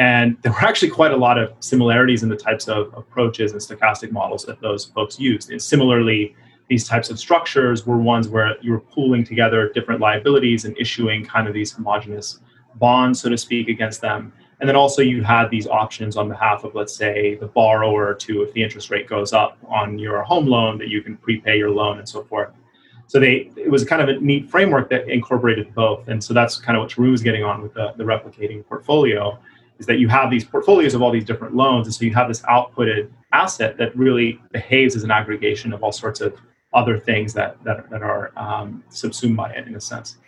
And 0.00 0.38
there 0.40 0.50
were 0.50 0.62
actually 0.62 0.88
quite 0.88 1.12
a 1.12 1.16
lot 1.16 1.36
of 1.36 1.52
similarities 1.60 2.22
in 2.22 2.30
the 2.30 2.36
types 2.36 2.68
of 2.68 2.90
approaches 2.96 3.52
and 3.52 3.60
stochastic 3.60 4.10
models 4.12 4.46
that 4.46 4.58
those 4.62 4.86
folks 4.86 5.20
used. 5.20 5.50
And 5.50 5.60
similarly, 5.60 6.34
these 6.68 6.88
types 6.88 7.10
of 7.10 7.18
structures 7.18 7.86
were 7.86 7.98
ones 7.98 8.26
where 8.26 8.56
you 8.62 8.72
were 8.72 8.80
pooling 8.80 9.24
together 9.24 9.68
different 9.74 10.00
liabilities 10.00 10.64
and 10.64 10.74
issuing 10.78 11.22
kind 11.22 11.46
of 11.46 11.52
these 11.52 11.70
homogenous 11.72 12.38
bonds, 12.76 13.20
so 13.20 13.28
to 13.28 13.36
speak, 13.36 13.68
against 13.68 14.00
them. 14.00 14.32
And 14.60 14.66
then 14.66 14.74
also 14.74 15.02
you 15.02 15.22
had 15.22 15.50
these 15.50 15.66
options 15.66 16.16
on 16.16 16.30
behalf 16.30 16.64
of, 16.64 16.74
let's 16.74 16.96
say, 16.96 17.34
the 17.34 17.48
borrower 17.48 18.14
to, 18.14 18.42
if 18.42 18.54
the 18.54 18.62
interest 18.62 18.88
rate 18.88 19.06
goes 19.06 19.34
up 19.34 19.58
on 19.68 19.98
your 19.98 20.22
home 20.22 20.46
loan, 20.46 20.78
that 20.78 20.88
you 20.88 21.02
can 21.02 21.18
prepay 21.18 21.58
your 21.58 21.70
loan 21.70 21.98
and 21.98 22.08
so 22.08 22.22
forth. 22.24 22.54
So 23.06 23.20
they, 23.20 23.50
it 23.54 23.70
was 23.70 23.84
kind 23.84 24.00
of 24.00 24.08
a 24.08 24.18
neat 24.18 24.50
framework 24.50 24.88
that 24.88 25.10
incorporated 25.10 25.74
both. 25.74 26.08
And 26.08 26.24
so 26.24 26.32
that's 26.32 26.56
kind 26.56 26.78
of 26.78 26.84
what 26.84 26.90
Tarun 26.90 27.10
was 27.10 27.22
getting 27.22 27.44
on 27.44 27.60
with 27.60 27.74
the, 27.74 27.92
the 27.98 28.04
replicating 28.04 28.64
portfolio 28.64 29.38
is 29.80 29.86
that 29.86 29.98
you 29.98 30.08
have 30.08 30.30
these 30.30 30.44
portfolios 30.44 30.94
of 30.94 31.02
all 31.02 31.10
these 31.10 31.24
different 31.24 31.56
loans. 31.56 31.86
And 31.86 31.94
so 31.94 32.04
you 32.04 32.14
have 32.14 32.28
this 32.28 32.42
outputted 32.42 33.10
asset 33.32 33.78
that 33.78 33.96
really 33.96 34.38
behaves 34.52 34.94
as 34.94 35.02
an 35.02 35.10
aggregation 35.10 35.72
of 35.72 35.82
all 35.82 35.90
sorts 35.90 36.20
of 36.20 36.38
other 36.74 36.98
things 36.98 37.32
that, 37.32 37.56
that, 37.64 37.88
that 37.90 38.02
are 38.02 38.30
um, 38.36 38.84
subsumed 38.90 39.36
by 39.36 39.50
it 39.52 39.66
in 39.66 39.74
a 39.74 39.80
sense. 39.80 40.18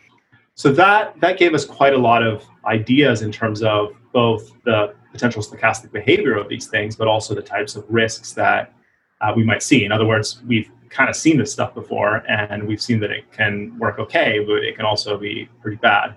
So 0.55 0.72
that, 0.72 1.20
that 1.20 1.38
gave 1.38 1.55
us 1.55 1.64
quite 1.64 1.92
a 1.92 1.98
lot 1.98 2.22
of 2.22 2.44
ideas 2.64 3.22
in 3.22 3.30
terms 3.30 3.62
of 3.62 3.94
both 4.12 4.53
the 4.64 4.94
potential 5.12 5.42
stochastic 5.42 5.92
behavior 5.92 6.34
of 6.34 6.48
these 6.48 6.66
things, 6.66 6.96
but 6.96 7.07
also 7.07 7.34
the 7.34 7.42
types 7.42 7.76
of 7.76 7.84
risks 7.88 8.32
that 8.32 8.72
uh, 9.20 9.32
we 9.36 9.44
might 9.44 9.62
see. 9.62 9.84
In 9.84 9.92
other 9.92 10.07
words, 10.07 10.42
we've 10.46 10.70
kind 10.88 11.09
of 11.11 11.16
seen 11.16 11.36
this 11.36 11.53
stuff 11.53 11.74
before 11.74 12.16
and 12.28 12.66
we've 12.66 12.82
seen 12.82 13.00
that 13.00 13.11
it 13.11 13.30
can 13.32 13.78
work 13.78 13.98
okay, 13.98 14.40
but 14.46 14.64
it 14.64 14.76
can 14.76 14.84
also 14.84 15.18
be 15.18 15.48
pretty 15.61 15.76
bad. 15.76 16.14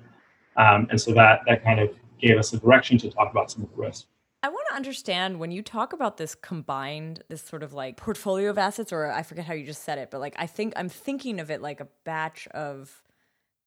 Um, 0.58 0.88
and 0.90 1.00
so 1.00 1.14
that, 1.14 1.42
that 1.48 1.64
kind 1.64 1.80
of 1.82 1.90
gave 2.20 2.38
us 2.38 2.54
a 2.54 2.60
direction 2.60 2.98
to 3.00 3.10
talk 3.10 3.32
about 3.32 3.52
some 3.52 3.64
of 3.64 3.70
the 3.70 3.76
risks. 3.76 4.08
I 4.44 4.50
want 4.50 4.68
to 4.70 4.76
understand 4.76 5.40
when 5.40 5.52
you 5.52 5.64
talk 5.64 5.92
about 5.92 6.18
this 6.18 6.36
combined, 6.36 7.24
this 7.30 7.42
sort 7.42 7.64
of 7.64 7.74
like 7.74 7.98
portfolio 7.98 8.50
of 8.52 8.58
assets, 8.58 8.94
or 8.94 9.12
I 9.12 9.24
forget 9.24 9.46
how 9.46 9.54
you 9.54 9.66
just 9.66 9.84
said 9.84 9.98
it, 9.98 10.12
but 10.12 10.22
like 10.22 10.36
I 10.38 10.46
think 10.46 10.74
I'm 10.76 10.90
thinking 10.90 11.40
of 11.40 11.50
it 11.50 11.62
like 11.62 11.80
a 11.80 11.88
batch 12.04 12.48
of 12.50 13.02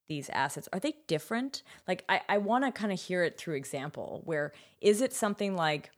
these 0.09 0.31
assets. 0.31 0.69
Are 0.73 0.79
they 0.79 0.95
different? 1.07 1.63
Like 1.87 2.05
I, 2.09 2.21
I 2.29 2.39
want 2.39 2.65
to 2.65 2.73
kind 2.73 2.93
of 2.93 3.01
hear 3.01 3.25
it 3.25 3.37
through 3.37 3.57
example 3.57 4.23
where 4.25 4.53
is 4.81 5.01
it 5.01 5.13
something 5.13 5.57
like 5.57 5.91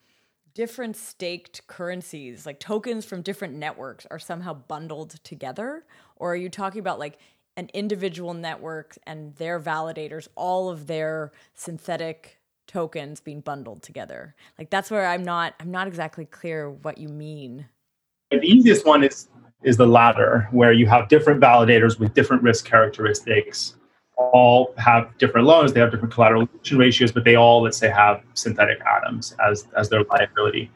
different 0.54 0.96
staked 0.96 1.66
currencies, 1.66 2.46
like 2.46 2.58
tokens 2.58 3.04
from 3.04 3.22
different 3.22 3.54
networks 3.54 4.06
are 4.10 4.18
somehow 4.18 4.54
bundled 4.54 5.10
together? 5.22 5.84
Or 6.16 6.32
are 6.32 6.36
you 6.36 6.48
talking 6.48 6.80
about 6.80 6.98
like 6.98 7.18
an 7.56 7.68
individual 7.74 8.34
network 8.34 8.96
and 9.06 9.34
their 9.36 9.60
validators, 9.60 10.28
all 10.34 10.70
of 10.70 10.86
their 10.86 11.32
synthetic 11.54 12.39
tokens 12.70 13.20
being 13.20 13.40
bundled 13.40 13.82
together. 13.82 14.34
Like 14.56 14.70
that's 14.70 14.90
where 14.90 15.06
I'm 15.06 15.24
not 15.24 15.54
I'm 15.58 15.72
not 15.72 15.88
exactly 15.88 16.24
clear 16.24 16.70
what 16.70 16.98
you 16.98 17.08
mean. 17.08 17.66
The 18.30 18.40
easiest 18.42 18.86
one 18.86 19.02
is 19.02 19.28
is 19.62 19.76
the 19.76 19.86
latter, 19.86 20.48
where 20.52 20.72
you 20.72 20.86
have 20.86 21.08
different 21.08 21.40
validators 21.40 21.98
with 21.98 22.14
different 22.14 22.42
risk 22.42 22.64
characteristics, 22.64 23.74
all 24.16 24.72
have 24.78 25.10
different 25.18 25.46
loans, 25.46 25.72
they 25.74 25.80
have 25.80 25.90
different 25.90 26.14
collateralization 26.14 26.78
ratios, 26.78 27.12
but 27.12 27.24
they 27.24 27.34
all, 27.34 27.62
let's 27.62 27.76
say, 27.76 27.90
have 27.90 28.22
synthetic 28.34 28.78
atoms 28.86 29.34
as 29.44 29.66
as 29.76 29.88
their 29.88 30.04
liability. 30.04 30.70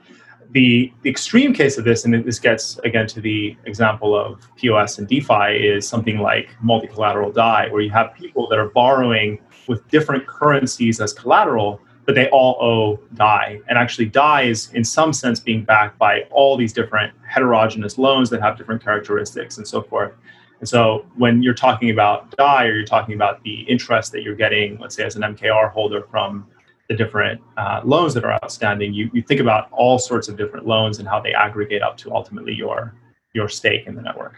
The, 0.50 0.92
the 1.02 1.10
extreme 1.10 1.52
case 1.52 1.78
of 1.78 1.84
this, 1.84 2.04
and 2.04 2.14
this 2.24 2.38
gets 2.38 2.78
again 2.80 3.08
to 3.08 3.20
the 3.20 3.56
example 3.64 4.16
of 4.16 4.46
POS 4.56 4.98
and 4.98 5.08
DeFi, 5.08 5.56
is 5.56 5.88
something 5.88 6.18
like 6.18 6.50
multi 6.60 6.86
collateral 6.86 7.32
DAI, 7.32 7.68
where 7.70 7.82
you 7.82 7.90
have 7.90 8.14
people 8.14 8.48
that 8.48 8.58
are 8.58 8.68
borrowing 8.70 9.40
with 9.68 9.86
different 9.88 10.26
currencies 10.26 11.00
as 11.00 11.12
collateral, 11.12 11.80
but 12.06 12.14
they 12.14 12.28
all 12.30 12.56
owe 12.60 13.00
DAI. 13.14 13.60
And 13.68 13.78
actually, 13.78 14.06
DAI 14.06 14.42
is 14.42 14.70
in 14.72 14.84
some 14.84 15.12
sense 15.12 15.40
being 15.40 15.64
backed 15.64 15.98
by 15.98 16.22
all 16.30 16.56
these 16.56 16.72
different 16.72 17.12
heterogeneous 17.26 17.98
loans 17.98 18.30
that 18.30 18.40
have 18.40 18.58
different 18.58 18.82
characteristics 18.82 19.58
and 19.58 19.66
so 19.66 19.82
forth. 19.82 20.12
And 20.60 20.68
so 20.68 21.04
when 21.16 21.42
you're 21.42 21.54
talking 21.54 21.90
about 21.90 22.34
DAI 22.36 22.66
or 22.66 22.74
you're 22.74 22.86
talking 22.86 23.14
about 23.14 23.42
the 23.42 23.62
interest 23.62 24.12
that 24.12 24.22
you're 24.22 24.36
getting, 24.36 24.78
let's 24.78 24.94
say 24.94 25.04
as 25.04 25.16
an 25.16 25.22
MKR 25.22 25.70
holder 25.70 26.02
from 26.10 26.46
the 26.88 26.94
different 26.94 27.40
uh, 27.56 27.80
loans 27.84 28.14
that 28.14 28.24
are 28.24 28.32
outstanding, 28.44 28.92
you, 28.92 29.10
you 29.12 29.22
think 29.22 29.40
about 29.40 29.68
all 29.72 29.98
sorts 29.98 30.28
of 30.28 30.36
different 30.36 30.66
loans 30.66 30.98
and 30.98 31.08
how 31.08 31.20
they 31.20 31.32
aggregate 31.32 31.82
up 31.82 31.96
to 31.98 32.14
ultimately 32.14 32.54
your 32.54 32.94
your 33.32 33.48
stake 33.48 33.86
in 33.86 33.96
the 33.96 34.02
network. 34.02 34.36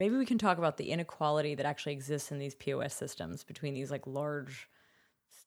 Maybe 0.00 0.16
we 0.16 0.26
can 0.26 0.38
talk 0.38 0.58
about 0.58 0.76
the 0.76 0.90
inequality 0.90 1.54
that 1.54 1.66
actually 1.66 1.92
exists 1.92 2.32
in 2.32 2.38
these 2.38 2.54
POS 2.56 2.94
systems 2.94 3.44
between 3.44 3.74
these 3.74 3.90
like 3.90 4.06
large 4.06 4.68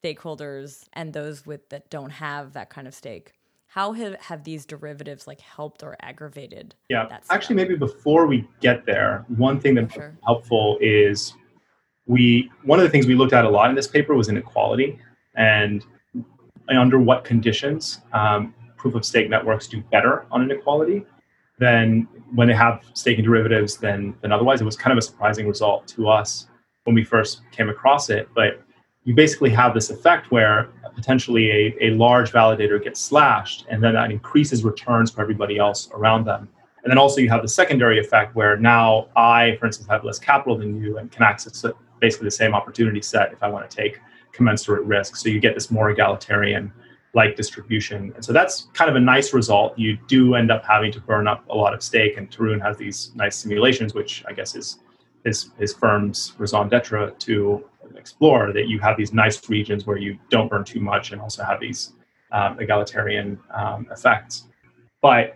stakeholders 0.03 0.85
and 0.93 1.13
those 1.13 1.45
with 1.45 1.69
that 1.69 1.89
don't 1.89 2.11
have 2.11 2.53
that 2.53 2.69
kind 2.69 2.87
of 2.87 2.93
stake. 2.93 3.33
How 3.67 3.91
have, 3.91 4.15
have 4.21 4.43
these 4.45 4.65
derivatives 4.65 5.27
like 5.27 5.41
helped 5.41 5.83
or 5.83 5.97
aggravated? 6.01 6.75
Yeah, 6.89 7.19
actually, 7.29 7.57
maybe 7.57 7.75
before 7.75 8.25
we 8.25 8.47
get 8.61 8.85
there, 8.85 9.25
one 9.27 9.59
thing 9.59 9.75
that's 9.75 9.93
sure. 9.93 10.17
helpful 10.23 10.77
is 10.79 11.33
we 12.05 12.49
one 12.63 12.79
of 12.79 12.83
the 12.83 12.89
things 12.89 13.05
we 13.05 13.15
looked 13.15 13.33
at 13.33 13.43
a 13.43 13.49
lot 13.49 13.69
in 13.69 13.75
this 13.75 13.87
paper 13.87 14.15
was 14.15 14.29
inequality, 14.29 14.97
and 15.35 15.85
under 16.69 16.99
what 16.99 17.25
conditions 17.25 17.99
um, 18.13 18.55
proof 18.77 18.95
of 18.95 19.05
stake 19.05 19.29
networks 19.29 19.67
do 19.67 19.81
better 19.91 20.25
on 20.31 20.41
inequality 20.43 21.05
than 21.59 22.07
when 22.33 22.47
they 22.47 22.53
have 22.53 22.83
staking 22.93 23.23
derivatives 23.23 23.77
than, 23.77 24.15
than 24.21 24.31
otherwise. 24.31 24.61
It 24.61 24.65
was 24.65 24.75
kind 24.75 24.91
of 24.91 24.97
a 24.97 25.01
surprising 25.01 25.47
result 25.47 25.87
to 25.89 26.07
us 26.07 26.47
when 26.83 26.95
we 26.95 27.03
first 27.03 27.41
came 27.51 27.69
across 27.69 28.09
it. 28.09 28.29
But 28.35 28.61
you 29.03 29.13
basically 29.13 29.49
have 29.51 29.73
this 29.73 29.89
effect 29.89 30.31
where 30.31 30.69
potentially 30.93 31.51
a, 31.51 31.85
a 31.85 31.89
large 31.91 32.31
validator 32.31 32.83
gets 32.83 32.99
slashed, 32.99 33.65
and 33.69 33.81
then 33.81 33.93
that 33.93 34.11
increases 34.11 34.63
returns 34.63 35.11
for 35.11 35.21
everybody 35.21 35.57
else 35.57 35.89
around 35.93 36.25
them. 36.25 36.49
And 36.83 36.91
then 36.91 36.97
also 36.97 37.21
you 37.21 37.29
have 37.29 37.41
the 37.41 37.47
secondary 37.47 37.99
effect 37.99 38.35
where 38.35 38.57
now 38.57 39.07
I, 39.15 39.57
for 39.59 39.65
instance, 39.65 39.87
have 39.89 40.03
less 40.03 40.19
capital 40.19 40.57
than 40.57 40.81
you 40.81 40.97
and 40.97 41.11
can 41.11 41.23
access 41.23 41.65
basically 41.99 42.25
the 42.25 42.31
same 42.31 42.53
opportunity 42.53 43.01
set 43.01 43.33
if 43.33 43.43
I 43.43 43.49
want 43.49 43.69
to 43.69 43.75
take 43.75 43.99
commensurate 44.31 44.85
risk. 44.85 45.15
So 45.15 45.29
you 45.29 45.39
get 45.39 45.53
this 45.53 45.71
more 45.71 45.89
egalitarian 45.89 46.71
like 47.13 47.35
distribution. 47.35 48.11
And 48.15 48.23
so 48.23 48.33
that's 48.33 48.67
kind 48.73 48.89
of 48.89 48.95
a 48.95 48.99
nice 48.99 49.33
result. 49.33 49.77
You 49.77 49.97
do 50.07 50.35
end 50.35 50.51
up 50.51 50.63
having 50.65 50.91
to 50.91 51.01
burn 51.01 51.27
up 51.27 51.47
a 51.49 51.55
lot 51.55 51.73
of 51.73 51.81
stake, 51.81 52.17
and 52.17 52.29
Tarun 52.29 52.61
has 52.61 52.77
these 52.77 53.11
nice 53.15 53.35
simulations, 53.35 53.93
which 53.93 54.23
I 54.27 54.33
guess 54.33 54.55
is 54.55 54.79
his, 55.23 55.51
his 55.57 55.73
firm's 55.73 56.33
raison 56.37 56.69
d'etre 56.69 57.11
to 57.11 57.63
explore 57.95 58.53
that 58.53 58.67
you 58.67 58.79
have 58.79 58.97
these 58.97 59.13
nice 59.13 59.49
regions 59.49 59.85
where 59.85 59.97
you 59.97 60.17
don't 60.29 60.49
burn 60.49 60.63
too 60.63 60.79
much 60.79 61.11
and 61.11 61.21
also 61.21 61.43
have 61.43 61.59
these 61.59 61.93
um, 62.31 62.59
egalitarian 62.59 63.39
um, 63.53 63.87
effects. 63.91 64.45
But 65.01 65.35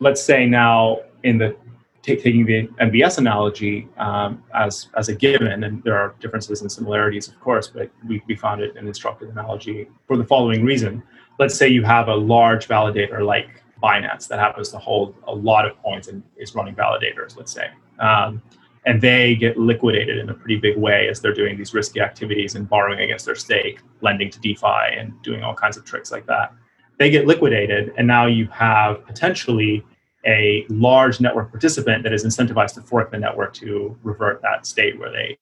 let's 0.00 0.22
say 0.22 0.46
now 0.46 1.00
in 1.22 1.38
the 1.38 1.56
take, 2.04 2.22
taking 2.22 2.44
the 2.44 2.68
MBS 2.80 3.18
analogy 3.18 3.88
um, 3.96 4.42
as 4.54 4.88
as 4.96 5.08
a 5.08 5.14
given, 5.14 5.64
and 5.64 5.82
there 5.82 5.96
are 5.96 6.14
differences 6.20 6.60
and 6.60 6.70
similarities, 6.70 7.28
of 7.28 7.40
course, 7.40 7.68
but 7.68 7.90
we, 8.06 8.22
we 8.28 8.36
found 8.36 8.60
it 8.60 8.76
an 8.76 8.86
instructive 8.86 9.30
analogy 9.30 9.88
for 10.06 10.16
the 10.16 10.24
following 10.24 10.64
reason. 10.64 11.02
Let's 11.38 11.56
say 11.56 11.68
you 11.68 11.82
have 11.82 12.08
a 12.08 12.14
large 12.14 12.68
validator 12.68 13.24
like 13.24 13.62
Binance 13.82 14.28
that 14.28 14.38
happens 14.38 14.68
to 14.70 14.78
hold 14.78 15.14
a 15.26 15.34
lot 15.34 15.66
of 15.66 15.76
points 15.78 16.08
and 16.08 16.22
is 16.36 16.54
running 16.54 16.74
validators, 16.74 17.36
let's 17.36 17.52
say. 17.52 17.68
Um, 17.98 18.42
and 18.86 19.00
they 19.00 19.34
get 19.34 19.58
liquidated 19.58 20.18
in 20.18 20.28
a 20.28 20.34
pretty 20.34 20.56
big 20.56 20.76
way 20.76 21.08
as 21.08 21.20
they're 21.20 21.34
doing 21.34 21.56
these 21.56 21.72
risky 21.72 22.00
activities 22.00 22.54
and 22.54 22.68
borrowing 22.68 23.00
against 23.00 23.24
their 23.24 23.34
stake, 23.34 23.80
lending 24.02 24.30
to 24.30 24.38
DeFi, 24.40 24.96
and 24.98 25.20
doing 25.22 25.42
all 25.42 25.54
kinds 25.54 25.78
of 25.78 25.84
tricks 25.84 26.12
like 26.12 26.26
that. 26.26 26.52
They 26.98 27.10
get 27.10 27.26
liquidated, 27.26 27.92
and 27.96 28.06
now 28.06 28.26
you 28.26 28.46
have 28.48 29.04
potentially 29.06 29.84
a 30.26 30.64
large 30.68 31.20
network 31.20 31.50
participant 31.50 32.02
that 32.02 32.12
is 32.12 32.24
incentivized 32.24 32.74
to 32.74 32.80
fork 32.80 33.10
the 33.10 33.18
network 33.18 33.52
to 33.54 33.96
revert 34.02 34.40
that 34.42 34.66
state 34.66 34.98
where 34.98 35.10
they. 35.10 35.38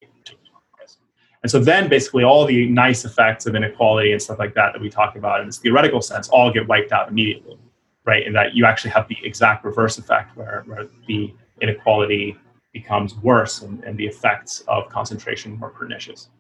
And 1.43 1.51
so 1.51 1.59
then 1.59 1.89
basically 1.89 2.23
all 2.23 2.47
the 2.47 2.69
nice 2.69 3.05
effects 3.05 3.47
of 3.47 3.57
inequality 3.57 4.13
and 4.13 4.23
stuff 4.23 4.39
like 4.39 4.55
that 4.55 4.73
that 4.73 4.81
we 4.81 4.89
talked 4.89 5.17
about 5.17 5.41
in 5.41 5.47
this 5.47 5.59
theoretical 5.59 6.01
sense 6.01 6.29
all 6.29 6.53
get 6.53 6.69
wiped 6.69 6.93
out 6.93 7.09
immediately, 7.09 7.59
right? 8.05 8.25
And 8.25 8.35
that 8.37 8.55
you 8.55 8.65
actually 8.65 8.93
have 8.93 9.09
the 9.09 9.17
exact 9.25 9.65
reverse 9.65 9.99
effect 9.99 10.37
where, 10.37 10.63
where 10.67 10.87
the 11.09 11.35
inequality 11.61 12.37
becomes 12.73 13.17
worse 13.17 13.63
and, 13.63 13.83
and 13.83 13.99
the 13.99 14.07
effects 14.07 14.63
of 14.69 14.89
concentration 14.89 15.59
more 15.59 15.71
pernicious. 15.71 16.31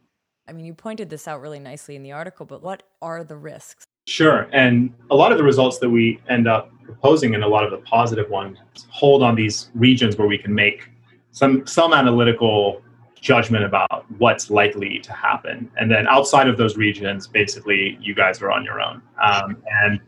I 0.48 0.52
mean, 0.52 0.64
you 0.64 0.74
pointed 0.74 1.10
this 1.10 1.26
out 1.26 1.40
really 1.40 1.60
nicely 1.60 1.96
in 1.96 2.02
the 2.02 2.12
article, 2.12 2.46
but 2.46 2.62
what 2.62 2.84
are 3.00 3.24
the 3.24 3.36
risks? 3.36 3.84
Sure. 4.06 4.48
And 4.52 4.92
a 5.10 5.16
lot 5.16 5.32
of 5.32 5.38
the 5.38 5.44
results 5.44 5.78
that 5.78 5.88
we 5.88 6.20
end 6.28 6.48
up 6.48 6.70
proposing 6.84 7.34
and 7.34 7.44
a 7.44 7.48
lot 7.48 7.64
of 7.64 7.70
the 7.70 7.78
positive 7.78 8.28
ones 8.28 8.58
hold 8.90 9.22
on 9.22 9.34
these 9.34 9.70
regions 9.74 10.16
where 10.16 10.26
we 10.26 10.36
can 10.36 10.54
make 10.54 10.88
some 11.30 11.66
some 11.66 11.92
analytical 11.92 12.82
judgment 13.20 13.64
about 13.64 14.04
what's 14.18 14.50
likely 14.50 14.98
to 14.98 15.12
happen. 15.12 15.70
And 15.76 15.90
then 15.90 16.06
outside 16.08 16.48
of 16.48 16.56
those 16.56 16.76
regions, 16.76 17.28
basically 17.28 17.96
you 18.00 18.14
guys 18.14 18.42
are 18.42 18.50
on 18.50 18.64
your 18.64 18.80
own. 18.80 19.00
Um, 19.22 19.62
and 19.84 20.00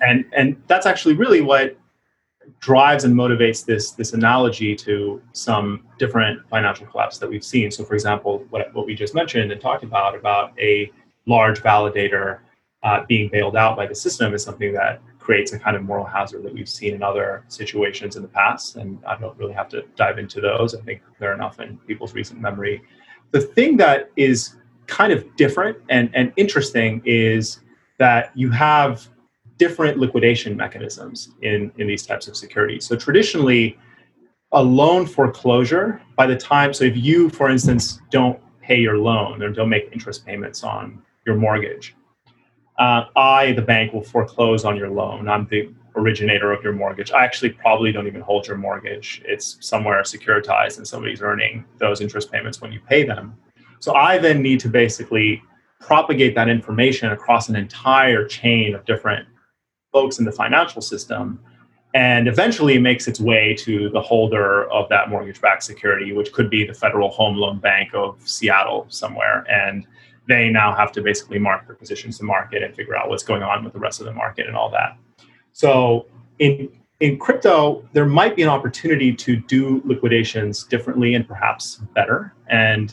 and 0.00 0.24
and 0.36 0.62
that's 0.66 0.86
actually 0.86 1.14
really 1.14 1.40
what 1.40 1.76
drives 2.60 3.04
and 3.04 3.14
motivates 3.14 3.64
this 3.64 3.92
this 3.92 4.12
analogy 4.12 4.76
to 4.76 5.20
some 5.32 5.84
different 5.98 6.46
financial 6.48 6.86
collapse 6.86 7.18
that 7.18 7.28
we've 7.28 7.44
seen. 7.44 7.70
So, 7.70 7.84
for 7.84 7.94
example, 7.94 8.44
what, 8.50 8.72
what 8.74 8.86
we 8.86 8.94
just 8.94 9.14
mentioned 9.14 9.50
and 9.50 9.60
talked 9.60 9.82
about 9.82 10.14
about 10.14 10.52
a 10.60 10.92
large 11.26 11.60
validator 11.62 12.40
uh, 12.82 13.04
being 13.06 13.28
bailed 13.28 13.56
out 13.56 13.76
by 13.76 13.86
the 13.86 13.94
system 13.94 14.34
is 14.34 14.42
something 14.42 14.72
that 14.72 15.00
creates 15.18 15.52
a 15.52 15.58
kind 15.58 15.76
of 15.76 15.82
moral 15.82 16.04
hazard 16.04 16.42
that 16.42 16.54
we've 16.54 16.68
seen 16.68 16.94
in 16.94 17.02
other 17.02 17.44
situations 17.48 18.16
in 18.16 18.22
the 18.22 18.28
past. 18.28 18.76
And 18.76 18.98
I 19.04 19.18
don't 19.18 19.36
really 19.36 19.52
have 19.52 19.68
to 19.70 19.84
dive 19.96 20.18
into 20.18 20.40
those. 20.40 20.74
I 20.74 20.80
think 20.82 21.02
they're 21.18 21.34
enough 21.34 21.60
in 21.60 21.76
people's 21.86 22.14
recent 22.14 22.40
memory. 22.40 22.82
The 23.32 23.40
thing 23.40 23.76
that 23.78 24.10
is 24.16 24.56
kind 24.86 25.12
of 25.12 25.36
different 25.36 25.76
and, 25.90 26.10
and 26.14 26.32
interesting 26.36 27.02
is 27.04 27.60
that 27.98 28.30
you 28.34 28.50
have 28.50 29.08
different 29.58 29.98
liquidation 29.98 30.56
mechanisms 30.56 31.30
in, 31.42 31.72
in 31.78 31.86
these 31.86 32.06
types 32.06 32.28
of 32.28 32.36
securities. 32.36 32.86
So 32.86 32.96
traditionally, 32.96 33.76
a 34.52 34.62
loan 34.62 35.04
foreclosure, 35.04 36.00
by 36.16 36.26
the 36.26 36.36
time, 36.36 36.72
so 36.72 36.84
if 36.84 36.96
you, 36.96 37.28
for 37.28 37.50
instance, 37.50 38.00
don't 38.10 38.40
pay 38.62 38.78
your 38.80 38.96
loan 38.96 39.42
or 39.42 39.50
don't 39.50 39.68
make 39.68 39.90
interest 39.92 40.24
payments 40.24 40.64
on 40.64 41.02
your 41.26 41.36
mortgage, 41.36 41.96
uh, 42.78 43.04
I, 43.16 43.52
the 43.52 43.62
bank, 43.62 43.92
will 43.92 44.02
foreclose 44.02 44.64
on 44.64 44.76
your 44.76 44.90
loan. 44.90 45.28
I'm 45.28 45.46
the 45.50 45.72
originator 45.96 46.52
of 46.52 46.62
your 46.62 46.72
mortgage. 46.72 47.10
I 47.10 47.24
actually 47.24 47.50
probably 47.50 47.90
don't 47.92 48.06
even 48.06 48.20
hold 48.20 48.46
your 48.46 48.56
mortgage. 48.56 49.20
It's 49.24 49.58
somewhere 49.60 50.00
securitized 50.02 50.78
and 50.78 50.86
somebody's 50.86 51.20
earning 51.20 51.64
those 51.78 52.00
interest 52.00 52.30
payments 52.30 52.60
when 52.60 52.72
you 52.72 52.80
pay 52.88 53.04
them. 53.04 53.34
So 53.80 53.94
I 53.94 54.18
then 54.18 54.42
need 54.42 54.60
to 54.60 54.68
basically 54.68 55.42
propagate 55.80 56.34
that 56.34 56.48
information 56.48 57.10
across 57.12 57.48
an 57.48 57.56
entire 57.56 58.24
chain 58.26 58.74
of 58.74 58.84
different 58.84 59.26
folks 59.92 60.18
in 60.18 60.24
the 60.24 60.32
financial 60.32 60.82
system. 60.82 61.40
And 61.94 62.28
eventually 62.28 62.74
it 62.74 62.80
makes 62.80 63.08
its 63.08 63.18
way 63.18 63.54
to 63.60 63.88
the 63.90 64.00
holder 64.00 64.70
of 64.70 64.88
that 64.90 65.08
mortgage 65.08 65.40
backed 65.40 65.62
security, 65.62 66.12
which 66.12 66.32
could 66.32 66.50
be 66.50 66.64
the 66.64 66.74
Federal 66.74 67.10
Home 67.10 67.36
Loan 67.36 67.58
Bank 67.58 67.90
of 67.94 68.20
Seattle 68.28 68.86
somewhere. 68.88 69.44
And 69.50 69.86
they 70.28 70.50
now 70.50 70.74
have 70.74 70.92
to 70.92 71.02
basically 71.02 71.38
mark 71.38 71.66
their 71.66 71.74
positions 71.74 72.18
to 72.18 72.24
market 72.24 72.62
and 72.62 72.74
figure 72.74 72.94
out 72.94 73.08
what's 73.08 73.24
going 73.24 73.42
on 73.42 73.64
with 73.64 73.72
the 73.72 73.78
rest 73.78 73.98
of 74.00 74.06
the 74.06 74.12
market 74.12 74.46
and 74.46 74.54
all 74.56 74.70
that. 74.70 74.96
So 75.52 76.06
in 76.38 76.68
in 77.00 77.18
crypto, 77.18 77.88
there 77.92 78.06
might 78.06 78.34
be 78.36 78.42
an 78.42 78.48
opportunity 78.48 79.14
to 79.14 79.36
do 79.36 79.80
liquidations 79.84 80.64
differently 80.64 81.14
and 81.14 81.26
perhaps 81.26 81.76
better. 81.94 82.34
And 82.48 82.92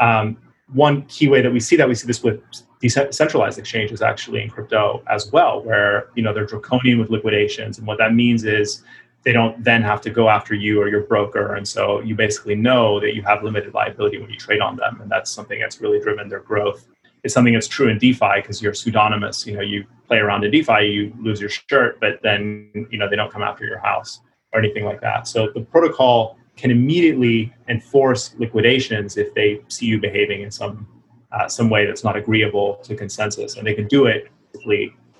um, 0.00 0.38
one 0.72 1.02
key 1.02 1.28
way 1.28 1.42
that 1.42 1.52
we 1.52 1.60
see 1.60 1.76
that 1.76 1.86
we 1.86 1.94
see 1.94 2.06
this 2.06 2.22
with 2.22 2.40
decentralized 2.80 3.58
exchanges 3.58 4.02
actually 4.02 4.42
in 4.42 4.50
crypto 4.50 5.02
as 5.08 5.30
well, 5.30 5.62
where 5.62 6.08
you 6.14 6.22
know 6.22 6.32
they're 6.34 6.46
draconian 6.46 6.98
with 6.98 7.10
liquidations, 7.10 7.78
and 7.78 7.86
what 7.86 7.98
that 7.98 8.14
means 8.14 8.44
is 8.44 8.82
they 9.24 9.32
don't 9.32 9.62
then 9.62 9.82
have 9.82 10.00
to 10.02 10.10
go 10.10 10.28
after 10.28 10.54
you 10.54 10.80
or 10.80 10.88
your 10.88 11.02
broker. 11.02 11.54
And 11.54 11.66
so 11.66 12.00
you 12.00 12.14
basically 12.14 12.54
know 12.54 13.00
that 13.00 13.14
you 13.14 13.22
have 13.22 13.42
limited 13.42 13.72
liability 13.74 14.18
when 14.18 14.30
you 14.30 14.36
trade 14.36 14.60
on 14.60 14.76
them. 14.76 15.00
And 15.00 15.10
that's 15.10 15.30
something 15.30 15.60
that's 15.60 15.80
really 15.80 16.00
driven 16.00 16.28
their 16.28 16.40
growth. 16.40 16.86
It's 17.22 17.32
something 17.32 17.54
that's 17.54 17.68
true 17.68 17.88
in 17.88 17.98
DeFi 17.98 18.36
because 18.36 18.60
you're 18.60 18.74
pseudonymous. 18.74 19.46
You 19.46 19.54
know, 19.54 19.60
you 19.60 19.84
play 20.08 20.18
around 20.18 20.44
in 20.44 20.50
DeFi, 20.50 20.86
you 20.86 21.12
lose 21.20 21.40
your 21.40 21.50
shirt, 21.50 22.00
but 22.00 22.20
then, 22.22 22.88
you 22.90 22.98
know, 22.98 23.08
they 23.08 23.16
don't 23.16 23.32
come 23.32 23.42
after 23.42 23.64
your 23.64 23.78
house 23.78 24.20
or 24.52 24.58
anything 24.58 24.84
like 24.84 25.00
that. 25.02 25.28
So 25.28 25.48
the 25.54 25.60
protocol 25.60 26.36
can 26.56 26.70
immediately 26.70 27.52
enforce 27.68 28.34
liquidations 28.38 29.16
if 29.16 29.32
they 29.34 29.60
see 29.68 29.86
you 29.86 30.00
behaving 30.00 30.42
in 30.42 30.50
some 30.50 30.86
uh, 31.32 31.48
some 31.48 31.70
way 31.70 31.86
that's 31.86 32.04
not 32.04 32.14
agreeable 32.14 32.74
to 32.82 32.94
consensus, 32.94 33.56
and 33.56 33.66
they 33.66 33.72
can 33.72 33.86
do 33.88 34.04
it 34.04 34.28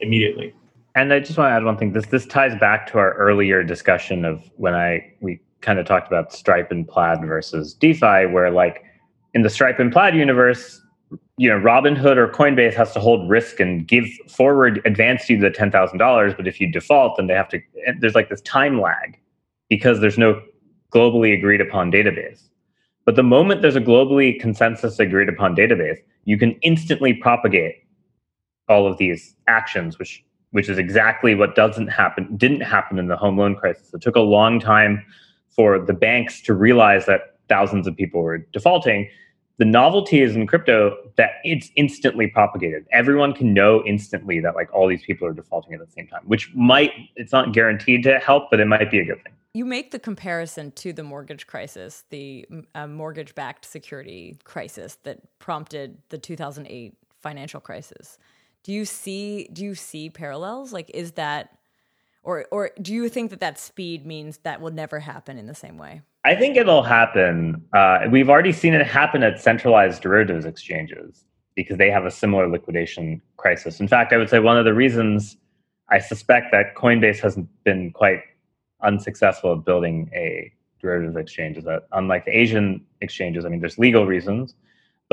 immediately. 0.00 0.54
And 0.94 1.12
I 1.12 1.20
just 1.20 1.38
want 1.38 1.50
to 1.50 1.54
add 1.54 1.64
one 1.64 1.76
thing. 1.78 1.92
This 1.92 2.06
this 2.06 2.26
ties 2.26 2.58
back 2.58 2.86
to 2.88 2.98
our 2.98 3.14
earlier 3.14 3.62
discussion 3.62 4.24
of 4.24 4.42
when 4.56 4.74
I 4.74 5.12
we 5.20 5.40
kind 5.60 5.78
of 5.78 5.86
talked 5.86 6.06
about 6.06 6.32
Stripe 6.32 6.70
and 6.70 6.86
Plaid 6.86 7.20
versus 7.22 7.74
DeFi, 7.74 8.26
where 8.26 8.50
like 8.50 8.84
in 9.32 9.42
the 9.42 9.50
Stripe 9.50 9.78
and 9.78 9.90
Plaid 9.90 10.14
universe, 10.14 10.82
you 11.38 11.48
know, 11.48 11.58
Robinhood 11.58 12.16
or 12.16 12.28
Coinbase 12.28 12.74
has 12.74 12.92
to 12.92 13.00
hold 13.00 13.30
risk 13.30 13.58
and 13.58 13.86
give 13.88 14.04
forward 14.28 14.82
advance 14.84 15.30
you 15.30 15.38
the 15.38 15.50
ten 15.50 15.70
thousand 15.70 15.98
dollars, 15.98 16.34
but 16.34 16.46
if 16.46 16.60
you 16.60 16.70
default, 16.70 17.16
then 17.16 17.26
they 17.26 17.34
have 17.34 17.48
to. 17.48 17.60
There's 18.00 18.14
like 18.14 18.28
this 18.28 18.42
time 18.42 18.80
lag 18.80 19.18
because 19.70 20.00
there's 20.00 20.18
no 20.18 20.42
globally 20.94 21.36
agreed 21.36 21.62
upon 21.62 21.90
database. 21.90 22.48
But 23.06 23.16
the 23.16 23.22
moment 23.22 23.62
there's 23.62 23.76
a 23.76 23.80
globally 23.80 24.38
consensus 24.38 24.98
agreed 24.98 25.28
upon 25.30 25.56
database, 25.56 25.98
you 26.24 26.38
can 26.38 26.52
instantly 26.60 27.14
propagate 27.14 27.76
all 28.68 28.86
of 28.86 28.98
these 28.98 29.34
actions, 29.48 29.98
which 29.98 30.22
which 30.52 30.68
is 30.68 30.78
exactly 30.78 31.34
what 31.34 31.54
doesn't 31.54 31.88
happen 31.88 32.36
didn't 32.36 32.60
happen 32.60 32.98
in 32.98 33.08
the 33.08 33.16
home 33.16 33.36
loan 33.36 33.56
crisis. 33.56 33.92
It 33.92 34.00
took 34.00 34.16
a 34.16 34.20
long 34.20 34.60
time 34.60 35.04
for 35.50 35.78
the 35.78 35.92
banks 35.92 36.40
to 36.42 36.54
realize 36.54 37.06
that 37.06 37.36
thousands 37.48 37.86
of 37.86 37.96
people 37.96 38.22
were 38.22 38.38
defaulting. 38.38 39.10
The 39.58 39.64
novelty 39.66 40.22
is 40.22 40.34
in 40.34 40.46
crypto 40.46 40.96
that 41.16 41.32
it's 41.44 41.70
instantly 41.76 42.26
propagated. 42.26 42.86
Everyone 42.92 43.34
can 43.34 43.52
know 43.52 43.82
instantly 43.84 44.40
that 44.40 44.54
like 44.54 44.72
all 44.72 44.88
these 44.88 45.02
people 45.02 45.26
are 45.28 45.32
defaulting 45.32 45.74
at 45.74 45.80
the 45.80 45.92
same 45.92 46.06
time, 46.06 46.22
which 46.24 46.50
might 46.54 46.92
it's 47.16 47.32
not 47.32 47.52
guaranteed 47.52 48.02
to 48.04 48.18
help, 48.18 48.50
but 48.50 48.60
it 48.60 48.66
might 48.66 48.90
be 48.90 49.00
a 49.00 49.04
good 49.04 49.22
thing. 49.22 49.32
You 49.54 49.66
make 49.66 49.90
the 49.90 49.98
comparison 49.98 50.72
to 50.72 50.94
the 50.94 51.02
mortgage 51.02 51.46
crisis, 51.46 52.04
the 52.08 52.46
uh, 52.74 52.86
mortgage 52.86 53.34
backed 53.34 53.66
security 53.66 54.38
crisis 54.44 54.96
that 55.02 55.20
prompted 55.38 55.98
the 56.08 56.16
2008 56.16 56.94
financial 57.20 57.60
crisis. 57.60 58.18
Do 58.62 58.72
you 58.72 58.84
see 58.84 59.48
do 59.52 59.64
you 59.64 59.74
see 59.74 60.10
parallels? 60.10 60.72
Like 60.72 60.90
is 60.94 61.12
that 61.12 61.58
or 62.22 62.46
or 62.50 62.70
do 62.80 62.94
you 62.94 63.08
think 63.08 63.30
that 63.30 63.40
that 63.40 63.58
speed 63.58 64.06
means 64.06 64.38
that 64.38 64.60
will 64.60 64.70
never 64.70 65.00
happen 65.00 65.38
in 65.38 65.46
the 65.46 65.54
same 65.54 65.78
way? 65.78 66.02
I 66.24 66.36
think 66.36 66.56
it'll 66.56 66.84
happen. 66.84 67.64
Uh, 67.72 68.06
we've 68.10 68.30
already 68.30 68.52
seen 68.52 68.74
it 68.74 68.86
happen 68.86 69.24
at 69.24 69.40
centralized 69.40 70.02
derivatives 70.02 70.44
exchanges 70.44 71.24
because 71.56 71.78
they 71.78 71.90
have 71.90 72.06
a 72.06 72.10
similar 72.10 72.48
liquidation 72.48 73.20
crisis. 73.36 73.80
In 73.80 73.88
fact, 73.88 74.12
I 74.12 74.16
would 74.16 74.30
say 74.30 74.38
one 74.38 74.56
of 74.56 74.64
the 74.64 74.72
reasons 74.72 75.36
I 75.88 75.98
suspect 75.98 76.52
that 76.52 76.74
Coinbase 76.76 77.18
hasn't 77.18 77.48
been 77.64 77.90
quite 77.90 78.22
unsuccessful 78.82 79.52
at 79.52 79.64
building 79.64 80.10
a 80.14 80.52
derivatives 80.80 81.16
exchange 81.16 81.58
is 81.58 81.64
that 81.64 81.86
unlike 81.92 82.24
the 82.24 82.36
Asian 82.36 82.84
exchanges, 83.00 83.44
I 83.44 83.48
mean, 83.48 83.60
there's 83.60 83.78
legal 83.78 84.06
reasons, 84.06 84.54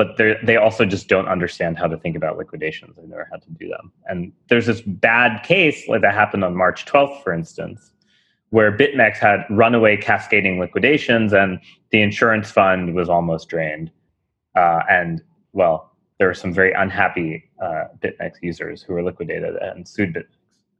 but 0.00 0.16
they 0.16 0.56
also 0.56 0.86
just 0.86 1.08
don't 1.08 1.28
understand 1.28 1.76
how 1.76 1.86
to 1.86 1.94
think 1.98 2.16
about 2.16 2.38
liquidations. 2.38 2.96
They've 2.96 3.06
never 3.06 3.28
had 3.30 3.42
to 3.42 3.50
do 3.50 3.68
them. 3.68 3.92
And 4.06 4.32
there's 4.48 4.64
this 4.64 4.80
bad 4.80 5.42
case 5.42 5.86
like 5.88 6.00
that 6.00 6.14
happened 6.14 6.42
on 6.42 6.56
March 6.56 6.86
12th, 6.86 7.22
for 7.22 7.34
instance, 7.34 7.92
where 8.48 8.74
BitMEX 8.74 9.18
had 9.18 9.44
runaway 9.50 9.98
cascading 9.98 10.58
liquidations 10.58 11.34
and 11.34 11.60
the 11.90 12.00
insurance 12.00 12.50
fund 12.50 12.94
was 12.94 13.10
almost 13.10 13.50
drained. 13.50 13.90
Uh, 14.56 14.80
and 14.88 15.20
well, 15.52 15.94
there 16.16 16.28
were 16.28 16.34
some 16.34 16.54
very 16.54 16.72
unhappy 16.72 17.44
uh, 17.62 17.84
BitMEX 18.02 18.36
users 18.40 18.80
who 18.82 18.94
were 18.94 19.02
liquidated 19.02 19.54
and 19.56 19.86
sued 19.86 20.14
BitMEX. 20.14 20.24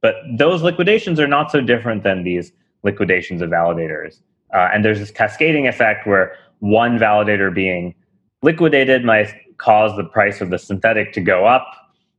But 0.01 0.15
those 0.35 0.63
liquidations 0.63 1.19
are 1.19 1.27
not 1.27 1.51
so 1.51 1.61
different 1.61 2.01
than 2.01 2.23
these 2.23 2.53
liquidations 2.81 3.43
of 3.43 3.51
validators. 3.51 4.21
Uh, 4.51 4.69
and 4.73 4.83
there's 4.83 4.97
this 4.97 5.11
cascading 5.11 5.67
effect 5.67 6.07
where 6.07 6.35
one 6.57 6.97
validator 6.97 7.53
being 7.53 7.93
liquidated 8.41 9.03
might 9.03 9.33
cause 9.57 9.95
the 9.95 10.03
price 10.03 10.41
of 10.41 10.49
the 10.49 10.57
synthetic 10.57 11.13
to 11.13 11.21
go 11.21 11.45
up, 11.45 11.67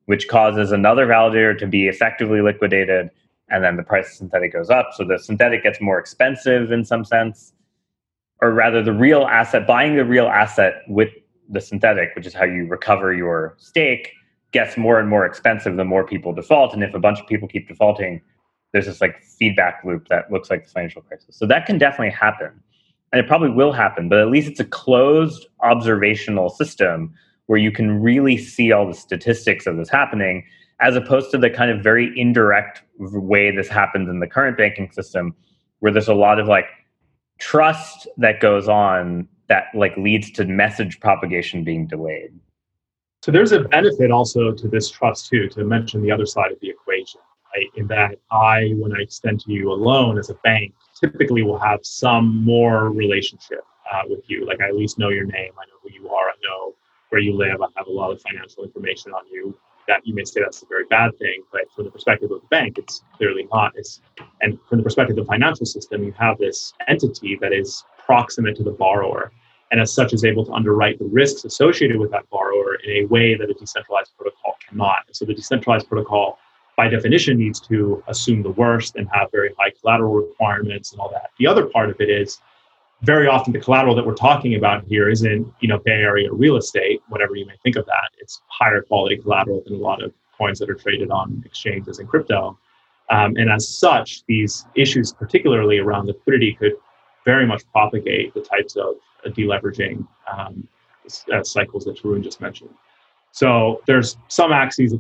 which 0.06 0.28
causes 0.28 0.72
another 0.72 1.06
validator 1.06 1.56
to 1.58 1.66
be 1.66 1.88
effectively 1.88 2.40
liquidated, 2.40 3.10
and 3.48 3.64
then 3.64 3.76
the 3.76 3.82
price 3.82 4.06
of 4.06 4.12
synthetic 4.12 4.52
goes 4.52 4.70
up. 4.70 4.90
So 4.94 5.04
the 5.04 5.18
synthetic 5.18 5.62
gets 5.62 5.80
more 5.80 5.98
expensive 5.98 6.70
in 6.72 6.84
some 6.84 7.04
sense, 7.04 7.52
or 8.40 8.52
rather, 8.52 8.82
the 8.82 8.92
real 8.92 9.22
asset, 9.22 9.66
buying 9.66 9.96
the 9.96 10.04
real 10.04 10.26
asset 10.26 10.82
with 10.88 11.10
the 11.48 11.60
synthetic, 11.60 12.14
which 12.16 12.26
is 12.26 12.34
how 12.34 12.44
you 12.44 12.66
recover 12.66 13.12
your 13.14 13.54
stake, 13.58 14.10
gets 14.52 14.76
more 14.76 14.98
and 14.98 15.08
more 15.08 15.24
expensive 15.24 15.76
the 15.76 15.84
more 15.84 16.04
people 16.06 16.32
default. 16.32 16.74
And 16.74 16.82
if 16.82 16.94
a 16.94 16.98
bunch 16.98 17.20
of 17.20 17.26
people 17.26 17.46
keep 17.48 17.68
defaulting, 17.68 18.20
there's 18.72 18.86
this 18.86 19.00
like 19.00 19.22
feedback 19.22 19.82
loop 19.84 20.08
that 20.08 20.30
looks 20.32 20.50
like 20.50 20.64
the 20.64 20.70
financial 20.70 21.02
crisis. 21.02 21.36
So 21.36 21.46
that 21.46 21.66
can 21.66 21.78
definitely 21.78 22.10
happen. 22.10 22.50
And 23.12 23.20
it 23.20 23.28
probably 23.28 23.50
will 23.50 23.72
happen, 23.72 24.08
but 24.08 24.18
at 24.18 24.28
least 24.28 24.48
it's 24.48 24.60
a 24.60 24.64
closed 24.64 25.46
observational 25.60 26.48
system 26.48 27.12
where 27.46 27.58
you 27.58 27.70
can 27.70 28.02
really 28.02 28.38
see 28.38 28.72
all 28.72 28.86
the 28.86 28.94
statistics 28.94 29.66
of 29.66 29.76
this 29.76 29.90
happening, 29.90 30.44
as 30.80 30.96
opposed 30.96 31.30
to 31.32 31.38
the 31.38 31.50
kind 31.50 31.70
of 31.70 31.82
very 31.82 32.18
indirect 32.18 32.82
way 32.98 33.54
this 33.54 33.68
happens 33.68 34.08
in 34.08 34.20
the 34.20 34.26
current 34.26 34.56
banking 34.56 34.90
system, 34.92 35.34
where 35.80 35.92
there's 35.92 36.08
a 36.08 36.14
lot 36.14 36.40
of 36.40 36.48
like 36.48 36.66
trust 37.38 38.08
that 38.16 38.40
goes 38.40 38.68
on 38.68 39.28
that 39.48 39.66
like 39.74 39.94
leads 39.98 40.30
to 40.30 40.44
message 40.46 40.98
propagation 41.00 41.64
being 41.64 41.86
delayed. 41.86 42.32
So 43.22 43.30
there's 43.30 43.52
a 43.52 43.60
benefit 43.60 44.10
also 44.10 44.52
to 44.52 44.68
this 44.68 44.90
trust 44.90 45.28
too, 45.28 45.48
to 45.50 45.64
mention 45.64 46.02
the 46.02 46.10
other 46.10 46.26
side 46.26 46.50
of 46.50 46.58
the 46.60 46.70
equation 46.70 47.20
right? 47.54 47.66
In 47.76 47.86
that 47.88 48.18
I, 48.30 48.72
when 48.76 48.92
I 48.92 49.00
extend 49.00 49.40
to 49.40 49.52
you 49.52 49.72
a 49.72 49.74
loan 49.74 50.18
as 50.18 50.30
a 50.30 50.34
bank, 50.44 50.74
typically 51.02 51.42
will 51.42 51.58
have 51.58 51.80
some 51.82 52.44
more 52.44 52.90
relationship 52.90 53.64
uh, 53.92 54.02
with 54.08 54.20
you. 54.28 54.46
Like 54.46 54.60
I 54.60 54.68
at 54.68 54.76
least 54.76 54.98
know 54.98 55.08
your 55.08 55.24
name, 55.24 55.52
I 55.58 55.66
know 55.66 55.78
who 55.82 55.90
you 55.92 56.08
are, 56.08 56.28
I 56.28 56.34
know 56.42 56.74
where 57.10 57.20
you 57.20 57.36
live, 57.36 57.60
I 57.60 57.66
have 57.76 57.88
a 57.88 57.92
lot 57.92 58.10
of 58.10 58.20
financial 58.22 58.64
information 58.64 59.12
on 59.12 59.26
you. 59.30 59.56
That 59.88 60.06
you 60.06 60.14
may 60.14 60.22
say 60.24 60.40
that's 60.40 60.62
a 60.62 60.66
very 60.66 60.84
bad 60.84 61.18
thing, 61.18 61.42
but 61.50 61.62
from 61.74 61.84
the 61.84 61.90
perspective 61.90 62.30
of 62.30 62.40
the 62.40 62.46
bank, 62.46 62.78
it's 62.78 63.02
clearly 63.16 63.48
not. 63.52 63.72
It's, 63.74 64.00
and 64.40 64.56
from 64.68 64.78
the 64.78 64.84
perspective 64.84 65.18
of 65.18 65.26
the 65.26 65.28
financial 65.28 65.66
system, 65.66 66.04
you 66.04 66.12
have 66.12 66.38
this 66.38 66.72
entity 66.86 67.36
that 67.40 67.52
is 67.52 67.84
proximate 67.98 68.56
to 68.56 68.62
the 68.62 68.70
borrower 68.70 69.32
and 69.72 69.80
as 69.80 69.92
such 69.92 70.12
is 70.12 70.24
able 70.24 70.44
to 70.44 70.52
underwrite 70.52 70.98
the 70.98 71.06
risks 71.06 71.44
associated 71.44 71.98
with 71.98 72.10
that 72.12 72.28
borrower 72.30 72.76
in 72.84 73.04
a 73.04 73.06
way 73.06 73.34
that 73.34 73.50
a 73.50 73.54
decentralized 73.54 74.12
protocol 74.16 74.56
cannot. 74.68 74.98
So 75.12 75.24
the 75.24 75.34
decentralized 75.34 75.88
protocol 75.88 76.38
by 76.76 76.88
definition 76.88 77.38
needs 77.38 77.60
to 77.60 78.02
assume 78.08 78.42
the 78.42 78.50
worst 78.50 78.96
and 78.96 79.08
have 79.12 79.30
very 79.30 79.50
high 79.58 79.70
collateral 79.80 80.14
requirements 80.14 80.92
and 80.92 81.00
all 81.00 81.10
that. 81.10 81.30
The 81.38 81.46
other 81.46 81.66
part 81.66 81.90
of 81.90 82.00
it 82.00 82.08
is 82.08 82.40
very 83.02 83.26
often 83.26 83.52
the 83.52 83.60
collateral 83.60 83.94
that 83.96 84.06
we're 84.06 84.14
talking 84.14 84.54
about 84.54 84.84
here 84.84 85.08
isn't, 85.08 85.52
you 85.60 85.68
know, 85.68 85.78
Bay 85.78 85.92
Area 85.92 86.32
real 86.32 86.56
estate, 86.56 87.02
whatever 87.08 87.34
you 87.36 87.44
may 87.46 87.56
think 87.62 87.76
of 87.76 87.84
that. 87.86 88.10
It's 88.18 88.40
higher 88.46 88.80
quality 88.82 89.16
collateral 89.16 89.62
than 89.64 89.74
a 89.74 89.78
lot 89.78 90.02
of 90.02 90.12
coins 90.38 90.58
that 90.60 90.70
are 90.70 90.74
traded 90.74 91.10
on 91.10 91.42
exchanges 91.44 91.98
and 91.98 92.08
crypto. 92.08 92.58
Um, 93.10 93.36
and 93.36 93.50
as 93.50 93.68
such, 93.68 94.24
these 94.26 94.64
issues, 94.74 95.12
particularly 95.12 95.78
around 95.78 96.06
liquidity, 96.06 96.54
could 96.54 96.72
very 97.24 97.46
much 97.46 97.62
propagate 97.72 98.32
the 98.34 98.40
types 98.40 98.76
of 98.76 98.94
uh, 99.26 99.30
deleveraging 99.30 100.06
um, 100.32 100.66
uh, 101.32 101.42
cycles 101.42 101.84
that 101.84 101.96
Tarun 102.00 102.22
just 102.22 102.40
mentioned. 102.40 102.70
So 103.32 103.82
there's 103.86 104.16
some 104.28 104.52
axes 104.52 104.94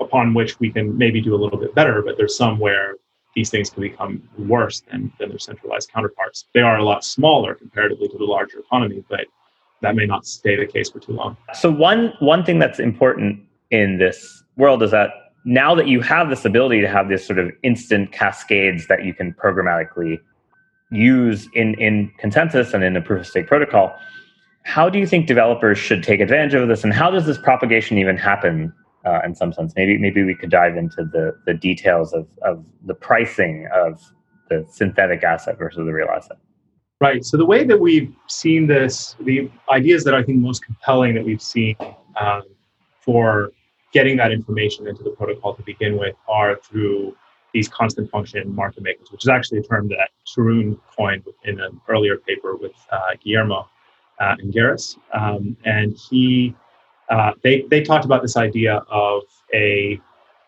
upon 0.00 0.34
which 0.34 0.58
we 0.60 0.70
can 0.70 0.96
maybe 0.96 1.20
do 1.20 1.34
a 1.34 1.40
little 1.42 1.58
bit 1.58 1.74
better, 1.74 2.02
but 2.02 2.16
there's 2.16 2.36
some 2.36 2.58
where 2.58 2.94
these 3.34 3.50
things 3.50 3.68
can 3.70 3.82
become 3.82 4.22
worse 4.38 4.80
than, 4.90 5.12
than 5.18 5.28
their 5.28 5.38
centralized 5.38 5.92
counterparts. 5.92 6.46
They 6.54 6.60
are 6.60 6.78
a 6.78 6.84
lot 6.84 7.04
smaller 7.04 7.54
comparatively 7.54 8.08
to 8.08 8.18
the 8.18 8.24
larger 8.24 8.60
economy, 8.60 9.04
but 9.08 9.26
that 9.82 9.94
may 9.94 10.06
not 10.06 10.26
stay 10.26 10.56
the 10.56 10.66
case 10.66 10.90
for 10.90 11.00
too 11.00 11.12
long. 11.12 11.36
So 11.52 11.70
one 11.70 12.14
one 12.20 12.44
thing 12.44 12.58
that's 12.58 12.78
important 12.78 13.40
in 13.70 13.98
this 13.98 14.42
world 14.56 14.82
is 14.82 14.90
that 14.92 15.10
now 15.44 15.74
that 15.74 15.86
you 15.86 16.00
have 16.00 16.30
this 16.30 16.44
ability 16.44 16.80
to 16.80 16.88
have 16.88 17.08
this 17.08 17.24
sort 17.24 17.38
of 17.38 17.50
instant 17.62 18.10
cascades 18.10 18.88
that 18.88 19.04
you 19.04 19.14
can 19.14 19.32
programmatically 19.34 20.18
use 20.90 21.48
in, 21.54 21.74
in 21.74 22.10
consensus 22.18 22.72
and 22.74 22.82
in 22.82 22.96
a 22.96 23.02
proof 23.02 23.20
of 23.20 23.26
stake 23.26 23.46
protocol, 23.46 23.94
how 24.64 24.88
do 24.88 24.98
you 24.98 25.06
think 25.06 25.26
developers 25.26 25.78
should 25.78 26.02
take 26.02 26.20
advantage 26.20 26.54
of 26.54 26.66
this 26.68 26.82
and 26.82 26.92
how 26.92 27.10
does 27.10 27.26
this 27.26 27.38
propagation 27.38 27.98
even 27.98 28.16
happen 28.16 28.72
uh, 29.06 29.20
in 29.24 29.34
some 29.34 29.52
sense. 29.52 29.72
Maybe 29.76 29.96
maybe 29.98 30.24
we 30.24 30.34
could 30.34 30.50
dive 30.50 30.76
into 30.76 31.04
the 31.04 31.38
the 31.46 31.54
details 31.54 32.12
of 32.12 32.26
of 32.42 32.64
the 32.84 32.94
pricing 32.94 33.68
of 33.72 34.02
the 34.50 34.66
synthetic 34.70 35.22
asset 35.22 35.58
versus 35.58 35.84
the 35.84 35.92
real 35.92 36.08
asset. 36.08 36.38
Right. 37.00 37.24
So 37.24 37.36
the 37.36 37.44
way 37.44 37.64
that 37.64 37.78
we've 37.78 38.14
seen 38.26 38.66
this, 38.66 39.16
the 39.20 39.50
ideas 39.70 40.02
that 40.04 40.14
I 40.14 40.22
think 40.22 40.38
most 40.38 40.64
compelling 40.64 41.14
that 41.14 41.24
we've 41.24 41.42
seen 41.42 41.76
um, 42.18 42.42
for 43.00 43.52
getting 43.92 44.16
that 44.16 44.32
information 44.32 44.86
into 44.86 45.02
the 45.02 45.10
protocol 45.10 45.54
to 45.54 45.62
begin 45.62 45.98
with 45.98 46.14
are 46.26 46.56
through 46.56 47.14
these 47.52 47.68
constant 47.68 48.10
function 48.10 48.54
market 48.54 48.82
makers, 48.82 49.10
which 49.12 49.24
is 49.24 49.28
actually 49.28 49.58
a 49.58 49.62
term 49.62 49.88
that 49.88 50.08
Tarun 50.26 50.78
coined 50.96 51.24
in 51.44 51.60
an 51.60 51.80
earlier 51.88 52.16
paper 52.16 52.56
with 52.56 52.72
uh, 52.90 52.98
Guillermo 53.22 53.68
uh, 54.20 54.34
Angeris. 54.42 54.96
Um, 55.12 55.56
and 55.64 55.96
he 56.10 56.54
uh, 57.08 57.32
they, 57.42 57.62
they 57.70 57.82
talked 57.82 58.04
about 58.04 58.22
this 58.22 58.36
idea 58.36 58.76
of 58.90 59.22
a 59.54 60.00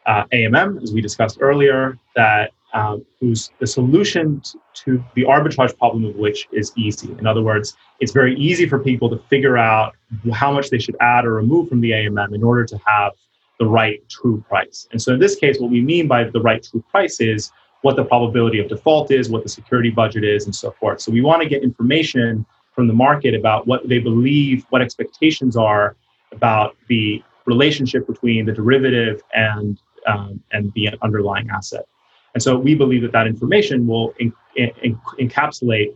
uh, 0.06 0.24
AMM, 0.32 0.82
as 0.82 0.92
we 0.92 1.00
discussed 1.00 1.38
earlier, 1.40 1.98
that 2.16 2.52
um, 2.74 3.04
whose 3.20 3.50
the 3.60 3.66
solution 3.66 4.42
to 4.74 5.02
the 5.14 5.24
arbitrage 5.24 5.76
problem 5.78 6.04
of 6.04 6.16
which 6.16 6.48
is 6.52 6.72
easy. 6.76 7.10
In 7.12 7.26
other 7.26 7.42
words, 7.42 7.76
it's 8.00 8.12
very 8.12 8.36
easy 8.36 8.68
for 8.68 8.78
people 8.78 9.08
to 9.10 9.18
figure 9.28 9.56
out 9.56 9.94
how 10.32 10.52
much 10.52 10.70
they 10.70 10.78
should 10.78 10.96
add 11.00 11.24
or 11.24 11.34
remove 11.34 11.68
from 11.68 11.80
the 11.80 11.92
AMM 11.92 12.34
in 12.34 12.42
order 12.42 12.64
to 12.64 12.78
have 12.84 13.12
the 13.58 13.66
right 13.66 14.06
true 14.08 14.44
price. 14.48 14.86
And 14.92 15.00
so 15.00 15.14
in 15.14 15.18
this 15.18 15.34
case, 15.34 15.58
what 15.58 15.70
we 15.70 15.80
mean 15.80 16.06
by 16.06 16.24
the 16.24 16.40
right 16.40 16.62
true 16.62 16.84
price 16.90 17.20
is 17.20 17.50
what 17.82 17.96
the 17.96 18.04
probability 18.04 18.60
of 18.60 18.68
default 18.68 19.10
is, 19.10 19.30
what 19.30 19.42
the 19.42 19.48
security 19.48 19.90
budget 19.90 20.24
is, 20.24 20.44
and 20.44 20.54
so 20.54 20.70
forth. 20.72 21.00
So 21.00 21.10
we 21.10 21.20
want 21.20 21.42
to 21.42 21.48
get 21.48 21.62
information 21.62 22.44
from 22.72 22.86
the 22.86 22.94
market 22.94 23.34
about 23.34 23.66
what 23.66 23.88
they 23.88 23.98
believe, 23.98 24.64
what 24.70 24.82
expectations 24.82 25.56
are 25.56 25.96
about 26.32 26.76
the 26.88 27.22
relationship 27.46 28.06
between 28.06 28.46
the 28.46 28.52
derivative 28.52 29.22
and 29.34 29.80
um, 30.06 30.42
and 30.52 30.72
the 30.74 30.90
underlying 31.02 31.48
asset. 31.50 31.86
And 32.34 32.42
so 32.42 32.56
we 32.56 32.74
believe 32.74 33.02
that 33.02 33.12
that 33.12 33.26
information 33.26 33.86
will 33.86 34.14
in, 34.18 34.32
in, 34.56 34.98
encapsulate 35.18 35.94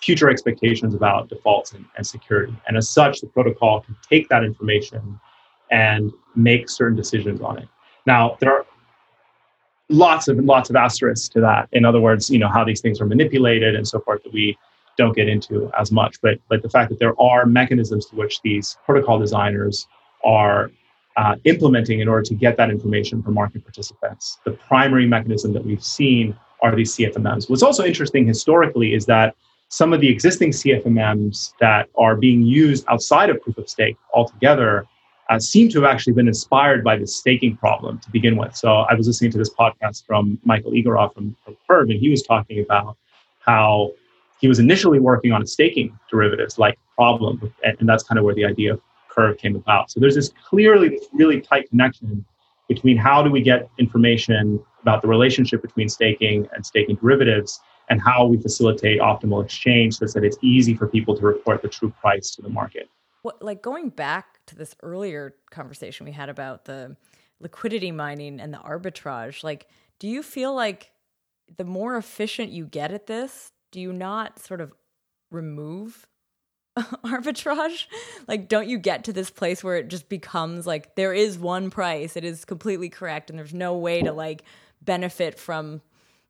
future 0.00 0.28
expectations 0.30 0.94
about 0.94 1.28
defaults 1.28 1.72
and, 1.72 1.84
and, 1.96 2.06
security. 2.06 2.54
And 2.68 2.76
as 2.76 2.88
such, 2.88 3.20
the 3.20 3.26
protocol 3.26 3.80
can 3.80 3.96
take 4.08 4.28
that 4.28 4.44
information 4.44 5.18
and 5.70 6.12
make 6.36 6.68
certain 6.68 6.96
decisions 6.96 7.40
on 7.40 7.58
it. 7.58 7.68
Now, 8.06 8.36
there 8.40 8.52
are 8.52 8.66
lots 9.88 10.28
of 10.28 10.38
lots 10.38 10.70
of 10.70 10.76
asterisks 10.76 11.28
to 11.30 11.40
that. 11.40 11.68
In 11.72 11.84
other 11.84 12.00
words, 12.00 12.30
you 12.30 12.38
know 12.38 12.48
how 12.48 12.64
these 12.64 12.80
things 12.80 13.00
are 13.00 13.06
manipulated 13.06 13.74
and 13.74 13.86
so 13.86 14.00
forth 14.00 14.22
that 14.24 14.32
we 14.32 14.56
don't 14.98 15.16
get 15.16 15.28
into 15.28 15.70
as 15.78 15.90
much. 15.90 16.20
But 16.20 16.38
but 16.48 16.60
the 16.62 16.68
fact 16.68 16.90
that 16.90 16.98
there 16.98 17.18
are 17.20 17.46
mechanisms 17.46 18.04
to 18.06 18.16
which 18.16 18.42
these 18.42 18.76
protocol 18.84 19.18
designers 19.18 19.86
are 20.24 20.70
uh, 21.16 21.36
implementing 21.44 22.00
in 22.00 22.08
order 22.08 22.22
to 22.22 22.34
get 22.34 22.56
that 22.58 22.70
information 22.70 23.22
from 23.22 23.34
market 23.34 23.64
participants. 23.64 24.38
The 24.44 24.52
primary 24.52 25.06
mechanism 25.06 25.52
that 25.54 25.64
we've 25.64 25.82
seen 25.82 26.36
are 26.62 26.74
these 26.74 26.94
CFMMs. 26.94 27.48
What's 27.48 27.62
also 27.62 27.84
interesting 27.84 28.26
historically 28.26 28.94
is 28.94 29.06
that 29.06 29.34
some 29.68 29.92
of 29.92 30.00
the 30.00 30.08
existing 30.08 30.50
CFMMs 30.50 31.54
that 31.60 31.88
are 31.96 32.16
being 32.16 32.42
used 32.42 32.84
outside 32.88 33.30
of 33.30 33.40
proof 33.42 33.58
of 33.58 33.68
stake 33.68 33.96
altogether 34.14 34.86
uh, 35.28 35.38
seem 35.38 35.68
to 35.68 35.82
have 35.82 35.90
actually 35.90 36.14
been 36.14 36.28
inspired 36.28 36.82
by 36.82 36.96
the 36.96 37.06
staking 37.06 37.56
problem 37.56 37.98
to 37.98 38.10
begin 38.10 38.36
with. 38.36 38.56
So 38.56 38.68
I 38.68 38.94
was 38.94 39.06
listening 39.06 39.30
to 39.32 39.38
this 39.38 39.50
podcast 39.50 40.06
from 40.06 40.38
Michael 40.44 40.72
Egorov 40.72 41.14
from, 41.14 41.36
from 41.44 41.56
Curve, 41.68 41.90
and 41.90 42.00
he 42.00 42.08
was 42.08 42.22
talking 42.22 42.60
about 42.60 42.96
how 43.40 43.92
he 44.40 44.48
was 44.48 44.58
initially 44.58 45.00
working 45.00 45.32
on 45.32 45.46
staking 45.46 45.98
derivatives 46.10 46.58
like 46.58 46.78
problem, 46.94 47.52
and, 47.64 47.76
and 47.80 47.88
that's 47.88 48.02
kind 48.02 48.18
of 48.18 48.24
where 48.24 48.34
the 48.34 48.44
idea 48.44 48.74
of 48.74 48.80
Curve 49.08 49.38
came 49.38 49.56
about. 49.56 49.90
So 49.90 50.00
there's 50.00 50.14
this 50.14 50.32
clearly 50.44 50.90
this 50.90 51.06
really 51.12 51.40
tight 51.40 51.68
connection 51.70 52.24
between 52.68 52.96
how 52.96 53.22
do 53.22 53.30
we 53.30 53.40
get 53.40 53.68
information 53.78 54.62
about 54.82 55.02
the 55.02 55.08
relationship 55.08 55.62
between 55.62 55.88
staking 55.88 56.46
and 56.54 56.64
staking 56.64 56.96
derivatives 56.96 57.60
and 57.88 58.00
how 58.00 58.26
we 58.26 58.36
facilitate 58.36 59.00
optimal 59.00 59.42
exchange 59.42 59.96
so 59.96 60.06
that 60.06 60.22
it's 60.22 60.36
easy 60.42 60.74
for 60.74 60.86
people 60.86 61.16
to 61.16 61.22
report 61.22 61.62
the 61.62 61.68
true 61.68 61.92
price 62.00 62.30
to 62.36 62.42
the 62.42 62.48
market. 62.48 62.88
What, 63.22 63.42
like 63.42 63.62
going 63.62 63.88
back 63.88 64.44
to 64.46 64.54
this 64.54 64.74
earlier 64.82 65.34
conversation 65.50 66.04
we 66.06 66.12
had 66.12 66.28
about 66.28 66.66
the 66.66 66.96
liquidity 67.40 67.90
mining 67.90 68.40
and 68.40 68.52
the 68.52 68.58
arbitrage, 68.58 69.42
like, 69.42 69.66
do 69.98 70.06
you 70.06 70.22
feel 70.22 70.54
like 70.54 70.90
the 71.56 71.64
more 71.64 71.96
efficient 71.96 72.50
you 72.50 72.66
get 72.66 72.92
at 72.92 73.06
this, 73.06 73.50
do 73.70 73.80
you 73.80 73.92
not 73.92 74.38
sort 74.38 74.60
of 74.60 74.72
remove 75.30 76.06
arbitrage? 76.78 77.86
Like, 78.26 78.48
don't 78.48 78.68
you 78.68 78.78
get 78.78 79.04
to 79.04 79.12
this 79.12 79.30
place 79.30 79.62
where 79.62 79.76
it 79.76 79.88
just 79.88 80.08
becomes 80.08 80.66
like 80.66 80.94
there 80.94 81.12
is 81.12 81.38
one 81.38 81.70
price, 81.70 82.16
it 82.16 82.24
is 82.24 82.44
completely 82.44 82.88
correct, 82.88 83.30
and 83.30 83.38
there's 83.38 83.54
no 83.54 83.76
way 83.76 84.02
to 84.02 84.12
like 84.12 84.42
benefit 84.82 85.38
from 85.38 85.80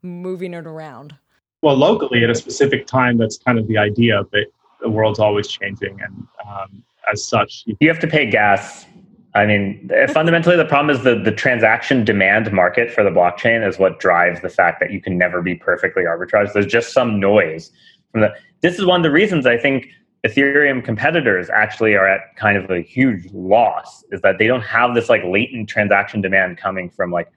moving 0.02 0.54
it 0.54 0.66
around? 0.66 1.16
Well, 1.62 1.76
locally 1.76 2.22
at 2.22 2.30
a 2.30 2.34
specific 2.34 2.86
time, 2.86 3.18
that's 3.18 3.38
kind 3.38 3.58
of 3.58 3.66
the 3.66 3.78
idea, 3.78 4.22
but 4.30 4.46
the 4.80 4.88
world's 4.88 5.18
always 5.18 5.48
changing. 5.48 6.00
And 6.00 6.26
um, 6.46 6.84
as 7.12 7.24
such, 7.24 7.64
you 7.66 7.88
have 7.88 7.98
to 8.00 8.06
pay 8.06 8.30
gas. 8.30 8.86
I 9.34 9.46
mean, 9.46 9.90
fundamentally, 10.12 10.56
the 10.56 10.64
problem 10.64 10.94
is 10.94 11.04
the, 11.04 11.14
the 11.14 11.32
transaction 11.32 12.04
demand 12.04 12.50
market 12.52 12.90
for 12.90 13.04
the 13.04 13.10
blockchain 13.10 13.66
is 13.66 13.78
what 13.78 14.00
drives 14.00 14.40
the 14.40 14.48
fact 14.48 14.80
that 14.80 14.90
you 14.90 15.00
can 15.00 15.18
never 15.18 15.42
be 15.42 15.54
perfectly 15.54 16.04
arbitraged. 16.04 16.54
There's 16.54 16.66
just 16.66 16.92
some 16.92 17.20
noise 17.20 17.70
from 18.10 18.22
the. 18.22 18.34
This 18.62 18.78
is 18.78 18.86
one 18.86 19.00
of 19.00 19.04
the 19.04 19.10
reasons 19.10 19.46
I 19.46 19.58
think 19.58 19.88
Ethereum 20.26 20.84
competitors 20.84 21.50
actually 21.50 21.94
are 21.94 22.08
at 22.08 22.34
kind 22.36 22.56
of 22.56 22.70
a 22.70 22.80
huge 22.80 23.30
loss. 23.32 24.02
Is 24.10 24.20
that 24.22 24.38
they 24.38 24.46
don't 24.46 24.62
have 24.62 24.94
this 24.94 25.08
like 25.08 25.22
latent 25.24 25.68
transaction 25.68 26.20
demand 26.22 26.56
coming 26.56 26.88
from 26.88 27.12
like 27.12 27.30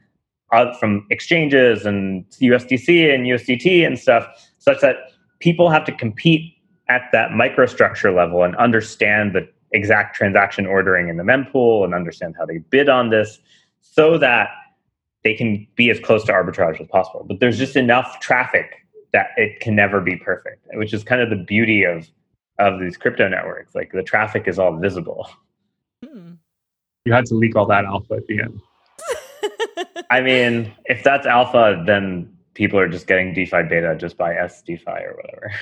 uh, 0.51 0.73
from 0.77 1.05
exchanges 1.09 1.85
and 1.85 2.26
USDC 2.41 3.13
and 3.13 3.26
USDT 3.26 3.85
and 3.85 3.99
stuff, 3.99 4.27
such 4.59 4.80
that 4.81 4.95
people 5.39 5.69
have 5.69 5.85
to 5.85 5.91
compete 5.91 6.53
at 6.89 7.03
that 7.11 7.31
microstructure 7.31 8.15
level 8.15 8.43
and 8.43 8.55
understand 8.55 9.34
the 9.34 9.47
exact 9.72 10.15
transaction 10.15 10.65
ordering 10.65 11.10
in 11.10 11.18
the 11.18 11.23
mempool 11.23 11.84
and 11.84 11.93
understand 11.93 12.35
how 12.38 12.45
they 12.45 12.57
bid 12.57 12.89
on 12.89 13.10
this 13.10 13.39
so 13.81 14.18
that 14.18 14.49
they 15.23 15.34
can 15.34 15.68
be 15.76 15.89
as 15.89 15.99
close 15.99 16.23
to 16.26 16.31
arbitrage 16.31 16.81
as 16.81 16.88
possible. 16.88 17.26
But 17.27 17.39
there's 17.39 17.57
just 17.57 17.76
enough 17.76 18.19
traffic 18.19 18.85
that 19.14 19.27
it 19.38 19.60
can 19.60 19.76
never 19.76 20.02
be 20.02 20.15
perfect, 20.15 20.65
which 20.73 20.93
is 20.93 21.03
kind 21.03 21.22
of 21.22 21.30
the 21.30 21.43
beauty 21.43 21.84
of 21.84 22.07
of 22.60 22.80
these 22.80 22.98
crypto 22.98 23.27
networks. 23.27 23.73
Like 23.73 23.91
the 23.91 24.03
traffic 24.03 24.48
is 24.48 24.60
all 24.60 24.77
visible. 24.77 25.30
Hmm. 26.06 26.34
You 27.06 27.14
had 27.14 27.26
to 27.27 27.35
leak 27.35 27.56
all 27.56 27.65
that 27.68 27.85
alpha 27.85 28.15
at 28.15 28.27
the 28.27 28.41
end. 28.41 28.61
I 30.11 30.22
mean, 30.22 30.72
if 30.85 31.03
that's 31.03 31.26
alpha, 31.26 31.84
then 31.85 32.31
people 32.53 32.77
are 32.77 32.88
just 32.88 33.07
getting 33.07 33.34
DeFi 33.34 33.64
beta 33.64 33.95
just 33.98 34.18
by 34.18 34.35
S 34.35 34.61
DeFi 34.61 34.91
or 34.91 35.15
whatever. 35.15 35.52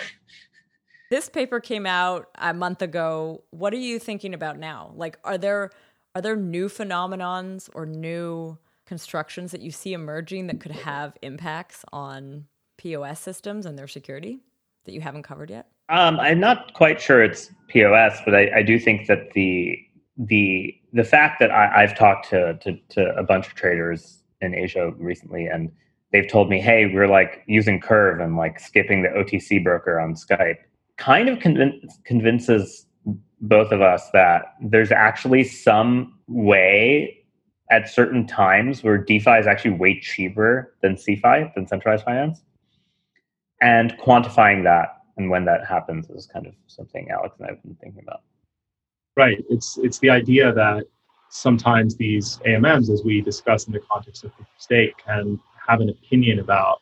This 1.09 1.27
paper 1.27 1.59
came 1.59 1.85
out 1.85 2.29
a 2.35 2.53
month 2.53 2.81
ago. 2.81 3.43
What 3.49 3.73
are 3.73 3.77
you 3.77 3.97
thinking 3.97 4.33
about 4.33 4.59
now? 4.59 4.91
Like, 4.95 5.17
are 5.23 5.37
there 5.37 5.71
are 6.15 6.21
there 6.21 6.35
new 6.35 6.69
phenomenons 6.69 7.69
or 7.73 7.85
new 7.85 8.57
constructions 8.85 9.51
that 9.51 9.61
you 9.61 9.71
see 9.71 9.93
emerging 9.93 10.47
that 10.47 10.59
could 10.59 10.71
have 10.71 11.15
impacts 11.21 11.83
on 11.93 12.45
POS 12.77 13.19
systems 13.19 13.65
and 13.65 13.77
their 13.77 13.87
security 13.87 14.39
that 14.85 14.93
you 14.93 15.01
haven't 15.01 15.23
covered 15.23 15.49
yet? 15.49 15.67
Um, 15.89 16.19
I'm 16.19 16.39
not 16.39 16.73
quite 16.73 17.01
sure 17.01 17.23
it's 17.23 17.51
POS, 17.67 18.19
but 18.25 18.35
I, 18.35 18.57
I 18.57 18.63
do 18.63 18.79
think 18.79 19.07
that 19.07 19.31
the 19.33 19.77
the 20.17 20.75
the 20.93 21.03
fact 21.03 21.39
that 21.39 21.49
I, 21.49 21.81
have 21.81 21.97
talked 21.97 22.29
to, 22.29 22.55
to 22.59 22.77
to 22.89 23.15
a 23.15 23.23
bunch 23.23 23.47
of 23.47 23.55
traders 23.55 24.21
in 24.41 24.53
Asia 24.53 24.91
recently, 24.97 25.47
and 25.47 25.71
they've 26.11 26.27
told 26.27 26.49
me, 26.49 26.59
"Hey, 26.59 26.85
we're 26.93 27.07
like 27.07 27.43
using 27.47 27.79
Curve 27.79 28.19
and 28.19 28.35
like 28.35 28.59
skipping 28.59 29.01
the 29.01 29.09
OTC 29.09 29.63
broker 29.63 29.99
on 29.99 30.13
Skype," 30.13 30.57
kind 30.99 31.29
of 31.29 31.39
convin- 31.39 31.81
convinces 32.03 32.85
both 33.41 33.71
of 33.71 33.81
us 33.81 34.09
that 34.11 34.53
there's 34.61 34.91
actually 34.91 35.43
some 35.43 36.19
way 36.27 37.25
at 37.71 37.89
certain 37.89 38.27
times 38.27 38.83
where 38.83 38.97
DeFi 38.97 39.31
is 39.31 39.47
actually 39.47 39.71
way 39.71 39.99
cheaper 39.99 40.75
than 40.81 40.95
CeFi, 40.95 41.53
than 41.55 41.65
centralized 41.67 42.03
finance, 42.03 42.41
and 43.61 43.97
quantifying 43.97 44.63
that 44.63 44.97
and 45.17 45.29
when 45.29 45.45
that 45.45 45.65
happens 45.65 46.09
is 46.09 46.25
kind 46.25 46.47
of 46.47 46.53
something 46.67 47.09
Alex 47.11 47.35
and 47.37 47.47
I 47.47 47.51
have 47.51 47.63
been 47.63 47.75
thinking 47.75 48.03
about. 48.03 48.21
Right. 49.15 49.43
It's 49.49 49.77
it's 49.77 49.99
the 49.99 50.09
idea 50.09 50.53
that 50.53 50.85
sometimes 51.29 51.95
these 51.95 52.39
AMMs, 52.45 52.89
as 52.89 53.03
we 53.03 53.21
discuss 53.21 53.67
in 53.67 53.73
the 53.73 53.81
context 53.91 54.23
of 54.23 54.31
stake, 54.57 54.93
can 54.97 55.39
have 55.67 55.81
an 55.81 55.89
opinion 55.89 56.39
about 56.39 56.79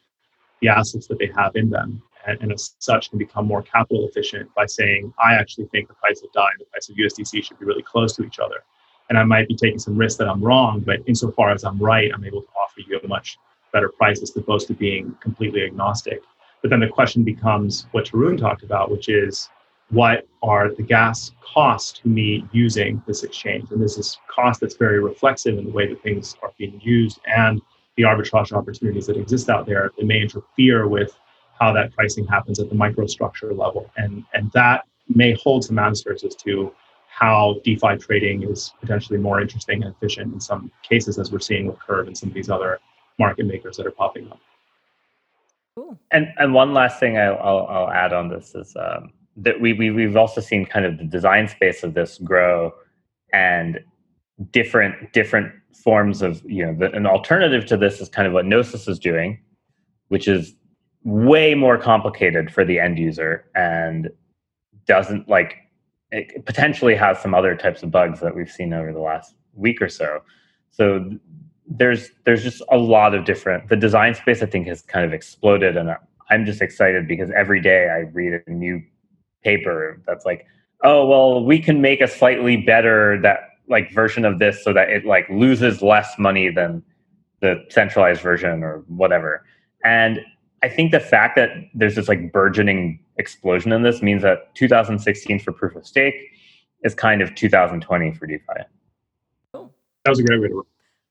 the 0.62 0.70
assets 0.70 1.08
that 1.08 1.20
they 1.20 1.32
have 1.36 1.56
in 1.56 1.70
them, 1.70 2.02
and, 2.28 2.52
as 2.52 2.76
such 2.80 3.10
can 3.10 3.18
become 3.18 3.46
more 3.46 3.64
capital 3.64 4.08
efficient 4.08 4.54
by 4.54 4.66
saying, 4.66 5.14
I 5.24 5.34
actually 5.34 5.66
think 5.68 5.88
the 5.88 5.94
price 5.96 6.22
of 6.22 6.32
DAI 6.34 6.48
and 6.52 6.62
the 6.62 6.66
price 6.66 6.90
of 6.90 6.96
USDC 6.96 7.44
should 7.44 7.60
be 7.60 7.66
really 7.66 7.84
close 7.84 8.16
to 8.18 8.24
each 8.24 8.40
other. 8.40 8.64
And 9.10 9.18
I 9.18 9.24
might 9.24 9.48
be 9.48 9.56
taking 9.56 9.80
some 9.80 9.98
risk 9.98 10.18
that 10.18 10.28
I'm 10.28 10.42
wrong, 10.42 10.82
but 10.82 11.00
insofar 11.08 11.52
as 11.52 11.64
I'm 11.64 11.80
right, 11.80 12.12
I'm 12.14 12.26
able 12.26 12.42
to 12.42 12.48
offer 12.62 12.82
you 12.86 13.00
a 13.02 13.08
much 13.08 13.38
better 13.72 13.90
price 13.90 14.22
as 14.22 14.36
opposed 14.36 14.68
to 14.68 14.74
being 14.74 15.16
completely 15.22 15.64
agnostic. 15.64 16.22
But 16.62 16.72
then 16.72 16.80
the 16.80 16.88
question 16.88 17.24
becomes 17.24 17.88
what 17.92 18.06
Tarun 18.06 18.38
talked 18.38 18.64
about, 18.64 18.92
which 18.92 19.08
is 19.08 19.50
what 19.90 20.28
are 20.44 20.74
the 20.74 20.84
gas 20.84 21.32
costs 21.42 22.00
to 22.00 22.10
me 22.10 22.46
using 22.52 23.02
this 23.08 23.24
exchange? 23.24 23.72
And 23.72 23.82
this 23.82 23.98
is 23.98 24.18
cost 24.28 24.60
that's 24.60 24.76
very 24.76 25.02
reflexive 25.02 25.58
in 25.58 25.66
the 25.66 25.72
way 25.72 25.88
that 25.88 26.02
things 26.04 26.36
are 26.42 26.52
being 26.58 26.80
used 26.84 27.20
and 27.26 27.62
the 27.96 28.04
arbitrage 28.04 28.52
opportunities 28.52 29.08
that 29.08 29.18
exist 29.18 29.50
out 29.50 29.66
there. 29.66 29.92
They 29.98 30.04
may 30.04 30.22
interfere 30.22 30.88
with 30.88 31.18
how 31.60 31.72
that 31.74 31.94
pricing 31.94 32.26
happens 32.28 32.60
at 32.60 32.70
the 32.70 32.76
microstructure 32.76 33.58
level. 33.58 33.90
And, 33.98 34.24
and 34.34 34.52
that 34.54 34.86
may 35.08 35.34
hold 35.34 35.64
some 35.64 35.80
answers 35.80 36.24
as 36.24 36.36
to 36.36 36.74
how 37.08 37.60
DeFi 37.64 37.98
trading 37.98 38.44
is 38.44 38.74
potentially 38.80 39.18
more 39.18 39.42
interesting 39.42 39.84
and 39.84 39.94
efficient 39.94 40.34
in 40.34 40.40
some 40.40 40.72
cases, 40.84 41.18
as 41.18 41.32
we're 41.32 41.40
seeing 41.40 41.66
with 41.66 41.80
Curve 41.80 42.08
and 42.08 42.18
some 42.18 42.30
of 42.30 42.36
these 42.36 42.50
other 42.50 42.80
market 43.18 43.48
makers 43.48 43.78
that 43.78 43.88
are 43.88 43.92
popping 43.92 44.30
up. 44.30 44.40
Cool. 45.76 45.98
And 46.12 46.28
and 46.38 46.54
one 46.54 46.74
last 46.74 47.00
thing 47.00 47.18
I'll, 47.18 47.38
I'll, 47.38 47.68
I'll 47.68 47.90
add 47.90 48.14
on 48.14 48.30
this 48.30 48.56
is 48.56 48.76
um, 48.76 49.14
that 49.38 49.60
we, 49.60 49.74
we 49.74 49.92
we've 49.92 50.18
also 50.18 50.42
seen 50.42 50.66
kind 50.66 50.86
of 50.86 50.98
the 50.98 51.04
design 51.04 51.48
space 51.48 51.84
of 51.84 51.94
this 51.94 52.18
grow, 52.18 52.74
and 53.34 53.80
different 54.52 55.14
different 55.14 55.54
forms 55.84 56.22
of 56.22 56.44
you 56.46 56.66
know 56.66 56.74
the, 56.74 56.92
an 56.94 57.06
alternative 57.06 57.66
to 57.68 57.78
this 57.78 58.02
is 58.02 58.10
kind 58.10 58.28
of 58.28 58.34
what 58.34 58.46
Gnosis 58.46 58.88
is 58.88 59.00
doing, 59.00 59.40
which 60.08 60.28
is 60.28 60.56
way 61.08 61.56
more 61.56 61.78
complicated 61.78 62.54
for 62.54 62.66
the 62.66 62.78
end 62.80 63.00
user 63.00 63.46
and 63.56 64.10
doesn't 64.88 65.30
like 65.30 65.56
it 66.12 66.46
potentially 66.46 66.96
has 66.96 67.18
some 67.22 67.34
other 67.34 67.56
types 67.56 67.82
of 67.82 67.90
bugs 67.90 68.20
that 68.20 68.36
we've 68.36 68.52
seen 68.52 68.74
over 68.74 68.92
the 68.92 69.00
last 69.00 69.34
week 69.54 69.82
or 69.82 69.88
so. 69.88 70.22
So 70.70 71.10
there's 71.66 72.12
there's 72.26 72.44
just 72.44 72.62
a 72.72 72.78
lot 72.78 73.16
of 73.16 73.24
different 73.24 73.70
the 73.70 73.78
design 73.78 74.16
space 74.16 74.44
I 74.44 74.48
think 74.48 74.68
has 74.68 74.82
kind 74.82 75.06
of 75.06 75.14
exploded 75.14 75.78
and 75.78 75.92
I'm 76.30 76.46
just 76.46 76.62
excited 76.62 77.08
because 77.08 77.32
every 77.32 77.62
day 77.62 77.88
I 77.88 78.00
read 78.12 78.42
a 78.46 78.52
new 78.52 78.84
paper 79.46 80.02
that's 80.06 80.26
like 80.26 80.46
oh 80.84 81.06
well 81.06 81.44
we 81.44 81.60
can 81.60 81.80
make 81.80 82.02
a 82.02 82.08
slightly 82.08 82.58
better 82.58 83.18
that 83.22 83.52
like 83.70 83.94
version 83.94 84.26
of 84.26 84.40
this 84.40 84.62
so 84.62 84.74
that 84.74 84.90
it 84.90 85.06
like 85.06 85.30
loses 85.30 85.82
less 85.82 86.20
money 86.20 86.50
than 86.50 86.84
the 87.40 87.64
centralized 87.70 88.22
version 88.22 88.62
or 88.62 88.84
whatever 88.88 89.46
and 89.86 90.20
I 90.64 90.70
think 90.70 90.92
the 90.92 91.00
fact 91.00 91.36
that 91.36 91.50
there's 91.74 91.96
this 91.96 92.08
like 92.08 92.32
burgeoning 92.32 93.00
explosion 93.18 93.72
in 93.72 93.84
this 93.84 94.02
means 94.02 94.24
that 94.24 94.54
2016 94.56 95.40
for 95.40 95.52
proof 95.52 95.76
of 95.76 95.86
stake 95.86 96.16
is 96.84 96.96
kind 96.96 97.22
of 97.22 97.36
2020 97.36 98.14
for 98.14 98.26
DeFi. 98.26 98.44
Cool. 99.54 99.74
That 100.04 100.12
was 100.12 100.20
a 100.20 100.24
great 100.24 100.42
way 100.42 100.48
to 100.48 100.64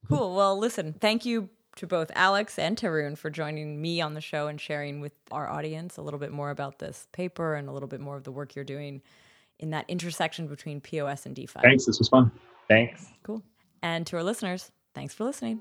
Cool. 0.08 0.36
Well, 0.36 0.56
listen, 0.56 0.92
thank 0.92 1.24
you 1.24 1.48
to 1.76 1.86
both 1.86 2.10
Alex 2.14 2.58
and 2.58 2.76
Tarun 2.76 3.18
for 3.18 3.28
joining 3.28 3.80
me 3.80 4.00
on 4.00 4.14
the 4.14 4.20
show 4.20 4.46
and 4.46 4.60
sharing 4.60 5.00
with 5.00 5.12
our 5.30 5.48
audience 5.48 5.96
a 5.96 6.02
little 6.02 6.20
bit 6.20 6.32
more 6.32 6.50
about 6.50 6.78
this 6.78 7.08
paper 7.12 7.54
and 7.54 7.68
a 7.68 7.72
little 7.72 7.88
bit 7.88 8.00
more 8.00 8.16
of 8.16 8.24
the 8.24 8.32
work 8.32 8.54
you're 8.54 8.64
doing 8.64 9.02
in 9.58 9.70
that 9.70 9.84
intersection 9.88 10.46
between 10.46 10.80
POS 10.80 11.26
and 11.26 11.34
DeFi. 11.34 11.60
Thanks. 11.60 11.84
This 11.86 11.98
was 11.98 12.08
fun. 12.08 12.30
Thanks. 12.68 13.06
Cool. 13.22 13.42
And 13.82 14.06
to 14.06 14.16
our 14.16 14.22
listeners, 14.22 14.70
thanks 14.94 15.14
for 15.14 15.24
listening. 15.24 15.60